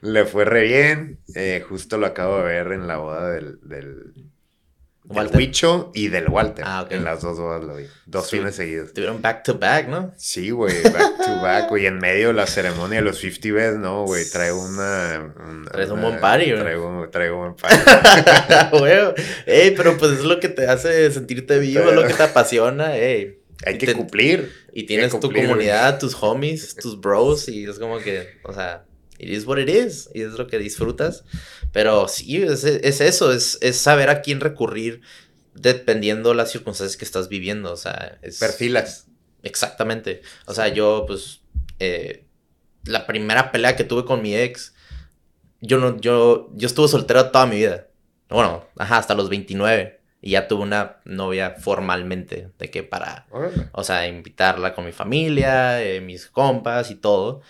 Le 0.00 0.24
fue 0.26 0.44
re 0.44 0.62
bien. 0.62 1.18
Eh, 1.34 1.64
justo 1.68 1.98
lo 1.98 2.06
acabo 2.06 2.38
de 2.38 2.44
ver 2.44 2.72
en 2.72 2.86
la 2.86 2.98
boda 2.98 3.30
del, 3.30 3.58
del 3.62 4.14
Huicho 5.08 5.90
y 5.94 6.08
del 6.08 6.28
Walter. 6.28 6.64
Ah, 6.66 6.82
ok. 6.82 6.92
En 6.92 7.04
las 7.04 7.22
dos 7.22 7.38
bodas 7.38 7.62
lo 7.64 7.76
vi. 7.76 7.84
Dos 8.06 8.30
fines 8.30 8.54
seguidos. 8.56 8.92
Tuvieron 8.92 9.22
back 9.22 9.42
to 9.44 9.58
back, 9.58 9.88
¿no? 9.88 10.12
Sí, 10.16 10.50
güey, 10.50 10.82
back 10.82 11.16
to 11.24 11.40
back, 11.42 11.68
güey. 11.68 11.86
En 11.86 11.98
medio 11.98 12.28
de 12.28 12.34
la 12.34 12.46
ceremonia 12.46 12.98
de 12.98 13.04
los 13.04 13.18
50 13.18 13.52
beds, 13.52 13.78
¿no, 13.78 14.04
güey? 14.04 14.28
Traigo 14.28 14.64
una. 14.64 15.32
Traes 15.70 15.90
un 15.90 16.00
buen 16.02 16.18
party, 16.20 16.50
güey. 16.50 16.60
Traigo, 16.60 17.08
traigo 17.10 17.36
un 17.36 17.40
buen 17.42 17.54
party. 17.56 18.78
güey. 18.78 18.92
Ey, 19.46 19.70
pero 19.72 19.96
pues 19.96 20.12
es 20.12 20.24
lo 20.24 20.40
que 20.40 20.48
te 20.48 20.66
hace 20.66 21.10
sentirte 21.10 21.58
vivo, 21.58 21.88
es 21.88 21.94
lo 21.94 22.06
que 22.06 22.14
te 22.14 22.22
apasiona, 22.22 22.96
ey. 22.96 23.38
Hay 23.64 23.78
que 23.78 23.94
cumplir. 23.94 24.52
Y 24.72 24.84
tienes 24.84 25.18
tu 25.18 25.32
comunidad, 25.32 25.98
tus 25.98 26.14
homies, 26.20 26.74
tus 26.74 27.00
bros, 27.00 27.48
y 27.48 27.64
es 27.64 27.78
como 27.78 27.98
que, 27.98 28.28
o 28.44 28.52
sea, 28.52 28.84
it 29.18 29.28
is 29.28 29.46
what 29.46 29.58
it 29.58 29.68
is, 29.68 30.10
y 30.14 30.22
es 30.22 30.32
lo 30.32 30.46
que 30.46 30.58
disfrutas. 30.58 31.24
Pero 31.72 32.08
sí, 32.08 32.42
es, 32.42 32.64
eso, 32.64 33.32
es, 33.32 33.58
saber 33.76 34.10
a 34.10 34.22
quién 34.22 34.40
recurrir 34.40 35.00
dependiendo 35.54 36.34
las 36.34 36.52
circunstancias 36.52 36.96
que 36.96 37.04
estás 37.04 37.28
viviendo, 37.28 37.72
o 37.72 37.76
sea, 37.76 38.18
es... 38.22 38.38
Perfilas. 38.38 39.06
Exactamente. 39.42 40.22
O 40.46 40.54
sea, 40.54 40.68
yo, 40.68 41.04
pues, 41.06 41.40
eh, 41.78 42.26
la 42.84 43.06
primera 43.06 43.52
pelea 43.52 43.76
que 43.76 43.84
tuve 43.84 44.04
con 44.04 44.22
mi 44.22 44.34
ex, 44.34 44.74
yo 45.60 45.78
no, 45.78 46.00
yo, 46.00 46.50
yo 46.54 46.66
estuve 46.66 46.88
soltero 46.88 47.30
toda 47.30 47.46
mi 47.46 47.56
vida. 47.56 47.88
Bueno, 48.28 48.64
ajá, 48.76 48.98
hasta 48.98 49.14
los 49.14 49.28
29. 49.28 50.00
Y 50.20 50.30
ya 50.30 50.48
tuve 50.48 50.62
una 50.62 50.96
novia 51.04 51.56
formalmente, 51.58 52.50
de 52.58 52.70
que 52.70 52.82
para, 52.82 53.26
o 53.72 53.84
sea, 53.84 54.08
invitarla 54.08 54.74
con 54.74 54.84
mi 54.84 54.92
familia, 54.92 55.82
eh, 55.82 56.00
mis 56.00 56.26
compas 56.26 56.90
y 56.90 56.96
todo. 56.96 57.42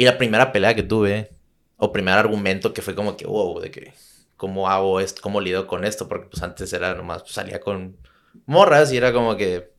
Y 0.00 0.06
la 0.06 0.16
primera 0.16 0.50
pelea 0.50 0.74
que 0.74 0.82
tuve, 0.82 1.28
o 1.76 1.92
primer 1.92 2.14
argumento 2.14 2.72
que 2.72 2.80
fue 2.80 2.94
como 2.94 3.18
que, 3.18 3.26
wow, 3.26 3.60
de 3.60 3.70
que, 3.70 3.92
¿cómo 4.38 4.70
hago 4.70 4.98
esto? 4.98 5.20
¿Cómo 5.20 5.42
lido 5.42 5.66
con 5.66 5.84
esto? 5.84 6.08
Porque 6.08 6.26
pues 6.30 6.42
antes 6.42 6.72
era 6.72 6.94
nomás, 6.94 7.20
pues, 7.20 7.34
salía 7.34 7.60
con 7.60 7.98
morras 8.46 8.94
y 8.94 8.96
era 8.96 9.12
como 9.12 9.36
que, 9.36 9.74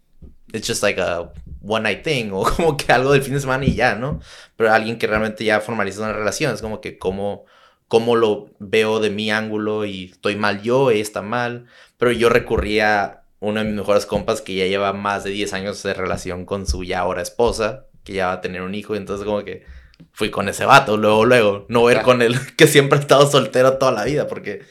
it's 0.53 0.68
just 0.68 0.84
like 0.84 1.02
a 1.02 1.34
one 1.64 1.81
night 1.81 2.03
thing, 2.03 2.30
o 2.34 2.43
como 2.43 2.77
que 2.77 2.93
algo 2.93 3.14
del 3.14 3.23
fin 3.23 3.34
de 3.34 3.39
semana 3.39 3.65
y 3.65 3.73
ya, 3.73 3.95
¿no? 3.95 4.19
Pero 4.57 4.72
alguien 4.72 4.99
que 4.99 5.07
realmente 5.07 5.43
ya 5.43 5.60
formaliza 5.60 6.02
una 6.03 6.14
relación, 6.14 6.53
es 6.53 6.61
como 6.61 6.81
que, 6.81 6.99
¿cómo, 6.99 7.45
cómo 7.88 8.15
lo 8.15 8.52
veo 8.60 8.99
de 8.99 9.10
mi 9.10 9.31
ángulo 9.31 9.85
y 9.85 10.11
estoy 10.11 10.35
mal 10.35 10.61
yo, 10.61 10.91
está 10.91 11.23
mal? 11.23 11.65
Pero 11.98 12.11
yo 12.11 12.30
recurría 12.30 13.23
uno 13.39 13.61
de 13.61 13.65
mis 13.65 13.76
mejores 13.76 14.06
compas 14.06 14.41
que 14.41 14.53
ya 14.53 14.68
lleva 14.68 14.93
más 14.93 15.23
de 15.23 15.31
10 15.31 15.53
años 15.53 15.81
de 15.81 15.95
relación 15.95 16.45
con 16.45 16.68
su 16.68 16.84
ya 16.84 16.99
ahora 16.99 17.23
esposa, 17.23 17.88
que 18.03 18.14
ya 18.14 18.27
va 18.27 18.34
a 18.34 18.41
tener 18.41 18.61
un 18.61 18.76
hijo, 18.76 18.95
entonces 18.95 19.26
como 19.26 19.43
que 19.43 19.80
fui 20.11 20.30
con 20.30 20.49
ese 20.49 20.65
vato, 20.65 20.98
luego, 20.98 21.26
luego, 21.26 21.65
no 21.69 21.84
ver 21.84 22.02
con 22.02 22.22
él 22.22 22.36
que 22.57 22.68
siempre 22.68 22.98
ha 22.98 23.02
estado 23.02 23.30
soltero 23.30 23.78
toda 23.78 23.91
la 23.91 24.03
vida, 24.03 24.28
porque 24.28 24.61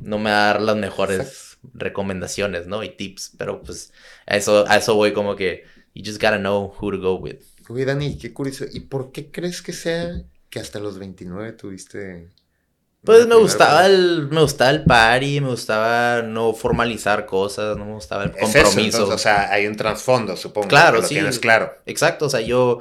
no 0.00 0.18
me 0.18 0.30
va 0.30 0.44
a 0.44 0.52
dar 0.52 0.62
las 0.62 0.76
mejores 0.76 1.58
recomendaciones, 1.74 2.66
¿no? 2.66 2.82
Y 2.82 2.90
tips, 2.90 3.32
pero 3.38 3.62
pues 3.62 3.92
a 4.26 4.36
eso, 4.36 4.64
a 4.68 4.76
eso 4.76 4.94
voy 4.94 5.12
como 5.12 5.36
que, 5.36 5.64
you 5.94 6.02
just 6.04 6.20
gotta 6.20 6.38
know 6.38 6.74
who 6.80 6.90
to 6.90 6.98
go 6.98 7.14
with. 7.16 7.40
Uy, 7.68 7.84
Dani, 7.84 8.18
qué 8.18 8.32
curioso. 8.32 8.64
¿Y 8.70 8.80
por 8.80 9.12
qué 9.12 9.30
crees 9.30 9.62
que 9.62 9.72
sea 9.72 10.22
que 10.50 10.60
hasta 10.60 10.78
los 10.78 10.98
29 10.98 11.52
tuviste... 11.52 12.28
Pues 13.04 13.26
me 13.26 13.34
gustaba 13.34 13.86
el, 13.86 14.28
me 14.30 14.42
gustaba 14.42 14.70
el 14.70 14.84
party, 14.84 15.40
me 15.40 15.48
gustaba 15.48 16.22
no 16.22 16.52
formalizar 16.54 17.26
cosas, 17.26 17.76
no 17.76 17.84
me 17.84 17.94
gustaba 17.94 18.24
el 18.24 18.30
compromiso. 18.30 19.08
o 19.08 19.18
sea, 19.18 19.50
hay 19.50 19.66
un 19.66 19.74
trasfondo, 19.74 20.36
supongo. 20.36 20.68
Claro, 20.68 20.98
que 20.98 21.02
lo 21.02 21.08
Tienes 21.08 21.40
claro. 21.40 21.72
Exacto, 21.84 22.26
o 22.26 22.30
sea, 22.30 22.42
yo 22.42 22.78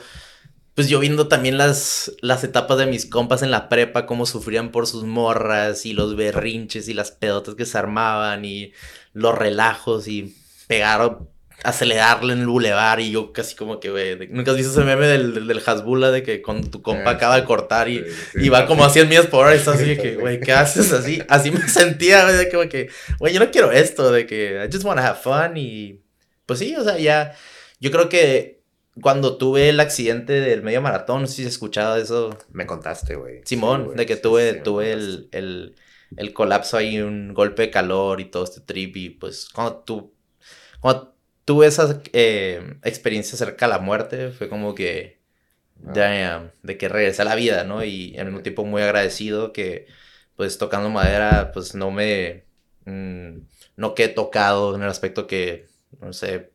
pues 0.76 0.88
yo 0.88 1.00
viendo 1.00 1.28
también 1.28 1.58
las, 1.58 2.14
las 2.22 2.44
etapas 2.44 2.78
de 2.78 2.86
mis 2.86 3.06
compas 3.06 3.44
en 3.44 3.52
la 3.52 3.68
prepa, 3.70 4.06
cómo 4.06 4.26
sufrían 4.26 4.72
por 4.72 4.88
sus 4.88 5.04
morras 5.04 5.86
y 5.86 5.94
los 5.94 6.16
berrinches 6.16 6.88
y 6.88 6.94
las 6.94 7.12
pedotas 7.12 7.56
que 7.56 7.66
se 7.66 7.78
armaban 7.78 8.46
y 8.46 8.72
los 9.14 9.38
relajos 9.38 10.08
y 10.08 10.36
pegaron 10.68 11.30
acelerarle 11.64 12.34
en 12.34 12.40
el 12.40 12.48
bulevar 12.48 13.00
y 13.00 13.12
yo 13.12 13.34
casi 13.34 13.56
como 13.56 13.80
que, 13.80 13.92
güey, 13.92 14.30
nunca 14.30 14.52
has 14.52 14.58
visto 14.58 14.72
ese 14.72 14.84
meme 14.84 15.06
del, 15.06 15.48
del, 15.48 15.62
Hasbula 15.64 16.10
de 16.10 16.24
que 16.24 16.42
cuando 16.42 16.70
tu 16.70 16.82
compa 16.82 17.12
ah, 17.12 17.14
acaba 17.14 17.36
de 17.36 17.46
cortar 17.46 17.88
y, 17.88 18.04
y 18.36 18.50
va 18.50 18.66
como 18.66 18.84
a 18.84 18.90
100 18.90 19.08
millas 19.08 19.28
por 19.28 19.46
hora 19.46 19.54
y 19.54 19.60
está 19.60 19.74
así 19.74 19.86
de 19.86 19.98
que, 19.98 20.16
güey, 20.16 20.40
¿qué 20.40 20.54
haces 20.54 20.92
así? 20.92 21.22
Así 21.28 21.52
me 21.52 21.60
sentía, 21.70 22.24
güey, 22.24 22.38
de 22.38 22.50
que, 22.50 22.90
güey, 23.20 23.34
yo 23.34 23.40
no 23.40 23.52
quiero 23.52 23.72
esto, 23.72 24.12
de 24.12 24.26
que 24.26 24.64
I 24.66 24.72
just 24.72 24.86
want 24.86 25.00
to 25.00 25.06
have 25.06 25.20
fun 25.22 25.56
y 25.58 26.02
pues 26.48 26.60
sí, 26.60 26.76
o 26.76 26.84
sea, 26.84 26.98
ya, 26.98 27.36
yo 27.80 27.92
creo 27.92 28.10
que 28.10 28.61
cuando 29.00 29.38
tuve 29.38 29.70
el 29.70 29.80
accidente 29.80 30.34
del 30.34 30.64
medio 30.64 30.82
maratón, 30.82 31.22
no 31.22 31.28
sé 31.28 31.36
si 31.36 31.42
has 31.44 31.50
escuchado 31.50 31.96
eso. 31.96 32.38
Me 32.52 32.66
contaste, 32.66 33.16
güey. 33.16 33.42
Simón, 33.46 33.96
de 33.96 34.06
que 34.06 34.18
tuve, 34.18 34.56
tuve 34.56 34.92
el, 34.92 35.30
el, 35.32 35.76
el, 36.18 36.34
colapso 36.34 36.78
ahí, 36.78 37.00
un 37.00 37.34
golpe 37.34 37.64
de 37.64 37.72
calor 37.72 38.20
y 38.20 38.26
todo 38.26 38.44
este 38.44 38.62
trip 38.62 38.96
y 38.98 39.10
pues 39.12 39.48
cuando 39.50 39.78
tú, 39.78 40.14
cuando 40.82 41.16
tuve 41.46 41.68
esa 41.68 42.02
eh, 42.12 42.76
experiencia 42.84 43.38
cerca 43.38 43.66
de 43.66 43.74
la 43.74 43.80
muerte, 43.80 44.32
fue 44.32 44.50
como 44.50 44.76
que, 44.76 45.22
ah. 45.88 46.52
de 46.62 46.78
que 46.78 46.90
regresé 46.90 47.22
a 47.22 47.26
la 47.26 47.36
vida, 47.36 47.64
¿no? 47.64 47.84
Y 47.86 48.18
al 48.18 48.26
mismo 48.26 48.42
tiempo 48.42 48.66
muy 48.66 48.82
agradecido 48.82 49.54
que, 49.54 49.88
pues 50.36 50.58
tocando 50.58 50.90
madera, 50.90 51.52
pues 51.54 51.76
no 51.76 51.92
me, 51.92 52.46
mm, 52.86 53.40
no 53.78 53.96
quedé 53.96 54.10
tocado 54.10 54.76
en 54.76 54.84
el 54.84 54.90
aspecto 54.90 55.28
que, 55.28 55.68
no 56.02 56.14
sé, 56.14 56.51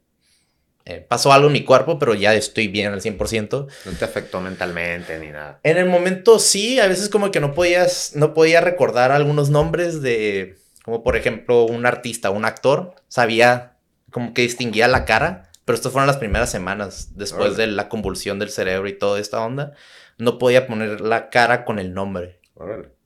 eh, 0.89 1.05
pasó 1.07 1.33
algo 1.33 1.49
en 1.49 1.53
mi 1.53 1.65
cuerpo, 1.65 1.99
pero 1.99 2.15
ya 2.15 2.33
estoy 2.35 2.69
bien 2.69 2.93
al 2.93 3.01
100%. 3.01 3.67
No 3.85 3.93
te 3.99 4.05
afectó 4.05 4.41
mentalmente 4.41 5.19
ni 5.19 5.29
nada. 5.29 5.59
En 5.65 5.79
el 5.79 5.87
momento 5.87 6.39
sí, 6.39 6.79
a 6.79 6.87
veces 6.87 7.09
como 7.09 7.33
que 7.33 7.41
no 7.41 7.55
podías, 7.55 8.13
no 8.15 8.35
podía 8.35 8.61
recordar 8.61 9.11
algunos 9.11 9.51
nombres 9.51 10.01
de, 10.01 10.57
como 10.85 11.03
por 11.03 11.17
ejemplo 11.17 11.65
un 11.65 11.87
artista, 11.87 12.31
un 12.31 12.45
actor, 12.45 12.95
sabía 13.09 13.77
como 14.13 14.33
que 14.33 14.43
distinguía 14.43 14.87
la 14.87 15.05
cara, 15.05 15.51
pero 15.65 15.75
estas 15.75 15.91
fueron 15.91 16.07
las 16.07 16.19
primeras 16.19 16.53
semanas 16.53 17.17
después 17.17 17.57
de 17.57 17.67
la 17.67 17.89
convulsión 17.89 18.39
del 18.39 18.51
cerebro 18.51 18.89
y 18.89 18.97
toda 18.97 19.19
esta 19.19 19.45
onda. 19.45 19.73
No 20.19 20.39
podía 20.39 20.69
poner 20.69 21.01
la 21.01 21.31
cara 21.31 21.65
con 21.65 21.81
el 21.81 21.95
nombre. 21.95 22.39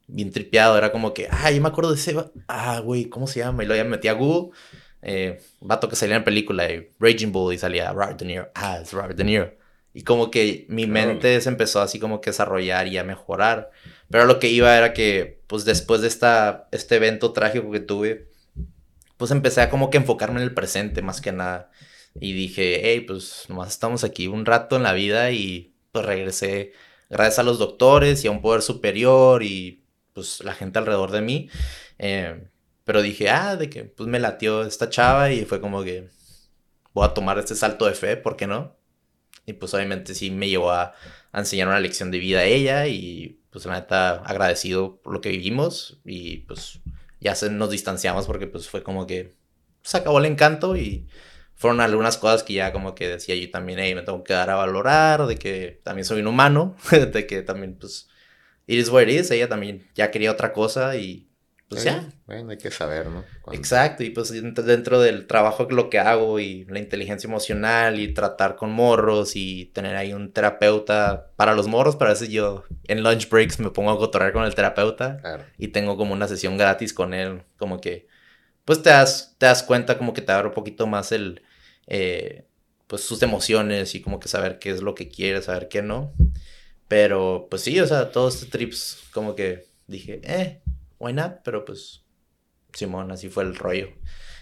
Bien 0.06 0.30
tripeado, 0.30 0.76
era 0.76 0.92
como 0.92 1.14
que, 1.14 1.28
ah, 1.30 1.50
yo 1.50 1.62
me 1.62 1.68
acuerdo 1.68 1.92
de 1.92 1.96
ese, 1.96 2.14
ah, 2.46 2.80
güey, 2.80 3.06
¿cómo 3.06 3.26
se 3.26 3.38
llama? 3.38 3.62
Y 3.62 3.66
luego 3.66 3.82
ya 3.82 3.84
me 3.84 3.96
metí 3.96 4.08
a 4.08 4.12
Google, 4.12 4.50
eh, 5.02 5.40
vato 5.60 5.88
que 5.88 5.96
salía 5.96 6.16
en 6.16 6.24
película, 6.24 6.68
Raging 6.98 7.32
Bull, 7.32 7.54
y 7.54 7.58
salía 7.58 7.92
Robert 7.92 8.18
De 8.18 8.26
Niro, 8.26 8.50
ah, 8.54 8.78
es 8.82 8.92
Robert 8.92 9.16
De 9.16 9.24
Niro. 9.24 9.54
Y 9.92 10.02
como 10.02 10.30
que 10.30 10.66
mi 10.68 10.86
mente 10.86 11.40
se 11.40 11.48
empezó 11.48 11.80
así 11.80 11.98
como 11.98 12.20
que 12.20 12.30
a 12.30 12.32
desarrollar 12.32 12.86
y 12.86 12.96
a 12.98 13.04
mejorar. 13.04 13.70
Pero 14.08 14.24
lo 14.24 14.38
que 14.38 14.48
iba 14.48 14.76
era 14.76 14.92
que, 14.92 15.40
pues 15.48 15.64
después 15.64 16.00
de 16.00 16.08
esta, 16.08 16.68
este 16.70 16.96
evento 16.96 17.32
trágico 17.32 17.70
que 17.72 17.80
tuve, 17.80 18.28
pues 19.16 19.32
empecé 19.32 19.62
a 19.62 19.70
como 19.70 19.90
que 19.90 19.98
enfocarme 19.98 20.38
en 20.38 20.44
el 20.44 20.54
presente 20.54 21.02
más 21.02 21.20
que 21.20 21.32
nada. 21.32 21.70
Y 22.20 22.32
dije, 22.32 22.80
hey, 22.84 23.00
pues 23.00 23.46
nomás 23.48 23.70
estamos 23.70 24.04
aquí 24.04 24.28
un 24.28 24.46
rato 24.46 24.76
en 24.76 24.84
la 24.84 24.92
vida 24.92 25.32
y 25.32 25.74
pues 25.92 26.04
regresé 26.04 26.72
gracias 27.08 27.40
a 27.40 27.42
los 27.42 27.58
doctores 27.58 28.24
y 28.24 28.28
a 28.28 28.30
un 28.30 28.42
poder 28.42 28.62
superior 28.62 29.42
y 29.42 29.82
pues 30.14 30.40
la 30.44 30.54
gente 30.54 30.78
alrededor 30.78 31.10
de 31.10 31.20
mí. 31.20 31.50
Eh, 31.98 32.48
pero 32.90 33.02
dije, 33.02 33.30
ah, 33.30 33.54
de 33.54 33.70
que 33.70 33.84
pues 33.84 34.08
me 34.08 34.18
latió 34.18 34.64
esta 34.64 34.90
chava 34.90 35.30
y 35.30 35.44
fue 35.44 35.60
como 35.60 35.84
que 35.84 36.08
voy 36.92 37.06
a 37.06 37.14
tomar 37.14 37.38
este 37.38 37.54
salto 37.54 37.86
de 37.86 37.92
fe, 37.92 38.16
¿por 38.16 38.36
qué 38.36 38.48
no? 38.48 38.76
Y 39.46 39.52
pues 39.52 39.72
obviamente 39.74 40.12
sí 40.12 40.32
me 40.32 40.48
llevó 40.48 40.72
a, 40.72 40.92
enseñar 41.32 41.68
una 41.68 41.78
lección 41.78 42.10
de 42.10 42.18
vida 42.18 42.40
a 42.40 42.44
ella 42.46 42.88
y 42.88 43.44
pues 43.50 43.64
la 43.66 43.74
neta 43.74 44.14
agradecido 44.24 45.00
por 45.02 45.12
lo 45.12 45.20
que 45.20 45.28
vivimos 45.28 46.00
y 46.04 46.38
pues 46.38 46.80
ya 47.20 47.36
se, 47.36 47.48
nos 47.48 47.70
distanciamos 47.70 48.26
porque 48.26 48.48
pues 48.48 48.68
fue 48.68 48.82
como 48.82 49.06
que 49.06 49.36
se 49.82 49.98
acabó 49.98 50.18
el 50.18 50.24
encanto 50.24 50.76
y 50.76 51.06
fueron 51.54 51.80
algunas 51.80 52.16
cosas 52.16 52.42
que 52.42 52.54
ya 52.54 52.72
como 52.72 52.96
que 52.96 53.06
decía 53.06 53.36
yo 53.36 53.48
también, 53.52 53.78
hey, 53.78 53.94
me 53.94 54.02
tengo 54.02 54.24
que 54.24 54.32
dar 54.32 54.50
a 54.50 54.56
valorar, 54.56 55.28
de 55.28 55.36
que 55.36 55.80
también 55.84 56.04
soy 56.04 56.22
un 56.22 56.26
humano, 56.26 56.74
de 56.90 57.24
que 57.28 57.42
también 57.42 57.76
pues 57.78 58.08
it 58.66 58.80
is 58.80 58.88
what 58.88 59.02
it 59.02 59.10
is, 59.10 59.30
ella 59.30 59.48
también 59.48 59.88
ya 59.94 60.10
quería 60.10 60.32
otra 60.32 60.52
cosa 60.52 60.96
y 60.96 61.29
pues 61.70 61.84
ya. 61.84 62.10
Bueno, 62.26 62.50
hay 62.50 62.58
que 62.58 62.72
saber, 62.72 63.06
¿no? 63.06 63.24
Exacto, 63.52 64.02
y 64.02 64.10
pues 64.10 64.30
dentro 64.30 65.00
del 65.00 65.28
trabajo 65.28 65.68
lo 65.70 65.88
que 65.88 66.00
hago 66.00 66.40
y 66.40 66.64
la 66.64 66.80
inteligencia 66.80 67.28
emocional 67.28 68.00
y 68.00 68.12
tratar 68.12 68.56
con 68.56 68.72
morros 68.72 69.36
y 69.36 69.66
tener 69.66 69.94
ahí 69.94 70.12
un 70.12 70.32
terapeuta 70.32 71.30
para 71.36 71.54
los 71.54 71.68
morros, 71.68 71.94
pero 71.94 72.10
a 72.10 72.14
veces 72.14 72.28
yo 72.28 72.64
en 72.88 73.04
lunch 73.04 73.28
breaks 73.28 73.60
me 73.60 73.70
pongo 73.70 73.92
a 73.92 73.98
cotorrear 73.98 74.32
con 74.32 74.42
el 74.42 74.54
terapeuta 74.56 75.20
y 75.58 75.68
tengo 75.68 75.96
como 75.96 76.12
una 76.12 76.26
sesión 76.26 76.58
gratis 76.58 76.92
con 76.92 77.14
él, 77.14 77.44
como 77.56 77.80
que 77.80 78.08
pues 78.64 78.82
te 78.82 78.90
das, 78.90 79.36
te 79.38 79.46
das 79.46 79.62
cuenta 79.62 79.96
como 79.96 80.12
que 80.12 80.22
te 80.22 80.32
abre 80.32 80.48
un 80.48 80.54
poquito 80.54 80.88
más 80.88 81.12
el, 81.12 81.42
eh, 81.86 82.46
pues 82.88 83.02
sus 83.02 83.22
emociones 83.22 83.94
y 83.94 84.00
como 84.00 84.18
que 84.18 84.26
saber 84.26 84.58
qué 84.58 84.70
es 84.70 84.82
lo 84.82 84.96
que 84.96 85.08
quiere, 85.08 85.40
saber 85.40 85.68
qué 85.68 85.82
no. 85.82 86.12
Pero 86.88 87.46
pues 87.48 87.62
sí, 87.62 87.78
o 87.78 87.86
sea, 87.86 88.10
todos 88.10 88.34
estos 88.34 88.50
trips 88.50 89.04
como 89.12 89.36
que 89.36 89.68
dije, 89.86 90.20
eh, 90.24 90.62
why 91.00 91.12
not? 91.12 91.40
Pero 91.42 91.64
pues, 91.64 92.04
Simón, 92.72 93.10
así 93.10 93.28
fue 93.28 93.42
el 93.42 93.56
rollo. 93.56 93.88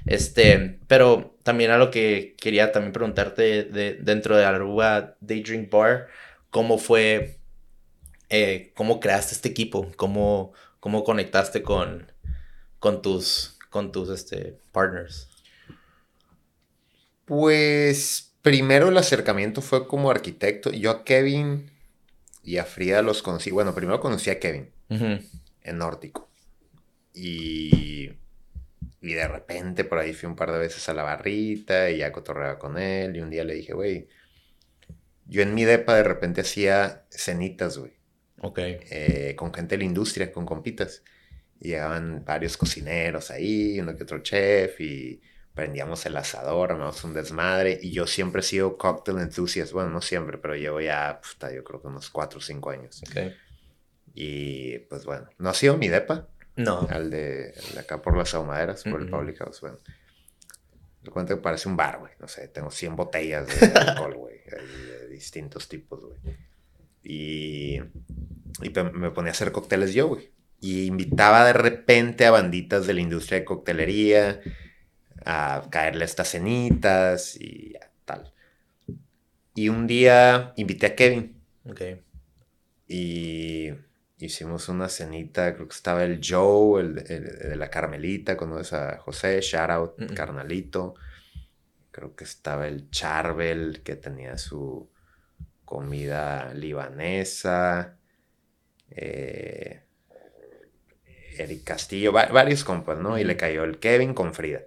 Este, 0.04 0.78
pero 0.86 1.36
también 1.42 1.70
a 1.70 1.78
lo 1.78 1.90
que 1.90 2.36
quería 2.40 2.72
también 2.72 2.92
preguntarte 2.92 3.64
de, 3.64 3.94
dentro 3.94 4.36
de 4.36 4.44
Aruba 4.44 5.16
Daydream 5.20 5.68
Bar, 5.70 6.08
¿cómo 6.50 6.78
fue, 6.78 7.38
eh, 8.28 8.72
cómo 8.74 9.00
creaste 9.00 9.34
este 9.34 9.48
equipo? 9.48 9.90
¿Cómo, 9.96 10.52
cómo 10.80 11.04
conectaste 11.04 11.62
con, 11.62 12.12
con 12.78 13.00
tus, 13.02 13.58
con 13.70 13.92
tus 13.92 14.10
este, 14.10 14.58
partners? 14.72 15.28
Pues 17.24 18.34
primero 18.42 18.88
el 18.88 18.96
acercamiento 18.96 19.60
fue 19.60 19.86
como 19.86 20.10
arquitecto. 20.10 20.70
Yo 20.70 20.90
a 20.90 21.04
Kevin 21.04 21.70
y 22.42 22.56
a 22.56 22.64
Frida 22.64 23.02
los 23.02 23.22
conocí. 23.22 23.50
Bueno, 23.50 23.74
primero 23.74 24.00
conocí 24.00 24.30
a 24.30 24.40
Kevin 24.40 24.70
en 24.88 25.78
Nórtico. 25.78 26.27
Y, 27.18 28.12
y 29.00 29.14
de 29.14 29.28
repente 29.28 29.84
por 29.84 29.98
ahí 29.98 30.12
fui 30.12 30.28
un 30.28 30.36
par 30.36 30.52
de 30.52 30.58
veces 30.58 30.88
a 30.88 30.94
la 30.94 31.02
barrita 31.02 31.90
y 31.90 31.98
ya 31.98 32.12
cotorreaba 32.12 32.58
con 32.58 32.78
él. 32.78 33.16
Y 33.16 33.20
un 33.20 33.30
día 33.30 33.44
le 33.44 33.54
dije, 33.54 33.72
güey, 33.72 34.08
yo 35.26 35.42
en 35.42 35.54
mi 35.54 35.64
depa 35.64 35.94
de 35.94 36.04
repente 36.04 36.40
hacía 36.40 37.04
cenitas, 37.10 37.78
güey. 37.78 37.92
Ok. 38.40 38.58
Eh, 38.60 39.34
con 39.36 39.52
gente 39.52 39.76
de 39.76 39.78
la 39.78 39.84
industria, 39.84 40.32
con 40.32 40.46
compitas. 40.46 41.02
Y 41.60 41.68
llegaban 41.68 42.24
varios 42.24 42.56
cocineros 42.56 43.30
ahí, 43.30 43.80
uno 43.80 43.96
que 43.96 44.04
otro 44.04 44.20
chef, 44.20 44.80
y 44.80 45.20
prendíamos 45.54 46.06
el 46.06 46.16
asador, 46.16 46.70
armamos 46.70 47.02
un 47.02 47.14
desmadre. 47.14 47.78
Y 47.82 47.90
yo 47.90 48.06
siempre 48.06 48.40
he 48.40 48.44
sido 48.44 48.78
cocktail 48.78 49.18
enthusiast. 49.18 49.72
Bueno, 49.72 49.90
no 49.90 50.00
siempre, 50.00 50.38
pero 50.38 50.54
llevo 50.54 50.80
ya, 50.80 51.20
puta, 51.20 51.52
yo 51.52 51.64
creo 51.64 51.82
que 51.82 51.88
unos 51.88 52.10
4 52.10 52.38
o 52.38 52.42
5 52.42 52.70
años. 52.70 53.02
Ok. 53.02 53.32
Y 54.14 54.78
pues 54.80 55.04
bueno, 55.04 55.28
no 55.38 55.50
ha 55.50 55.54
sido 55.54 55.76
mi 55.76 55.88
depa, 55.88 56.28
no. 56.58 56.86
Al 56.90 57.10
de, 57.10 57.54
acá 57.78 58.02
por 58.02 58.16
las 58.16 58.34
ahumaderas, 58.34 58.84
por 58.84 59.00
el 59.00 59.08
Public 59.08 59.38
House. 59.38 59.60
Bueno, 59.60 59.78
me 61.02 61.10
cuento 61.10 61.36
que 61.36 61.40
parece 61.40 61.68
un 61.68 61.76
bar, 61.76 62.00
güey. 62.00 62.12
No 62.20 62.28
sé, 62.28 62.48
tengo 62.48 62.70
100 62.70 62.96
botellas 62.96 63.46
de 63.46 63.66
alcohol, 63.78 64.14
güey. 64.16 64.40
De 64.44 65.08
distintos 65.08 65.68
tipos, 65.68 66.00
güey. 66.00 66.18
Y, 67.02 67.80
y 68.62 68.70
me 68.92 69.10
ponía 69.10 69.30
a 69.30 69.32
hacer 69.32 69.52
cócteles 69.52 69.94
yo, 69.94 70.08
güey. 70.08 70.32
Y 70.60 70.86
invitaba 70.86 71.44
de 71.44 71.52
repente 71.52 72.26
a 72.26 72.32
banditas 72.32 72.86
de 72.86 72.94
la 72.94 73.00
industria 73.00 73.38
de 73.38 73.44
coctelería 73.44 74.40
a 75.24 75.68
caerle 75.70 76.04
estas 76.04 76.30
cenitas 76.30 77.36
y 77.40 77.74
tal. 78.04 78.32
Y 79.54 79.68
un 79.68 79.86
día 79.86 80.52
invité 80.56 80.86
a 80.86 80.96
Kevin. 80.96 81.40
Ok. 81.64 81.82
Y 82.88 83.70
hicimos 84.18 84.68
una 84.68 84.88
cenita, 84.88 85.54
creo 85.54 85.68
que 85.68 85.74
estaba 85.74 86.04
el 86.04 86.20
Joe, 86.22 86.80
el, 86.80 86.94
de 86.94 87.56
la 87.56 87.70
Carmelita, 87.70 88.36
conoces 88.36 88.72
a 88.72 88.98
José, 88.98 89.40
shout 89.40 89.70
out, 89.70 90.14
carnalito. 90.14 90.94
Creo 91.90 92.14
que 92.14 92.24
estaba 92.24 92.68
el 92.68 92.90
Charbel, 92.90 93.82
que 93.82 93.96
tenía 93.96 94.38
su 94.38 94.90
comida 95.64 96.52
libanesa. 96.54 97.98
Eh, 98.90 99.82
Eric 101.38 101.64
Castillo, 101.64 102.12
varios 102.12 102.64
compas, 102.64 102.98
¿no? 102.98 103.18
Y 103.18 103.24
le 103.24 103.36
cayó 103.36 103.64
el 103.64 103.78
Kevin 103.78 104.14
con 104.14 104.34
Frida. 104.34 104.62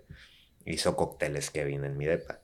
Hizo 0.66 0.96
cócteles 0.96 1.50
Kevin 1.52 1.84
en 1.84 1.98
mi 1.98 2.06
depa. 2.06 2.41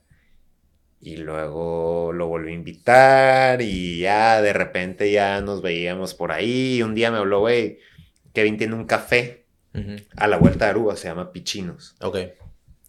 Y 1.00 1.16
luego 1.16 2.12
lo 2.12 2.26
volví 2.26 2.50
a 2.50 2.54
invitar 2.54 3.62
y 3.62 4.00
ya 4.00 4.42
de 4.42 4.52
repente 4.52 5.10
ya 5.12 5.40
nos 5.40 5.62
veíamos 5.62 6.14
por 6.14 6.32
ahí. 6.32 6.76
Y 6.76 6.82
un 6.82 6.94
día 6.94 7.10
me 7.10 7.18
habló, 7.18 7.40
güey, 7.40 7.78
Kevin 8.32 8.56
tiene 8.56 8.74
un 8.74 8.84
café 8.84 9.46
a 10.16 10.26
la 10.26 10.38
vuelta 10.38 10.64
de 10.64 10.70
Aruba, 10.72 10.96
se 10.96 11.06
llama 11.06 11.30
Pichinos. 11.30 11.94
Ok. 12.00 12.18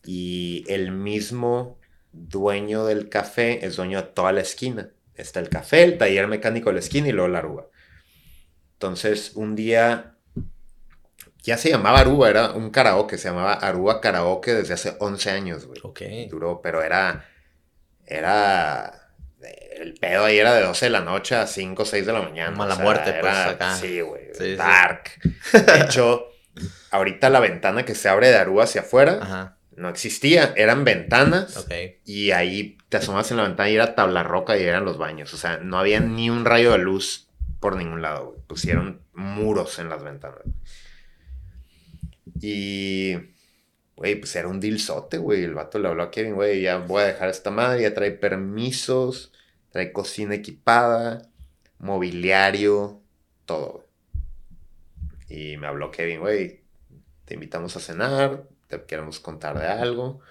Y 0.06 0.64
el 0.68 0.92
mismo 0.92 1.78
dueño 2.12 2.86
del 2.86 3.10
café 3.10 3.64
es 3.66 3.76
dueño 3.76 4.02
de 4.02 4.08
toda 4.08 4.32
la 4.32 4.42
esquina. 4.42 4.90
Está 5.14 5.40
el 5.40 5.50
café, 5.50 5.84
el 5.84 5.98
taller 5.98 6.28
mecánico 6.28 6.70
de 6.70 6.76
la 6.76 6.80
esquina 6.80 7.10
y 7.10 7.12
luego 7.12 7.28
la 7.28 7.40
Aruba. 7.40 7.68
Entonces, 8.74 9.34
un 9.36 9.56
día 9.56 10.16
ya 11.44 11.58
se 11.58 11.70
llamaba 11.70 12.00
Aruba, 12.00 12.30
era 12.30 12.52
un 12.54 12.70
karaoke, 12.72 13.18
se 13.18 13.30
llamaba 13.30 13.54
Aruba 13.54 14.02
Karaoke 14.02 14.54
desde 14.54 14.74
hace 14.74 14.96
11 15.00 15.30
años, 15.30 15.66
güey. 15.66 15.80
Ok. 15.84 16.02
Duró, 16.30 16.62
pero 16.62 16.82
era 16.82 17.26
era 18.10 19.00
el 19.80 19.94
pedo 19.94 20.26
ahí 20.26 20.38
era 20.38 20.54
de 20.54 20.64
12 20.64 20.86
de 20.86 20.90
la 20.90 21.02
noche 21.02 21.36
a 21.36 21.48
5 21.48 21.82
o 21.82 21.86
6 21.86 22.06
de 22.06 22.14
la 22.14 22.22
mañana. 22.22 22.52
Mala 22.52 22.76
muerte, 22.76 23.14
pues, 23.20 23.34
acá. 23.34 23.76
Sí, 23.76 24.02
güey. 24.02 24.56
dark. 24.58 25.12
De 25.54 25.80
hecho, 25.86 26.28
ahorita 26.92 27.30
la 27.30 27.40
ventana 27.40 27.86
que 27.86 27.96
se 27.96 28.10
abre 28.10 28.30
de 28.30 28.36
Aruba 28.36 28.66
hacia 28.66 28.82
afuera 28.82 29.58
no 29.76 29.90
existía. 29.90 30.54
Eran 30.56 30.84
ventanas. 30.84 31.66
Y 32.06 32.32
ahí 32.32 32.78
te 32.90 32.98
asomas 32.98 33.32
en 33.32 33.38
la 33.38 33.44
ventana 33.44 33.70
y 33.70 33.76
era 33.76 33.96
tabla 33.96 34.24
roca 34.24 34.58
y 34.58 34.64
eran 34.64 34.86
los 34.86 34.98
baños. 34.98 35.34
O 35.34 35.38
sea, 35.38 35.58
no 35.58 35.80
había 35.80 36.00
ni 36.00 36.30
un 36.30 36.46
rayo 36.46 36.72
de 36.72 36.80
luz 36.80 37.30
por 37.60 37.76
ningún 37.76 38.02
lado. 38.02 38.38
Pusieron 38.48 39.02
muros 39.14 39.80
en 39.80 39.90
las 39.90 40.04
ventanas. 40.04 40.42
Y. 42.42 43.16
Güey, 44.00 44.16
pues 44.16 44.34
era 44.38 44.48
un 44.48 44.62
dilzote, 44.62 45.18
güey. 45.18 45.44
El 45.44 45.56
vato 45.56 45.78
le 45.78 45.90
habló 45.90 46.04
a 46.04 46.10
Kevin, 46.10 46.36
güey, 46.36 46.62
ya 46.62 46.78
voy 46.78 47.04
a 47.04 47.08
dejar 47.08 47.28
esta 47.28 47.52
madre, 47.52 47.82
ya 47.82 47.94
trae 47.94 48.12
permisos 48.12 49.34
Trae 49.72 49.92
cocina 49.92 50.36
equipada, 50.36 51.30
mobiliario, 51.80 53.02
todo. 53.46 53.86
Y 55.28 55.58
me 55.58 55.68
habló 55.68 55.92
Kevin, 55.92 56.22
güey, 56.22 56.62
te 57.26 57.34
invitamos 57.34 57.76
a 57.76 57.82
cenar, 57.82 58.46
te 58.68 58.82
queremos 58.86 59.20
contar 59.20 59.60
de 59.60 59.68
algo. 59.68 60.22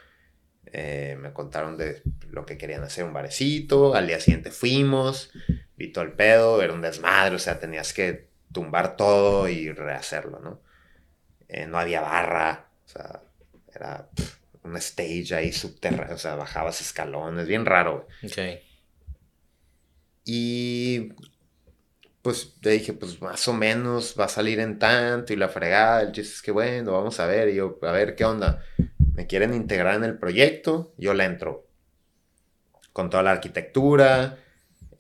Eh, 0.65 1.19
me 1.21 1.35
contaron 1.35 1.77
de 1.77 2.03
lo 2.31 2.47
que 2.47 2.57
querían 2.57 2.85
hacer, 2.85 3.05
un 3.05 3.13
barecito. 3.13 3.95
Al 3.95 4.07
día 4.07 4.19
siguiente 4.19 4.51
fuimos, 4.51 5.31
vi 5.77 5.93
todo 5.93 6.05
el 6.05 6.13
pedo, 6.13 6.63
era 6.63 6.73
un 6.73 6.81
desmadre, 6.81 7.37
o 7.37 7.39
sea, 7.39 7.61
tenías 7.61 7.93
que 7.93 8.31
tumbar 8.51 8.97
todo 8.97 9.47
y 9.47 9.71
rehacerlo, 9.71 10.41
¿no? 10.41 10.63
Eh, 11.49 11.67
no 11.67 11.79
había 11.79 12.01
barra, 12.01 12.71
o 12.87 12.89
sea, 12.89 13.28
era 13.79 14.09
un 14.63 14.77
stage 14.77 15.35
ahí 15.35 15.53
subterráneo, 15.53 16.17
o 16.17 16.19
sea, 16.19 16.35
bajabas 16.35 16.81
escalones, 16.81 17.47
bien 17.47 17.65
raro. 17.65 18.07
Ok. 18.23 18.39
Y 20.25 21.13
pues 22.21 22.57
le 22.61 22.73
dije, 22.73 22.93
pues 22.93 23.21
más 23.23 23.49
o 23.49 23.55
menos 23.55 24.15
va 24.19 24.27
a 24.27 24.29
salir 24.29 24.61
en 24.61 24.79
tanto 24.79 25.33
y 25.33 25.37
la 25.37 25.49
fregada. 25.49 26.03
El 26.03 26.13
chiste 26.13 26.35
es 26.35 26.43
que 26.43 26.51
bueno, 26.51 26.93
vamos 26.93 27.19
a 27.21 27.27
ver. 27.27 27.49
Y 27.49 27.55
yo, 27.55 27.79
a 27.83 27.93
ver, 27.93 28.15
¿qué 28.15 28.25
onda? 28.25 28.63
¿Me 29.15 29.27
quieren 29.27 29.55
integrar 29.55 29.95
en 29.95 30.05
el 30.05 30.19
proyecto? 30.19 30.93
Yo 30.99 31.15
le 31.15 31.25
entro. 31.25 31.67
Con 32.93 33.09
toda 33.09 33.23
la 33.23 33.31
arquitectura, 33.31 34.39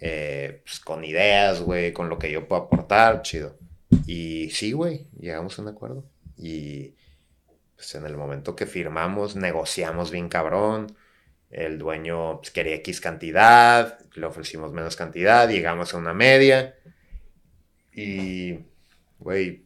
eh, 0.00 0.62
pues 0.64 0.80
con 0.80 1.04
ideas, 1.04 1.60
güey, 1.60 1.92
con 1.92 2.08
lo 2.08 2.18
que 2.18 2.30
yo 2.30 2.48
puedo 2.48 2.62
aportar, 2.62 3.22
chido. 3.22 3.58
Y 4.06 4.50
sí, 4.50 4.72
güey, 4.72 5.08
llegamos 5.20 5.58
a 5.58 5.62
un 5.62 5.68
acuerdo. 5.68 6.04
Y 6.38 6.94
pues 7.78 7.94
en 7.94 8.04
el 8.04 8.16
momento 8.16 8.56
que 8.56 8.66
firmamos, 8.66 9.36
negociamos 9.36 10.10
bien 10.10 10.28
cabrón. 10.28 10.96
El 11.48 11.78
dueño 11.78 12.38
pues, 12.40 12.50
quería 12.50 12.74
X 12.74 13.00
cantidad, 13.00 14.00
le 14.14 14.26
ofrecimos 14.26 14.72
menos 14.72 14.96
cantidad, 14.96 15.48
llegamos 15.48 15.94
a 15.94 15.98
una 15.98 16.12
media. 16.12 16.74
Y, 17.92 18.58
güey, 19.20 19.62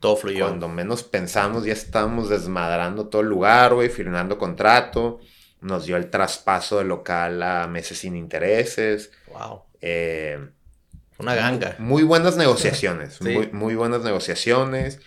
todo 0.00 0.16
fluyó. 0.16 0.48
Cuando 0.48 0.68
menos 0.68 1.02
pensamos, 1.02 1.64
ya 1.64 1.72
estábamos 1.72 2.28
desmadrando 2.28 3.08
todo 3.08 3.22
el 3.22 3.28
lugar, 3.28 3.72
güey, 3.72 3.88
firmando 3.88 4.36
contrato. 4.36 5.18
Nos 5.62 5.86
dio 5.86 5.96
el 5.96 6.10
traspaso 6.10 6.76
del 6.76 6.88
local 6.88 7.42
a 7.42 7.66
meses 7.68 8.00
sin 8.00 8.16
intereses. 8.16 9.12
Wow. 9.32 9.62
Eh, 9.80 10.38
una 11.16 11.34
ganga. 11.34 11.76
Muy 11.78 12.02
buenas 12.02 12.36
negociaciones. 12.36 13.18
Muy, 13.52 13.74
buenas 13.74 14.02
negociaciones. 14.02 15.00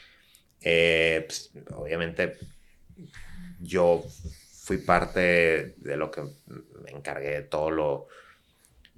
Eh, 0.63 1.25
pues, 1.27 1.51
obviamente, 1.75 2.37
yo 3.59 4.03
fui 4.63 4.77
parte 4.77 5.75
de 5.77 5.97
lo 5.97 6.09
que 6.09 6.21
me 6.21 6.91
encargué 6.91 7.31
de 7.31 7.41
todo 7.41 7.69
lo 7.69 8.07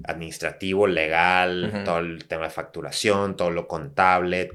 administrativo, 0.03 0.87
legal, 0.87 1.83
todo 1.85 1.99
el 1.99 2.25
tema 2.25 2.43
de 2.43 2.49
facturación, 2.49 3.35
todo 3.35 3.49
lo 3.49 3.67
contable, 3.67 4.51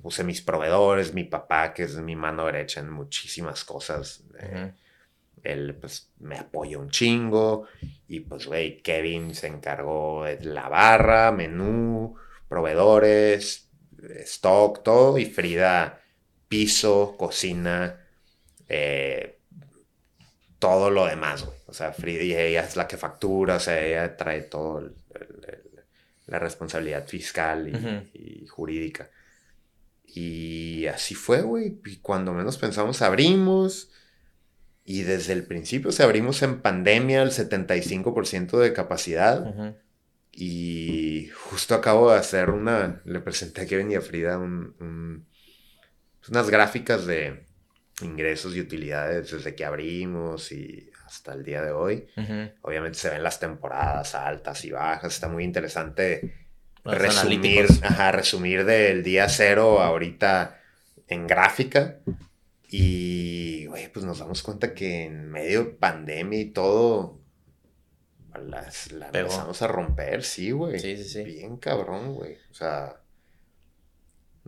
puse 0.00 0.24
mis 0.24 0.42
proveedores, 0.42 1.12
mi 1.12 1.24
papá, 1.24 1.74
que 1.74 1.82
es 1.82 1.96
mi 1.96 2.14
mano 2.14 2.46
derecha 2.46 2.80
en 2.80 2.90
muchísimas 2.90 3.64
cosas. 3.64 4.22
Eh, 4.38 4.72
él 5.42 5.74
pues 5.74 6.12
me 6.20 6.38
apoya 6.38 6.78
un 6.78 6.90
chingo. 6.90 7.66
Y 8.08 8.20
pues 8.20 8.46
güey, 8.46 8.80
Kevin 8.80 9.34
se 9.34 9.48
encargó 9.48 10.24
de 10.24 10.40
la 10.44 10.68
barra, 10.68 11.32
menú, 11.32 12.16
proveedores, 12.48 13.68
stock, 14.24 14.82
todo. 14.82 15.18
Y 15.18 15.26
Frida 15.26 16.00
piso, 16.48 17.16
cocina, 17.18 18.00
eh, 18.68 19.38
todo 20.58 20.90
lo 20.90 21.06
demás, 21.06 21.44
güey. 21.44 21.56
O 21.66 21.72
sea, 21.72 21.94
y 21.98 22.34
ella 22.34 22.64
es 22.64 22.76
la 22.76 22.86
que 22.86 22.96
factura, 22.96 23.56
o 23.56 23.60
sea, 23.60 23.84
ella 23.84 24.16
trae 24.16 24.42
todo 24.42 24.90
la 26.26 26.38
responsabilidad 26.38 27.06
fiscal 27.06 27.68
y, 28.12 28.46
jurídica. 28.46 29.10
Y 30.04 30.86
así 30.86 31.14
fue, 31.14 31.42
güey. 31.42 31.80
Y 31.84 31.96
cuando 31.96 32.32
menos 32.32 32.58
pensamos, 32.58 33.02
abrimos. 33.02 33.90
Y 34.84 35.02
desde 35.02 35.32
el 35.32 35.44
principio, 35.44 35.90
se 35.90 36.04
abrimos 36.04 36.42
en 36.42 36.60
pandemia 36.60 37.22
al 37.22 37.32
75% 37.32 38.58
de 38.58 38.72
capacidad. 38.72 39.74
Y 40.32 41.30
justo 41.34 41.74
acabo 41.74 42.10
de 42.10 42.18
hacer 42.18 42.50
una, 42.50 43.00
le 43.04 43.20
presenté 43.20 43.62
a 43.62 43.66
Kevin 43.66 43.90
y 43.90 43.94
a 43.96 44.00
Frida 44.00 44.38
un, 44.38 45.26
unas 46.28 46.50
gráficas 46.50 47.06
de, 47.06 47.46
ingresos 48.02 48.54
y 48.54 48.60
utilidades 48.60 49.30
desde 49.30 49.54
que 49.54 49.64
abrimos 49.64 50.52
y 50.52 50.90
hasta 51.06 51.32
el 51.32 51.44
día 51.44 51.62
de 51.62 51.70
hoy. 51.70 52.06
Obviamente 52.62 52.98
se 52.98 53.10
ven 53.10 53.22
las 53.22 53.40
temporadas 53.40 54.14
altas 54.14 54.64
y 54.64 54.70
bajas. 54.70 55.14
Está 55.14 55.28
muy 55.28 55.44
interesante 55.44 56.48
resumir, 56.84 57.66
resumir 58.12 58.64
del 58.64 59.02
día 59.02 59.28
cero 59.28 59.80
ahorita 59.80 60.60
en 61.08 61.26
gráfica. 61.26 62.00
Y, 62.68 63.66
güey, 63.66 63.90
pues 63.92 64.04
nos 64.04 64.18
damos 64.18 64.42
cuenta 64.42 64.74
que 64.74 65.04
en 65.04 65.30
medio 65.30 65.64
de 65.64 65.70
pandemia 65.70 66.40
y 66.40 66.50
todo, 66.50 67.20
las, 68.44 68.92
la 68.92 69.06
empezamos 69.06 69.62
a 69.62 69.68
romper, 69.68 70.24
sí, 70.24 70.50
güey. 70.50 70.78
Sí, 70.80 70.96
sí, 70.96 71.04
sí. 71.04 71.22
Bien 71.22 71.56
cabrón, 71.56 72.14
güey. 72.14 72.36
O 72.50 72.54
sea, 72.54 72.96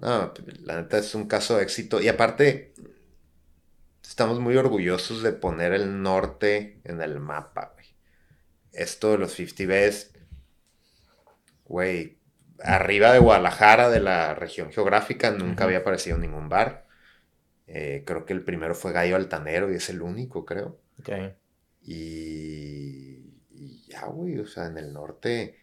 no, 0.00 0.32
la 0.62 0.80
neta 0.80 0.98
es 0.98 1.14
un 1.14 1.26
caso 1.26 1.56
de 1.56 1.64
éxito. 1.64 2.00
Y 2.00 2.08
aparte, 2.08 2.72
estamos 4.02 4.38
muy 4.38 4.56
orgullosos 4.56 5.22
de 5.22 5.32
poner 5.32 5.72
el 5.72 6.02
norte 6.02 6.80
en 6.84 7.02
el 7.02 7.18
mapa, 7.20 7.72
güey. 7.74 7.86
Esto 8.72 9.12
de 9.12 9.18
los 9.18 9.32
50 9.32 9.66
Best, 9.66 10.16
güey, 11.64 12.18
arriba 12.62 13.12
de 13.12 13.18
Guadalajara, 13.18 13.90
de 13.90 14.00
la 14.00 14.34
región 14.34 14.70
geográfica, 14.70 15.32
nunca 15.32 15.64
había 15.64 15.78
aparecido 15.78 16.16
ningún 16.16 16.48
bar. 16.48 16.86
Eh, 17.66 18.04
creo 18.06 18.24
que 18.24 18.32
el 18.32 18.44
primero 18.44 18.74
fue 18.74 18.92
Gallo 18.92 19.16
Altanero 19.16 19.72
y 19.72 19.76
es 19.76 19.90
el 19.90 20.00
único, 20.00 20.44
creo. 20.44 20.78
Ok. 21.00 21.10
Y, 21.82 23.34
y 23.50 23.86
ya, 23.88 24.06
güey, 24.06 24.38
o 24.38 24.46
sea, 24.46 24.66
en 24.66 24.78
el 24.78 24.92
norte, 24.92 25.58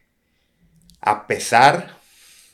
a 0.99 1.25
pesar 1.25 2.04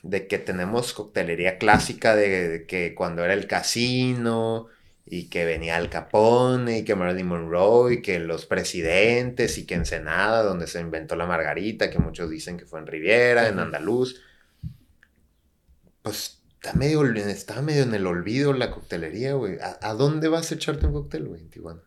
de 0.04 0.28
que 0.28 0.40
tenemos 0.40 0.94
coctelería 0.94 1.58
clásica 1.58 2.16
de 2.16 2.66
que 2.68 2.96
cuando 2.96 3.24
era 3.24 3.34
el 3.34 3.48
casino 3.48 4.68
y 5.06 5.30
que 5.30 5.46
venía 5.46 5.76
Al 5.76 5.90
Capone 5.90 6.80
y 6.80 6.84
que 6.84 6.96
Marilyn 6.96 7.28
Monroe 7.28 7.96
y 7.96 8.02
que 8.02 8.20
los 8.20 8.46
presidentes 8.46 9.58
y 9.58 9.66
que 9.66 9.76
Ensenada, 9.76 10.44
donde 10.44 10.68
se 10.68 10.80
inventó 10.80 11.16
la 11.16 11.28
margarita, 11.28 11.90
que 11.90 12.00
muchos 12.00 12.30
dicen 12.30 12.58
que 12.58 12.66
fue 12.66 12.80
en 12.80 12.88
Riviera, 12.88 13.48
en 13.48 13.60
Andaluz. 13.60 14.22
Pues 16.02 16.42
está 16.56 16.74
medio, 16.74 17.04
está 17.06 17.62
medio 17.62 17.84
en 17.84 17.94
el 17.94 18.08
olvido 18.08 18.54
la 18.54 18.72
coctelería, 18.72 19.34
güey. 19.34 19.58
¿A, 19.60 19.94
dónde 19.94 20.30
vas 20.30 20.52
a 20.52 20.56
echarte 20.56 20.88
un 20.88 20.94
cóctel, 20.94 21.28
güey, 21.28 21.42
en 21.42 21.50
Tijuana? 21.50 21.82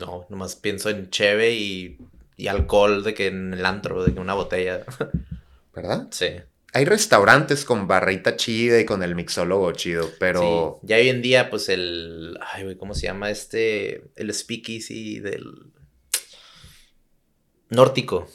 No, 0.00 0.26
nomás 0.28 0.56
pienso 0.56 0.90
en 0.90 1.10
cheve 1.10 1.54
y, 1.54 1.98
y 2.36 2.48
alcohol 2.48 3.02
de 3.02 3.14
que 3.14 3.28
en 3.28 3.54
el 3.54 3.64
antro, 3.64 4.04
de 4.04 4.14
que 4.14 4.20
una 4.20 4.34
botella. 4.34 4.84
¿Verdad? 5.74 6.08
Sí 6.10 6.26
hay 6.72 6.84
restaurantes 6.84 7.64
con 7.64 7.88
barrita 7.88 8.36
chida 8.36 8.78
y 8.78 8.84
con 8.84 9.02
el 9.02 9.14
mixólogo 9.14 9.72
chido, 9.72 10.10
pero... 10.18 10.80
ya 10.82 10.96
hoy 10.96 11.08
en 11.08 11.22
día, 11.22 11.48
pues 11.48 11.68
el... 11.68 12.38
Ay, 12.52 12.64
güey, 12.64 12.76
¿cómo 12.76 12.94
se 12.94 13.06
llama 13.06 13.30
este? 13.30 14.04
El 14.16 14.32
speakeasy 14.34 15.20
del... 15.20 15.44
Nórtico. 17.70 18.28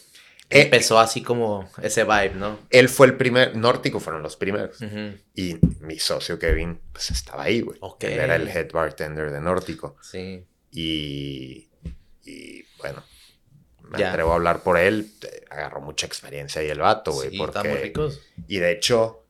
Eh, 0.49 0.63
Empezó 0.63 0.99
así 0.99 1.21
como 1.21 1.69
ese 1.81 2.03
vibe, 2.03 2.33
¿no? 2.35 2.59
Él 2.69 2.89
fue 2.89 3.07
el 3.07 3.15
primer... 3.15 3.55
Nórtico 3.55 3.99
fueron 3.99 4.23
los 4.23 4.35
primeros. 4.35 4.77
Y 5.35 5.57
mi 5.79 5.99
socio 5.99 6.39
Kevin, 6.39 6.79
pues 6.91 7.11
estaba 7.11 7.43
ahí, 7.43 7.61
güey. 7.61 7.79
Él 7.99 8.19
era 8.19 8.35
el 8.35 8.47
head 8.47 8.71
bartender 8.71 9.31
de 9.31 9.39
Nórtico. 9.39 9.97
Sí. 10.01 10.45
Y... 10.71 11.69
Y 12.23 12.63
bueno, 12.79 13.03
me 13.91 14.03
atrevo 14.03 14.31
a 14.31 14.35
hablar 14.35 14.63
por 14.63 14.77
él, 14.77 15.11
agarró 15.49 15.81
mucha 15.81 16.05
experiencia 16.05 16.61
ahí 16.61 16.69
el 16.69 16.79
vato, 16.79 17.11
güey. 17.11 17.31
Sí, 17.31 17.37
porque... 17.37 17.67
muy 17.67 17.77
ricos. 17.77 18.21
Y 18.47 18.59
de 18.59 18.71
hecho, 18.71 19.25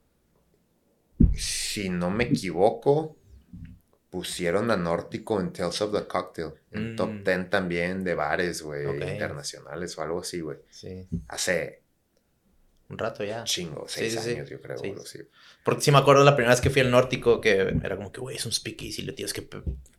si 1.34 1.90
no 1.90 2.10
me 2.10 2.26
equivoco, 2.26 3.18
pusieron 4.10 4.70
a 4.72 4.78
Nórtico 4.78 5.40
en 5.40 5.52
Tales 5.54 5.82
of 5.82 5.94
the 5.94 6.06
Cocktail. 6.06 6.54
En 6.72 6.96
top 6.96 7.24
10 7.24 7.40
mm. 7.40 7.50
también 7.50 8.04
de 8.04 8.14
bares, 8.14 8.62
güey, 8.62 8.86
internacionales 8.86 9.98
o 9.98 10.02
algo 10.02 10.22
así, 10.22 10.42
güey. 10.42 10.60
Sí. 10.70 11.08
Hace 11.28 11.82
un 12.90 12.98
rato 12.98 13.24
ya. 13.24 13.44
Chingo, 13.46 13.86
seis 13.88 14.18
años, 14.18 14.50
yo 14.50 14.62
creo. 14.62 14.78
Sí. 15.06 15.22
Porque 15.64 15.82
sí 15.82 15.92
me 15.92 16.00
acuerdo 16.00 16.24
la 16.24 16.36
primera 16.36 16.54
vez 16.54 16.62
que 16.62 16.72
fui 16.72 16.82
al 16.82 16.90
Nórtico 16.90 17.40
que 17.40 17.52
era 17.84 17.96
como 17.96 18.12
que, 18.12 18.20
güey, 18.20 18.36
es 18.36 18.46
un 18.46 18.52
speakeasy, 18.52 19.04
le 19.04 19.14
tienes 19.14 19.34
que 19.34 19.48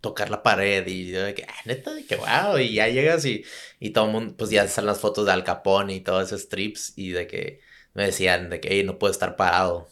tocar 0.00 0.28
la 0.30 0.42
pared 0.42 0.86
y 0.88 1.10
yo 1.10 1.22
de 1.22 1.34
que, 1.34 1.44
ah, 1.44 1.60
neta, 1.66 1.94
de 1.94 2.04
que 2.04 2.16
wow, 2.16 2.58
y 2.58 2.74
ya 2.74 2.88
llegas 2.88 3.24
y, 3.24 3.44
y 3.78 3.90
todo 3.90 4.06
el 4.06 4.12
mundo, 4.12 4.34
pues 4.36 4.50
ya 4.50 4.64
están 4.64 4.86
las 4.86 5.00
fotos 5.00 5.26
de 5.26 5.32
Al 5.32 5.44
Capone 5.44 5.94
y 5.94 6.00
todos 6.00 6.26
esos 6.26 6.48
trips 6.48 6.94
y 6.96 7.10
de 7.10 7.26
que 7.28 7.60
me 7.94 8.04
decían 8.04 8.50
de 8.50 8.60
que, 8.60 8.68
hey, 8.70 8.82
no 8.84 8.98
puedo 8.98 9.12
estar 9.12 9.36
parado. 9.36 9.88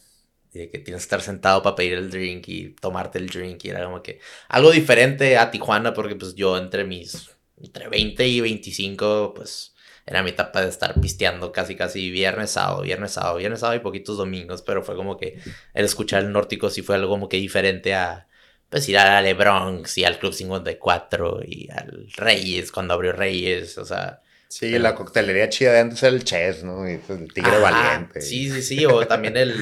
Y 0.53 0.59
de 0.59 0.69
que 0.69 0.79
tienes 0.79 1.03
que 1.03 1.05
estar 1.05 1.21
sentado 1.21 1.63
para 1.63 1.75
pedir 1.75 1.93
el 1.93 2.11
drink 2.11 2.47
y 2.49 2.69
tomarte 2.73 3.19
el 3.19 3.27
drink. 3.27 3.63
Y 3.63 3.69
era 3.69 3.85
como 3.85 4.03
que 4.03 4.19
algo 4.49 4.71
diferente 4.71 5.37
a 5.37 5.49
Tijuana 5.51 5.93
porque 5.93 6.15
pues 6.15 6.35
yo 6.35 6.57
entre 6.57 6.83
mis, 6.83 7.29
entre 7.57 7.87
20 7.87 8.27
y 8.27 8.41
25, 8.41 9.33
pues 9.33 9.70
era 10.11 10.23
mi 10.23 10.31
etapa 10.31 10.61
de 10.61 10.67
estar 10.67 10.99
pisteando 10.99 11.53
casi 11.53 11.75
casi 11.75 12.11
viernes, 12.11 12.51
sábado, 12.51 12.81
viernes, 12.81 13.13
sábado, 13.13 13.37
viernes, 13.37 13.61
sábado 13.61 13.79
y 13.79 13.81
poquitos 13.81 14.17
domingos, 14.17 14.61
pero 14.61 14.83
fue 14.83 14.97
como 14.97 15.17
que 15.17 15.39
el 15.73 15.85
escuchar 15.85 16.23
el 16.23 16.33
nórtico 16.33 16.69
sí 16.69 16.81
fue 16.81 16.95
algo 16.95 17.07
como 17.09 17.29
que 17.29 17.37
diferente 17.37 17.93
a 17.95 18.27
pues 18.67 18.89
ir 18.89 18.97
a 18.97 19.21
la 19.21 19.33
Bronx 19.33 19.97
y 19.97 20.03
al 20.03 20.19
Club 20.19 20.33
54 20.33 21.41
y 21.45 21.69
al 21.71 22.07
Reyes 22.17 22.73
cuando 22.73 22.93
abrió 22.93 23.13
Reyes, 23.13 23.77
o 23.77 23.85
sea... 23.85 24.21
Sí, 24.49 24.77
la 24.79 24.95
coctelería 24.95 25.47
chida 25.47 25.71
de 25.71 25.79
antes 25.79 26.03
era 26.03 26.13
el 26.13 26.25
Chess, 26.25 26.61
¿no? 26.65 26.89
Y 26.89 26.97
pues, 26.97 27.17
el 27.21 27.33
Tigre 27.33 27.57
Valiente. 27.59 28.19
Sí, 28.19 28.51
sí, 28.51 28.61
sí, 28.61 28.85
o 28.85 29.07
también 29.07 29.37
el, 29.37 29.55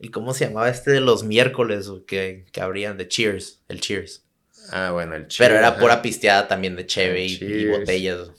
el, 0.00 0.10
¿cómo 0.10 0.34
se 0.34 0.46
llamaba 0.46 0.68
este 0.68 0.90
de 0.90 1.00
los 1.00 1.22
miércoles 1.22 1.88
que, 2.08 2.44
que 2.50 2.60
abrían 2.60 2.98
de 2.98 3.06
Cheers? 3.06 3.60
El 3.68 3.80
Cheers. 3.80 4.24
Ah, 4.72 4.90
bueno, 4.90 5.14
el 5.14 5.28
Cheers. 5.28 5.48
Pero 5.48 5.58
era 5.60 5.76
pura 5.76 6.02
pisteada 6.02 6.48
también 6.48 6.74
de 6.74 6.86
cheve 6.86 7.24
y, 7.24 7.38
y, 7.40 7.66
botellas. 7.66 8.30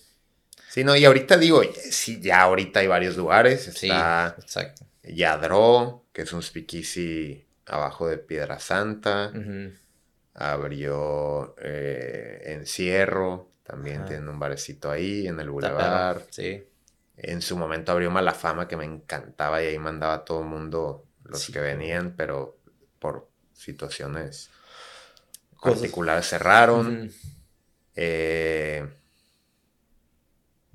Sí, 0.74 0.84
no, 0.84 0.96
y 0.96 1.06
ahorita 1.06 1.38
digo, 1.38 1.62
sí, 1.92 2.20
ya 2.20 2.42
ahorita 2.42 2.80
hay 2.80 2.88
varios 2.88 3.16
lugares. 3.16 3.68
Está 3.68 4.34
sí, 4.36 4.42
exacto. 4.42 4.88
Yadro, 5.04 6.06
que 6.12 6.24
es 6.24 6.34
un 6.34 6.42
speakeasy 6.42 7.46
abajo 7.68 8.08
de 8.08 8.18
Piedra 8.18 8.60
Santa. 8.60 9.32
Abrió 10.34 11.54
eh, 11.60 12.56
Encierro, 12.58 13.52
también 13.62 14.06
tiene 14.06 14.28
un 14.28 14.40
barecito 14.40 14.90
ahí 14.90 15.28
en 15.28 15.40
el 15.40 15.52
Boulevard. 15.52 16.24
Sí. 16.32 16.64
En 17.18 17.44
su 17.44 17.56
momento 17.56 17.92
abrió 17.92 18.10
Malafama, 18.10 18.68
que 18.68 18.76
me 18.76 18.86
encantaba 18.86 19.62
y 19.62 19.68
ahí 19.68 19.78
mandaba 19.78 20.16
a 20.16 20.26
todo 20.26 20.40
el 20.40 20.48
mundo 20.48 21.06
los 21.24 21.52
que 21.52 21.60
venían, 21.60 22.16
pero 22.18 22.58
por 22.98 23.30
situaciones 23.54 24.50
particulares 25.62 26.28
cerraron. 26.28 27.12
eh, 27.96 28.88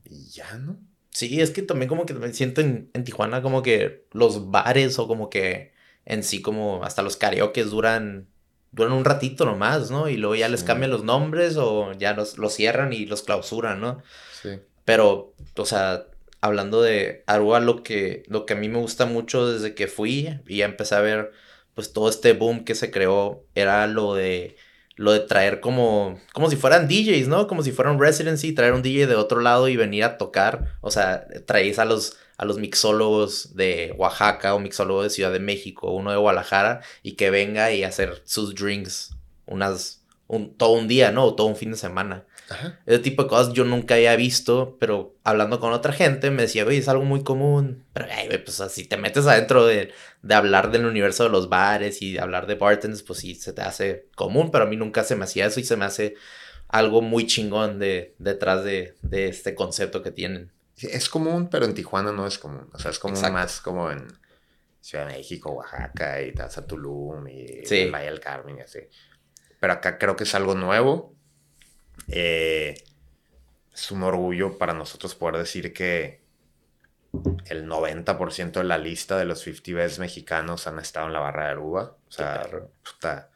y 0.09 0.29
ya, 0.31 0.55
¿no? 0.55 0.79
Sí, 1.11 1.41
es 1.41 1.51
que 1.51 1.63
también 1.63 1.89
como 1.89 2.07
que 2.07 2.15
me 2.15 2.33
siento 2.33 2.61
en, 2.61 2.91
Tijuana 3.05 3.43
como 3.43 3.63
que 3.63 4.07
los 4.13 4.51
bares 4.51 4.99
o 4.99 5.09
como 5.09 5.31
que 5.31 5.73
en 6.05 6.23
sí 6.23 6.41
como 6.41 6.85
hasta 6.85 7.03
los 7.03 7.17
karaoke 7.17 7.65
duran 7.65 8.29
duran 8.71 8.93
un 8.93 9.05
ratito 9.05 9.45
nomás, 9.45 9.91
¿no? 9.91 10.09
Y 10.09 10.17
luego 10.17 10.35
ya 10.35 10.49
les 10.49 10.63
cambian 10.63 10.91
los 10.91 11.03
nombres 11.03 11.57
o 11.57 11.93
ya 11.93 12.15
los, 12.15 12.37
cierran 12.53 12.93
y 12.93 13.07
los 13.07 13.23
clausuran, 13.23 13.81
¿no? 13.81 14.03
Sí. 14.43 14.61
Pero, 14.85 15.35
o 15.57 15.65
sea, 15.65 16.07
hablando 16.41 16.83
de 16.83 17.25
Aruba, 17.27 17.61
lo 17.61 17.83
que, 17.83 18.25
lo 18.29 18.47
que 18.47 18.55
a 18.55 18.57
mí 18.57 18.69
me 18.69 18.79
gusta 18.79 19.07
mucho 19.07 19.51
desde 19.51 19.75
que 19.75 19.87
fui 19.87 20.41
y 20.47 20.59
ya 20.59 20.67
empecé 20.67 20.95
a 20.95 21.01
ver, 21.01 21.33
pues 21.75 21.93
todo 21.93 22.09
este 22.09 22.33
boom 22.33 22.65
que 22.65 22.75
se 22.75 22.91
creó 22.91 23.45
era 23.55 23.87
lo 23.87 24.15
de 24.15 24.57
lo 24.99 25.13
de 25.13 25.21
traer 25.21 25.61
como, 25.61 26.21
como 26.33 26.51
si 26.51 26.57
fueran 26.57 26.89
DJs, 26.89 27.29
¿no? 27.29 27.47
Como 27.47 27.63
si 27.63 27.71
fuera 27.71 27.91
un 27.91 28.01
residency, 28.01 28.53
traer 28.53 28.73
un 28.73 28.83
DJ 28.83 29.07
de 29.07 29.15
otro 29.15 29.41
lado 29.41 29.69
y 29.69 29.77
venir 29.77 30.03
a 30.03 30.19
tocar. 30.19 30.77
O 30.81 30.91
sea, 30.91 31.25
traéis 31.47 31.79
a 31.79 31.85
los, 31.85 32.17
a 32.37 32.45
los 32.45 32.59
mixólogos 32.59 33.55
de 33.55 33.95
Oaxaca 33.97 34.55
o 34.55 34.59
mixólogos 34.59 35.05
de 35.05 35.11
Ciudad 35.11 35.33
de 35.33 35.39
México, 35.39 35.93
uno 35.93 36.11
de 36.11 36.17
Guadalajara, 36.17 36.81
y 37.05 37.13
que 37.13 37.31
venga 37.31 37.73
y 37.73 37.85
hacer 37.85 38.21
sus 38.25 38.57
drinks 38.57 39.15
unas, 39.47 40.03
un, 40.27 40.53
todo 40.57 40.73
un 40.73 40.89
día, 40.89 41.13
¿no? 41.13 41.27
O 41.27 41.35
todo 41.37 41.47
un 41.47 41.57
fin 41.57 41.71
de 41.71 41.77
semana. 41.77 42.27
Ese 42.87 42.99
tipo 43.01 43.25
de 43.25 43.29
cosas 43.29 43.53
yo 43.53 43.65
nunca 43.65 43.95
había 43.95 44.17
visto, 44.17 44.77
pero 44.81 45.17
hablando 45.25 45.61
con 45.61 45.73
otra 45.73 45.93
gente 45.93 46.31
me 46.31 46.43
decía, 46.43 46.65
güey, 46.65 46.79
es 46.79 46.89
algo 46.89 47.05
muy 47.05 47.23
común. 47.23 47.85
Pero, 47.93 48.07
güey, 48.27 48.43
pues 48.43 48.63
si 48.71 48.85
te 48.85 48.97
metes 48.97 49.27
adentro 49.27 49.67
de, 49.67 49.93
de, 50.23 50.35
hablar 50.35 50.71
del 50.71 50.87
universo 50.87 51.25
de 51.25 51.31
los 51.31 51.49
bares 51.49 52.01
y 52.01 52.15
de 52.15 52.21
hablar 52.21 52.47
de 52.47 52.55
bartenders, 52.55 53.03
pues 53.03 53.21
sí, 53.21 53.35
se 53.35 53.53
te 53.53 53.63
hace 53.63 54.09
común, 54.15 54.51
pero 54.51 54.65
a 54.65 54.67
mí 54.67 54.77
nunca 54.77 55.05
se 55.05 55.17
me 55.17 55.25
hacía 55.25 55.47
eso 55.47 55.61
y 55.61 55.65
se 55.65 55.77
me 55.77 55.85
hace 55.85 56.15
algo 56.69 57.03
muy 57.03 57.27
chingón 57.27 57.79
de, 57.79 58.15
detrás 58.19 58.65
de, 58.65 58.95
de 59.03 59.29
este 59.29 59.55
concepto 59.55 60.03
que 60.03 60.11
tienen. 60.11 60.51
es 60.77 61.09
común, 61.09 61.49
pero 61.51 61.67
en 61.67 61.75
Tijuana 61.75 62.13
no 62.13 62.27
es 62.27 62.39
común. 62.39 62.69
O 62.73 62.79
sea, 62.79 62.91
es 62.91 62.99
como 62.99 63.21
más 63.21 63.61
como 63.61 63.91
en 63.91 64.07
Ciudad 64.81 65.07
de 65.07 65.17
México, 65.17 65.51
Oaxaca 65.51 66.23
y 66.23 66.33
a 66.39 66.49
Tulum 66.67 67.29
y 67.29 67.67
sí. 67.67 67.91
Valle 67.91 68.07
del 68.07 68.21
Carmen 68.21 68.59
y 68.59 68.61
así. 68.63 68.81
Pero 69.61 69.73
acá 69.73 69.99
creo 69.99 70.17
que 70.17 70.25
es 70.25 70.35
algo 70.35 70.55
nuevo 70.55 71.18
eh, 72.09 72.83
es 73.73 73.91
un 73.91 74.03
orgullo 74.03 74.59
para 74.59 74.75
nosotros 74.75 75.15
poder 75.15 75.37
decir 75.37 75.73
que 75.73 76.21
el 77.47 77.69
90% 77.69 78.53
de 78.53 78.65
la 78.65 78.79
lista 78.79 79.17
de 79.19 79.25
los 79.25 79.41
50 79.41 79.73
best 79.73 79.99
mexicanos 79.99 80.67
han 80.67 80.79
estado 80.79 81.07
en 81.07 81.13
la 81.13 81.21
barra 81.21 81.45
de 81.45 81.51
Aruba. 81.51 81.97
O 82.09 82.11
sea, 82.11 82.49
puta, 82.83 83.31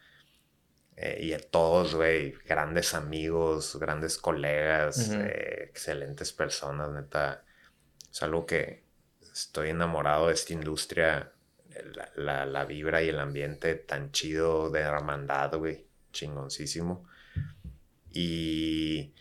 eh, 0.95 1.19
y 1.21 1.35
todos, 1.49 1.95
güey, 1.95 2.33
grandes 2.45 2.93
amigos, 2.93 3.77
grandes 3.79 4.17
colegas, 4.17 5.11
eh, 5.11 5.65
excelentes 5.69 6.33
personas, 6.33 6.91
neta. 6.91 7.43
Es 8.11 8.21
algo 8.21 8.45
que 8.45 8.83
estoy 9.21 9.69
enamorado 9.69 10.27
de 10.27 10.33
esta 10.33 10.53
industria, 10.53 11.31
la, 12.15 12.45
la 12.45 12.65
vibra 12.65 13.01
y 13.01 13.09
el 13.09 13.19
ambiente 13.19 13.75
tan 13.75 14.11
chido 14.11 14.69
de 14.69 14.81
hermandad, 14.81 15.55
güey, 15.57 15.87
chingoncísimo. 16.11 17.07
Y 18.13 19.13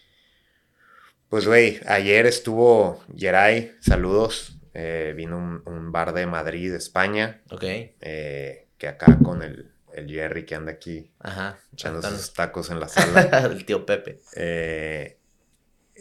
pues, 1.29 1.47
güey, 1.47 1.81
ayer 1.87 2.27
estuvo 2.27 3.03
Geray, 3.17 3.75
saludos. 3.81 4.59
Eh, 4.75 5.15
vino 5.17 5.63
un, 5.65 5.93
bar 5.93 6.13
de 6.13 6.27
Madrid, 6.27 6.75
España. 6.75 7.43
Ok. 7.51 7.65
Eh, 7.65 8.69
que 8.77 8.89
acá 8.89 9.19
con 9.23 9.43
el, 9.43 9.73
el, 9.95 10.11
Jerry 10.11 10.45
que 10.47 10.55
anda 10.55 10.73
aquí 10.73 11.11
Ajá, 11.21 11.59
echando 11.73 12.03
sus 12.03 12.33
tacos 12.33 12.71
en 12.71 12.81
la 12.81 12.89
sala. 12.89 13.47
el 13.51 13.65
tío 13.65 13.87
Pepe. 13.87 14.21
Eh, 14.37 15.19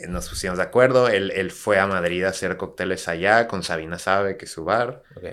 nos 0.07 0.27
pusimos 0.30 0.57
de 0.57 0.63
acuerdo. 0.63 1.07
Él, 1.07 1.31
él, 1.31 1.51
fue 1.51 1.80
a 1.80 1.88
Madrid 1.88 2.23
a 2.23 2.30
hacer 2.30 2.57
cócteles 2.57 3.07
allá 3.07 3.47
con 3.47 3.63
Sabina 3.63 3.99
Sabe, 3.99 4.38
que 4.38 4.45
es 4.45 4.51
su 4.51 4.63
bar. 4.63 5.03
Ok. 5.15 5.26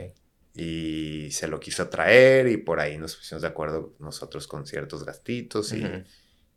Y 0.54 1.30
se 1.30 1.46
lo 1.46 1.60
quiso 1.60 1.88
traer 1.88 2.48
y 2.48 2.56
por 2.56 2.80
ahí 2.80 2.98
nos 2.98 3.16
pusimos 3.16 3.42
de 3.42 3.48
acuerdo 3.48 3.94
nosotros 4.00 4.48
con 4.48 4.66
ciertos 4.66 5.04
gastitos 5.04 5.72
y 5.72 5.84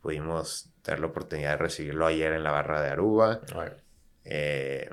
pudimos 0.02 0.70
tener 0.82 0.99
la 0.99 1.08
oportunidad 1.08 1.52
de 1.52 1.58
recibirlo 1.58 2.06
ayer 2.06 2.34
en 2.34 2.44
la 2.44 2.52
barra 2.52 2.82
de 2.82 2.90
Aruba. 2.90 3.41
Eh, 4.24 4.90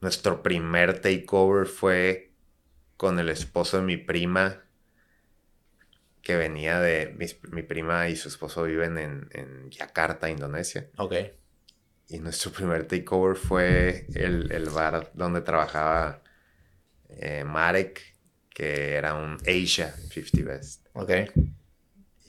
nuestro 0.00 0.42
primer 0.42 1.00
takeover 1.00 1.66
fue 1.66 2.32
con 2.96 3.18
el 3.18 3.28
esposo 3.28 3.78
de 3.78 3.84
mi 3.84 3.96
prima, 3.96 4.62
que 6.22 6.36
venía 6.36 6.80
de. 6.80 7.16
Mi, 7.50 7.62
prima 7.62 8.08
y 8.08 8.16
su 8.16 8.28
esposo 8.28 8.64
viven 8.64 8.98
en, 8.98 9.28
en, 9.32 9.70
Yakarta, 9.70 10.28
Indonesia. 10.28 10.88
Ok. 10.98 11.14
Y 12.08 12.18
nuestro 12.18 12.52
primer 12.52 12.86
takeover 12.86 13.36
fue 13.36 14.06
el, 14.14 14.68
bar 14.70 15.10
donde 15.14 15.42
trabajaba 15.42 16.22
eh, 17.08 17.44
Marek, 17.44 18.14
que 18.50 18.94
era 18.94 19.14
un 19.14 19.36
Asia 19.46 19.92
50 19.92 20.42
Best. 20.42 20.86
Ok. 20.94 21.10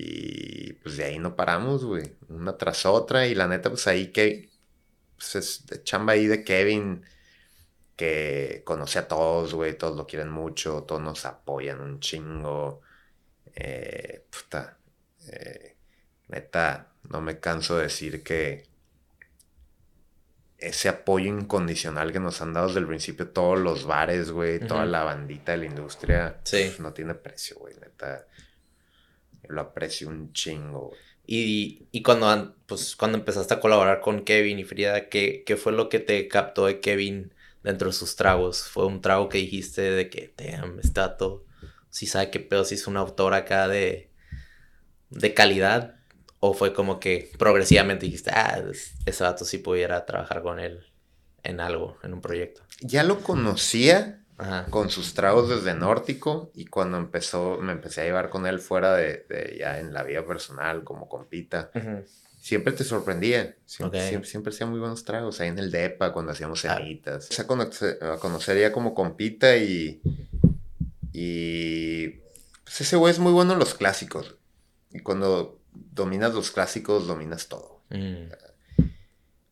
Y 0.02 0.72
pues 0.76 0.96
de 0.96 1.04
ahí 1.04 1.20
no 1.20 1.36
paramos, 1.36 1.84
güey. 1.84 2.16
Una 2.30 2.58
tras 2.58 2.86
otra. 2.86 3.28
Y 3.28 3.36
la 3.36 3.48
neta, 3.50 3.70
pues 3.70 3.86
ahí 3.88 4.14
que. 4.14 4.50
Pues 5.18 5.36
es 5.36 5.66
de 5.66 5.84
chamba 5.84 6.14
ahí 6.14 6.26
de 6.26 6.46
Kevin. 6.46 7.04
Que 7.98 8.62
conoce 8.66 9.00
a 9.00 9.10
todos, 9.10 9.54
güey. 9.54 9.78
Todos 9.78 9.98
lo 9.98 10.08
quieren 10.08 10.30
mucho. 10.30 10.84
Todos 10.84 11.02
nos 11.02 11.26
apoyan 11.26 11.82
un 11.82 12.00
chingo. 12.00 12.80
Eh, 13.54 14.26
puta. 14.30 14.78
Eh, 15.28 15.76
neta, 16.30 16.94
no 17.10 17.20
me 17.20 17.42
canso 17.42 17.76
de 17.76 17.84
decir 17.84 18.24
que. 18.24 18.70
Ese 20.58 20.88
apoyo 20.88 21.28
incondicional 21.28 22.14
que 22.14 22.22
nos 22.22 22.42
han 22.42 22.54
dado 22.54 22.68
desde 22.68 22.80
el 22.80 22.88
principio 22.88 23.30
todos 23.30 23.60
los 23.60 23.86
bares, 23.86 24.32
güey, 24.32 24.60
toda 24.60 24.86
la 24.86 25.04
bandita 25.04 25.54
de 25.54 25.60
la 25.60 25.66
industria, 25.68 26.42
sí. 26.44 26.66
Pues, 26.66 26.82
no 26.82 26.92
tiene 26.92 27.16
precio, 27.16 27.56
güey, 27.60 27.76
neta 27.76 28.28
lo 29.50 29.62
aprecio 29.62 30.08
un 30.08 30.32
chingo. 30.32 30.92
Y, 31.26 31.88
y 31.92 32.02
cuando, 32.02 32.56
pues, 32.66 32.96
cuando 32.96 33.18
empezaste 33.18 33.54
a 33.54 33.60
colaborar 33.60 34.02
con 34.02 34.24
Kevin 34.24 34.60
y 34.60 34.64
Frida, 34.64 35.10
¿qué, 35.10 35.44
¿qué 35.46 35.58
fue 35.58 35.74
lo 35.74 35.90
que 35.90 36.00
te 36.00 36.28
captó 36.28 36.66
de 36.66 36.80
Kevin 36.80 37.34
dentro 37.64 37.90
de 37.90 37.94
sus 37.94 38.16
tragos? 38.16 38.64
¿Fue 38.64 38.86
un 38.86 39.02
trago 39.02 39.30
que 39.30 39.38
dijiste 39.38 39.82
de 39.82 40.10
que, 40.10 40.34
damn, 40.38 40.80
está 40.80 41.18
todo, 41.18 41.46
si 41.90 42.08
sabe 42.08 42.32
qué 42.32 42.40
pedo, 42.40 42.64
si 42.64 42.76
es 42.76 42.88
un 42.88 42.98
autor 42.98 43.34
acá 43.34 43.68
de, 43.68 44.10
de 45.10 45.34
calidad? 45.34 45.96
¿O 46.40 46.54
fue 46.54 46.74
como 46.74 47.00
que 47.00 47.32
progresivamente 47.38 48.06
dijiste, 48.06 48.32
ah, 48.34 48.64
ese 49.06 49.24
vato 49.24 49.44
sí 49.44 49.58
pudiera 49.58 50.06
trabajar 50.06 50.42
con 50.42 50.60
él 50.60 50.88
en 51.44 51.60
algo, 51.60 51.98
en 52.02 52.14
un 52.14 52.22
proyecto? 52.22 52.62
Ya 52.82 53.04
lo 53.04 53.20
conocía 53.20 54.19
con 54.70 54.90
sus 54.90 55.14
tragos 55.14 55.49
desde 55.49 55.74
Nórtico 55.74 56.52
y 56.53 56.66
cuando 56.66 56.98
empezó, 56.98 57.57
me 57.57 57.74
empecé 57.74 58.02
a 58.02 58.03
llevar 58.06 58.30
con 58.30 58.48
él 58.48 58.60
fuera 58.60 58.95
de, 58.95 59.57
ya 59.60 59.80
en 59.80 59.94
la 59.94 60.03
vida 60.03 60.26
personal, 60.26 60.84
como 60.84 61.10
compita. 61.10 61.72
Siempre 62.40 62.72
te 62.74 62.86
sorprendía. 62.86 63.56
Siempre, 63.66 64.24
siempre, 64.24 64.53
hacía 64.53 64.66
muy 64.66 64.80
buenos 64.80 65.03
tragos. 65.03 65.41
Ahí 65.41 65.49
en 65.49 65.60
el 65.60 65.72
DEPA, 65.72 66.14
cuando 66.14 66.32
hacíamos 66.32 66.64
ah. 66.66 66.78
cenitas. 66.78 67.30
O 67.30 67.34
sea, 67.34 67.45
a 68.14 68.18
conocer 68.18 68.72
como 68.72 68.94
compita 68.94 69.57
y. 69.57 70.02
Y. 71.11 72.07
Pues 72.64 72.82
ese 72.82 72.95
güey 72.95 73.11
es 73.11 73.20
muy 73.20 73.34
bueno 73.34 73.53
en 73.53 73.60
los 73.60 73.74
clásicos. 73.74 74.36
Y 74.91 74.99
cuando 74.99 75.60
dominas 75.74 76.34
los 76.34 76.52
clásicos, 76.52 77.07
dominas 77.07 77.49
todo. 77.49 77.82
Mm. 77.90 78.32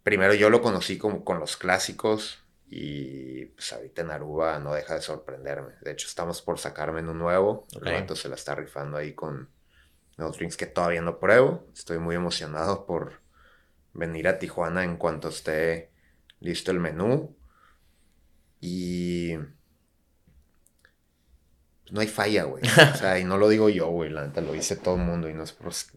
Primero 0.03 0.33
yo 0.33 0.49
lo 0.49 0.61
conocí 0.61 0.97
como 0.97 1.25
con 1.25 1.39
los 1.39 1.57
clásicos 1.57 2.39
y 2.69 3.45
pues 3.45 3.71
ahorita 3.71 4.01
en 4.01 4.11
Aruba 4.11 4.59
no 4.59 4.73
deja 4.73 4.95
de 4.95 5.01
sorprenderme. 5.01 5.73
De 5.81 5.91
hecho, 5.91 6.07
estamos 6.07 6.41
por 6.41 6.59
sacarme 6.59 6.99
en 6.99 7.09
un 7.09 7.19
nuevo. 7.19 7.65
El 7.81 8.15
se 8.15 8.29
la 8.29 8.35
está 8.35 8.55
rifando 8.55 8.97
ahí 8.97 9.13
con 9.13 9.49
los 10.17 10.37
drinks 10.37 10.57
que 10.57 10.65
todavía 10.65 11.01
no 11.01 11.19
pruebo. 11.19 11.65
Estoy 11.73 11.99
muy 11.99 12.15
emocionado 12.15 12.85
por 12.85 13.21
venir 13.93 14.27
a 14.27 14.37
Tijuana 14.37 14.83
en 14.83 14.97
cuanto 14.97 15.29
esté 15.29 15.91
listo 16.39 16.71
el 16.71 16.79
menú. 16.79 17.35
Y 18.59 19.37
pues, 21.87 21.93
no 21.93 22.01
hay 22.01 22.07
falla, 22.07 22.43
güey. 22.43 22.63
O 22.65 22.95
sea, 22.97 23.17
y 23.17 23.23
no 23.23 23.37
lo 23.37 23.47
digo 23.47 23.69
yo, 23.69 23.87
güey. 23.87 24.09
La 24.09 24.25
neta 24.25 24.41
lo 24.41 24.51
dice 24.51 24.75
todo 24.75 24.95
el 24.95 25.01
mundo 25.01 25.29
y 25.29 25.33
no 25.33 25.43
es 25.43 25.53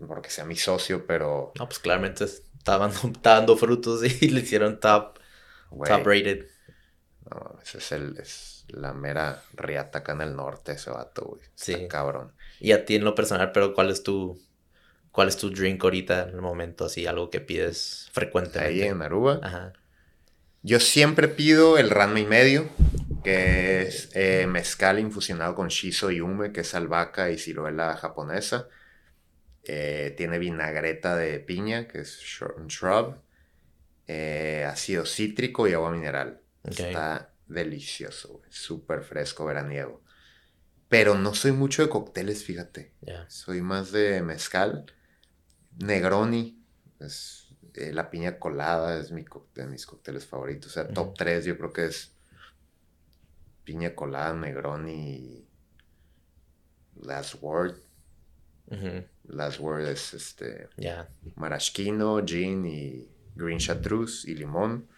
porque 0.06 0.30
sea 0.30 0.44
mi 0.44 0.56
socio, 0.56 1.04
pero. 1.04 1.52
No, 1.58 1.66
pues 1.66 1.80
claramente 1.80 2.24
está 2.24 2.78
dando, 3.22 3.56
frutos 3.56 4.04
y 4.04 4.28
le 4.30 4.40
hicieron 4.40 4.78
top, 4.78 5.18
top 5.70 6.06
rated. 6.06 6.46
No, 7.28 7.58
ese 7.62 7.78
es 7.78 7.92
el, 7.92 8.16
es 8.18 8.64
la 8.68 8.92
mera 8.92 9.42
riata 9.54 9.98
acá 9.98 10.12
en 10.12 10.22
el 10.22 10.36
norte, 10.36 10.72
ese 10.72 10.90
vato, 10.90 11.24
güey. 11.24 11.42
Sí. 11.54 11.88
cabrón. 11.88 12.32
Y 12.60 12.72
a 12.72 12.84
ti 12.84 12.96
en 12.96 13.04
lo 13.04 13.14
personal, 13.14 13.52
pero 13.52 13.74
¿cuál 13.74 13.90
es 13.90 14.02
tu, 14.02 14.40
cuál 15.10 15.28
es 15.28 15.36
tu 15.36 15.50
drink 15.50 15.82
ahorita 15.82 16.28
en 16.28 16.36
el 16.36 16.40
momento? 16.40 16.86
Así, 16.86 17.06
algo 17.06 17.30
que 17.30 17.40
pides 17.40 18.08
frecuentemente. 18.12 18.82
Ahí 18.82 18.88
en 18.88 19.02
Aruba. 19.02 19.40
Ajá. 19.42 19.72
Yo 20.62 20.78
siempre 20.78 21.28
pido 21.28 21.78
el 21.78 21.88
Ranma 21.88 22.20
y 22.20 22.26
medio, 22.26 22.68
que 23.24 23.82
es 23.82 24.10
eh, 24.14 24.46
mezcal 24.46 24.98
infusionado 24.98 25.54
con 25.54 25.68
shiso 25.68 26.10
y 26.10 26.20
ume, 26.20 26.52
que 26.52 26.60
es 26.60 26.74
albahaca 26.74 27.30
y 27.30 27.38
ciruela 27.38 27.96
japonesa. 27.96 28.68
Eh, 29.64 30.14
tiene 30.18 30.38
vinagreta 30.38 31.16
de 31.16 31.38
piña, 31.40 31.88
que 31.88 32.00
es 32.00 32.18
shrub. 32.20 33.16
Eh, 34.06 34.66
ácido 34.68 35.06
cítrico 35.06 35.66
y 35.68 35.72
agua 35.72 35.92
mineral. 35.92 36.40
Está 36.64 37.32
delicioso, 37.46 38.42
súper 38.48 39.02
fresco, 39.02 39.44
veraniego. 39.44 40.02
Pero 40.88 41.14
no 41.16 41.34
soy 41.34 41.52
mucho 41.52 41.82
de 41.82 41.88
cócteles, 41.88 42.44
fíjate. 42.44 42.92
Soy 43.28 43.62
más 43.62 43.92
de 43.92 44.22
mezcal. 44.22 44.86
Negroni, 45.78 46.62
es, 46.98 47.54
eh, 47.74 47.92
la 47.92 48.10
piña 48.10 48.38
colada 48.38 48.98
es 48.98 49.12
mi 49.12 49.24
de 49.54 49.66
mis 49.66 49.86
cócteles 49.86 50.26
favoritos. 50.26 50.72
O 50.72 50.74
sea, 50.74 50.88
top 50.88 51.14
3 51.16 51.44
yo 51.44 51.56
creo 51.56 51.72
que 51.72 51.86
es 51.86 52.12
piña 53.64 53.94
colada, 53.94 54.34
Negroni 54.34 55.46
Last 57.02 57.36
Word. 57.40 57.76
Last 59.24 59.60
Word 59.60 59.86
es 59.86 60.14
este. 60.14 60.68
Maraschino, 61.36 62.20
gin 62.24 62.66
y 62.66 63.08
green 63.36 63.58
chartreuse 63.58 64.28
y 64.30 64.34
limón. 64.34 64.88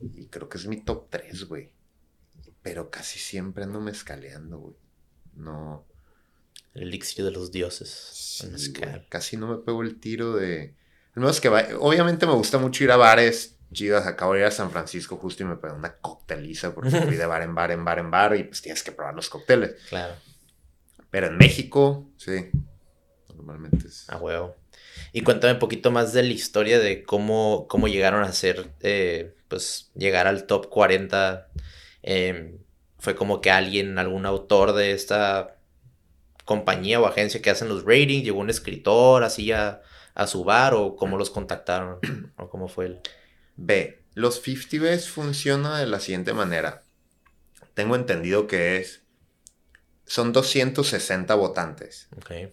Y 0.00 0.26
creo 0.26 0.48
que 0.48 0.58
es 0.58 0.66
mi 0.66 0.80
top 0.80 1.08
3, 1.10 1.44
güey. 1.44 1.70
Pero 2.62 2.90
casi 2.90 3.18
siempre 3.18 3.64
ando 3.64 3.80
mezcaleando, 3.80 4.58
güey. 4.58 4.74
No. 5.34 5.86
El 6.74 6.82
elixir 6.84 7.24
de 7.24 7.30
los 7.30 7.50
dioses. 7.50 8.46
casi 9.08 9.36
no 9.36 9.48
me 9.48 9.58
pego 9.58 9.82
el 9.82 9.98
tiro 10.00 10.36
de. 10.36 10.74
Al 11.14 11.22
menos 11.22 11.40
que 11.40 11.48
Obviamente 11.48 12.26
me 12.26 12.34
gusta 12.34 12.58
mucho 12.58 12.84
ir 12.84 12.90
a 12.90 12.96
bares 12.96 13.56
chidas. 13.72 14.06
Acabo 14.06 14.34
de 14.34 14.40
ir 14.40 14.46
a 14.46 14.50
San 14.50 14.70
Francisco 14.70 15.16
justo 15.16 15.42
y 15.42 15.46
me 15.46 15.56
pegué 15.56 15.74
una 15.74 15.96
cocteliza 15.96 16.74
porque 16.74 16.90
fui 16.90 17.16
de 17.16 17.26
bar 17.26 17.42
en 17.42 17.54
bar, 17.54 17.70
en 17.70 17.84
bar, 17.84 17.98
en 17.98 18.10
bar 18.10 18.36
y 18.36 18.44
pues 18.44 18.62
tienes 18.62 18.82
que 18.82 18.92
probar 18.92 19.14
los 19.14 19.28
cócteles. 19.28 19.74
Claro. 19.88 20.14
Pero 21.10 21.28
en 21.28 21.38
México, 21.38 22.10
sí. 22.16 22.50
Normalmente 23.34 23.88
es. 23.88 24.08
A 24.10 24.18
huevo. 24.18 24.56
Y 25.12 25.22
cuéntame 25.22 25.54
un 25.54 25.58
poquito 25.58 25.90
más 25.90 26.12
de 26.12 26.22
la 26.22 26.32
historia 26.32 26.78
de 26.78 27.02
cómo, 27.02 27.66
cómo 27.68 27.88
llegaron 27.88 28.24
a 28.24 28.32
ser, 28.32 28.70
eh, 28.80 29.34
pues, 29.48 29.90
llegar 29.94 30.26
al 30.26 30.46
top 30.46 30.68
40. 30.68 31.48
Em, 32.02 32.58
fue 32.98 33.14
como 33.14 33.40
que 33.40 33.50
alguien, 33.50 33.98
algún 33.98 34.26
autor 34.26 34.72
de 34.72 34.92
esta 34.92 35.58
compañía 36.44 37.00
o 37.00 37.06
agencia 37.06 37.42
que 37.42 37.50
hacen 37.50 37.68
los 37.68 37.84
ratings, 37.84 38.24
llegó 38.24 38.40
un 38.40 38.50
escritor 38.50 39.22
así 39.22 39.52
a, 39.52 39.82
su 40.26 40.42
bar 40.42 40.74
o 40.74 40.96
cómo 40.96 41.16
los 41.16 41.30
contactaron 41.30 42.00
o 42.36 42.48
cómo 42.48 42.68
fue 42.68 42.86
el... 42.86 43.00
B. 43.56 44.02
Los 44.14 44.42
50 44.42 44.84
Best 44.84 45.08
funciona 45.08 45.78
de 45.78 45.86
la 45.86 46.00
siguiente 46.00 46.32
manera. 46.32 46.82
Tengo 47.74 47.94
entendido 47.94 48.46
que 48.46 48.78
es... 48.78 49.02
Son 50.04 50.32
260 50.32 51.34
votantes. 51.34 52.08
Okay 52.16 52.52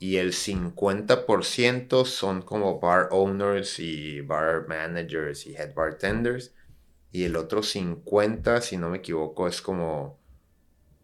y 0.00 0.16
el 0.16 0.32
50% 0.32 2.04
son 2.04 2.42
como 2.42 2.78
bar 2.78 3.08
owners 3.10 3.80
y 3.80 4.20
bar 4.20 4.68
managers 4.68 5.46
y 5.46 5.56
head 5.56 5.74
bartenders. 5.74 6.54
Y 7.10 7.24
el 7.24 7.36
otro 7.36 7.62
50, 7.62 8.60
si 8.60 8.76
no 8.76 8.90
me 8.90 8.98
equivoco, 8.98 9.48
es 9.48 9.60
como 9.60 10.18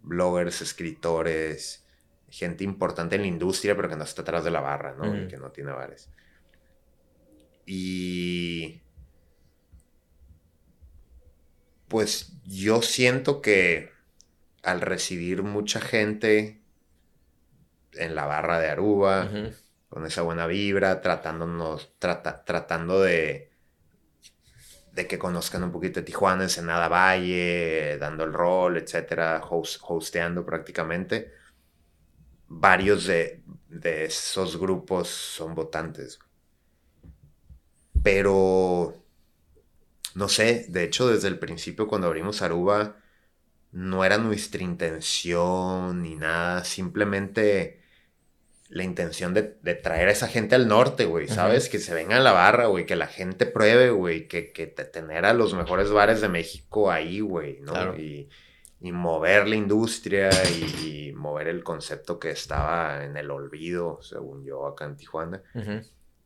bloggers, 0.02 0.60
escritores, 0.60 1.84
gente 2.28 2.62
importante 2.62 3.16
en 3.16 3.22
la 3.22 3.28
industria, 3.28 3.74
pero 3.74 3.88
que 3.88 3.96
no 3.96 4.04
está 4.04 4.22
atrás 4.22 4.44
de 4.44 4.50
la 4.50 4.60
barra, 4.60 4.94
¿no? 4.94 5.16
Y 5.16 5.26
que 5.26 5.38
no 5.38 5.50
tiene 5.50 5.72
bares. 5.72 6.10
Y... 7.66 8.80
Pues 11.88 12.32
yo 12.44 12.82
siento 12.82 13.40
que 13.40 13.90
al 14.62 14.80
recibir 14.80 15.42
mucha 15.42 15.80
gente 15.80 16.63
en 17.96 18.14
la 18.14 18.26
barra 18.26 18.58
de 18.60 18.68
Aruba, 18.68 19.30
con 19.88 20.06
esa 20.06 20.22
buena 20.22 20.46
vibra, 20.46 21.00
tratándonos, 21.00 21.94
tratando 21.98 23.00
de, 23.00 23.50
de 24.92 25.06
que 25.06 25.18
conozcan 25.18 25.64
un 25.64 25.72
poquito 25.72 26.00
de 26.00 26.06
Tijuana, 26.06 26.44
Ensenada 26.44 26.88
Valle, 26.88 27.98
dando 27.98 28.24
el 28.24 28.32
rol, 28.32 28.76
etcétera, 28.78 29.42
hosteando 29.48 30.44
prácticamente. 30.44 31.32
Varios 32.48 33.06
de, 33.06 33.42
de 33.68 34.04
esos 34.04 34.58
grupos 34.58 35.08
son 35.08 35.54
votantes. 35.54 36.18
Pero, 38.02 39.02
no 40.14 40.28
sé, 40.28 40.66
de 40.68 40.84
hecho 40.84 41.08
desde 41.08 41.28
el 41.28 41.38
principio 41.38 41.88
cuando 41.88 42.06
abrimos 42.06 42.42
Aruba, 42.42 42.96
no 43.72 44.04
era 44.04 44.18
nuestra 44.18 44.62
intención 44.62 46.02
ni 46.02 46.16
nada, 46.16 46.64
simplemente 46.64 47.83
la 48.74 48.82
intención 48.82 49.34
de, 49.34 49.42
traer 49.76 50.08
a 50.08 50.10
esa 50.10 50.26
gente 50.26 50.56
al 50.56 50.66
norte, 50.66 51.04
güey, 51.04 51.28
¿sabes? 51.28 51.68
Que 51.68 51.78
se 51.78 51.94
venga 51.94 52.16
a 52.16 52.20
la 52.20 52.32
barra, 52.32 52.66
güey, 52.66 52.86
que 52.86 52.96
la 52.96 53.06
gente 53.06 53.46
pruebe, 53.46 53.90
güey, 53.90 54.26
que, 54.26 54.50
que 54.50 54.66
tener 54.66 55.26
a 55.26 55.32
los 55.32 55.54
mejores 55.54 55.92
bares 55.92 56.20
de 56.20 56.28
México 56.28 56.90
ahí, 56.90 57.20
güey, 57.20 57.60
¿no? 57.60 57.96
Y, 57.96 58.28
mover 58.80 59.46
la 59.46 59.54
industria 59.54 60.28
y, 60.50 61.12
mover 61.14 61.46
el 61.46 61.62
concepto 61.62 62.18
que 62.18 62.30
estaba 62.30 63.04
en 63.04 63.16
el 63.16 63.30
olvido, 63.30 64.02
según 64.02 64.44
yo, 64.44 64.66
acá 64.66 64.86
en 64.86 64.96
Tijuana. 64.96 65.40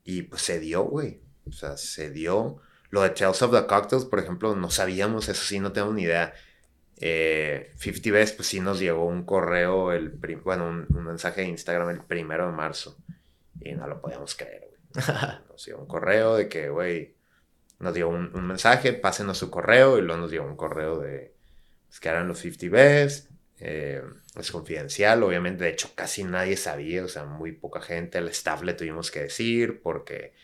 Y 0.02 0.22
pues 0.22 0.40
se 0.40 0.58
dio, 0.58 0.84
güey. 0.84 1.20
O 1.46 1.52
sea, 1.52 1.76
se 1.76 2.08
dio. 2.10 2.62
Lo 2.88 3.02
de 3.02 3.10
Tales 3.10 3.42
of 3.42 3.52
the 3.52 3.66
Cocktails, 3.66 4.06
por 4.06 4.20
ejemplo, 4.20 4.56
no 4.56 4.70
sabíamos, 4.70 5.28
eso 5.28 5.44
sí, 5.44 5.60
no 5.60 5.72
tengo 5.72 5.92
ni 5.92 6.04
idea. 6.04 6.32
Eh, 7.00 7.72
50 7.76 8.10
Best, 8.10 8.36
pues 8.36 8.48
sí 8.48 8.60
nos 8.60 8.80
llegó 8.80 9.06
un 9.06 9.24
correo, 9.24 9.92
el 9.92 10.10
bueno, 10.42 10.66
un, 10.66 11.04
mensaje 11.04 11.42
de 11.42 11.48
Instagram 11.48 11.90
el 11.90 12.00
primero 12.00 12.46
de 12.46 12.52
marzo. 12.52 12.96
Y 13.60 13.72
no 13.72 13.86
lo 13.86 14.00
podíamos 14.00 14.34
creer, 14.34 14.68
güey. 14.68 15.06
Nos 15.48 15.64
dio 15.64 15.78
un 15.78 15.86
correo 15.86 16.36
de 16.36 16.48
que, 16.48 16.68
güey, 16.68 17.16
nos 17.80 17.94
dio 17.94 18.08
un, 18.08 18.32
mensaje, 18.46 18.92
pásenos 18.92 19.38
su 19.38 19.50
correo. 19.50 19.98
Y 19.98 20.02
luego 20.02 20.22
nos 20.22 20.30
dio 20.30 20.44
un 20.44 20.56
correo 20.56 20.98
de 20.98 21.34
pues, 21.88 22.00
que 22.00 22.08
eran 22.08 22.28
los 22.28 22.38
50 22.38 22.74
Best. 22.74 23.30
Eh, 23.60 24.02
es 24.36 24.50
confidencial, 24.52 25.22
obviamente. 25.22 25.64
De 25.64 25.70
hecho, 25.70 25.90
casi 25.94 26.24
nadie 26.24 26.56
sabía, 26.56 27.04
o 27.04 27.08
sea, 27.08 27.24
muy 27.24 27.52
poca 27.52 27.80
gente. 27.80 28.18
Al 28.18 28.28
staff 28.28 28.62
le 28.62 28.74
tuvimos 28.74 29.10
que 29.10 29.22
decir 29.22 29.82
porque 29.82 30.34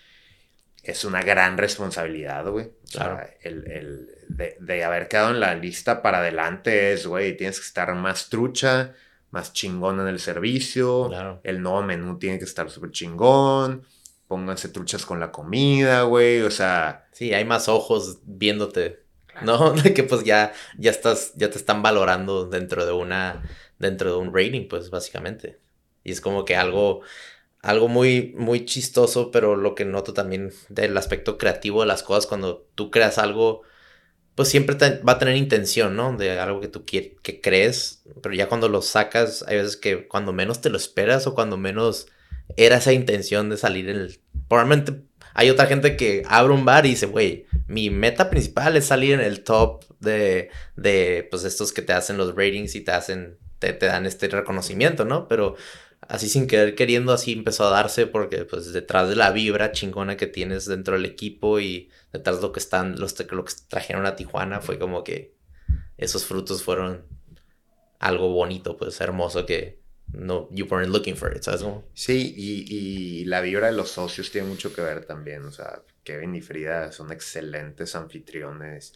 es 0.84 1.04
una 1.04 1.22
gran 1.22 1.58
responsabilidad, 1.58 2.46
güey. 2.48 2.70
Claro. 2.92 3.20
el, 3.42 3.70
el 3.70 4.14
de, 4.28 4.84
haber 4.84 5.08
quedado 5.08 5.30
en 5.30 5.40
la 5.40 5.54
lista 5.54 6.02
para 6.02 6.18
adelante 6.18 6.92
es, 6.92 7.06
güey, 7.06 7.36
tienes 7.36 7.58
que 7.60 7.66
estar 7.66 7.94
más 7.94 8.28
trucha, 8.28 8.94
más 9.30 9.52
chingón 9.52 10.00
en 10.00 10.08
el 10.08 10.20
servicio. 10.20 11.10
El 11.42 11.62
nuevo 11.62 11.82
menú 11.82 12.18
tiene 12.18 12.38
que 12.38 12.44
estar 12.44 12.70
súper 12.70 12.90
chingón. 12.90 13.82
Pónganse 14.28 14.68
truchas 14.68 15.04
con 15.04 15.20
la 15.20 15.30
comida, 15.30 16.02
güey. 16.02 16.42
O 16.42 16.50
sea. 16.50 17.06
Sí, 17.12 17.34
hay 17.34 17.44
más 17.44 17.68
ojos 17.68 18.18
viéndote. 18.24 19.04
¿No? 19.42 19.72
De 19.82 19.92
que 19.92 20.04
pues 20.04 20.24
ya, 20.24 20.52
ya 20.78 20.90
estás, 20.90 21.32
ya 21.34 21.50
te 21.50 21.58
están 21.58 21.82
valorando 21.82 22.46
dentro 22.46 22.86
de 22.86 22.92
una, 22.92 23.42
dentro 23.78 24.12
de 24.12 24.18
un 24.18 24.32
rating, 24.32 24.68
pues, 24.68 24.90
básicamente. 24.90 25.58
Y 26.04 26.12
es 26.12 26.20
como 26.20 26.44
que 26.44 26.54
algo, 26.54 27.00
algo 27.64 27.88
muy, 27.88 28.34
muy 28.36 28.64
chistoso, 28.64 29.30
pero 29.30 29.56
lo 29.56 29.74
que 29.74 29.84
noto 29.84 30.12
también 30.12 30.52
del 30.68 30.96
aspecto 30.96 31.38
creativo 31.38 31.80
de 31.80 31.86
las 31.86 32.02
cosas, 32.02 32.26
cuando 32.26 32.66
tú 32.74 32.90
creas 32.90 33.18
algo 33.18 33.62
pues 34.34 34.48
siempre 34.48 34.76
va 35.06 35.12
a 35.12 35.18
tener 35.18 35.36
intención, 35.36 35.94
¿no? 35.94 36.16
De 36.16 36.38
algo 36.40 36.60
que 36.60 36.68
tú 36.68 36.84
que 36.84 37.40
crees, 37.40 38.02
pero 38.20 38.34
ya 38.34 38.48
cuando 38.48 38.68
lo 38.68 38.82
sacas, 38.82 39.44
hay 39.46 39.58
veces 39.58 39.76
que 39.76 40.08
cuando 40.08 40.32
menos 40.32 40.60
te 40.60 40.70
lo 40.70 40.76
esperas 40.76 41.26
o 41.26 41.34
cuando 41.34 41.56
menos 41.56 42.08
era 42.56 42.78
esa 42.78 42.92
intención 42.92 43.48
de 43.48 43.56
salir 43.56 43.88
en 43.88 43.96
el... 43.96 44.20
Probablemente 44.48 45.02
hay 45.34 45.50
otra 45.50 45.66
gente 45.66 45.96
que 45.96 46.22
abre 46.26 46.52
un 46.52 46.64
bar 46.64 46.84
y 46.84 46.90
dice, 46.90 47.06
güey, 47.06 47.46
mi 47.68 47.90
meta 47.90 48.28
principal 48.28 48.76
es 48.76 48.86
salir 48.86 49.14
en 49.14 49.20
el 49.20 49.44
top 49.44 49.84
de, 50.00 50.50
de, 50.76 51.26
pues, 51.30 51.44
estos 51.44 51.72
que 51.72 51.82
te 51.82 51.92
hacen 51.92 52.16
los 52.16 52.34
ratings 52.34 52.74
y 52.74 52.80
te 52.80 52.90
hacen, 52.90 53.38
te, 53.60 53.72
te 53.72 53.86
dan 53.86 54.04
este 54.04 54.28
reconocimiento, 54.28 55.04
¿no? 55.04 55.28
Pero 55.28 55.54
así 56.08 56.28
sin 56.28 56.46
querer 56.46 56.74
queriendo, 56.74 57.12
así 57.12 57.32
empezó 57.32 57.66
a 57.66 57.70
darse 57.70 58.06
porque 58.06 58.44
pues 58.44 58.72
detrás 58.72 59.08
de 59.08 59.16
la 59.16 59.30
vibra 59.30 59.72
chingona 59.72 60.16
que 60.16 60.26
tienes 60.26 60.66
dentro 60.66 60.94
del 60.94 61.06
equipo 61.06 61.60
y 61.60 61.90
detrás 62.12 62.36
de 62.36 62.42
lo 62.42 62.52
que 62.52 62.60
están, 62.60 62.98
los 62.98 63.18
lo 63.30 63.44
que 63.44 63.52
trajeron 63.68 64.06
a 64.06 64.16
Tijuana 64.16 64.60
fue 64.60 64.78
como 64.78 65.04
que 65.04 65.34
esos 65.96 66.24
frutos 66.26 66.62
fueron 66.62 67.06
algo 67.98 68.32
bonito, 68.32 68.76
pues 68.76 69.00
hermoso 69.00 69.46
que 69.46 69.82
no, 70.12 70.48
you 70.50 70.66
weren't 70.66 70.92
looking 70.92 71.16
for 71.16 71.34
it, 71.34 71.42
¿sabes? 71.42 71.64
Sí, 71.94 72.34
y, 72.36 73.24
la 73.24 73.40
vibra 73.40 73.68
de 73.68 73.72
los 73.72 73.90
socios 73.90 74.30
tiene 74.30 74.48
mucho 74.48 74.72
que 74.72 74.82
ver 74.82 75.06
también, 75.06 75.44
o 75.44 75.50
sea, 75.50 75.82
Kevin 76.04 76.34
y 76.34 76.42
Frida 76.42 76.92
son 76.92 77.10
excelentes 77.10 77.96
anfitriones. 77.96 78.92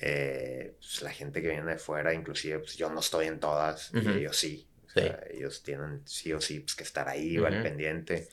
Eh, 0.00 0.76
pues, 0.78 1.02
la 1.02 1.10
gente 1.10 1.42
que 1.42 1.48
viene 1.48 1.72
de 1.72 1.78
fuera, 1.78 2.14
inclusive 2.14 2.60
pues, 2.60 2.76
yo 2.76 2.88
no 2.90 3.00
estoy 3.00 3.26
en 3.26 3.40
todas, 3.40 3.90
y 3.92 4.08
ellos 4.08 4.36
sí 4.36 4.66
ellos 4.94 5.62
tienen 5.62 6.02
sí 6.04 6.32
o 6.32 6.40
sí 6.40 6.60
pues, 6.60 6.74
que 6.74 6.84
estar 6.84 7.08
ahí 7.08 7.38
o 7.38 7.46
al 7.46 7.62
pendiente. 7.62 8.28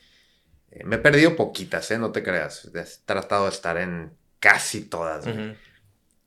Eh, 0.70 0.84
me 0.84 0.96
he 0.96 0.98
perdido 0.98 1.36
poquitas, 1.36 1.90
¿eh? 1.90 1.98
No 1.98 2.12
te 2.12 2.22
creas. 2.22 2.70
He 2.74 2.84
tratado 3.04 3.44
de 3.44 3.50
estar 3.50 3.76
en 3.76 4.12
casi 4.40 4.82
todas. 4.82 5.26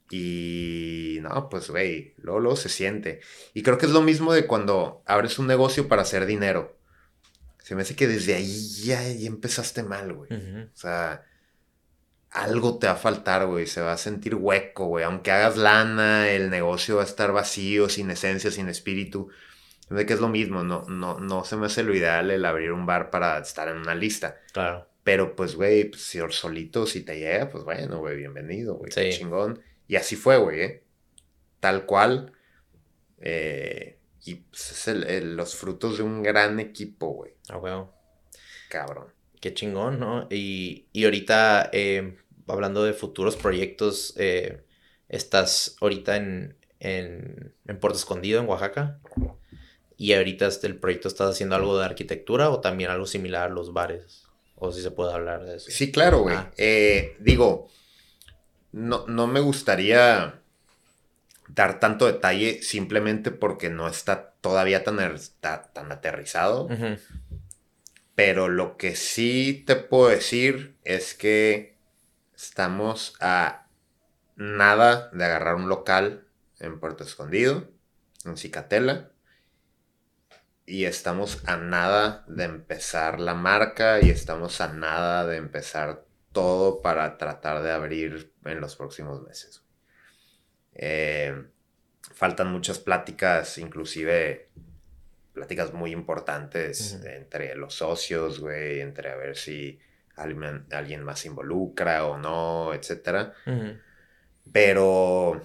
Y 0.09 1.17
no, 1.21 1.49
pues, 1.49 1.69
güey, 1.69 2.13
luego, 2.17 2.55
se 2.55 2.69
siente. 2.69 3.21
Y 3.53 3.63
creo 3.63 3.77
que 3.77 3.87
es 3.87 3.91
lo 3.91 4.01
mismo 4.01 4.33
de 4.33 4.45
cuando 4.45 5.03
abres 5.05 5.39
un 5.39 5.47
negocio 5.47 5.87
para 5.87 6.03
hacer 6.03 6.25
dinero. 6.25 6.77
Se 7.59 7.75
me 7.75 7.81
hace 7.81 7.95
que 7.95 8.07
desde 8.07 8.35
ahí 8.35 8.83
ya, 8.83 9.07
empezaste 9.07 9.81
mal, 9.81 10.13
güey. 10.13 10.31
O 10.31 10.77
sea, 10.77 11.25
algo 12.29 12.77
te 12.77 12.85
va 12.85 12.93
a 12.93 12.97
faltar, 12.97 13.47
güey. 13.47 13.65
Se 13.65 13.81
va 13.81 13.93
a 13.93 13.97
sentir 13.97 14.35
hueco, 14.35 14.85
güey. 14.85 15.03
Aunque 15.03 15.31
hagas 15.31 15.57
lana, 15.57 16.29
el 16.29 16.51
negocio 16.51 16.97
va 16.97 17.01
a 17.01 17.05
estar 17.05 17.31
vacío, 17.31 17.89
sin 17.89 18.11
esencia, 18.11 18.51
sin 18.51 18.69
espíritu. 18.69 19.29
De 19.89 20.05
que 20.05 20.13
es 20.13 20.19
lo 20.19 20.29
mismo, 20.29 20.63
no, 20.63 20.83
no, 20.83 21.19
no 21.19 21.43
se 21.43 21.57
me 21.57 21.67
hace 21.67 21.83
lo 21.83 21.95
ideal 21.95 22.31
el 22.31 22.45
abrir 22.45 22.71
un 22.71 22.85
bar 22.85 23.11
para 23.11 23.37
estar 23.37 23.67
en 23.67 23.77
una 23.77 23.93
lista. 23.93 24.39
Claro. 24.51 24.87
Pero 25.03 25.35
pues, 25.35 25.55
güey, 25.55 25.85
pues, 25.85 26.01
si 26.01 26.19
solito, 26.29 26.87
si 26.87 27.01
te 27.01 27.19
llega, 27.19 27.49
pues 27.49 27.63
bueno, 27.63 27.99
güey, 27.99 28.17
bienvenido, 28.17 28.75
güey, 28.75 28.91
sí. 28.91 29.09
chingón. 29.11 29.61
Y 29.87 29.97
así 29.97 30.15
fue, 30.15 30.37
güey, 30.37 30.61
¿eh? 30.61 30.83
Tal 31.59 31.85
cual. 31.85 32.33
Eh, 33.19 33.99
y 34.25 34.35
pues 34.35 34.71
es 34.71 34.87
el, 34.87 35.35
los 35.35 35.55
frutos 35.55 35.97
de 35.97 36.03
un 36.03 36.23
gran 36.23 36.59
equipo, 36.59 37.09
güey. 37.09 37.35
Ah, 37.49 37.57
güey. 37.57 37.73
Cabrón. 38.69 39.13
Qué 39.39 39.53
chingón, 39.53 39.99
¿no? 39.99 40.27
Y, 40.31 40.87
y 40.91 41.05
ahorita, 41.05 41.69
eh, 41.71 42.17
hablando 42.47 42.83
de 42.83 42.93
futuros 42.93 43.35
proyectos, 43.35 44.15
eh, 44.17 44.63
estás 45.07 45.75
ahorita 45.81 46.15
en, 46.15 46.57
en, 46.79 47.53
en 47.67 47.79
Puerto 47.79 47.99
Escondido, 47.99 48.41
en 48.41 48.47
Oaxaca. 48.47 48.99
Y 49.97 50.13
ahorita 50.13 50.47
este, 50.47 50.67
el 50.67 50.77
proyecto 50.77 51.07
está 51.07 51.27
haciendo 51.27 51.55
algo 51.55 51.77
de 51.77 51.85
arquitectura 51.85 52.49
o 52.49 52.59
también 52.59 52.89
algo 52.89 53.05
similar 53.05 53.49
a 53.49 53.53
los 53.53 53.73
bares. 53.73 54.23
O 54.55 54.71
si 54.71 54.81
se 54.81 54.91
puede 54.91 55.13
hablar 55.13 55.45
de 55.45 55.57
eso. 55.57 55.69
Sí, 55.69 55.91
claro, 55.91 56.19
güey. 56.19 56.35
Ah. 56.35 56.51
Eh, 56.57 57.15
digo, 57.19 57.69
no, 58.71 59.05
no 59.07 59.27
me 59.27 59.39
gustaría 59.39 60.41
dar 61.47 61.79
tanto 61.79 62.05
detalle 62.05 62.61
simplemente 62.61 63.31
porque 63.31 63.69
no 63.69 63.87
está 63.87 64.33
todavía 64.41 64.83
tan, 64.83 64.99
er, 64.99 65.19
tan 65.39 65.91
aterrizado. 65.91 66.67
Pero 68.15 68.47
lo 68.47 68.77
que 68.77 68.95
sí 68.95 69.63
te 69.65 69.75
puedo 69.75 70.09
decir 70.09 70.75
es 70.83 71.13
que 71.13 71.77
estamos 72.35 73.15
a 73.19 73.67
nada 74.35 75.09
de 75.11 75.25
agarrar 75.25 75.55
un 75.55 75.69
local 75.69 76.25
en 76.59 76.79
Puerto 76.79 77.03
Escondido, 77.03 77.69
en 78.23 78.37
Cicatela 78.37 79.11
y 80.65 80.85
estamos 80.85 81.43
a 81.45 81.57
nada 81.57 82.25
de 82.27 82.45
empezar 82.45 83.19
la 83.19 83.35
marca 83.35 84.01
y 84.01 84.09
estamos 84.09 84.61
a 84.61 84.73
nada 84.73 85.25
de 85.25 85.37
empezar 85.37 86.05
todo 86.31 86.81
para 86.81 87.17
tratar 87.17 87.61
de 87.61 87.71
abrir 87.71 88.33
en 88.45 88.59
los 88.59 88.75
próximos 88.75 89.21
meses. 89.21 89.63
Eh, 90.73 91.45
faltan 92.13 92.51
muchas 92.51 92.79
pláticas, 92.79 93.57
inclusive 93.57 94.49
pláticas 95.33 95.73
muy 95.73 95.91
importantes 95.91 96.99
entre 97.03 97.55
los 97.55 97.75
socios, 97.75 98.39
güey, 98.39 98.79
entre 98.79 99.11
a 99.11 99.15
ver 99.15 99.37
si 99.37 99.79
alguien, 100.15 100.65
alguien 100.71 101.03
más 101.03 101.25
involucra 101.25 102.05
o 102.05 102.17
no, 102.17 102.73
etc. 102.73 103.33
Pero 104.51 105.41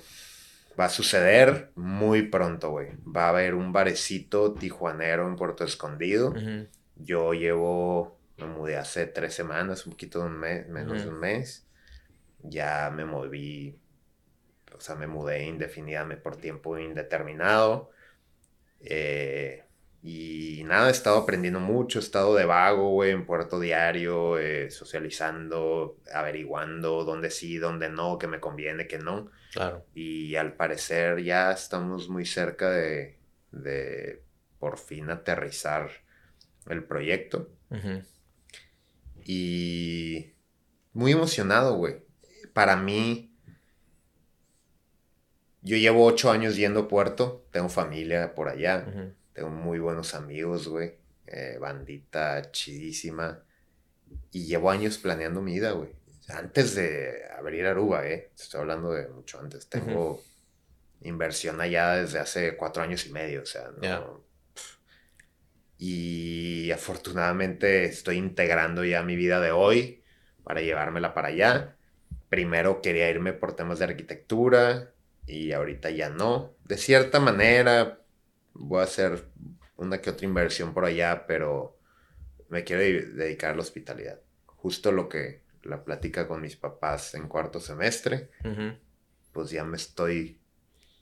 va 0.80 0.86
a 0.86 0.88
suceder 0.88 1.72
muy 1.74 2.22
pronto, 2.22 2.70
güey. 2.70 2.92
Va 3.04 3.26
a 3.26 3.28
haber 3.28 3.54
un 3.54 3.72
barecito 3.72 4.54
tijuanero 4.54 5.28
en 5.28 5.36
Puerto 5.36 5.62
Escondido. 5.64 6.32
Yo 6.96 7.34
llevo, 7.34 8.18
me 8.38 8.46
mudé 8.46 8.78
hace 8.78 9.06
tres 9.06 9.34
semanas, 9.34 9.84
un 9.84 9.92
poquito 9.92 10.20
de 10.20 10.26
un 10.26 10.38
mes, 10.38 10.68
menos 10.68 11.02
de 11.02 11.08
un 11.08 11.20
mes. 11.20 11.66
Ya 12.42 12.90
me 12.94 13.04
moví, 13.04 13.78
o 14.74 14.80
sea, 14.80 14.94
me 14.94 15.06
mudé 15.06 15.44
indefinidamente 15.44 16.22
por 16.22 16.36
tiempo 16.36 16.78
indeterminado. 16.78 17.90
Eh, 18.80 19.64
y 20.02 20.62
nada, 20.64 20.88
he 20.88 20.92
estado 20.92 21.18
aprendiendo 21.18 21.60
mucho, 21.60 21.98
he 21.98 22.02
estado 22.02 22.34
de 22.34 22.46
vago, 22.46 22.88
güey, 22.92 23.10
en 23.10 23.26
Puerto 23.26 23.60
Diario, 23.60 24.38
eh, 24.38 24.70
socializando, 24.70 25.98
averiguando 26.14 27.04
dónde 27.04 27.30
sí, 27.30 27.58
dónde 27.58 27.90
no, 27.90 28.16
qué 28.16 28.26
me 28.26 28.40
conviene, 28.40 28.86
qué 28.86 28.98
no. 28.98 29.30
Claro. 29.52 29.84
Y 29.94 30.36
al 30.36 30.54
parecer 30.54 31.22
ya 31.22 31.50
estamos 31.50 32.08
muy 32.08 32.24
cerca 32.24 32.70
de, 32.70 33.18
de 33.50 34.22
por 34.58 34.78
fin 34.78 35.10
aterrizar 35.10 35.90
el 36.68 36.84
proyecto. 36.84 37.50
Y 39.24 40.32
muy 40.92 41.12
emocionado, 41.12 41.76
güey. 41.76 42.02
Para 42.52 42.76
mí, 42.76 43.32
yo 45.62 45.76
llevo 45.76 46.04
ocho 46.04 46.30
años 46.30 46.56
yendo 46.56 46.80
a 46.80 46.88
Puerto, 46.88 47.46
tengo 47.52 47.68
familia 47.68 48.34
por 48.34 48.48
allá, 48.48 49.14
tengo 49.32 49.50
muy 49.50 49.78
buenos 49.78 50.14
amigos, 50.14 50.68
güey. 50.68 50.94
Eh, 51.26 51.58
bandita 51.60 52.50
chidísima. 52.50 53.42
Y 54.32 54.46
llevo 54.46 54.70
años 54.70 54.98
planeando 54.98 55.40
mi 55.40 55.54
vida, 55.54 55.72
güey 55.72 55.99
antes 56.32 56.74
de 56.74 57.24
abrir 57.36 57.66
Aruba, 57.66 58.06
¿eh? 58.06 58.30
Estoy 58.36 58.60
hablando 58.60 58.92
de 58.92 59.08
mucho 59.08 59.40
antes. 59.40 59.68
Tengo 59.68 60.22
inversión 61.02 61.60
allá 61.60 61.96
desde 61.96 62.18
hace 62.18 62.56
cuatro 62.56 62.82
años 62.82 63.06
y 63.06 63.12
medio, 63.12 63.42
o 63.42 63.46
sea, 63.46 63.70
no... 63.80 64.24
Y 65.82 66.70
afortunadamente 66.72 67.84
estoy 67.84 68.18
integrando 68.18 68.84
ya 68.84 69.02
mi 69.02 69.16
vida 69.16 69.40
de 69.40 69.50
hoy 69.50 70.02
para 70.44 70.60
llevármela 70.60 71.14
para 71.14 71.28
allá. 71.28 71.76
Primero 72.28 72.82
quería 72.82 73.08
irme 73.08 73.32
por 73.32 73.56
temas 73.56 73.78
de 73.78 73.86
arquitectura 73.86 74.92
y 75.26 75.52
ahorita 75.52 75.88
ya 75.88 76.10
no. 76.10 76.54
De 76.64 76.76
cierta 76.76 77.18
manera 77.18 77.98
voy 78.52 78.80
a 78.80 78.84
hacer 78.84 79.24
una 79.76 80.02
que 80.02 80.10
otra 80.10 80.26
inversión 80.26 80.74
por 80.74 80.84
allá, 80.84 81.24
pero 81.26 81.78
me 82.50 82.62
quiero 82.62 82.82
dedicar 82.82 83.52
a 83.52 83.54
la 83.54 83.62
hospitalidad. 83.62 84.20
Justo 84.44 84.92
lo 84.92 85.08
que 85.08 85.40
la 85.62 85.84
plática 85.84 86.26
con 86.26 86.40
mis 86.40 86.56
papás 86.56 87.14
en 87.14 87.28
cuarto 87.28 87.60
semestre, 87.60 88.30
pues 89.32 89.50
ya 89.50 89.64
me 89.64 89.76
estoy 89.76 90.40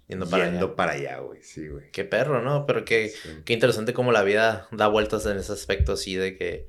yendo 0.08 0.74
para 0.74 0.92
allá, 0.92 1.18
güey. 1.18 1.42
Sí, 1.42 1.68
güey. 1.68 1.90
Qué 1.90 2.04
perro, 2.04 2.42
¿no? 2.42 2.66
Pero 2.66 2.84
qué, 2.84 3.12
qué 3.44 3.52
interesante 3.52 3.92
cómo 3.92 4.12
la 4.12 4.22
vida 4.22 4.68
da 4.70 4.88
vueltas 4.88 5.26
en 5.26 5.36
ese 5.36 5.52
aspecto 5.52 5.92
así 5.92 6.16
de 6.16 6.36
que, 6.36 6.66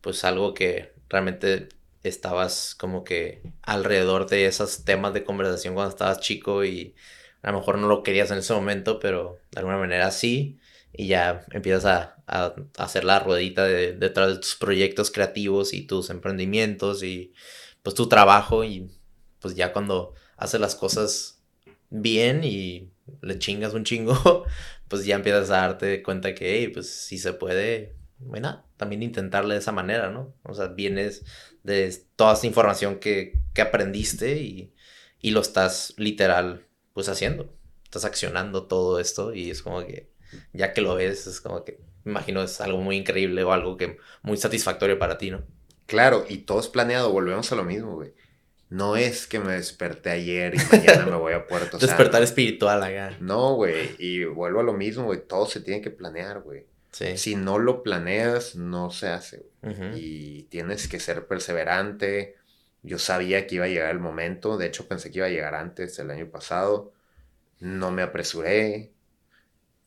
pues 0.00 0.24
algo 0.24 0.54
que 0.54 0.92
realmente 1.08 1.68
estabas 2.02 2.74
como 2.74 3.04
que 3.04 3.42
alrededor 3.62 4.28
de 4.28 4.46
esos 4.46 4.84
temas 4.84 5.12
de 5.12 5.24
conversación 5.24 5.74
cuando 5.74 5.90
estabas 5.90 6.20
chico 6.20 6.64
y 6.64 6.94
a 7.42 7.52
lo 7.52 7.58
mejor 7.58 7.78
no 7.78 7.88
lo 7.88 8.02
querías 8.02 8.30
en 8.30 8.38
ese 8.38 8.52
momento, 8.54 9.00
pero 9.00 9.38
de 9.50 9.60
alguna 9.60 9.78
manera 9.78 10.10
sí. 10.10 10.59
Y 10.92 11.08
ya 11.08 11.44
empiezas 11.52 11.84
a, 11.84 12.22
a, 12.26 12.54
hacer 12.78 13.04
la 13.04 13.20
ruedita 13.20 13.64
de, 13.64 13.92
detrás 13.92 14.28
de 14.28 14.36
tus 14.38 14.56
proyectos 14.56 15.10
creativos 15.10 15.72
y 15.72 15.86
tus 15.86 16.10
emprendimientos 16.10 17.02
y 17.02 17.32
pues 17.82 17.94
tu 17.94 18.08
trabajo 18.08 18.64
y 18.64 18.90
pues 19.40 19.54
ya 19.54 19.72
cuando 19.72 20.14
haces 20.36 20.60
las 20.60 20.74
cosas 20.74 21.42
bien 21.90 22.44
y 22.44 22.92
le 23.22 23.38
chingas 23.38 23.74
un 23.74 23.84
chingo, 23.84 24.44
pues 24.88 25.04
ya 25.04 25.16
empiezas 25.16 25.50
a 25.50 25.62
darte 25.62 26.02
cuenta 26.02 26.34
que, 26.34 26.58
hey, 26.58 26.68
pues 26.68 26.90
si 26.90 27.18
se 27.18 27.32
puede, 27.32 27.94
bueno, 28.18 28.64
también 28.76 29.02
intentarle 29.02 29.54
de 29.54 29.60
esa 29.60 29.72
manera, 29.72 30.10
¿no? 30.10 30.34
O 30.42 30.54
sea, 30.54 30.68
vienes 30.68 31.24
de 31.62 31.94
toda 32.16 32.34
esta 32.34 32.46
información 32.46 32.98
que, 32.98 33.38
que 33.54 33.62
aprendiste 33.62 34.38
y, 34.38 34.74
y 35.20 35.30
lo 35.32 35.40
estás 35.40 35.94
literal, 35.96 36.66
pues 36.94 37.08
haciendo. 37.08 37.54
Estás 37.84 38.04
accionando 38.04 38.66
todo 38.66 39.00
esto 39.00 39.34
y 39.34 39.50
es 39.50 39.62
como 39.62 39.84
que, 39.84 40.10
ya 40.52 40.72
que 40.72 40.80
lo 40.80 40.94
ves, 40.94 41.26
es 41.26 41.40
como 41.40 41.64
que, 41.64 41.78
me 42.04 42.12
imagino, 42.12 42.42
es 42.42 42.60
algo 42.60 42.78
muy 42.78 42.96
increíble 42.96 43.42
o 43.44 43.52
algo 43.52 43.76
que 43.76 43.98
muy 44.22 44.36
satisfactorio 44.36 44.98
para 44.98 45.18
ti, 45.18 45.30
¿no? 45.30 45.42
Claro, 45.86 46.24
y 46.28 46.38
todo 46.38 46.60
es 46.60 46.68
planeado, 46.68 47.10
volvemos 47.12 47.50
a 47.50 47.56
lo 47.56 47.64
mismo, 47.64 47.94
güey. 47.94 48.12
No 48.70 48.96
es 48.96 49.26
que 49.26 49.40
me 49.40 49.54
desperté 49.54 50.10
ayer 50.10 50.54
y 50.54 50.58
mañana 50.70 51.04
me 51.04 51.16
voy 51.16 51.32
a 51.32 51.44
Puerto 51.48 51.72
Santo. 51.72 51.86
Despertar 51.86 52.22
espiritual 52.22 52.80
acá. 52.84 53.16
No, 53.20 53.56
güey. 53.56 53.96
Y 53.98 54.24
vuelvo 54.24 54.60
a 54.60 54.62
lo 54.62 54.72
mismo, 54.72 55.04
güey. 55.04 55.20
Todo 55.26 55.46
se 55.46 55.60
tiene 55.60 55.82
que 55.82 55.90
planear, 55.90 56.40
güey. 56.42 56.66
Sí. 56.92 57.16
Si 57.16 57.34
no 57.34 57.58
lo 57.58 57.82
planeas, 57.82 58.54
no 58.54 58.90
se 58.90 59.08
hace. 59.08 59.46
Y 59.96 60.44
tienes 60.44 60.86
que 60.86 61.00
ser 61.00 61.26
perseverante. 61.26 62.36
Yo 62.84 62.98
sabía 63.00 63.48
que 63.48 63.56
iba 63.56 63.64
a 63.64 63.68
llegar 63.68 63.90
el 63.90 63.98
momento. 63.98 64.56
De 64.56 64.66
hecho, 64.66 64.86
pensé 64.86 65.10
que 65.10 65.18
iba 65.18 65.26
a 65.26 65.30
llegar 65.30 65.56
antes, 65.56 65.98
el 65.98 66.10
año 66.10 66.30
pasado. 66.30 66.92
No 67.58 67.90
me 67.90 68.02
apresuré. 68.02 68.92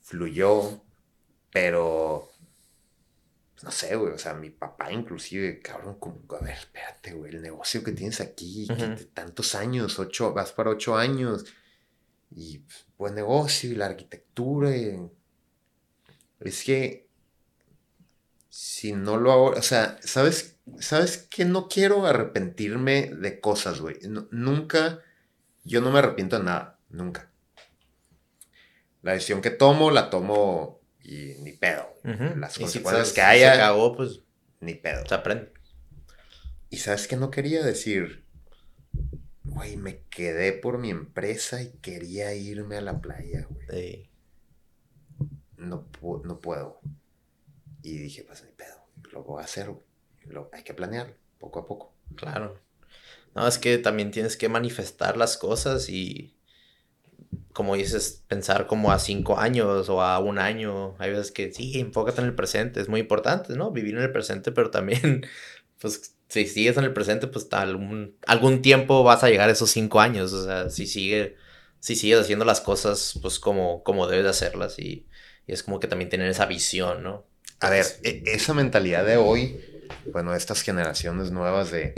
Fluyó. 0.04 0.84
Pero 1.52 2.34
no 3.64 3.72
sé, 3.72 3.96
güey, 3.96 4.14
o 4.14 4.18
sea, 4.18 4.34
mi 4.34 4.50
papá 4.50 4.92
inclusive, 4.92 5.62
cabrón, 5.62 5.98
como, 5.98 6.22
a 6.36 6.44
ver, 6.44 6.58
espérate, 6.58 7.14
güey, 7.14 7.34
el 7.34 7.42
negocio 7.42 7.82
que 7.82 7.94
tienes 7.94 8.20
aquí, 8.20 8.68
tantos 9.14 9.56
años, 9.56 9.98
ocho, 10.00 10.34
vas 10.34 10.52
para 10.52 10.72
ocho 10.72 10.98
años, 10.98 11.46
y 12.30 12.60
pues, 12.60 12.86
buen 12.98 13.16
negocio, 13.16 13.72
y 13.72 13.76
la 13.76 13.86
arquitectura, 13.86 14.70
es 16.42 16.64
que 16.64 17.08
si 18.50 18.92
no 18.92 19.18
lo 19.18 19.32
hago, 19.32 19.46
o 19.52 19.62
sea, 19.62 19.98
¿sabes, 20.02 20.58
¿sabes 20.80 21.18
que 21.18 21.46
no 21.46 21.70
quiero 21.70 22.06
arrepentirme 22.06 23.12
de 23.16 23.40
cosas, 23.40 23.80
güey? 23.80 23.98
nunca, 24.32 25.00
yo 25.64 25.80
no 25.80 25.90
me 25.90 26.00
arrepiento 26.00 26.38
de 26.38 26.44
nada, 26.44 26.80
nunca. 26.90 27.32
La 29.04 29.12
decisión 29.12 29.42
que 29.42 29.52
tomo, 29.52 29.92
la 29.92 30.10
tomo 30.10 30.82
y 31.04 31.36
ni 31.42 31.52
pedo. 31.52 31.94
Las 32.04 32.58
consecuencias 32.58 33.12
que 33.12 33.22
haya. 33.22 33.54
Se 33.54 33.62
acabó, 33.62 33.96
pues. 33.96 34.22
Ni 34.62 34.74
pedo. 34.76 35.06
Se 35.06 35.14
aprende. 35.14 35.52
Y 36.70 36.78
sabes 36.78 37.08
que 37.08 37.18
no 37.18 37.30
quería 37.30 37.64
decir. 37.64 38.24
Güey, 39.44 39.78
me 39.78 40.00
quedé 40.10 40.54
por 40.54 40.80
mi 40.80 40.90
empresa 40.90 41.62
y 41.62 41.70
quería 41.82 42.34
irme 42.34 42.78
a 42.78 42.82
la 42.82 43.02
playa, 43.02 43.46
güey. 43.50 44.10
No, 45.58 45.88
no 46.24 46.40
puedo. 46.40 46.80
Y 47.84 47.98
dije, 47.98 48.24
pues 48.24 48.44
ni 48.44 48.52
pedo. 48.52 48.88
Lo 49.12 49.24
voy 49.24 49.42
a 49.42 49.46
hacer, 49.46 49.70
Lo, 50.26 50.50
hay 50.54 50.64
que 50.64 50.74
planear 50.74 51.18
poco 51.40 51.60
a 51.60 51.66
poco. 51.66 51.94
Claro. 52.16 52.60
No, 53.36 53.48
es 53.48 53.58
que 53.58 53.78
también 53.78 54.12
tienes 54.12 54.38
que 54.38 54.48
manifestar 54.48 55.18
las 55.18 55.38
cosas 55.38 55.90
y 55.90 56.38
como 57.54 57.76
dices, 57.76 58.24
pensar 58.28 58.68
como 58.68 58.92
a 58.92 59.00
cinco 59.00 59.40
años 59.40 59.88
o 59.90 60.02
a 60.02 60.20
un 60.20 60.40
año. 60.40 60.96
Hay 61.00 61.12
veces 61.12 61.32
que 61.32 61.54
sí, 61.54 61.80
enfócate 61.80 62.22
en 62.22 62.28
el 62.28 62.36
presente, 62.36 62.82
es 62.82 62.90
muy 62.90 63.00
importante, 63.00 63.56
¿no? 63.56 63.72
Vivir 63.72 63.96
en 63.96 64.04
el 64.04 64.12
presente, 64.12 64.52
pero 64.52 64.72
también, 64.72 65.26
pues, 65.80 66.16
si 66.28 66.48
sigues 66.48 66.78
en 66.78 66.84
el 66.84 66.94
presente, 66.94 67.28
pues 67.28 67.48
algún, 67.52 68.18
algún 68.26 68.62
tiempo 68.62 69.04
vas 69.04 69.24
a 69.24 69.30
llegar 69.30 69.50
a 69.50 69.52
esos 69.52 69.70
cinco 69.70 70.02
años. 70.02 70.34
O 70.34 70.44
sea, 70.46 70.70
si, 70.70 70.88
sigue, 70.88 71.38
si 71.80 71.96
sigues 71.96 72.20
haciendo 72.20 72.44
las 72.44 72.60
cosas, 72.60 73.20
pues, 73.22 73.40
como, 73.40 73.84
como 73.84 74.08
debes 74.08 74.24
de 74.26 74.32
hacerlas 74.32 74.80
y, 74.80 75.08
y 75.48 75.54
es 75.54 75.64
como 75.64 75.80
que 75.80 75.88
también 75.88 76.10
tener 76.10 76.28
esa 76.30 76.48
visión, 76.48 77.04
¿no? 77.04 77.26
A 77.60 77.70
ver, 77.70 77.86
e, 78.04 78.24
esa 78.26 78.54
mentalidad 78.54 79.06
de 79.06 79.18
hoy, 79.18 79.60
bueno, 80.12 80.34
estas 80.34 80.64
generaciones 80.64 81.32
nuevas 81.32 81.72
de 81.72 81.94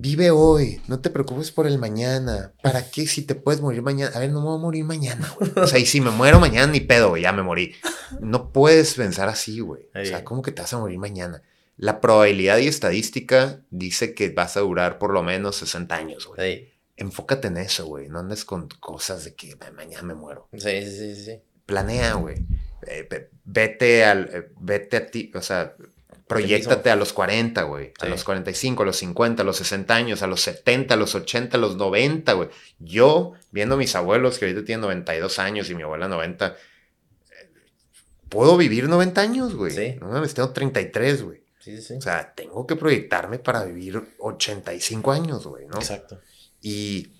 Vive 0.00 0.30
hoy, 0.30 0.80
no 0.86 1.00
te 1.00 1.10
preocupes 1.10 1.50
por 1.50 1.66
el 1.66 1.76
mañana. 1.76 2.52
¿Para 2.62 2.88
qué 2.88 3.08
si 3.08 3.22
te 3.22 3.34
puedes 3.34 3.60
morir 3.60 3.82
mañana? 3.82 4.12
A 4.14 4.20
ver, 4.20 4.30
no 4.30 4.40
me 4.40 4.46
voy 4.46 4.56
a 4.56 4.60
morir 4.60 4.84
mañana, 4.84 5.28
güey. 5.36 5.50
O 5.56 5.66
sea, 5.66 5.80
y 5.80 5.86
si 5.86 6.00
me 6.00 6.12
muero 6.12 6.38
mañana, 6.38 6.70
ni 6.70 6.78
pedo, 6.78 7.08
güey, 7.08 7.24
ya 7.24 7.32
me 7.32 7.42
morí. 7.42 7.74
No 8.20 8.52
puedes 8.52 8.94
pensar 8.94 9.28
así, 9.28 9.58
güey. 9.58 9.88
O 10.00 10.04
sea, 10.04 10.22
¿cómo 10.22 10.40
que 10.40 10.52
te 10.52 10.62
vas 10.62 10.72
a 10.72 10.78
morir 10.78 11.00
mañana? 11.00 11.42
La 11.76 12.00
probabilidad 12.00 12.58
y 12.58 12.68
estadística 12.68 13.60
dice 13.70 14.14
que 14.14 14.28
vas 14.30 14.56
a 14.56 14.60
durar 14.60 14.98
por 14.98 15.12
lo 15.12 15.24
menos 15.24 15.56
60 15.56 15.96
años, 15.96 16.28
güey. 16.28 16.72
Enfócate 16.96 17.48
en 17.48 17.56
eso, 17.56 17.86
güey. 17.86 18.08
No 18.08 18.20
andes 18.20 18.44
con 18.44 18.68
cosas 18.68 19.24
de 19.24 19.34
que 19.34 19.56
mañana 19.74 20.04
me 20.04 20.14
muero. 20.14 20.48
Sí, 20.52 20.88
sí, 20.88 21.16
sí. 21.16 21.40
Planea, 21.66 22.14
güey. 22.14 22.46
Eh, 22.86 23.30
vete 23.44 24.04
al, 24.04 24.30
eh, 24.32 24.52
vete 24.60 24.96
a 24.96 25.06
ti, 25.10 25.32
o 25.34 25.42
sea, 25.42 25.74
Proyectate 26.28 26.90
a 26.90 26.96
los 26.96 27.14
40, 27.14 27.62
güey. 27.62 27.92
A 28.00 28.06
los 28.06 28.22
45, 28.22 28.82
a 28.82 28.86
los 28.86 28.96
50, 28.96 29.42
a 29.42 29.46
los 29.46 29.56
60 29.56 29.94
años, 29.94 30.22
a 30.22 30.26
los 30.26 30.42
70, 30.42 30.92
a 30.92 30.96
los 30.98 31.14
80, 31.14 31.56
a 31.56 31.60
los 31.60 31.76
90, 31.76 32.32
güey. 32.34 32.50
Yo, 32.78 33.32
viendo 33.50 33.76
a 33.76 33.78
mis 33.78 33.94
abuelos 33.96 34.38
que 34.38 34.44
ahorita 34.44 34.64
tienen 34.64 34.82
92 34.82 35.38
años 35.38 35.70
y 35.70 35.74
mi 35.74 35.84
abuela 35.84 36.06
90, 36.06 36.54
puedo 38.28 38.58
vivir 38.58 38.90
90 38.90 39.20
años, 39.20 39.54
güey. 39.54 39.72
Sí. 39.72 39.96
No 40.00 40.08
mames, 40.08 40.34
tengo 40.34 40.50
33, 40.50 41.22
güey. 41.22 41.42
Sí, 41.60 41.80
sí. 41.80 41.94
O 41.94 42.00
sea, 42.00 42.34
tengo 42.34 42.66
que 42.66 42.76
proyectarme 42.76 43.38
para 43.38 43.64
vivir 43.64 44.14
85 44.18 45.12
años, 45.12 45.46
güey, 45.46 45.66
¿no? 45.66 45.76
Exacto. 45.76 46.20
Y, 46.60 47.12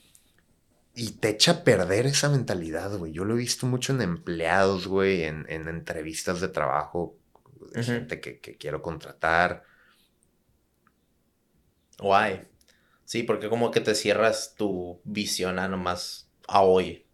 y 0.94 1.12
te 1.12 1.30
echa 1.30 1.52
a 1.52 1.64
perder 1.64 2.06
esa 2.06 2.28
mentalidad, 2.28 2.96
güey. 2.96 3.12
Yo 3.12 3.24
lo 3.24 3.34
he 3.34 3.38
visto 3.38 3.66
mucho 3.66 3.94
en 3.94 4.02
empleados, 4.02 4.86
güey, 4.86 5.24
en, 5.24 5.46
en 5.48 5.66
entrevistas 5.68 6.40
de 6.40 6.48
trabajo 6.48 7.17
de 7.72 7.82
gente 7.82 8.20
que, 8.20 8.40
quiero 8.56 8.82
contratar. 8.82 9.64
Guay. 11.98 12.46
Sí, 13.04 13.22
porque 13.22 13.48
como 13.48 13.70
que 13.70 13.80
te 13.80 13.94
cierras 13.94 14.54
tu 14.56 15.00
visión 15.04 15.58
a 15.58 15.68
nomás 15.68 16.30
a 16.46 16.62
hoy. 16.62 17.06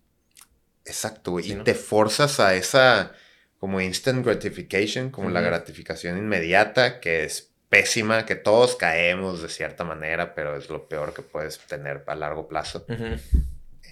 Exacto, 0.85 1.41
y 1.41 1.55
te 1.63 1.75
forzas 1.75 2.41
a 2.41 2.55
esa 2.55 3.13
como 3.59 3.81
instant 3.81 4.25
gratification, 4.25 5.11
como 5.11 5.31
la 5.31 5.41
gratificación 5.41 6.19
inmediata, 6.19 7.01
que 7.01 7.25
es 7.25 7.55
pésima, 7.71 8.27
que 8.27 8.35
todos 8.35 8.77
caemos 8.77 9.41
de 9.41 9.49
cierta 9.49 9.85
manera, 9.85 10.35
pero 10.35 10.57
es 10.57 10.69
lo 10.69 10.87
peor 10.87 11.15
que 11.15 11.23
puedes 11.23 11.59
tener 11.61 12.05
a 12.07 12.15
largo 12.15 12.47
plazo. 12.47 12.85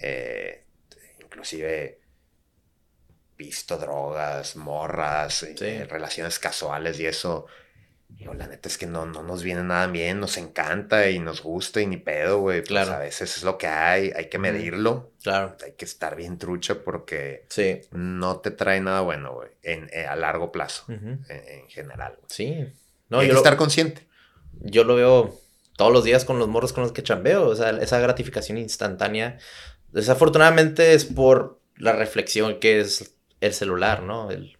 Eh, 0.01 0.65
inclusive 1.19 2.02
visto 3.37 3.77
drogas, 3.77 4.55
morras, 4.55 5.43
eh, 5.43 5.85
relaciones 5.89 6.39
casuales 6.39 6.99
y 6.99 7.05
eso. 7.05 7.47
la 8.19 8.47
neta 8.47 8.69
es 8.69 8.77
que 8.77 8.85
no, 8.85 9.05
no 9.05 9.23
nos 9.23 9.43
viene 9.43 9.63
nada 9.63 9.87
bien, 9.87 10.19
nos 10.19 10.37
encanta 10.37 11.09
y 11.09 11.19
nos 11.19 11.41
gusta 11.41 11.81
y 11.81 11.87
ni 11.87 11.97
pedo, 11.97 12.39
güey. 12.39 12.61
Pues 12.61 12.69
claro. 12.69 12.93
a 12.93 12.99
veces 12.99 13.37
es 13.37 13.43
lo 13.43 13.57
que 13.57 13.67
hay, 13.67 14.11
hay 14.15 14.29
que 14.29 14.39
medirlo. 14.39 15.11
Claro. 15.21 15.55
Hay 15.63 15.73
que 15.73 15.85
estar 15.85 16.15
bien 16.15 16.37
trucha 16.37 16.83
porque 16.83 17.45
sí. 17.49 17.81
no 17.91 18.39
te 18.39 18.51
trae 18.51 18.81
nada 18.81 19.01
bueno, 19.01 19.33
güey, 19.33 19.49
en, 19.61 19.89
eh, 19.91 20.05
a 20.05 20.15
largo 20.15 20.51
plazo, 20.51 20.85
en, 20.87 21.69
general. 21.69 22.17
Sí. 22.27 22.65
No, 23.09 23.19
hay 23.19 23.29
que 23.29 23.35
estar 23.35 23.57
consciente. 23.57 24.07
Yo 24.61 24.83
lo 24.83 24.95
veo 24.95 25.39
todos 25.75 25.91
los 25.91 26.03
días 26.03 26.25
con 26.25 26.39
los 26.39 26.47
morros 26.47 26.73
con 26.73 26.83
los 26.83 26.91
que 26.91 27.03
chambeo, 27.03 27.47
o 27.47 27.55
sea, 27.55 27.71
esa 27.71 27.99
gratificación 27.99 28.57
instantánea. 28.57 29.39
Desafortunadamente 29.91 30.93
es 30.93 31.05
por 31.05 31.59
la 31.77 31.93
reflexión 31.93 32.59
que 32.59 32.79
es 32.79 33.15
el 33.45 33.53
celular, 33.53 34.03
¿no? 34.03 34.31
El, 34.31 34.57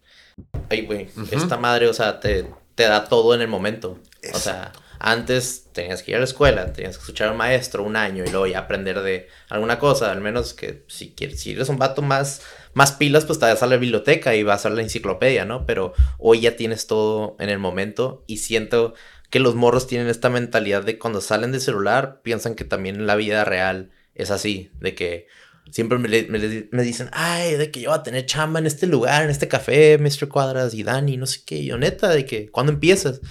ay, 0.69 0.85
güey, 0.85 1.09
esta 1.31 1.57
madre, 1.57 1.87
o 1.87 1.93
sea, 1.93 2.19
te, 2.19 2.45
te, 2.75 2.83
da 2.83 3.05
todo 3.05 3.33
en 3.33 3.41
el 3.41 3.47
momento. 3.47 3.99
O 4.33 4.37
sea, 4.37 4.71
antes 4.99 5.69
tenías 5.73 6.03
que 6.03 6.11
ir 6.11 6.17
a 6.17 6.19
la 6.19 6.25
escuela, 6.25 6.73
tenías 6.73 6.97
que 6.97 7.01
escuchar 7.01 7.29
al 7.29 7.37
maestro 7.37 7.83
un 7.83 7.95
año 7.95 8.23
y 8.25 8.29
luego 8.29 8.47
ya 8.47 8.59
aprender 8.59 9.01
de 9.01 9.27
alguna 9.49 9.79
cosa, 9.79 10.11
al 10.11 10.21
menos 10.21 10.53
que 10.53 10.83
si 10.87 11.11
quieres, 11.11 11.41
si 11.41 11.51
eres 11.51 11.69
un 11.69 11.77
vato 11.77 12.01
más, 12.01 12.41
más 12.73 12.93
pilas, 12.93 13.25
pues 13.25 13.39
te 13.39 13.45
vas 13.45 13.63
a 13.63 13.67
la 13.67 13.77
biblioteca 13.77 14.35
y 14.35 14.43
vas 14.43 14.65
a 14.65 14.69
la 14.69 14.81
enciclopedia, 14.81 15.45
¿no? 15.45 15.65
Pero 15.65 15.93
hoy 16.17 16.41
ya 16.41 16.55
tienes 16.55 16.87
todo 16.87 17.35
en 17.39 17.49
el 17.49 17.59
momento 17.59 18.23
y 18.27 18.37
siento 18.37 18.93
que 19.29 19.39
los 19.39 19.55
morros 19.55 19.87
tienen 19.87 20.09
esta 20.09 20.29
mentalidad 20.29 20.83
de 20.83 20.99
cuando 20.99 21.19
salen 21.19 21.51
del 21.51 21.61
celular, 21.61 22.21
piensan 22.21 22.55
que 22.55 22.65
también 22.65 22.97
en 22.97 23.07
la 23.07 23.15
vida 23.15 23.43
real 23.43 23.91
es 24.15 24.29
así, 24.29 24.71
de 24.79 24.93
que 24.95 25.27
siempre 25.71 25.97
me, 25.97 26.07
me, 26.07 26.83
dicen, 26.83 27.09
ay, 27.13 27.55
de 27.55 27.71
que 27.71 27.81
yo 27.81 27.89
voy 27.89 27.99
a 27.99 28.03
tener 28.03 28.25
chamba 28.25 28.59
en 28.59 28.65
este 28.65 28.87
lugar, 28.87 29.23
en 29.23 29.29
este 29.29 29.47
café, 29.47 29.97
Mr. 29.97 30.27
Cuadras 30.29 30.73
y 30.73 30.83
Dani, 30.83 31.17
no 31.17 31.25
sé 31.25 31.41
qué. 31.45 31.63
yo, 31.63 31.77
neta, 31.77 32.09
de 32.09 32.25
que, 32.25 32.49
¿cuándo 32.51 32.71
empiezas? 32.71 33.21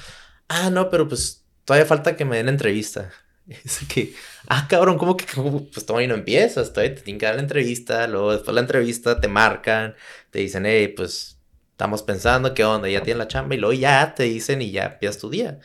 Ah, 0.48 0.70
no, 0.70 0.90
pero 0.90 1.08
pues 1.08 1.44
todavía 1.64 1.86
falta 1.86 2.16
que 2.16 2.24
me 2.24 2.36
den 2.36 2.46
la 2.46 2.52
entrevista. 2.52 3.10
Es 3.64 3.80
que, 3.88 4.14
ah, 4.48 4.66
cabrón, 4.68 4.98
¿cómo 4.98 5.16
que 5.16 5.26
pues 5.72 5.84
todavía 5.84 6.08
no 6.08 6.14
empiezas? 6.14 6.72
Todavía 6.72 6.94
te 6.94 7.02
tienen 7.02 7.18
que 7.18 7.26
dar 7.26 7.34
la 7.34 7.42
entrevista, 7.42 8.06
luego 8.06 8.32
después 8.32 8.46
de 8.46 8.52
la 8.54 8.60
entrevista 8.60 9.20
te 9.20 9.28
marcan, 9.28 9.94
te 10.30 10.38
dicen, 10.38 10.64
hey, 10.64 10.88
pues 10.96 11.38
estamos 11.72 12.02
pensando, 12.02 12.54
¿qué 12.54 12.64
onda? 12.64 12.88
Ya 12.88 13.02
tienes 13.02 13.18
la 13.18 13.28
chamba 13.28 13.54
y 13.56 13.58
luego 13.58 13.72
ya 13.72 14.14
te 14.14 14.24
dicen 14.24 14.62
y 14.62 14.70
ya 14.70 14.84
empiezas 14.84 15.18
tu 15.20 15.28
día. 15.30 15.58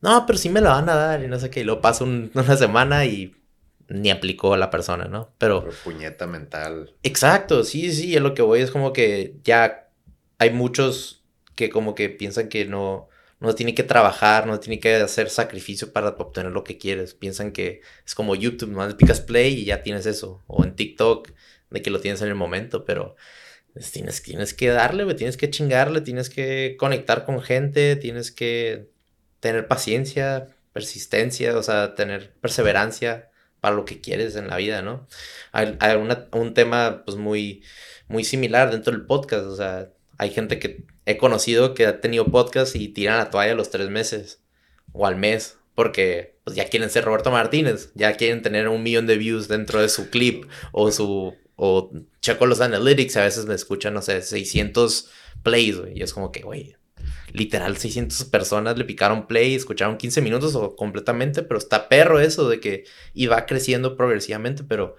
No, 0.00 0.26
pero 0.26 0.38
sí 0.38 0.48
me 0.48 0.60
la 0.60 0.70
van 0.70 0.88
a 0.88 0.94
dar 0.94 1.22
y 1.24 1.28
no 1.28 1.38
sé 1.38 1.50
qué. 1.50 1.60
Y 1.60 1.64
luego 1.64 1.80
pasa 1.80 2.04
una 2.04 2.56
semana 2.56 3.04
y 3.06 3.34
ni 3.88 4.10
aplicó 4.10 4.54
a 4.54 4.58
la 4.58 4.70
persona, 4.70 5.06
¿no? 5.06 5.32
Pero... 5.38 5.64
pero... 5.64 5.76
puñeta 5.84 6.26
mental. 6.26 6.94
Exacto, 7.02 7.64
sí, 7.64 7.92
sí, 7.92 8.14
es 8.14 8.22
lo 8.22 8.34
que 8.34 8.42
voy, 8.42 8.60
es 8.60 8.70
como 8.70 8.92
que 8.92 9.36
ya 9.44 9.88
hay 10.38 10.50
muchos 10.50 11.22
que 11.54 11.70
como 11.70 11.94
que 11.94 12.08
piensan 12.08 12.48
que 12.48 12.64
no, 12.64 13.08
no 13.40 13.54
tiene 13.54 13.74
que 13.74 13.82
trabajar, 13.82 14.46
no 14.46 14.60
tiene 14.60 14.80
que 14.80 14.94
hacer 14.94 15.30
sacrificio 15.30 15.92
para 15.92 16.10
obtener 16.10 16.52
lo 16.52 16.64
que 16.64 16.78
quieres. 16.78 17.14
Piensan 17.14 17.52
que 17.52 17.80
es 18.06 18.14
como 18.14 18.34
YouTube, 18.34 18.70
más 18.70 18.94
picas 18.94 19.20
play 19.20 19.54
y 19.54 19.64
ya 19.64 19.82
tienes 19.82 20.06
eso. 20.06 20.42
O 20.46 20.64
en 20.64 20.76
TikTok, 20.76 21.30
de 21.70 21.82
que 21.82 21.90
lo 21.90 22.00
tienes 22.00 22.22
en 22.22 22.28
el 22.28 22.34
momento, 22.36 22.84
pero 22.84 23.16
pues, 23.72 23.90
tienes, 23.90 24.22
tienes 24.22 24.54
que 24.54 24.68
darle, 24.68 25.12
tienes 25.14 25.36
que 25.36 25.50
chingarle, 25.50 26.02
tienes 26.02 26.30
que 26.30 26.76
conectar 26.78 27.24
con 27.24 27.42
gente, 27.42 27.96
tienes 27.96 28.30
que 28.30 28.90
tener 29.40 29.66
paciencia, 29.66 30.48
persistencia, 30.72 31.56
o 31.56 31.62
sea, 31.64 31.96
tener 31.96 32.34
perseverancia 32.34 33.31
para 33.62 33.76
lo 33.76 33.84
que 33.84 34.00
quieres 34.00 34.34
en 34.34 34.48
la 34.48 34.56
vida, 34.56 34.82
¿no? 34.82 35.06
Hay, 35.52 35.78
un 36.32 36.52
tema 36.52 37.04
pues 37.06 37.16
muy, 37.16 37.62
muy 38.08 38.24
similar 38.24 38.72
dentro 38.72 38.92
del 38.92 39.06
podcast, 39.06 39.44
o 39.44 39.54
sea, 39.54 39.92
hay 40.18 40.30
gente 40.30 40.58
que 40.58 40.84
he 41.06 41.16
conocido 41.16 41.72
que 41.72 41.86
ha 41.86 42.00
tenido 42.00 42.24
podcast 42.26 42.74
y 42.74 42.88
tiran 42.88 43.18
la 43.18 43.30
toalla 43.30 43.52
a 43.52 43.54
los 43.54 43.70
tres 43.70 43.88
meses 43.88 44.42
o 44.92 45.06
al 45.06 45.14
mes 45.14 45.58
porque 45.76 46.40
pues, 46.42 46.56
ya 46.56 46.68
quieren 46.68 46.90
ser 46.90 47.04
Roberto 47.04 47.30
Martínez, 47.30 47.92
ya 47.94 48.14
quieren 48.16 48.42
tener 48.42 48.66
un 48.66 48.82
millón 48.82 49.06
de 49.06 49.16
views 49.16 49.46
dentro 49.46 49.80
de 49.80 49.88
su 49.88 50.10
clip 50.10 50.46
o 50.72 50.90
su 50.90 51.32
o 51.54 51.92
checo 52.20 52.46
los 52.46 52.60
analytics, 52.60 53.16
a 53.16 53.22
veces 53.22 53.46
me 53.46 53.54
escuchan, 53.54 53.94
no 53.94 54.02
sé, 54.02 54.22
600 54.22 55.08
plays, 55.44 55.76
y 55.94 56.02
es 56.02 56.12
como 56.12 56.32
que, 56.32 56.42
güey, 56.42 56.74
literal 57.32 57.76
600 57.76 58.24
personas 58.24 58.76
le 58.76 58.84
picaron 58.84 59.26
play, 59.26 59.54
escucharon 59.54 59.96
15 59.96 60.20
minutos 60.20 60.54
o 60.54 60.76
completamente, 60.76 61.42
pero 61.42 61.58
está 61.58 61.88
perro 61.88 62.20
eso 62.20 62.48
de 62.48 62.60
que 62.60 62.84
iba 63.14 63.44
creciendo 63.46 63.96
progresivamente, 63.96 64.64
pero 64.64 64.96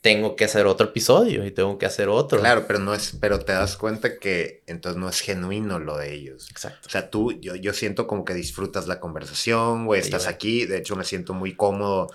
tengo 0.00 0.36
que 0.36 0.44
hacer 0.44 0.66
otro 0.66 0.88
episodio 0.88 1.44
y 1.44 1.50
tengo 1.50 1.76
que 1.78 1.86
hacer 1.86 2.08
otro. 2.08 2.38
Claro, 2.38 2.66
pero 2.66 2.78
no 2.78 2.94
es, 2.94 3.16
pero 3.20 3.40
te 3.40 3.52
das 3.52 3.76
cuenta 3.76 4.18
que 4.18 4.62
entonces 4.66 5.00
no 5.00 5.08
es 5.08 5.20
genuino 5.20 5.78
lo 5.78 5.96
de 5.96 6.14
ellos. 6.14 6.50
Exacto. 6.50 6.86
O 6.86 6.90
sea, 6.90 7.10
tú, 7.10 7.32
yo, 7.40 7.56
yo 7.56 7.72
siento 7.72 8.06
como 8.06 8.24
que 8.24 8.34
disfrutas 8.34 8.86
la 8.86 9.00
conversación, 9.00 9.86
güey, 9.86 10.00
estás 10.00 10.26
aquí, 10.26 10.66
de 10.66 10.78
hecho 10.78 10.94
me 10.96 11.04
siento 11.04 11.34
muy 11.34 11.54
cómodo 11.56 12.08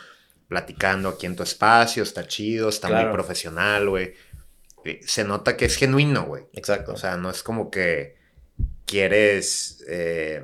platicando 0.47 1.10
aquí 1.10 1.26
en 1.26 1.35
tu 1.35 1.43
espacio, 1.43 2.03
está 2.03 2.27
chido, 2.27 2.69
está 2.69 2.88
muy 2.88 3.11
profesional, 3.11 3.89
güey. 3.89 4.14
Eh, 4.85 4.99
se 5.05 5.23
nota 5.23 5.57
que 5.57 5.65
es 5.65 5.76
genuino, 5.76 6.26
güey. 6.26 6.43
Exacto. 6.53 6.93
O 6.93 6.97
sea, 6.97 7.18
no 7.18 7.30
es 7.30 7.41
como 7.41 7.72
que 7.72 8.23
quieres... 8.94 9.84
Eh, 9.88 10.44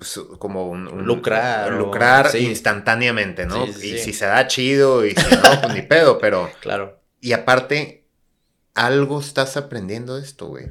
pues, 0.00 0.18
como 0.38 0.70
un, 0.70 1.04
lucrar. 1.04 1.70
lucrar 1.72 2.34
instantáneamente, 2.34 3.44
¿no? 3.44 3.66
y 3.66 3.98
si 3.98 4.14
se 4.14 4.24
da 4.24 4.46
chido 4.46 5.04
y 5.04 5.10
si 5.10 5.34
no, 5.36 5.60
pues 5.60 5.74
ni 5.74 5.82
pedo, 5.82 6.18
pero. 6.18 6.50
Claro. 6.60 6.98
Y 7.20 7.32
aparte, 7.32 8.06
algo 8.72 9.20
estás 9.20 9.58
aprendiendo 9.58 10.16
de 10.16 10.22
esto, 10.22 10.46
güey. 10.46 10.64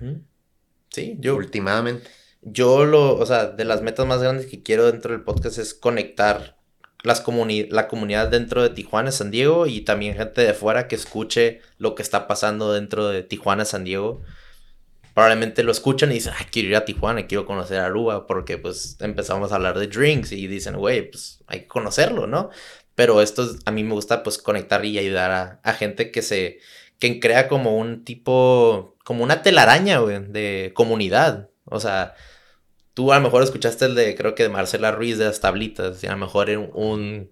Sí, 0.89 1.15
yo. 1.19 1.35
Últimamente. 1.35 2.09
Yo 2.41 2.85
lo, 2.85 3.17
o 3.17 3.25
sea, 3.27 3.45
de 3.45 3.65
las 3.65 3.83
metas 3.83 4.07
más 4.07 4.19
grandes 4.19 4.47
que 4.47 4.63
quiero 4.63 4.91
dentro 4.91 5.11
del 5.11 5.21
podcast 5.21 5.59
es 5.59 5.75
conectar 5.75 6.57
las 7.03 7.23
la 7.69 7.87
comunidad 7.87 8.29
dentro 8.29 8.63
de 8.63 8.69
Tijuana, 8.69 9.11
San 9.11 9.29
Diego 9.29 9.67
y 9.67 9.81
también 9.81 10.15
gente 10.15 10.41
de 10.41 10.55
fuera 10.55 10.87
que 10.87 10.95
escuche 10.95 11.61
lo 11.77 11.93
que 11.93 12.01
está 12.01 12.27
pasando 12.27 12.73
dentro 12.73 13.07
de 13.09 13.21
Tijuana, 13.21 13.63
San 13.63 13.83
Diego 13.83 14.23
probablemente 15.19 15.63
lo 15.63 15.73
escuchan 15.73 16.11
y 16.11 16.13
dicen, 16.13 16.31
ay, 16.37 16.45
quiero 16.49 16.69
ir 16.69 16.77
a 16.77 16.85
Tijuana, 16.85 17.27
quiero 17.27 17.45
conocer 17.45 17.81
a 17.81 17.87
Aruba, 17.87 18.25
porque 18.25 18.57
pues 18.57 18.95
empezamos 19.01 19.51
a 19.51 19.55
hablar 19.55 19.77
de 19.77 19.87
drinks 19.87 20.31
y 20.31 20.47
dicen, 20.47 20.77
güey, 20.77 21.11
pues 21.11 21.43
hay 21.45 21.63
que 21.63 21.67
conocerlo, 21.67 22.25
¿no? 22.25 22.51
Pero 22.95 23.21
esto 23.21 23.45
a 23.65 23.71
mí 23.71 23.83
me 23.83 23.91
gusta 23.95 24.23
pues 24.23 24.37
conectar 24.37 24.85
y 24.85 24.97
ayudar 24.97 25.59
a, 25.61 25.73
gente 25.73 26.11
que 26.11 26.21
se, 26.21 26.59
que 26.99 27.19
crea 27.19 27.49
como 27.49 27.75
un 27.77 28.05
tipo, 28.05 28.95
como 29.03 29.25
una 29.25 29.41
telaraña, 29.41 29.99
güey, 29.99 30.23
de 30.25 30.71
comunidad. 30.73 31.49
O 31.65 31.81
sea, 31.81 32.15
tú 32.93 33.11
a 33.11 33.17
lo 33.17 33.23
mejor 33.23 33.43
escuchaste 33.43 33.87
el 33.87 33.95
de, 33.95 34.15
creo 34.15 34.35
que 34.35 34.43
de 34.43 34.49
Marcela 34.49 34.93
Ruiz 34.93 35.17
de 35.17 35.25
las 35.25 35.41
tablitas, 35.41 36.01
y 36.01 36.07
a 36.07 36.11
lo 36.11 36.17
mejor 36.17 36.49
un, 36.49 37.29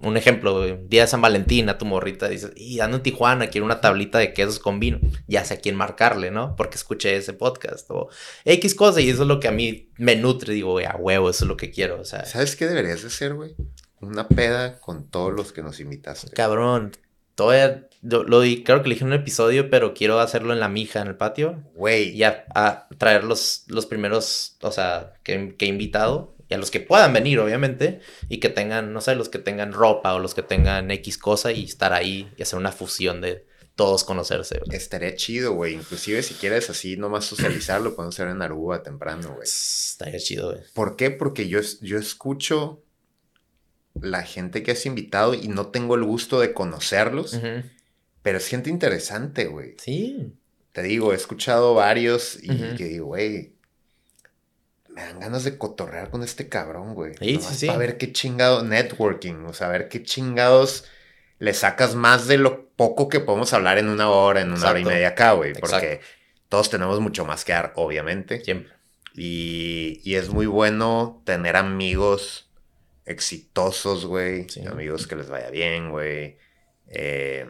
un 0.00 0.16
ejemplo, 0.16 0.66
día 0.88 1.02
de 1.02 1.06
San 1.06 1.20
Valentín 1.20 1.68
a 1.68 1.78
tu 1.78 1.86
morrita 1.86 2.28
dices, 2.28 2.52
y 2.56 2.80
ando 2.80 2.98
en 2.98 3.02
Tijuana, 3.02 3.48
quiero 3.48 3.64
una 3.64 3.80
tablita 3.80 4.18
de 4.18 4.32
quesos 4.32 4.58
con 4.58 4.80
vino. 4.80 4.98
Ya 5.26 5.44
sé 5.44 5.54
a 5.54 5.60
quién 5.60 5.76
marcarle, 5.76 6.30
¿no? 6.30 6.56
Porque 6.56 6.76
escuché 6.76 7.16
ese 7.16 7.32
podcast 7.32 7.90
o 7.90 8.08
X 8.44 8.74
cosa 8.74 9.00
y 9.00 9.08
eso 9.08 9.22
es 9.22 9.28
lo 9.28 9.40
que 9.40 9.48
a 9.48 9.52
mí 9.52 9.90
me 9.96 10.16
nutre. 10.16 10.54
Digo, 10.54 10.72
güey, 10.72 10.86
a 10.86 10.96
huevo, 10.96 11.30
eso 11.30 11.44
es 11.44 11.48
lo 11.48 11.56
que 11.56 11.70
quiero. 11.70 12.00
O 12.00 12.04
sea, 12.04 12.24
¿sabes 12.24 12.56
qué 12.56 12.66
deberías 12.66 13.02
de 13.02 13.08
hacer, 13.08 13.34
güey? 13.34 13.54
Una 14.00 14.28
peda 14.28 14.78
con 14.80 15.08
todos 15.08 15.32
los 15.32 15.52
que 15.52 15.62
nos 15.62 15.80
invitaste. 15.80 16.30
Cabrón, 16.32 16.92
todavía 17.34 17.88
lo, 18.02 18.40
di, 18.40 18.62
creo 18.62 18.82
que 18.82 18.88
le 18.88 18.94
dije 18.96 19.04
en 19.04 19.12
un 19.12 19.18
episodio, 19.18 19.70
pero 19.70 19.94
quiero 19.94 20.20
hacerlo 20.20 20.52
en 20.52 20.60
la 20.60 20.68
mija, 20.68 21.00
en 21.00 21.08
el 21.08 21.16
patio. 21.16 21.62
Güey. 21.74 22.10
Y 22.10 22.22
a, 22.24 22.86
traer 22.98 23.24
los, 23.24 23.64
los 23.68 23.86
primeros, 23.86 24.56
o 24.60 24.70
sea, 24.70 25.14
que, 25.22 25.54
que 25.56 25.64
he 25.64 25.68
invitado 25.68 26.33
y 26.48 26.54
a 26.54 26.58
los 26.58 26.70
que 26.70 26.80
puedan 26.80 27.12
venir, 27.12 27.38
obviamente, 27.38 28.00
y 28.28 28.38
que 28.38 28.48
tengan, 28.48 28.92
no 28.92 29.00
sé, 29.00 29.14
los 29.14 29.28
que 29.28 29.38
tengan 29.38 29.72
ropa 29.72 30.14
o 30.14 30.18
los 30.18 30.34
que 30.34 30.42
tengan 30.42 30.90
X 30.90 31.18
cosa 31.18 31.52
y 31.52 31.64
estar 31.64 31.92
ahí 31.92 32.30
y 32.36 32.42
hacer 32.42 32.58
una 32.58 32.72
fusión 32.72 33.20
de 33.20 33.46
todos 33.74 34.04
conocerse. 34.04 34.60
Estaría 34.70 35.14
chido, 35.16 35.52
güey. 35.54 35.74
Inclusive 35.74 36.22
si 36.22 36.34
quieres 36.34 36.70
así 36.70 36.96
nomás 36.96 37.24
socializarlo, 37.24 37.94
podemos 37.96 38.14
hacer 38.14 38.28
en 38.28 38.42
Aruba 38.42 38.82
temprano, 38.82 39.34
güey. 39.34 39.42
Estaría 39.42 40.20
chido, 40.20 40.52
güey. 40.52 40.62
¿Por 40.74 40.96
qué? 40.96 41.10
Porque 41.10 41.48
yo, 41.48 41.60
yo 41.80 41.98
escucho 41.98 42.82
la 44.00 44.22
gente 44.22 44.62
que 44.62 44.72
has 44.72 44.86
invitado 44.86 45.34
y 45.34 45.48
no 45.48 45.68
tengo 45.68 45.94
el 45.94 46.04
gusto 46.04 46.40
de 46.40 46.52
conocerlos, 46.52 47.38
pero 48.22 48.38
es 48.38 48.46
gente 48.46 48.70
interesante, 48.70 49.46
güey. 49.46 49.74
Sí. 49.78 50.32
Te 50.72 50.82
digo, 50.82 51.12
he 51.12 51.16
escuchado 51.16 51.74
varios 51.74 52.38
y 52.42 52.74
que 52.76 52.84
digo, 52.84 53.06
güey, 53.06 53.53
me 54.94 55.02
dan 55.02 55.18
ganas 55.18 55.44
de 55.44 55.58
cotorrear 55.58 56.10
con 56.10 56.22
este 56.22 56.48
cabrón, 56.48 56.94
güey. 56.94 57.14
Sí, 57.18 57.38
sí, 57.40 57.54
sí. 57.54 57.66
Para 57.66 57.78
ver 57.78 57.98
qué 57.98 58.12
chingado 58.12 58.62
networking, 58.62 59.44
o 59.46 59.52
sea, 59.52 59.68
ver 59.68 59.88
qué 59.88 60.02
chingados 60.02 60.84
le 61.40 61.52
sacas 61.52 61.96
más 61.96 62.28
de 62.28 62.38
lo 62.38 62.68
poco 62.70 63.08
que 63.08 63.20
podemos 63.20 63.52
hablar 63.52 63.78
en 63.78 63.88
una 63.88 64.08
hora, 64.08 64.40
en 64.40 64.52
una 64.52 64.70
hora 64.70 64.78
y 64.78 64.84
media 64.84 65.08
acá, 65.08 65.32
güey. 65.32 65.52
Porque 65.54 66.00
todos 66.48 66.70
tenemos 66.70 67.00
mucho 67.00 67.24
más 67.24 67.44
que 67.44 67.52
dar, 67.52 67.72
obviamente. 67.74 68.42
Siempre. 68.44 68.72
Y, 69.14 70.00
y 70.04 70.14
es 70.14 70.28
muy 70.28 70.46
bueno 70.46 71.22
tener 71.24 71.56
amigos 71.56 72.50
exitosos, 73.04 74.06
güey. 74.06 74.46
Amigos 74.70 75.06
que 75.06 75.16
les 75.16 75.28
vaya 75.28 75.50
bien, 75.50 75.90
güey. 75.90 76.38
Eh, 76.86 77.46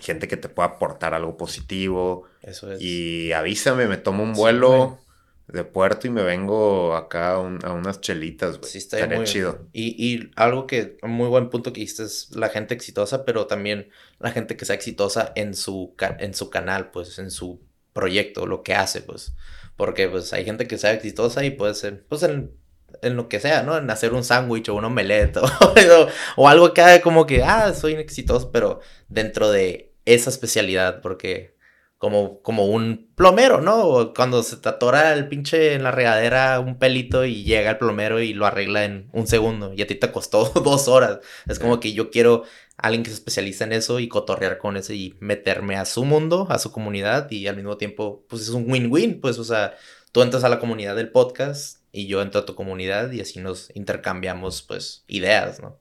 gente 0.00 0.28
que 0.28 0.36
te 0.36 0.50
pueda 0.50 0.68
aportar 0.68 1.14
algo 1.14 1.38
positivo. 1.38 2.24
Eso 2.42 2.72
es. 2.72 2.80
Y 2.80 3.32
avísame, 3.32 3.86
me 3.86 3.96
tomo 3.96 4.22
un 4.22 4.34
vuelo 4.34 4.98
de 5.48 5.64
puerto 5.64 6.06
y 6.06 6.10
me 6.10 6.22
vengo 6.22 6.94
acá 6.94 7.32
a, 7.32 7.38
unas 7.38 8.00
chelitas, 8.00 8.58
güey. 8.58 8.70
Sí, 8.70 8.78
está 8.78 9.06
muy 9.06 9.24
chido. 9.24 9.66
Y, 9.72 9.96
y, 9.96 10.30
algo 10.36 10.66
que, 10.66 10.98
un 11.02 11.12
muy 11.12 11.28
buen 11.28 11.48
punto 11.48 11.72
que 11.72 11.80
dijiste 11.80 12.04
es 12.04 12.36
la 12.36 12.50
gente 12.50 12.74
exitosa, 12.74 13.24
pero 13.24 13.46
también 13.46 13.88
la 14.18 14.30
gente 14.30 14.56
que 14.56 14.66
sea 14.66 14.76
exitosa 14.76 15.32
en 15.36 15.54
su, 15.54 15.94
en 16.18 16.34
su 16.34 16.50
canal, 16.50 16.90
pues, 16.90 17.18
en 17.18 17.30
su 17.30 17.62
proyecto, 17.94 18.46
lo 18.46 18.62
que 18.62 18.74
hace, 18.74 19.00
pues. 19.00 19.34
Porque, 19.76 20.08
pues, 20.08 20.32
hay 20.34 20.44
gente 20.44 20.68
que 20.68 20.76
sea 20.76 20.92
exitosa 20.92 21.42
y 21.44 21.50
puede 21.50 21.74
ser, 21.74 22.04
pues, 22.06 22.22
en, 22.24 22.52
en 23.00 23.16
lo 23.16 23.30
que 23.30 23.40
sea, 23.40 23.62
¿no? 23.62 23.78
En 23.78 23.88
hacer 23.88 24.12
un 24.12 24.24
sándwich 24.24 24.68
o 24.68 24.74
un 24.74 24.84
omelette 24.84 25.36
o, 25.38 26.08
o, 26.36 26.48
algo 26.48 26.74
que 26.74 26.82
haga 26.82 27.00
como 27.00 27.24
que, 27.24 27.42
ah, 27.42 27.72
soy 27.72 27.94
exitoso, 27.94 28.52
pero 28.52 28.80
dentro 29.08 29.50
de 29.50 29.94
esa 30.04 30.28
especialidad, 30.28 31.00
porque 31.00 31.57
como, 31.98 32.40
como 32.42 32.66
un 32.66 33.10
plomero, 33.16 33.60
¿no? 33.60 34.12
Cuando 34.14 34.42
se 34.44 34.56
te 34.56 34.68
atora 34.68 35.12
el 35.12 35.28
pinche 35.28 35.74
en 35.74 35.82
la 35.82 35.90
regadera 35.90 36.60
un 36.60 36.78
pelito 36.78 37.24
y 37.24 37.42
llega 37.42 37.70
el 37.72 37.78
plomero 37.78 38.20
y 38.20 38.32
lo 38.32 38.46
arregla 38.46 38.84
en 38.84 39.08
un 39.12 39.26
segundo 39.26 39.74
y 39.74 39.82
a 39.82 39.86
ti 39.86 39.96
te 39.96 40.12
costó 40.12 40.44
dos 40.64 40.88
horas. 40.88 41.18
Es 41.46 41.58
como 41.58 41.80
que 41.80 41.92
yo 41.92 42.10
quiero 42.10 42.44
alguien 42.76 43.02
que 43.02 43.10
se 43.10 43.16
especializa 43.16 43.64
en 43.64 43.72
eso 43.72 43.98
y 43.98 44.08
cotorrear 44.08 44.58
con 44.58 44.76
eso 44.76 44.92
y 44.92 45.16
meterme 45.18 45.76
a 45.76 45.84
su 45.84 46.04
mundo, 46.04 46.46
a 46.48 46.60
su 46.60 46.70
comunidad 46.70 47.30
y 47.32 47.48
al 47.48 47.56
mismo 47.56 47.76
tiempo, 47.76 48.24
pues 48.28 48.42
es 48.42 48.50
un 48.50 48.70
win-win, 48.70 49.20
pues, 49.20 49.38
o 49.40 49.44
sea, 49.44 49.74
tú 50.12 50.22
entras 50.22 50.44
a 50.44 50.48
la 50.48 50.60
comunidad 50.60 50.94
del 50.94 51.10
podcast 51.10 51.80
y 51.90 52.06
yo 52.06 52.22
entro 52.22 52.42
a 52.42 52.46
tu 52.46 52.54
comunidad 52.54 53.10
y 53.10 53.20
así 53.20 53.40
nos 53.40 53.74
intercambiamos, 53.74 54.62
pues, 54.62 55.02
ideas, 55.08 55.60
¿no? 55.60 55.80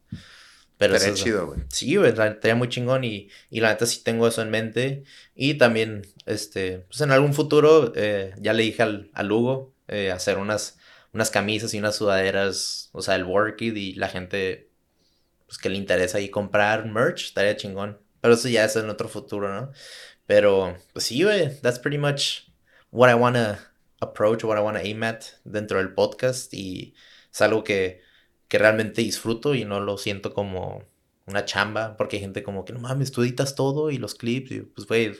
Pero 0.77 0.95
es 0.95 1.13
chido, 1.15 1.47
güey. 1.47 1.61
Sí, 1.69 1.95
güey, 1.95 2.11
estaría 2.11 2.55
muy 2.55 2.69
chingón 2.69 3.03
y, 3.03 3.29
y, 3.49 3.61
la 3.61 3.69
neta 3.69 3.85
sí 3.85 4.03
tengo 4.03 4.27
eso 4.27 4.41
en 4.43 4.51
mente. 4.51 5.03
Y 5.33 5.55
también, 5.55 6.05
este, 6.25 6.79
pues 6.79 7.01
en 7.01 7.11
algún 7.11 7.33
futuro, 7.33 7.93
eh, 7.95 8.33
ya 8.39 8.53
le 8.53 8.63
dije 8.63 8.83
al, 8.83 9.09
al 9.13 9.31
Hugo 9.31 9.73
eh, 9.87 10.11
hacer 10.11 10.37
unas, 10.37 10.77
unas 11.13 11.31
camisas 11.31 11.73
y 11.73 11.79
unas 11.79 11.95
sudaderas, 11.95 12.89
o 12.91 13.01
sea, 13.01 13.15
el 13.15 13.23
Workit 13.23 13.75
y 13.75 13.93
la 13.93 14.07
gente, 14.07 14.69
pues 15.47 15.57
que 15.57 15.69
le 15.69 15.77
interesa 15.77 16.19
ahí 16.19 16.29
comprar 16.29 16.85
merch, 16.85 17.25
estaría 17.25 17.57
chingón. 17.57 17.99
Pero 18.21 18.35
eso 18.35 18.47
ya 18.47 18.65
es 18.65 18.75
en 18.75 18.89
otro 18.89 19.09
futuro, 19.09 19.51
¿no? 19.51 19.71
Pero, 20.27 20.77
pues 20.93 21.05
sí, 21.05 21.23
güey, 21.23 21.59
that's 21.61 21.79
pretty 21.79 21.97
much 21.97 22.49
what 22.91 23.09
I 23.09 23.15
want 23.15 23.35
to 23.35 23.57
approach, 23.99 24.43
what 24.43 24.57
I 24.57 24.61
want 24.61 24.77
to 24.77 24.83
aim 24.83 25.01
at 25.03 25.23
dentro 25.43 25.79
del 25.79 25.93
podcast 25.93 26.53
y 26.53 26.93
es 27.31 27.41
algo 27.41 27.63
que, 27.63 28.01
que 28.47 28.57
realmente 28.57 29.01
disfruto 29.01 29.55
y 29.55 29.65
no 29.65 29.79
lo 29.79 29.97
siento 29.97 30.33
como 30.33 30.83
una 31.25 31.43
chamba, 31.45 31.97
porque 31.97 32.15
hay 32.17 32.21
gente 32.21 32.41
como 32.41 32.63
que 32.63 32.73
no 32.73 32.79
mames, 32.79 33.11
tú 33.11 33.21
editas 33.21 33.55
todo 33.55 33.91
y 33.91 33.97
los 33.97 34.15
clips, 34.15 34.51
y 34.51 34.61
pues 34.61 34.87
güey, 34.87 35.11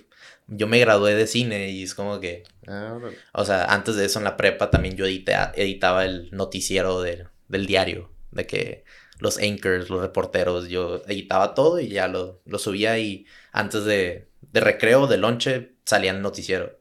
yo 0.47 0.65
me 0.67 0.79
gradué 0.79 1.15
de 1.15 1.27
cine 1.27 1.69
y 1.69 1.83
es 1.83 1.93
como 1.93 2.21
que, 2.21 2.43
ah, 2.67 2.97
o 3.33 3.45
sea, 3.45 3.65
antes 3.65 3.95
de 3.97 4.05
eso 4.05 4.19
en 4.19 4.25
la 4.25 4.37
prepa 4.37 4.71
también 4.71 4.95
yo 4.95 5.05
editaba 5.05 6.05
el 6.05 6.29
noticiero 6.31 7.01
del 7.01 7.65
diario, 7.67 8.09
de 8.31 8.47
que 8.47 8.85
los 9.19 9.37
anchors, 9.37 9.89
los 9.89 10.01
reporteros, 10.01 10.69
yo 10.69 11.01
editaba 11.07 11.53
todo 11.53 11.79
y 11.79 11.89
ya 11.89 12.07
lo, 12.07 12.41
lo 12.45 12.59
subía 12.59 12.97
y 12.99 13.25
antes 13.51 13.83
de, 13.83 14.29
de 14.41 14.59
recreo, 14.61 15.07
de 15.07 15.17
lonche, 15.17 15.73
salía 15.85 16.11
el 16.11 16.21
noticiero. 16.21 16.77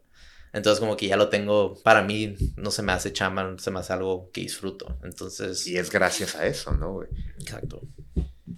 Entonces 0.56 0.80
como 0.80 0.96
que 0.96 1.06
ya 1.06 1.18
lo 1.18 1.28
tengo, 1.28 1.74
para 1.82 2.00
mí 2.00 2.34
no 2.56 2.70
se 2.70 2.82
me 2.82 2.92
hace 2.92 3.12
chamba, 3.12 3.44
no 3.44 3.58
se 3.58 3.70
me 3.70 3.80
hace 3.80 3.92
algo 3.92 4.30
que 4.32 4.40
disfruto. 4.40 4.98
Entonces... 5.02 5.66
Y 5.66 5.76
es 5.76 5.90
gracias 5.90 6.34
a 6.34 6.46
eso, 6.46 6.72
¿no, 6.72 6.94
güey? 6.94 7.08
Exacto. 7.38 7.82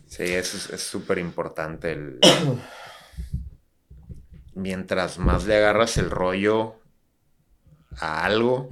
Sí, 0.06 0.22
eso 0.22 0.72
es 0.72 0.80
súper 0.80 1.18
importante. 1.18 1.90
El... 1.90 2.20
Mientras 4.54 5.18
más 5.18 5.44
le 5.46 5.56
agarras 5.56 5.96
el 5.96 6.08
rollo 6.08 6.76
a 7.96 8.24
algo, 8.24 8.68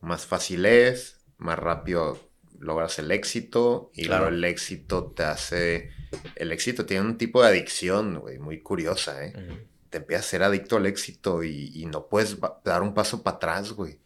más 0.00 0.24
fácil 0.24 0.64
es, 0.64 1.18
más 1.36 1.58
rápido 1.58 2.18
logras 2.58 2.98
el 3.00 3.10
éxito 3.10 3.90
y 3.92 4.04
luego 4.04 4.28
el 4.28 4.42
éxito 4.44 5.12
te 5.14 5.24
hace... 5.24 5.90
El 6.36 6.52
éxito 6.52 6.86
tiene 6.86 7.04
un 7.04 7.18
tipo 7.18 7.42
de 7.42 7.48
adicción, 7.48 8.18
güey, 8.20 8.38
muy 8.38 8.62
curiosa, 8.62 9.26
¿eh? 9.26 9.68
Te 9.92 9.98
empiezas 9.98 10.26
a 10.26 10.30
ser 10.30 10.42
adicto 10.42 10.76
al 10.76 10.86
éxito 10.86 11.44
y, 11.44 11.86
no 11.86 12.08
puedes 12.08 12.36
dar 12.64 12.82
un 12.82 12.94
paso 12.94 13.22
para 13.22 13.36
atrás, 13.36 13.72
güey. 13.72 14.00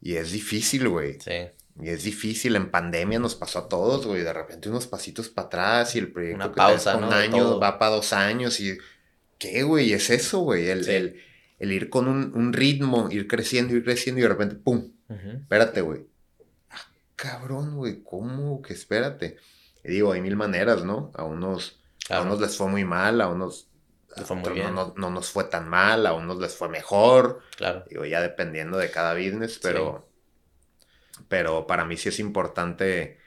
Y 0.00 0.14
es 0.14 0.30
difícil, 0.30 0.88
güey. 0.88 1.18
Sí. 1.20 1.48
Y 1.80 1.88
es 1.88 2.04
difícil, 2.04 2.54
en 2.54 2.70
pandemia 2.70 3.18
nos 3.18 3.34
pasó 3.34 3.60
a 3.60 3.68
todos, 3.68 4.06
güey. 4.06 4.22
De 4.22 4.32
repente 4.32 4.68
unos 4.68 4.86
pasitos 4.86 5.28
para 5.28 5.46
atrás 5.46 5.96
y 5.96 5.98
el 5.98 6.12
proyecto 6.12 6.36
Una 6.36 6.52
pausa, 6.52 6.96
un 6.96 7.12
año 7.12 7.58
va 7.58 7.78
para 7.78 7.96
dos 7.96 8.12
años 8.12 8.60
y... 8.60 8.78
¿Qué, 9.38 9.64
güey? 9.64 9.92
Es 9.92 10.10
eso, 10.10 10.40
güey. 10.40 10.68
El, 10.68 10.88
el, 11.58 11.72
ir 11.72 11.88
con 11.90 12.06
un, 12.06 12.52
ritmo, 12.52 13.08
ir 13.10 13.26
creciendo, 13.26 13.74
ir 13.74 13.82
creciendo 13.82 14.20
y 14.20 14.22
de 14.22 14.28
repente, 14.28 14.54
¡pum! 14.54 14.92
Espérate, 15.08 15.80
güey 15.80 16.06
cabrón, 17.22 17.76
güey, 17.76 18.02
¿cómo? 18.02 18.60
Que 18.62 18.72
espérate. 18.72 19.36
Y 19.84 19.92
digo, 19.92 20.10
hay 20.10 20.20
mil 20.20 20.34
maneras, 20.34 20.84
¿no? 20.84 21.12
A 21.14 21.22
unos, 21.22 21.78
a 22.10 22.20
unos 22.20 22.40
les 22.40 22.56
fue 22.56 22.68
muy 22.68 22.84
mal, 22.84 23.20
a 23.20 23.28
unos 23.28 23.68
No, 24.96 25.10
nos 25.10 25.30
fue 25.30 25.44
tan 25.44 25.68
mal, 25.68 26.06
a 26.06 26.12
unos 26.12 26.38
les 26.38 26.54
fue 26.54 26.68
mejor. 26.68 27.42
Claro. 27.56 27.84
Digo, 27.88 28.04
ya 28.04 28.20
dependiendo 28.20 28.78
de 28.78 28.90
cada 28.90 29.14
business, 29.14 29.58
pero, 29.62 30.08
pero 31.28 31.66
para 31.66 31.84
mí 31.84 31.96
sí 31.96 32.08
es 32.08 32.18
importante 32.18 33.18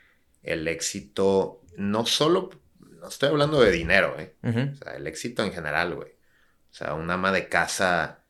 el 0.44 0.68
éxito, 0.68 1.62
no 1.76 2.06
solo, 2.06 2.50
no 2.80 3.08
estoy 3.08 3.30
hablando 3.30 3.60
de 3.62 3.72
dinero, 3.72 4.16
¿eh? 4.20 4.36
O 4.44 4.76
sea, 4.76 4.96
el 4.96 5.08
éxito 5.08 5.44
en 5.44 5.52
general, 5.52 5.96
güey. 5.96 6.12
O 6.12 6.74
sea, 6.74 6.94
un 6.94 7.10
ama 7.10 7.32
de 7.32 7.50
casa 7.50 8.24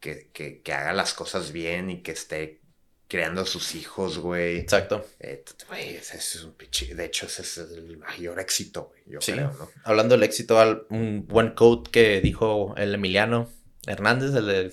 que, 0.00 0.30
que, 0.32 0.60
que 0.60 0.72
haga 0.72 0.92
las 0.92 1.14
cosas 1.14 1.52
bien 1.52 1.88
y 1.90 2.02
que 2.02 2.12
esté 2.12 2.59
creando 3.10 3.40
a 3.40 3.44
sus 3.44 3.74
hijos, 3.74 4.18
güey. 4.18 4.58
Exacto. 4.58 5.04
Eh, 5.18 5.42
ese 5.72 6.16
es 6.16 6.44
un 6.44 6.54
De 6.96 7.04
hecho, 7.04 7.26
ese 7.26 7.42
es 7.42 7.58
el 7.58 7.98
mayor 7.98 8.38
éxito, 8.38 8.92
güey. 8.92 9.02
Yo 9.06 9.18
creo, 9.18 9.52
¿no? 9.58 9.68
Hablando 9.82 10.14
del 10.14 10.22
éxito, 10.22 10.86
un 10.90 11.26
buen 11.26 11.50
quote 11.50 11.90
que 11.90 12.20
dijo 12.20 12.72
el 12.76 12.94
Emiliano 12.94 13.50
Hernández, 13.84 14.32
el 14.36 14.72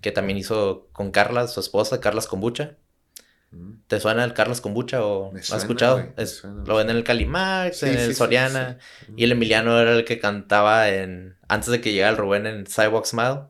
que 0.00 0.12
también 0.12 0.38
hizo 0.38 0.90
con 0.92 1.10
Carla, 1.10 1.48
su 1.48 1.58
esposa, 1.58 2.00
Carlas 2.00 2.28
Kombucha. 2.28 2.76
Mm. 3.50 3.72
¿Te 3.88 3.98
suena 3.98 4.22
el 4.22 4.32
Carlos 4.32 4.60
Kombucha 4.60 5.04
o 5.04 5.34
has 5.36 5.50
escuchado? 5.50 6.06
lo 6.64 6.76
ven 6.76 6.88
en 6.88 6.96
el 6.96 7.02
Calimax, 7.02 7.82
en 7.82 7.98
el 7.98 8.14
Soriana. 8.14 8.78
Y 9.16 9.24
el 9.24 9.32
Emiliano 9.32 9.80
era 9.80 9.92
el 9.92 10.04
que 10.04 10.20
cantaba 10.20 10.88
en 10.88 11.36
antes 11.48 11.70
de 11.70 11.80
que 11.80 11.92
llegara 11.92 12.12
el 12.12 12.16
Rubén 12.16 12.46
en 12.46 12.64
Sidewalk 12.64 13.06
Smile. 13.06 13.40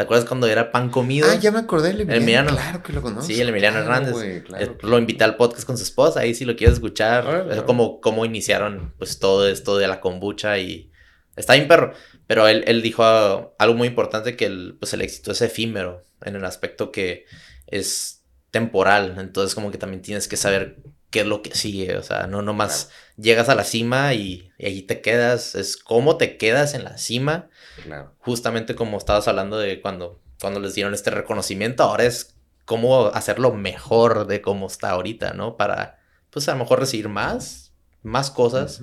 ¿Te 0.00 0.04
acuerdas 0.04 0.26
cuando 0.26 0.46
era 0.46 0.72
pan 0.72 0.88
comido? 0.88 1.28
Ah, 1.30 1.34
ya 1.34 1.50
me 1.50 1.58
acordé 1.58 1.92
del 1.92 2.10
Emiliano. 2.10 2.52
Claro 2.52 2.82
que 2.82 2.94
lo 2.94 3.02
conozco. 3.02 3.26
Sí, 3.26 3.38
el 3.38 3.50
Emiliano 3.50 3.80
Hernández. 3.80 4.16
Eh, 4.24 4.74
lo 4.80 4.98
invité 4.98 5.24
al 5.24 5.36
podcast 5.36 5.66
con 5.66 5.76
su 5.76 5.82
esposa, 5.82 6.20
ahí 6.20 6.34
si 6.34 6.46
lo 6.46 6.56
quieres 6.56 6.76
escuchar. 6.76 7.48
es 7.50 7.60
como 7.64 8.00
cómo 8.00 8.24
iniciaron 8.24 8.94
pues 8.96 9.18
todo 9.18 9.46
esto 9.46 9.76
de 9.76 9.88
la 9.88 10.00
kombucha 10.00 10.56
y... 10.56 10.90
Está 11.36 11.52
bien 11.52 11.68
perro. 11.68 11.92
Pero 12.26 12.48
él, 12.48 12.64
él 12.66 12.80
dijo 12.80 13.04
algo 13.04 13.74
muy 13.74 13.88
importante 13.88 14.36
que 14.36 14.46
el, 14.46 14.78
pues 14.80 14.94
el 14.94 15.02
éxito 15.02 15.32
es 15.32 15.42
efímero 15.42 16.02
en 16.22 16.34
el 16.34 16.46
aspecto 16.46 16.92
que 16.92 17.26
es 17.66 18.22
temporal. 18.50 19.16
Entonces 19.18 19.54
como 19.54 19.70
que 19.70 19.76
también 19.76 20.00
tienes 20.00 20.28
que 20.28 20.38
saber 20.38 20.78
qué 21.10 21.20
es 21.20 21.26
lo 21.26 21.42
que 21.42 21.54
sigue. 21.54 21.98
O 21.98 22.02
sea, 22.02 22.26
no 22.26 22.40
nomás 22.40 22.90
llegas 23.18 23.50
a 23.50 23.54
la 23.54 23.64
cima 23.64 24.14
y, 24.14 24.50
ahí 24.58 24.80
te 24.80 25.02
quedas. 25.02 25.54
Es 25.56 25.76
cómo 25.76 26.16
te 26.16 26.38
quedas 26.38 26.72
en 26.72 26.84
la 26.84 26.96
cima. 26.96 27.49
Claro. 27.82 28.14
Justamente 28.20 28.74
como 28.74 28.98
estabas 28.98 29.28
hablando 29.28 29.58
de 29.58 29.80
cuando, 29.80 30.20
cuando 30.40 30.60
les 30.60 30.74
dieron 30.74 30.94
este 30.94 31.10
reconocimiento, 31.10 31.82
ahora 31.82 32.04
es 32.04 32.36
cómo 32.64 33.06
hacerlo 33.06 33.52
mejor 33.52 34.26
de 34.26 34.40
cómo 34.40 34.66
está 34.66 34.90
ahorita, 34.90 35.32
¿no? 35.32 35.56
Para, 35.56 35.98
pues 36.30 36.48
a 36.48 36.52
lo 36.52 36.58
mejor 36.58 36.80
recibir 36.80 37.08
más, 37.08 37.72
más 38.02 38.30
cosas, 38.30 38.80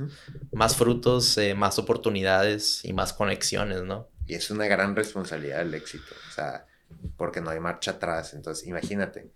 más 0.51 0.75
frutos, 0.75 1.37
eh, 1.37 1.55
más 1.55 1.79
oportunidades 1.79 2.83
y 2.83 2.93
más 2.93 3.13
conexiones, 3.13 3.83
¿no? 3.83 4.07
Y 4.27 4.35
es 4.35 4.51
una 4.51 4.65
gran 4.67 4.95
responsabilidad 4.95 5.61
el 5.61 5.73
éxito, 5.73 6.13
o 6.29 6.33
sea, 6.33 6.65
porque 7.15 7.39
no 7.39 7.49
hay 7.49 7.59
marcha 7.59 7.91
atrás. 7.91 8.33
Entonces, 8.33 8.67
imagínate, 8.67 9.31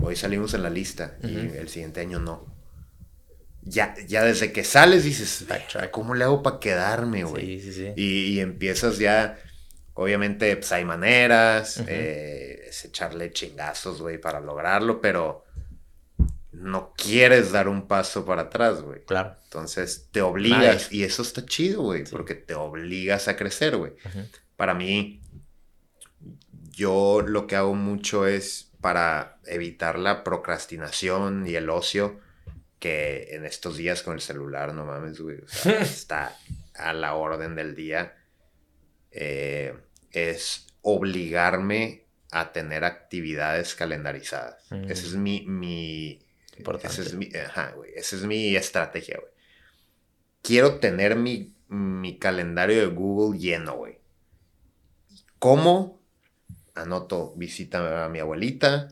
hoy 0.00 0.16
salimos 0.16 0.54
en 0.54 0.62
la 0.62 0.70
lista 0.70 1.16
y 1.22 1.36
el 1.36 1.68
siguiente 1.68 2.00
año 2.00 2.20
no. 2.20 2.51
Ya, 3.64 3.94
ya 4.06 4.24
desde 4.24 4.52
que 4.52 4.64
sales 4.64 5.04
dices, 5.04 5.46
¿cómo 5.92 6.14
le 6.14 6.24
hago 6.24 6.42
para 6.42 6.58
quedarme, 6.58 7.22
güey? 7.22 7.60
Sí, 7.60 7.72
sí, 7.72 7.72
sí. 7.72 7.92
Y, 7.96 8.40
empiezas 8.40 8.98
ya, 8.98 9.38
obviamente, 9.94 10.56
pues 10.56 10.72
hay 10.72 10.84
maneras, 10.84 11.80
eh, 11.86 12.64
es 12.68 12.84
echarle 12.84 13.30
chingazos, 13.32 14.02
güey, 14.02 14.18
para 14.18 14.40
lograrlo, 14.40 15.00
pero 15.00 15.44
no 16.50 16.92
quieres 16.96 17.52
dar 17.52 17.68
un 17.68 17.86
paso 17.86 18.24
para 18.24 18.42
atrás, 18.42 18.82
güey. 18.82 19.04
Claro. 19.04 19.36
Entonces 19.44 20.08
te 20.10 20.22
obligas, 20.22 20.92
y 20.92 21.04
eso 21.04 21.22
está 21.22 21.46
chido, 21.46 21.82
güey, 21.82 22.04
porque 22.04 22.34
te 22.34 22.54
obligas 22.54 23.28
a 23.28 23.36
crecer, 23.36 23.76
güey. 23.76 23.92
Para 24.56 24.74
mí, 24.74 25.22
yo 26.72 27.22
lo 27.24 27.46
que 27.46 27.54
hago 27.54 27.74
mucho 27.74 28.26
es 28.26 28.70
para 28.80 29.38
evitar 29.46 29.98
la 29.98 30.24
procrastinación 30.24 31.46
y 31.46 31.54
el 31.54 31.70
ocio 31.70 32.18
que 32.82 33.28
en 33.30 33.44
estos 33.44 33.76
días 33.76 34.02
con 34.02 34.14
el 34.14 34.20
celular, 34.20 34.74
no 34.74 34.84
mames, 34.84 35.20
güey, 35.20 35.38
está 35.80 36.36
a 36.74 36.92
la 36.92 37.14
orden 37.14 37.54
del 37.54 37.76
día, 37.76 38.16
eh, 39.12 39.72
es 40.10 40.66
obligarme 40.80 42.06
a 42.32 42.50
tener 42.50 42.82
actividades 42.82 43.76
calendarizadas. 43.76 44.66
Mm. 44.70 44.90
Esa 44.90 45.06
es 45.06 45.14
mi, 45.14 45.42
mi, 45.46 46.18
esa 46.82 47.02
es 47.02 47.14
mi, 47.14 47.30
ajá, 47.36 47.70
güey, 47.76 47.92
esa 47.94 48.16
es 48.16 48.24
mi 48.24 48.56
estrategia, 48.56 49.18
güey. 49.20 49.32
Quiero 50.42 50.80
tener 50.80 51.14
mi, 51.14 51.54
mi 51.68 52.18
calendario 52.18 52.80
de 52.80 52.86
Google 52.86 53.38
lleno, 53.38 53.76
güey. 53.76 54.00
¿Cómo? 55.38 56.02
anoto 56.74 57.34
visita 57.36 58.06
a 58.06 58.08
mi 58.08 58.18
abuelita, 58.18 58.88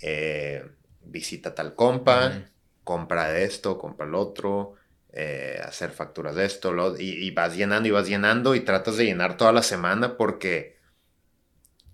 eh, 0.00 0.64
visita 1.04 1.54
tal 1.54 1.74
compa, 1.76 2.50
compra 2.90 3.28
de 3.28 3.44
esto, 3.44 3.78
compra 3.78 4.04
el 4.04 4.16
otro, 4.16 4.74
eh, 5.12 5.60
hacer 5.62 5.90
facturas 5.90 6.34
de 6.34 6.44
esto, 6.44 6.96
y, 6.98 7.30
vas 7.30 7.54
llenando 7.56 7.88
y 7.88 7.92
vas 7.92 8.08
llenando 8.08 8.56
y 8.56 8.60
tratas 8.60 8.96
de 8.96 9.04
llenar 9.04 9.36
toda 9.36 9.52
la 9.52 9.62
semana 9.62 10.16
porque 10.16 10.76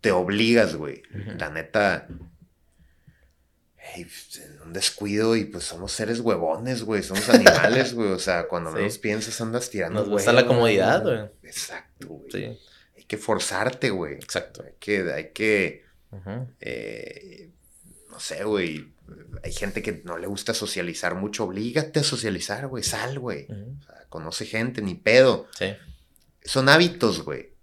te 0.01 0.10
obligas, 0.10 0.74
güey. 0.74 1.02
La 1.39 1.51
neta, 1.51 2.09
un 4.64 4.73
descuido 4.73 5.36
y 5.36 5.44
pues 5.44 5.64
somos 5.64 5.93
seres 5.93 6.20
huevones, 6.20 6.82
güey, 6.82 7.02
somos 7.02 7.28
animales, 7.28 7.93
güey, 7.93 8.12
o 8.12 8.18
sea, 8.18 8.48
cuando 8.48 8.70
menos 8.73 8.97
piensas 8.97 9.39
andas 9.43 9.68
tirando, 9.68 10.01
Nos 10.01 10.09
gusta 10.09 10.32
la 10.32 10.47
comodidad, 10.47 11.02
güey. 11.02 11.20
Exacto, 11.43 12.06
güey. 12.09 12.31
Sí 12.31 12.59
que 13.06 13.16
forzarte, 13.16 13.90
güey. 13.90 14.14
Exacto. 14.14 14.64
Hay 14.64 14.74
que, 14.78 15.12
hay 15.12 15.31
que, 15.32 15.85
eh, 16.60 17.51
no 18.10 18.20
sé, 18.20 18.44
güey. 18.44 18.93
Hay 19.43 19.53
gente 19.53 19.83
que 19.83 20.03
no 20.05 20.19
le 20.19 20.27
gusta 20.27 20.55
socializar 20.55 21.15
mucho. 21.15 21.45
Oblígate 21.45 22.01
a 22.01 22.05
socializar, 22.05 22.66
güey. 22.66 22.83
Sal, 22.83 23.19
güey. 23.19 23.47
conoce 24.09 24.47
gente, 24.47 24.83
ni 24.83 24.95
pedo. 24.95 25.49
Sí. 25.59 25.66
Son 26.45 26.69
hábitos, 26.69 27.23
güey. 27.23 27.57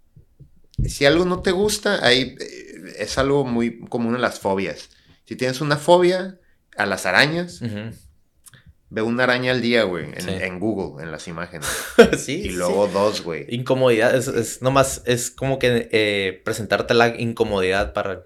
Si 0.86 1.06
algo 1.06 1.24
no 1.24 1.40
te 1.40 1.52
gusta, 1.52 2.04
ahí 2.04 2.36
eh, 2.40 2.94
es 2.98 3.18
algo 3.18 3.44
muy 3.44 3.80
común 3.80 4.14
en 4.14 4.20
las 4.20 4.40
fobias. 4.40 4.90
Si 5.24 5.36
tienes 5.36 5.60
una 5.60 5.76
fobia 5.76 6.38
a 6.76 6.86
las 6.86 7.06
arañas, 7.06 7.60
veo 8.90 9.06
una 9.06 9.24
araña 9.24 9.52
al 9.52 9.62
día, 9.62 9.84
güey, 9.84 10.06
en, 10.14 10.58
Google, 10.58 11.02
en 11.02 11.10
las 11.10 11.28
imágenes. 11.28 11.68
sí. 12.18 12.42
Y 12.42 12.50
luego 12.50 12.88
dos, 12.88 13.22
güey. 13.22 13.46
Incomodidad, 13.48 14.14
es, 14.14 14.28
es 14.28 14.62
nomás, 14.62 15.02
es 15.06 15.30
como 15.30 15.58
que 15.58 15.88
eh, 15.92 16.42
presentarte 16.44 16.94
la 16.94 17.08
incomodidad 17.08 17.92
para, 17.92 18.24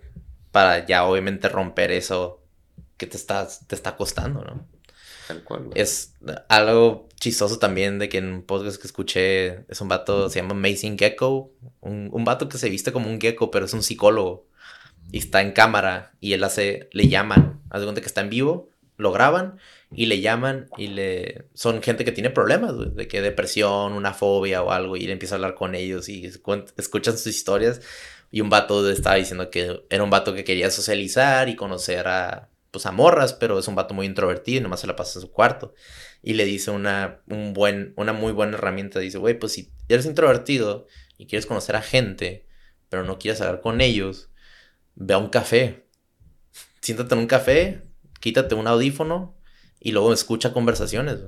para 0.50 0.86
ya 0.86 1.04
obviamente 1.04 1.48
romper 1.48 1.92
eso 1.92 2.42
que 2.98 3.06
te 3.06 3.16
está, 3.16 3.48
te 3.66 3.74
está 3.74 3.96
costando, 3.96 4.44
¿no? 4.44 4.66
Tal 5.26 5.44
cual, 5.44 5.70
Es 5.74 6.14
algo 6.48 7.08
chistoso 7.20 7.58
también 7.58 7.98
de 7.98 8.08
que 8.08 8.18
en 8.18 8.32
un 8.32 8.42
podcast 8.42 8.80
que 8.80 8.86
escuché 8.86 9.64
es 9.70 9.80
un 9.80 9.88
vato, 9.88 10.28
se 10.28 10.40
llama 10.40 10.52
Amazing 10.52 10.98
Gecko, 10.98 11.52
un, 11.80 12.10
un 12.12 12.24
vato 12.24 12.48
que 12.48 12.58
se 12.58 12.68
viste 12.68 12.92
como 12.92 13.08
un 13.08 13.20
gecko, 13.20 13.50
pero 13.50 13.66
es 13.66 13.74
un 13.74 13.82
psicólogo 13.82 14.46
y 15.12 15.18
está 15.18 15.42
en 15.42 15.52
cámara 15.52 16.12
y 16.20 16.32
él 16.32 16.44
hace, 16.44 16.88
le 16.92 17.08
llaman, 17.08 17.60
haz 17.70 17.80
de 17.80 17.86
cuenta 17.86 18.00
que 18.00 18.06
está 18.06 18.20
en 18.22 18.30
vivo, 18.30 18.70
lo 18.96 19.12
graban 19.12 19.58
y 19.92 20.06
le 20.06 20.20
llaman 20.20 20.68
y 20.76 20.88
le... 20.88 21.46
Son 21.54 21.82
gente 21.82 22.04
que 22.04 22.12
tiene 22.12 22.30
problemas, 22.30 22.74
de 22.94 23.06
que 23.06 23.20
depresión, 23.22 23.92
una 23.92 24.12
fobia 24.12 24.62
o 24.62 24.72
algo 24.72 24.96
y 24.96 25.06
le 25.06 25.12
empieza 25.12 25.34
a 25.34 25.36
hablar 25.36 25.54
con 25.54 25.74
ellos 25.74 26.08
y 26.08 26.24
escuchan 26.24 27.16
sus 27.16 27.28
historias 27.28 27.80
y 28.30 28.40
un 28.40 28.50
vato 28.50 28.88
estaba 28.90 29.16
diciendo 29.16 29.50
que 29.50 29.84
era 29.88 30.02
un 30.02 30.10
vato 30.10 30.34
que 30.34 30.44
quería 30.44 30.70
socializar 30.70 31.48
y 31.48 31.56
conocer 31.56 32.08
a, 32.08 32.48
pues, 32.70 32.86
a 32.86 32.92
morras, 32.92 33.32
pero 33.34 33.58
es 33.58 33.68
un 33.68 33.74
vato 33.74 33.94
muy 33.94 34.06
introvertido 34.06 34.58
y 34.58 34.62
nomás 34.62 34.80
se 34.80 34.86
la 34.86 34.96
pasa 34.96 35.18
en 35.18 35.22
su 35.22 35.32
cuarto. 35.32 35.74
Y 36.22 36.34
le 36.34 36.44
dice 36.44 36.70
una, 36.70 37.22
un 37.28 37.52
buen, 37.52 37.92
una 37.96 38.12
muy 38.12 38.32
buena 38.32 38.56
herramienta, 38.56 39.00
dice, 39.00 39.18
güey, 39.18 39.38
pues 39.38 39.52
si 39.52 39.72
eres 39.88 40.06
introvertido 40.06 40.86
y 41.16 41.26
quieres 41.26 41.46
conocer 41.46 41.76
a 41.76 41.82
gente, 41.82 42.46
pero 42.88 43.04
no 43.04 43.18
quieres 43.18 43.40
hablar 43.40 43.60
con 43.60 43.80
ellos, 43.80 44.30
ve 44.94 45.14
a 45.14 45.18
un 45.18 45.28
café. 45.28 45.86
Siéntate 46.80 47.14
en 47.14 47.20
un 47.20 47.26
café, 47.26 47.82
quítate 48.20 48.54
un 48.54 48.66
audífono 48.66 49.36
y 49.80 49.92
luego 49.92 50.12
escucha 50.12 50.52
conversaciones. 50.52 51.20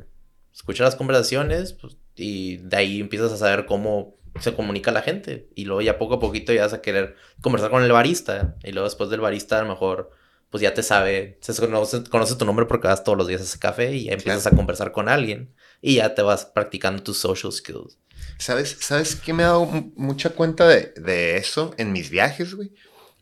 Escucha 0.52 0.84
las 0.84 0.96
conversaciones 0.96 1.74
pues, 1.74 1.96
y 2.16 2.58
de 2.58 2.76
ahí 2.76 3.00
empiezas 3.00 3.32
a 3.32 3.36
saber 3.36 3.66
cómo 3.66 4.16
se 4.40 4.54
comunica 4.54 4.90
la 4.92 5.02
gente. 5.02 5.48
Y 5.54 5.64
luego 5.64 5.80
ya 5.80 5.98
poco 5.98 6.14
a 6.14 6.20
poquito 6.20 6.52
ya 6.52 6.62
vas 6.62 6.72
a 6.72 6.82
querer 6.82 7.16
conversar 7.40 7.70
con 7.70 7.82
el 7.82 7.92
barista. 7.92 8.56
Y 8.62 8.72
luego 8.72 8.88
después 8.88 9.10
del 9.10 9.20
barista 9.20 9.58
a 9.58 9.62
lo 9.62 9.68
mejor 9.68 10.10
pues 10.50 10.62
ya 10.62 10.74
te 10.74 10.82
sabe, 10.82 11.38
se 11.40 11.54
conoce, 11.54 12.04
conoce 12.04 12.34
tu 12.34 12.44
nombre 12.44 12.66
porque 12.66 12.88
vas 12.88 13.04
todos 13.04 13.16
los 13.16 13.28
días 13.28 13.40
a 13.40 13.44
ese 13.44 13.58
café 13.58 13.94
y 13.94 14.04
ya 14.04 14.12
empiezas 14.12 14.46
a 14.46 14.50
conversar 14.50 14.92
con 14.92 15.08
alguien. 15.08 15.54
Y 15.80 15.96
ya 15.96 16.14
te 16.14 16.22
vas 16.22 16.44
practicando 16.44 17.02
tus 17.02 17.18
social 17.18 17.52
skills. 17.52 17.98
¿Sabes, 18.36 18.76
¿sabes 18.80 19.16
qué 19.16 19.32
me 19.32 19.42
he 19.42 19.46
dado 19.46 19.66
mucha 19.96 20.30
cuenta 20.30 20.68
de, 20.68 20.92
de 20.96 21.36
eso 21.36 21.74
en 21.78 21.92
mis 21.92 22.10
viajes, 22.10 22.54
güey? 22.54 22.72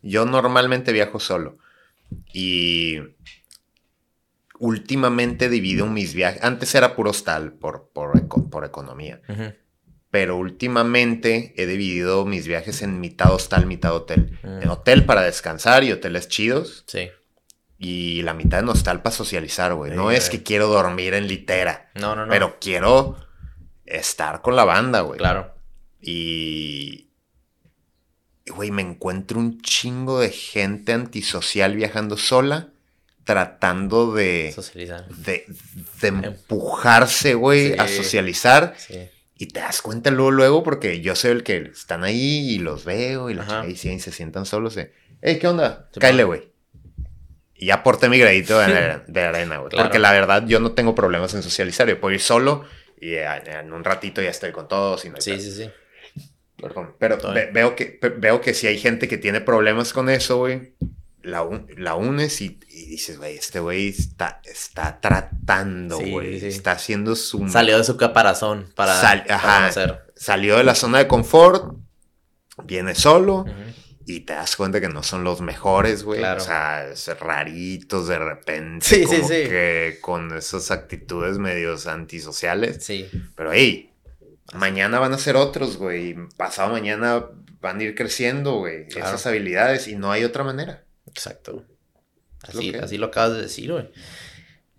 Yo 0.01 0.25
normalmente 0.25 0.91
viajo 0.91 1.19
solo. 1.19 1.57
Y 2.33 2.99
últimamente 4.59 5.49
divido 5.49 5.87
mis 5.87 6.13
viajes. 6.13 6.43
Antes 6.43 6.75
era 6.75 6.95
puro 6.95 7.11
hostal 7.11 7.53
por, 7.53 7.89
por, 7.93 8.65
economía. 8.65 9.21
Pero 10.11 10.37
últimamente 10.37 11.53
he 11.57 11.65
dividido 11.65 12.25
mis 12.25 12.47
viajes 12.47 12.81
en 12.81 12.99
mitad 12.99 13.33
hostal, 13.33 13.65
mitad 13.65 13.95
hotel. 13.95 14.37
Mm. 14.43 14.63
En 14.63 14.69
hotel 14.69 15.05
para 15.05 15.21
descansar 15.21 15.83
y 15.83 15.91
hoteles 15.91 16.27
chidos. 16.27 16.83
Sí. 16.87 17.09
Y 17.81 18.21
la 18.23 18.33
mitad 18.33 18.59
en 18.59 18.67
hostal 18.67 19.01
para 19.01 19.15
socializar, 19.15 19.73
güey. 19.73 19.93
no 19.93 20.11
es 20.11 20.29
que 20.29 20.43
quiero 20.43 20.67
dormir 20.67 21.13
en 21.13 21.27
litera. 21.27 21.89
No, 21.95 22.13
no, 22.13 22.25
no. 22.25 22.31
Pero 22.31 22.57
quiero 22.59 23.17
estar 23.85 24.41
con 24.41 24.57
la 24.57 24.65
banda, 24.65 25.01
güey. 25.01 25.17
Claro. 25.17 25.55
Y. 26.01 27.09
Güey, 28.47 28.71
me 28.71 28.81
encuentro 28.81 29.39
un 29.39 29.61
chingo 29.61 30.19
de 30.19 30.29
gente 30.29 30.91
antisocial 30.91 31.75
viajando 31.75 32.17
sola 32.17 32.69
tratando 33.29 34.11
de. 34.11 34.51
Socializar. 34.55 35.07
De, 35.07 35.45
empujarse, 36.01 37.35
güey, 37.35 37.77
a 37.77 37.87
socializar. 37.87 38.75
Y 39.35 39.45
te 39.45 39.59
das 39.59 39.83
cuenta 39.83 40.09
luego, 40.09 40.31
luego, 40.31 40.63
porque 40.63 40.99
yo 40.99 41.15
soy 41.15 41.31
el 41.31 41.43
que 41.43 41.57
están 41.57 42.03
ahí 42.03 42.49
y 42.49 42.57
los 42.57 42.85
veo 42.85 43.29
y 43.29 43.35
los 43.35 43.45
sí, 43.77 43.99
se 43.99 44.11
sientan 44.11 44.47
solos. 44.47 44.77
Hey, 45.21 45.37
¿qué 45.39 45.47
onda? 45.47 45.89
Cáile, 45.99 46.23
güey. 46.23 46.51
Y 47.61 47.71
aporté 47.71 48.07
mi 48.07 48.17
gradito 48.17 48.57
de, 48.57 49.21
arena, 49.21 49.57
güey. 49.57 49.71
Porque 49.75 49.99
la 49.99 50.13
verdad, 50.13 50.45
yo 50.47 50.61
no 50.61 50.71
tengo 50.71 50.95
problemas 50.95 51.33
en 51.33 51.43
socializar. 51.43 51.89
Yo 51.89 51.99
puedo 51.99 52.15
ir 52.15 52.21
solo 52.21 52.63
y 53.01 53.15
en 53.15 53.73
un 53.73 53.83
ratito 53.83 54.21
ya 54.21 54.29
estoy 54.29 54.53
con 54.53 54.69
todos. 54.69 55.03
Y 55.03 55.09
no 55.09 55.19
sí, 55.19 55.39
sí, 55.41 55.51
sí. 55.51 55.69
Perdón. 56.55 56.95
Pero 56.97 57.17
veo, 57.51 57.75
que, 57.75 57.99
veo 58.17 58.39
que 58.39 58.53
si 58.53 58.67
hay 58.67 58.77
gente 58.77 59.09
que 59.09 59.17
tiene 59.17 59.41
problemas 59.41 59.91
con 59.91 60.09
eso, 60.09 60.37
güey, 60.37 60.73
la, 61.21 61.43
unes 61.95 62.39
y, 62.39 62.59
dices, 62.69 63.17
güey, 63.17 63.35
este 63.35 63.59
güey 63.59 63.89
está, 63.89 64.39
está 64.45 65.01
tratando, 65.01 65.99
güey. 65.99 66.45
Está 66.45 66.71
haciendo 66.71 67.17
su... 67.17 67.49
Salió 67.49 67.77
de 67.77 67.83
su 67.83 67.97
caparazón 67.97 68.71
para, 68.73 69.01
hacer. 69.67 69.99
Salió 70.15 70.57
de 70.57 70.63
la 70.63 70.75
zona 70.75 70.99
de 70.99 71.07
confort, 71.09 71.75
viene 72.63 72.95
solo 72.95 73.45
y 74.09 74.21
te 74.21 74.33
das 74.33 74.55
cuenta 74.55 74.81
que 74.81 74.89
no 74.89 75.03
son 75.03 75.23
los 75.23 75.39
mejores, 75.39 76.03
güey. 76.03 76.23
O 76.23 76.39
sea, 76.39 76.91
raritos 77.19 78.07
de 78.07 78.17
repente. 78.17 78.83
Sí, 78.83 79.03
como 79.03 79.27
que 79.27 79.99
con 80.01 80.35
esas 80.35 80.71
actitudes 80.71 81.37
medios 81.37 81.85
antisociales. 81.85 82.83
Sí. 82.83 83.07
Pero, 83.35 83.53
hey, 83.53 83.93
mañana 84.53 84.97
van 84.97 85.13
a 85.13 85.19
ser 85.19 85.35
otros, 85.35 85.77
güey. 85.77 86.15
Pasado 86.37 86.71
mañana 86.71 87.23
van 87.61 87.79
a 87.79 87.83
ir 87.83 87.93
creciendo, 87.93 88.55
güey. 88.55 88.87
Esas 88.87 89.27
habilidades 89.27 89.87
y 89.87 89.95
no 89.95 90.11
hay 90.11 90.23
otra 90.23 90.43
manera. 90.43 90.85
Exacto. 91.05 91.63
Así, 92.41 92.73
así 92.73 92.97
lo 92.97 93.07
acabas 93.07 93.33
de 93.33 93.43
decir, 93.43 93.71
güey. 93.71 93.91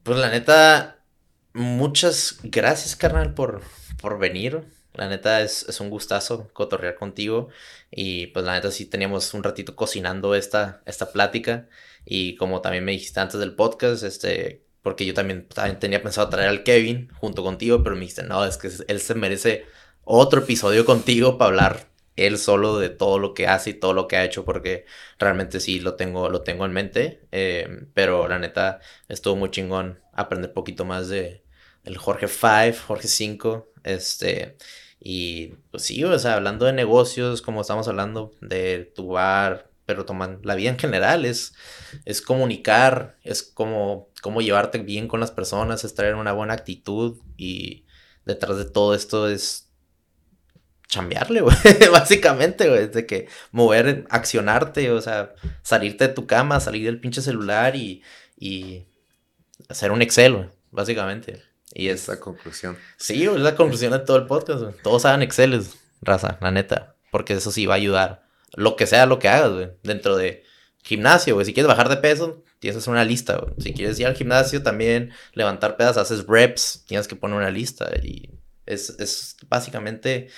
Pues 0.03 0.19
la 0.19 0.31
neta, 0.31 1.05
muchas 1.53 2.41
gracias, 2.43 2.97
carnal, 2.97 3.35
por, 3.35 3.63
por 4.01 4.19
venir. 4.19 4.65
La 4.95 5.09
neta 5.09 5.41
es, 5.41 5.69
es, 5.69 5.79
un 5.79 5.89
gustazo 5.89 6.51
cotorrear 6.53 6.97
contigo. 6.97 7.49
Y 7.91 8.29
pues 8.29 8.45
la 8.45 8.55
neta 8.55 8.71
sí 8.71 8.87
teníamos 8.87 9.35
un 9.35 9.43
ratito 9.43 9.77
cocinando 9.77 10.35
esta, 10.35 10.83
esta 10.87 11.13
plática. 11.13 11.69
Y 12.05 12.37
como 12.37 12.61
también 12.61 12.85
me 12.85 12.93
dijiste 12.93 13.21
antes 13.21 13.41
del 13.41 13.55
podcast, 13.55 14.03
este, 14.05 14.65
porque 14.83 15.07
yo 15.07 15.15
también, 15.15 15.49
también 15.49 15.79
tenía 15.79 16.03
pensado 16.03 16.29
traer 16.29 16.49
al 16.49 16.63
Kevin 16.63 17.09
junto 17.15 17.43
contigo, 17.43 17.83
pero 17.83 17.97
me 17.97 18.03
dijiste, 18.03 18.23
no, 18.23 18.45
es 18.45 18.57
que 18.57 18.71
él 18.89 19.01
se 19.01 19.15
merece 19.15 19.67
otro 20.05 20.41
episodio 20.41 20.85
contigo 20.85 21.39
para 21.39 21.49
hablar 21.49 21.91
él 22.27 22.39
solo 22.39 22.79
de 22.79 22.91
todo 22.91 23.19
lo 23.19 23.35
que 23.35 23.47
hace 23.47 23.71
y 23.71 23.75
todo 23.75 23.95
lo 23.95 24.07
que 24.09 24.17
ha 24.17 24.25
hecho, 24.25 24.45
porque 24.45 24.85
realmente 25.19 25.61
sí 25.61 25.81
lo 25.81 25.95
tengo, 25.95 26.29
lo 26.29 26.43
tengo 26.43 26.67
en 26.67 26.73
mente. 26.73 27.27
Eh, 27.33 27.87
pero 27.95 28.29
la 28.29 28.39
neta, 28.39 28.81
estuvo 29.09 29.37
muy 29.37 29.51
chingón 29.51 30.01
aprender 30.13 30.53
poquito 30.53 30.85
más 30.85 31.09
de 31.09 31.45
el 31.85 31.97
Jorge 31.97 32.29
5, 32.29 32.79
Jorge 32.87 33.09
5. 33.09 33.73
Este, 33.85 34.57
y 35.01 35.55
pues 35.71 35.85
sí, 35.85 36.05
o 36.05 36.19
sea, 36.19 36.35
hablando 36.35 36.67
de 36.67 36.75
negocios, 36.75 37.41
como 37.41 37.63
estamos 37.63 37.89
hablando 37.89 38.33
de 38.43 38.93
tu 38.95 39.09
bar, 39.09 39.71
pero 39.87 40.05
toman 40.05 40.41
la 40.45 40.55
vida 40.55 40.71
en 40.71 40.79
general, 40.79 41.25
es, 41.25 41.55
es 42.05 42.21
comunicar, 42.21 43.17
es 43.23 43.43
como, 43.43 44.11
llevarte 44.41 44.79
bien 44.79 45.09
con 45.09 45.19
las 45.19 45.31
personas, 45.31 45.85
es 45.85 45.95
traer 45.95 46.17
una 46.17 46.33
buena 46.33 46.53
actitud 46.55 47.19
y 47.39 47.87
detrás 48.27 48.59
de 48.59 48.67
todo 48.67 48.95
esto 48.95 49.27
es 49.29 49.71
chambearle, 50.87 51.43
básicamente, 51.93 52.69
güey, 52.69 52.89
de 52.89 53.07
que 53.07 53.29
mover, 53.53 54.07
accionarte, 54.11 54.91
o 54.91 55.01
sea, 55.01 55.35
salirte 55.63 56.09
de 56.09 56.15
tu 56.15 56.27
cama, 56.27 56.61
salir 56.61 56.85
del 56.85 57.01
pinche 57.01 57.23
celular 57.23 57.75
y, 57.75 58.03
y 58.39 58.87
hacer 59.69 59.93
un 59.93 60.03
Excel, 60.03 60.51
básicamente. 60.71 61.50
Y 61.73 61.89
es 61.89 62.09
la 62.09 62.19
conclusión. 62.19 62.77
Sí, 62.97 63.25
es 63.25 63.37
la 63.37 63.55
conclusión 63.55 63.93
de 63.93 64.01
todo 64.01 64.17
el 64.17 64.27
podcast. 64.27 64.65
Todos 64.83 65.05
hagan 65.05 65.23
Excel, 65.23 65.65
raza, 66.01 66.39
la 66.41 66.51
neta, 66.51 66.97
porque 67.11 67.35
eso 67.35 67.51
sí 67.51 67.67
va 67.67 67.75
a 67.75 67.77
ayudar. 67.77 68.25
Lo 68.55 68.77
que 68.77 68.87
sea 68.87 69.07
lo 69.07 69.19
que 69.19 69.29
hagas, 69.29 69.53
güey, 69.53 69.71
dentro 69.83 70.17
de 70.17 70.45
gimnasio, 70.83 71.35
güey, 71.35 71.47
si 71.47 71.55
quieres 71.55 71.69
bajar 71.69 71.89
de 71.89 71.99
peso, 71.99 72.43
tienes 72.59 72.77
que 72.77 72.81
hacer 72.81 72.93
una 72.93 73.05
lista, 73.05 73.37
güey. 73.37 73.55
Si 73.59 73.73
quieres 73.73 73.99
ir 74.01 74.07
al 74.07 74.17
gimnasio 74.17 74.63
también, 74.63 75.13
levantar 75.35 75.77
pedas, 75.77 75.97
haces 75.97 76.27
reps, 76.27 76.85
tienes 76.87 77.07
que 77.07 77.17
poner 77.17 77.37
una 77.37 77.51
lista 77.51 77.89
y 78.03 78.31
es, 78.67 79.37
básicamente 79.49 80.29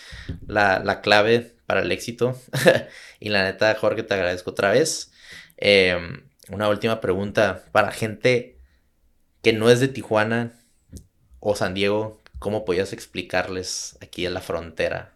la, 0.47 1.01
clave 1.03 1.57
para 1.67 1.83
el 1.83 1.93
éxito. 1.93 2.39
y 3.21 3.29
la 3.29 3.45
neta, 3.45 3.75
Jorge, 3.75 4.03
te 4.03 4.15
agradezco 4.15 4.51
otra 4.51 4.71
vez. 4.71 5.13
Em, 5.57 6.29
una 6.51 6.69
última 6.69 7.01
pregunta 7.01 7.65
para 7.73 7.93
gente 7.93 8.59
que 9.43 9.53
no 9.53 9.71
es 9.71 9.81
de 9.81 9.89
Tijuana 9.89 10.53
o 11.43 11.57
San 11.57 11.75
Diego. 11.75 12.23
¿Cómo 12.39 12.65
podías 12.65 12.93
explicarles 12.93 13.99
aquí 14.01 14.25
en 14.25 14.35
la 14.35 14.41
frontera 14.41 15.15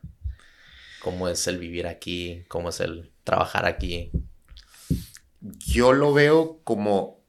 cómo 1.02 1.28
es 1.28 1.46
el 1.46 1.58
vivir 1.58 1.86
aquí, 1.86 2.44
cómo 2.48 2.68
es 2.68 2.80
el 2.80 3.12
trabajar 3.24 3.64
aquí? 3.64 4.10
Yo 5.40 5.92
lo 5.92 6.12
veo 6.12 6.60
como 6.64 7.24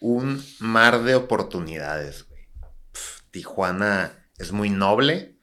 un 0.00 0.44
mar 0.60 1.02
de 1.02 1.14
oportunidades. 1.14 2.26
Tijuana 3.30 4.26
es 4.38 4.52
muy 4.52 4.70
noble. 4.70 5.36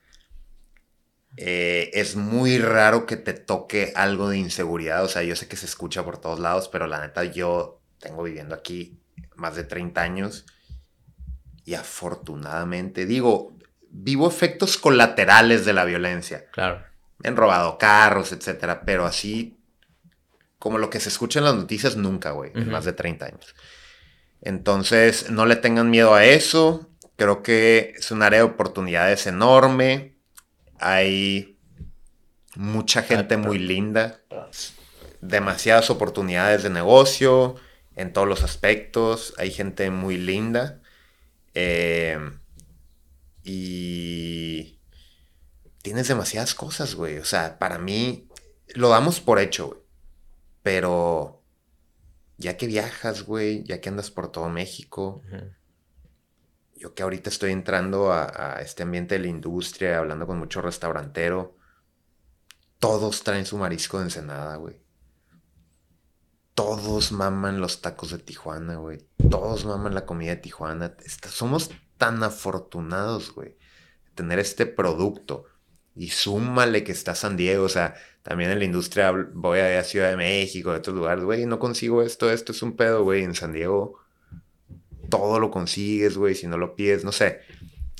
Eh, 1.36 1.90
es 1.92 2.16
muy 2.16 2.58
raro 2.58 3.04
que 3.04 3.16
te 3.16 3.34
toque 3.34 3.92
algo 3.96 4.28
de 4.28 4.38
inseguridad. 4.38 5.04
O 5.04 5.08
sea, 5.08 5.22
yo 5.22 5.34
sé 5.34 5.48
que 5.48 5.56
se 5.56 5.66
escucha 5.66 6.04
por 6.04 6.18
todos 6.18 6.38
lados, 6.38 6.68
pero 6.68 6.86
la 6.86 7.00
neta 7.00 7.24
yo 7.24 7.82
tengo 7.98 8.22
viviendo 8.22 8.54
aquí 8.54 9.00
más 9.34 9.56
de 9.56 9.64
30 9.64 10.00
años 10.00 10.46
Y 11.66 11.74
afortunadamente, 11.74 13.04
digo, 13.04 13.52
vivo 13.90 14.28
efectos 14.28 14.78
colaterales 14.78 15.66
de 15.66 15.74
la 15.74 15.84
violencia. 15.84 16.46
Claro. 16.52 16.82
Me 17.18 17.28
han 17.28 17.36
robado 17.36 17.76
carros, 17.76 18.32
etcétera, 18.32 18.82
pero 18.86 19.04
así 19.04 19.58
como 20.58 20.78
lo 20.78 20.90
que 20.90 21.00
se 21.00 21.08
escucha 21.08 21.40
en 21.40 21.44
las 21.44 21.54
noticias 21.54 21.96
nunca, 21.96 22.30
güey, 22.30 22.52
en 22.54 22.70
más 22.70 22.84
de 22.84 22.92
30 22.92 23.26
años. 23.26 23.54
Entonces, 24.42 25.30
no 25.30 25.44
le 25.44 25.56
tengan 25.56 25.90
miedo 25.90 26.14
a 26.14 26.24
eso. 26.24 26.88
Creo 27.16 27.42
que 27.42 27.94
es 27.96 28.10
un 28.10 28.22
área 28.22 28.40
de 28.40 28.44
oportunidades 28.44 29.26
enorme. 29.26 30.16
Hay 30.78 31.58
mucha 32.54 33.02
gente 33.02 33.36
muy 33.36 33.58
linda. 33.58 34.20
Demasiadas 35.20 35.90
oportunidades 35.90 36.62
de 36.62 36.70
negocio 36.70 37.56
en 37.96 38.12
todos 38.12 38.28
los 38.28 38.42
aspectos. 38.42 39.34
Hay 39.38 39.50
gente 39.50 39.90
muy 39.90 40.16
linda. 40.16 40.80
Eh, 41.58 42.18
y 43.42 44.78
tienes 45.80 46.06
demasiadas 46.06 46.54
cosas, 46.54 46.94
güey. 46.94 47.16
O 47.16 47.24
sea, 47.24 47.58
para 47.58 47.78
mí 47.78 48.28
lo 48.74 48.90
damos 48.90 49.20
por 49.20 49.38
hecho, 49.38 49.68
güey. 49.68 49.80
Pero 50.62 51.42
ya 52.36 52.58
que 52.58 52.66
viajas, 52.66 53.22
güey, 53.22 53.64
ya 53.64 53.80
que 53.80 53.88
andas 53.88 54.10
por 54.10 54.30
todo 54.30 54.50
México, 54.50 55.22
yo 56.74 56.92
que 56.94 57.02
ahorita 57.02 57.30
estoy 57.30 57.52
entrando 57.52 58.12
a, 58.12 58.58
este 58.60 58.82
ambiente 58.82 59.14
de 59.14 59.20
la 59.20 59.28
industria, 59.28 59.98
hablando 59.98 60.26
con 60.26 60.38
mucho 60.38 60.60
restaurantero, 60.60 61.56
todos 62.78 63.22
traen 63.22 63.46
su 63.46 63.56
marisco 63.56 63.98
de 63.98 64.04
Ensenada, 64.04 64.56
güey. 64.56 64.85
Todos 66.56 67.12
maman 67.12 67.60
los 67.60 67.80
tacos 67.80 68.10
de 68.10 68.18
Tijuana, 68.18 68.74
güey. 68.78 68.98
Todos 69.30 69.64
maman 69.64 69.94
la 69.94 70.04
comida 70.04 70.30
de 70.30 70.38
Tijuana. 70.38 70.96
somos 71.30 71.70
tan 71.96 72.20
afortunados, 72.24 73.32
güey, 73.32 73.50
de 73.50 74.10
tener 74.16 74.40
este 74.40 74.66
producto. 74.66 75.44
Y 75.94 76.08
súmale 76.08 76.82
que 76.82 76.90
está 76.90 77.14
San 77.14 77.36
Diego, 77.36 77.64
o 77.64 77.68
sea, 77.68 77.94
también 78.24 78.50
en 78.50 78.58
la 78.58 78.64
industria 78.64 79.12
voy 79.12 79.60
a, 79.60 79.84
Ciudad 79.84 80.10
de 80.10 80.16
México, 80.16 80.72
a 80.72 80.78
otros 80.78 80.96
lugares, 80.96 81.22
güey, 81.22 81.46
no 81.46 81.60
consigo 81.60 82.02
esto, 82.02 82.30
esto 82.30 82.50
es 82.50 82.60
un 82.62 82.74
pedo, 82.74 83.04
güey, 83.04 83.22
en 83.22 83.36
San 83.36 83.52
Diego 83.52 84.00
todo 85.08 85.40
lo 85.40 85.50
consigues, 85.50 86.16
güey, 86.16 86.34
si 86.34 86.46
no 86.46 86.58
lo 86.58 86.74
pides, 86.74 87.04
no 87.04 87.12
sé. 87.12 87.40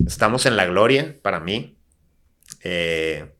Estamos 0.04 0.46
en 0.46 0.56
la 0.56 0.66
gloria, 0.66 1.18
para 1.22 1.40
mí. 1.40 1.78
Eh, 2.62 3.32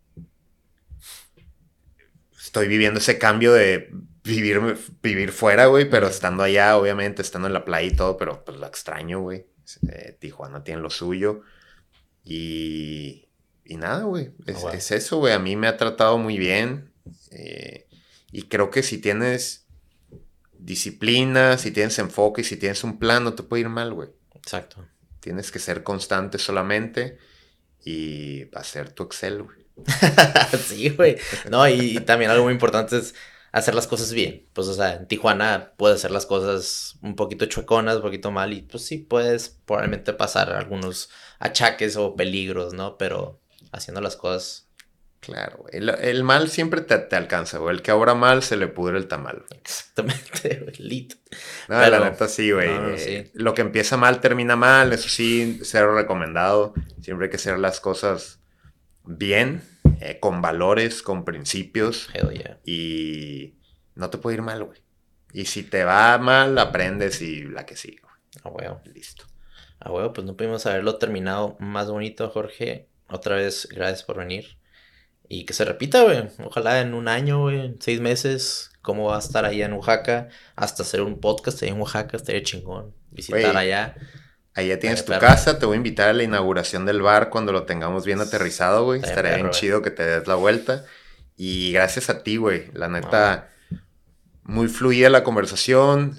estoy 2.41 2.69
viviendo 2.69 2.99
ese 2.99 3.19
cambio 3.19 3.53
de 3.53 3.91
vivir, 4.27 4.61
vivir 5.03 5.33
fuera, 5.33 5.67
güey, 5.67 5.89
pero 5.89 6.09
estando 6.09 6.43
allá, 6.43 6.77
obviamente, 6.77 7.23
estando 7.23 7.47
en 7.49 7.55
la 7.55 7.65
playa 7.65 7.87
y 7.87 7.97
todo, 7.97 8.17
pero 8.17 8.45
pues 8.45 8.59
lo 8.59 8.67
extraño, 8.67 9.21
güey. 9.21 9.47
Eh, 9.89 10.17
Tijuana 10.19 10.65
tiene 10.65 10.81
lo 10.81 10.91
suyo. 10.91 11.43
Y, 12.25 13.29
y 13.65 13.77
nada, 13.77 14.03
güey. 14.03 14.33
Ah, 14.49 14.73
es, 14.75 14.91
eso, 14.91 15.19
güey. 15.19 15.33
A 15.33 15.39
mí 15.39 15.57
me 15.57 15.69
ha 15.69 15.77
tratado 15.77 16.19
muy 16.19 16.39
bien. 16.39 16.93
Eh, 17.31 17.87
y 18.33 18.43
creo 18.43 18.71
que 18.71 18.83
si 18.83 18.99
tienes 18.99 19.67
disciplina, 20.59 21.59
si 21.59 21.71
tienes 21.71 21.99
enfoque 21.99 22.41
y 22.41 22.45
si 22.45 22.57
tienes 22.57 22.83
un 22.83 22.99
plan, 22.99 23.23
no 23.25 23.35
te 23.35 23.45
puede 23.45 23.63
ir 23.63 23.69
mal, 23.69 23.95
güey. 23.95 24.09
Exacto. 24.35 24.85
Tienes 25.21 25.51
que 25.51 25.59
ser 25.59 25.83
constante 25.83 26.39
solamente 26.39 27.19
y 27.85 28.49
hacer 28.55 28.91
tu 28.91 29.05
Excel, 29.05 29.43
güey. 29.43 29.67
sí, 30.67 30.89
güey. 30.91 31.17
No, 31.51 31.69
y, 31.69 32.01
también 32.01 32.31
algo 32.31 32.45
muy 32.45 32.53
importante 32.53 32.99
es 32.99 33.15
hacer 33.59 33.75
las 33.75 33.87
cosas 33.87 34.13
bien. 34.13 34.47
Pues, 34.53 34.69
o 34.69 34.75
sea, 34.75 34.95
en 34.95 35.09
Tijuana 35.09 35.73
puedes 35.77 35.97
hacer 35.97 36.11
las 36.11 36.27
cosas 36.27 36.97
un 37.03 37.17
poquito 37.17 37.47
chueconas, 37.47 37.97
un 37.97 38.03
poquito 38.03 38.31
mal, 38.31 38.53
y 38.53 38.63
pues 38.63 38.85
sí, 38.85 38.99
puedes 38.99 39.49
probablemente 39.49 40.13
pasar 40.13 40.51
algunos 40.53 41.11
achaques 41.39 41.97
o 41.97 42.17
peligros, 42.17 42.75
¿no? 42.75 42.99
Pero 42.99 43.41
haciendo 43.73 44.01
las 44.01 44.17
cosas 44.17 44.67
Claro, 45.19 45.65
El, 45.73 45.89
el, 45.89 46.23
mal 46.23 46.49
siempre 46.49 46.83
te, 46.83 46.99
te, 46.99 47.17
alcanza, 47.17 47.59
güey. 47.59 47.75
El 47.75 47.83
que 47.83 47.91
obra 47.91 48.15
mal 48.15 48.45
se 48.45 48.57
le 48.57 48.69
pudre 48.69 48.97
el 48.97 49.09
tamal. 49.09 49.45
Exactamente, 49.61 50.61
güey. 50.79 51.09
No, 51.69 51.81
la 51.81 51.99
neta 51.99 52.29
sí, 52.29 52.53
güey. 52.53 52.69
Eh, 52.71 53.31
lo 53.35 53.53
que 53.53 53.63
empieza 53.63 53.97
mal 53.97 54.21
termina 54.21 54.55
mal. 54.55 54.93
Eso 54.93 55.09
sí, 55.09 55.59
cero 55.65 55.97
recomendado. 55.97 56.75
Siempre 57.01 57.27
hay 57.27 57.31
que 57.31 57.39
hacer 57.39 57.59
las 57.59 57.81
cosas 57.81 58.39
bien, 59.05 59.63
eh, 60.01 60.19
con 60.21 60.43
valores, 60.43 61.03
con 61.03 61.25
principios. 61.25 62.09
Hell 62.15 62.31
yeah. 62.31 62.59
Y 62.65 63.55
no 63.95 64.11
te 64.11 64.19
puede 64.19 64.37
ir 64.37 64.43
mal, 64.43 64.65
güey. 64.65 64.81
Y 65.33 65.47
si 65.47 65.63
te 65.63 65.85
va 65.85 66.17
mal, 66.19 66.59
aprendes 66.59 67.21
y 67.21 67.43
la 67.45 67.67
que 67.67 67.77
sigue, 67.77 68.01
güey. 68.03 68.15
Ah, 68.43 68.49
huevo. 68.49 68.81
Listo. 68.95 69.25
Ah, 69.81 69.91
huevo, 69.91 70.13
pues 70.13 70.27
no 70.27 70.37
pudimos 70.37 70.65
haberlo 70.67 70.97
terminado 70.97 71.57
más 71.61 71.91
bonito, 71.91 72.29
Jorge. 72.31 72.89
Otra 73.09 73.37
vez, 73.37 73.69
gracias 73.71 74.03
por 74.03 74.19
venir. 74.19 74.59
Y 75.29 75.45
que 75.45 75.53
se 75.53 75.65
repita, 75.65 76.03
güey. 76.03 76.29
Ojalá 76.45 76.81
en 76.81 76.95
un 76.95 77.09
año, 77.09 77.41
güey, 77.43 77.77
seis 77.81 78.01
meses, 78.01 78.71
cómo 78.83 79.07
va 79.07 79.17
a 79.17 79.21
estar 79.21 79.45
allá 79.45 79.67
en 79.67 79.73
Oaxaca. 79.73 80.29
Hasta 80.55 80.83
hacer 80.83 81.03
un 81.03 81.21
podcast 81.21 81.63
ahí 81.63 81.69
en 81.69 81.81
Oaxaca, 81.81 82.17
estaría 82.17 82.43
chingón. 82.43 82.95
Visitar 83.11 83.57
allá. 83.57 83.97
Allá 84.57 84.79
tienes 84.79 85.05
tu 85.05 85.13
casa, 85.19 85.59
te 85.59 85.67
voy 85.67 85.75
a 85.75 85.77
invitar 85.77 86.09
a 86.09 86.13
la 86.15 86.23
inauguración 86.23 86.87
del 86.87 87.03
bar 87.03 87.29
cuando 87.29 87.53
lo 87.53 87.65
tengamos 87.65 88.07
bien 88.07 88.23
aterrizado, 88.23 88.85
güey. 88.85 89.03
Estaría 89.03 89.35
bien 89.35 89.51
chido 89.51 89.83
que 89.83 89.91
te 89.91 90.03
des 90.03 90.27
la 90.27 90.35
vuelta. 90.35 90.87
Y 91.37 91.73
gracias 91.73 92.09
a 92.09 92.23
ti, 92.23 92.39
güey. 92.39 92.71
La 92.73 92.89
neta, 92.89 93.51
muy 94.45 94.69
fluida 94.69 95.11
la 95.11 95.25
conversación. 95.25 96.19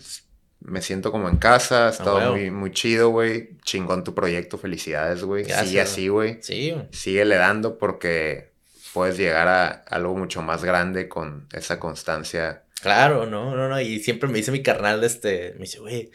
Me 0.60 0.84
siento 0.84 1.12
como 1.12 1.30
en 1.30 1.38
casa. 1.38 1.88
Ha 1.88 1.90
estado 1.90 2.34
muy, 2.34 2.52
muy 2.52 2.72
chido, 2.72 3.10
güey. 3.10 3.58
Chingón 3.64 4.04
tu 4.04 4.14
proyecto. 4.14 4.60
Felicidades, 4.60 5.24
güey. 5.24 5.46
Sigue 5.46 5.82
así, 5.82 6.08
güey. 6.08 6.38
Sí. 6.44 6.76
Síguele 6.92 7.38
dando 7.38 7.80
porque 7.80 8.52
puedes 8.94 9.18
llegar 9.18 9.48
a 9.48 9.68
algo 9.68 10.16
mucho 10.16 10.44
más 10.44 10.64
grande 10.64 11.08
con 11.08 11.48
esa 11.54 11.80
constancia. 11.80 12.66
Claro, 12.82 13.26
no, 13.26 13.56
no, 13.56 13.68
no. 13.68 13.82
Y 13.82 14.00
siempre 14.00 14.30
me 14.30 14.38
dice 14.38 14.52
mi 14.52 14.62
carnal, 14.62 15.04
este, 15.04 15.54
me 15.54 15.62
dice, 15.62 15.80
güey, 15.80 16.12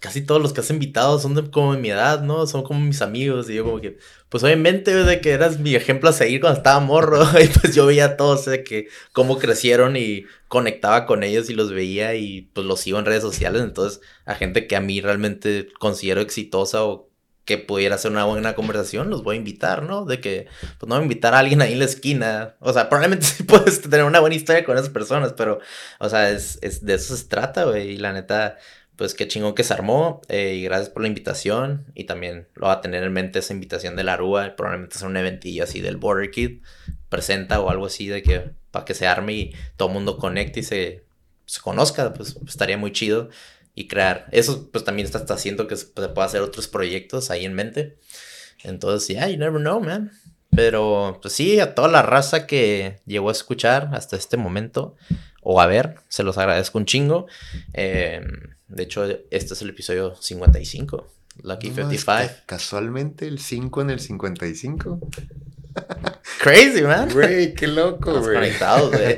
casi 0.00 0.22
todos 0.22 0.40
los 0.40 0.52
que 0.52 0.60
has 0.60 0.70
invitado 0.70 1.18
son 1.18 1.34
de, 1.34 1.50
como 1.50 1.74
de 1.74 1.80
mi 1.80 1.90
edad, 1.90 2.22
¿no? 2.22 2.46
Son 2.46 2.62
como 2.62 2.80
mis 2.80 3.02
amigos. 3.02 3.48
Y 3.50 3.54
yo 3.54 3.64
como 3.64 3.80
que, 3.80 3.98
pues 4.28 4.42
obviamente, 4.42 4.94
de 4.94 5.20
que 5.20 5.30
eras 5.30 5.58
mi 5.58 5.74
ejemplo 5.74 6.10
a 6.10 6.12
seguir 6.12 6.40
cuando 6.40 6.58
estaba 6.58 6.80
morro. 6.80 7.24
Y 7.42 7.48
pues 7.48 7.74
yo 7.74 7.86
veía 7.86 8.06
a 8.06 8.16
todos 8.16 8.44
de 8.46 8.64
que 8.64 8.88
cómo 9.12 9.38
crecieron 9.38 9.96
y 9.96 10.24
conectaba 10.48 11.06
con 11.06 11.22
ellos 11.22 11.50
y 11.50 11.54
los 11.54 11.72
veía 11.72 12.14
y 12.14 12.42
pues 12.52 12.66
los 12.66 12.80
sigo 12.80 12.98
en 12.98 13.04
redes 13.04 13.22
sociales. 13.22 13.62
Entonces, 13.62 14.00
a 14.24 14.34
gente 14.34 14.66
que 14.66 14.76
a 14.76 14.80
mí 14.80 15.00
realmente 15.00 15.68
considero 15.78 16.20
exitosa 16.20 16.84
o 16.84 17.10
que 17.44 17.58
pudiera 17.58 17.98
ser 17.98 18.10
una 18.10 18.24
buena 18.24 18.54
conversación, 18.54 19.10
los 19.10 19.22
voy 19.22 19.36
a 19.36 19.38
invitar, 19.38 19.82
¿no? 19.82 20.04
De 20.06 20.20
que, 20.20 20.46
pues 20.78 20.88
no 20.88 20.94
voy 20.94 21.00
a 21.00 21.02
invitar 21.02 21.34
a 21.34 21.40
alguien 21.40 21.60
ahí 21.60 21.74
en 21.74 21.78
la 21.80 21.84
esquina. 21.84 22.56
O 22.60 22.72
sea, 22.72 22.88
probablemente 22.88 23.26
sí 23.26 23.42
puedes 23.42 23.82
tener 23.82 24.04
una 24.04 24.20
buena 24.20 24.36
historia 24.36 24.64
con 24.64 24.76
esas 24.78 24.90
personas, 24.90 25.34
pero, 25.34 25.60
o 25.98 26.08
sea, 26.08 26.30
es, 26.30 26.58
es 26.62 26.84
de 26.84 26.94
eso 26.94 27.16
se 27.16 27.26
trata, 27.26 27.64
güey. 27.64 27.92
Y 27.92 27.96
la 27.98 28.12
neta, 28.12 28.56
pues 28.96 29.14
qué 29.14 29.28
chingón 29.28 29.54
que 29.54 29.64
se 29.64 29.74
armó. 29.74 30.20
Eh, 30.28 30.54
y 30.54 30.64
gracias 30.64 30.90
por 30.90 31.02
la 31.02 31.08
invitación. 31.08 31.86
Y 31.94 32.04
también 32.04 32.48
lo 32.54 32.66
va 32.66 32.74
a 32.74 32.80
tener 32.80 33.02
en 33.02 33.12
mente 33.12 33.38
esa 33.38 33.52
invitación 33.52 33.96
de 33.96 34.04
la 34.04 34.14
Arúa. 34.14 34.54
Probablemente 34.56 34.98
sea 34.98 35.08
un 35.08 35.16
eventillo 35.16 35.64
así 35.64 35.80
del 35.80 35.96
Border 35.96 36.30
Kid. 36.30 36.62
Presenta 37.08 37.60
o 37.60 37.70
algo 37.70 37.86
así 37.86 38.08
de 38.08 38.22
que, 38.22 38.50
para 38.70 38.84
que 38.84 38.94
se 38.94 39.06
arme 39.06 39.32
y 39.32 39.54
todo 39.76 39.88
mundo 39.88 40.18
conecte 40.18 40.60
y 40.60 40.62
se, 40.62 41.04
se 41.46 41.60
conozca, 41.60 42.12
pues 42.12 42.36
estaría 42.46 42.78
muy 42.78 42.92
chido 42.92 43.28
y 43.74 43.88
crear. 43.88 44.26
Eso 44.30 44.68
pues 44.70 44.84
también 44.84 45.06
está, 45.06 45.32
haciendo 45.34 45.66
que 45.66 45.76
se 45.76 45.86
pueda 45.86 46.24
hacer 46.24 46.40
otros 46.40 46.68
proyectos 46.68 47.30
ahí 47.30 47.44
en 47.44 47.54
mente. 47.54 47.98
Entonces, 48.62 49.08
yeah, 49.08 49.28
you 49.28 49.36
never 49.36 49.60
know, 49.60 49.80
man. 49.80 50.12
Pero 50.54 51.18
pues 51.20 51.34
sí, 51.34 51.58
a 51.58 51.74
toda 51.74 51.88
la 51.88 52.02
raza 52.02 52.46
que 52.46 53.00
llegó 53.06 53.28
a 53.28 53.32
escuchar 53.32 53.90
hasta 53.92 54.16
este 54.16 54.36
momento 54.36 54.94
o 55.42 55.60
a 55.60 55.66
ver, 55.66 55.96
se 56.08 56.22
los 56.22 56.38
agradezco 56.38 56.78
un 56.78 56.86
chingo. 56.86 57.26
Em, 57.72 58.53
de 58.68 58.82
hecho, 58.82 59.04
este 59.30 59.54
es 59.54 59.62
el 59.62 59.70
episodio 59.70 60.14
55, 60.14 61.06
Lucky 61.42 61.68
55. 61.68 62.32
Casualmente 62.46 63.26
el 63.26 63.38
5 63.38 63.82
en 63.82 63.90
el 63.90 64.00
55. 64.00 65.00
Crazy, 66.40 66.82
man. 66.82 67.10
Güey, 67.12 67.54
qué 67.54 67.66
loco, 67.66 68.20
güey. 68.20 68.34
conectados, 68.34 68.90
güey. 68.90 69.16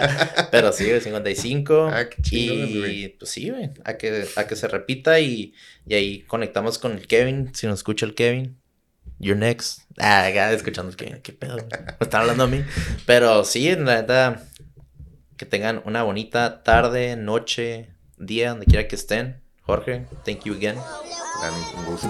Pero 0.50 0.72
sí, 0.72 0.86
güey, 0.86 1.00
55. 1.00 1.90
Ah, 1.92 2.08
qué 2.08 2.36
y 2.36 3.08
pues 3.18 3.30
sí, 3.30 3.50
güey. 3.50 3.70
A 3.84 3.94
que, 3.94 4.26
a 4.36 4.46
que 4.46 4.56
se 4.56 4.68
repita 4.68 5.20
y, 5.20 5.54
y 5.86 5.94
ahí 5.94 6.20
conectamos 6.22 6.78
con 6.78 6.92
el 6.92 7.06
Kevin. 7.06 7.50
Si 7.54 7.66
nos 7.66 7.80
escucha 7.80 8.06
el 8.06 8.14
Kevin. 8.14 8.58
You're 9.18 9.38
next. 9.38 9.82
Ah, 9.98 10.30
ya 10.30 10.52
escuchando 10.52 10.90
el 10.90 10.96
Kevin. 10.96 11.20
¿Qué 11.22 11.32
pedo? 11.32 11.56
Me 11.56 11.96
están 12.00 12.22
hablando 12.22 12.44
a 12.44 12.46
mí. 12.46 12.64
Pero 13.04 13.44
sí, 13.44 13.68
en 13.68 13.84
la 13.84 14.02
verdad, 14.02 14.42
que 15.36 15.44
tengan 15.44 15.82
una 15.84 16.04
bonita 16.04 16.62
tarde, 16.62 17.16
noche, 17.16 17.90
día, 18.18 18.50
donde 18.50 18.66
quiera 18.66 18.86
que 18.88 18.96
estén. 18.96 19.40
Jorge, 19.62 20.06
thank 20.24 20.44
you 20.44 20.54
again. 20.54 20.76
Un 21.76 21.84
gusto. 21.84 22.08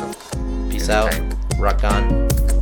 Peace 0.71 0.91
out. 0.91 1.11
Rock 1.59 1.85
on. 1.85 2.58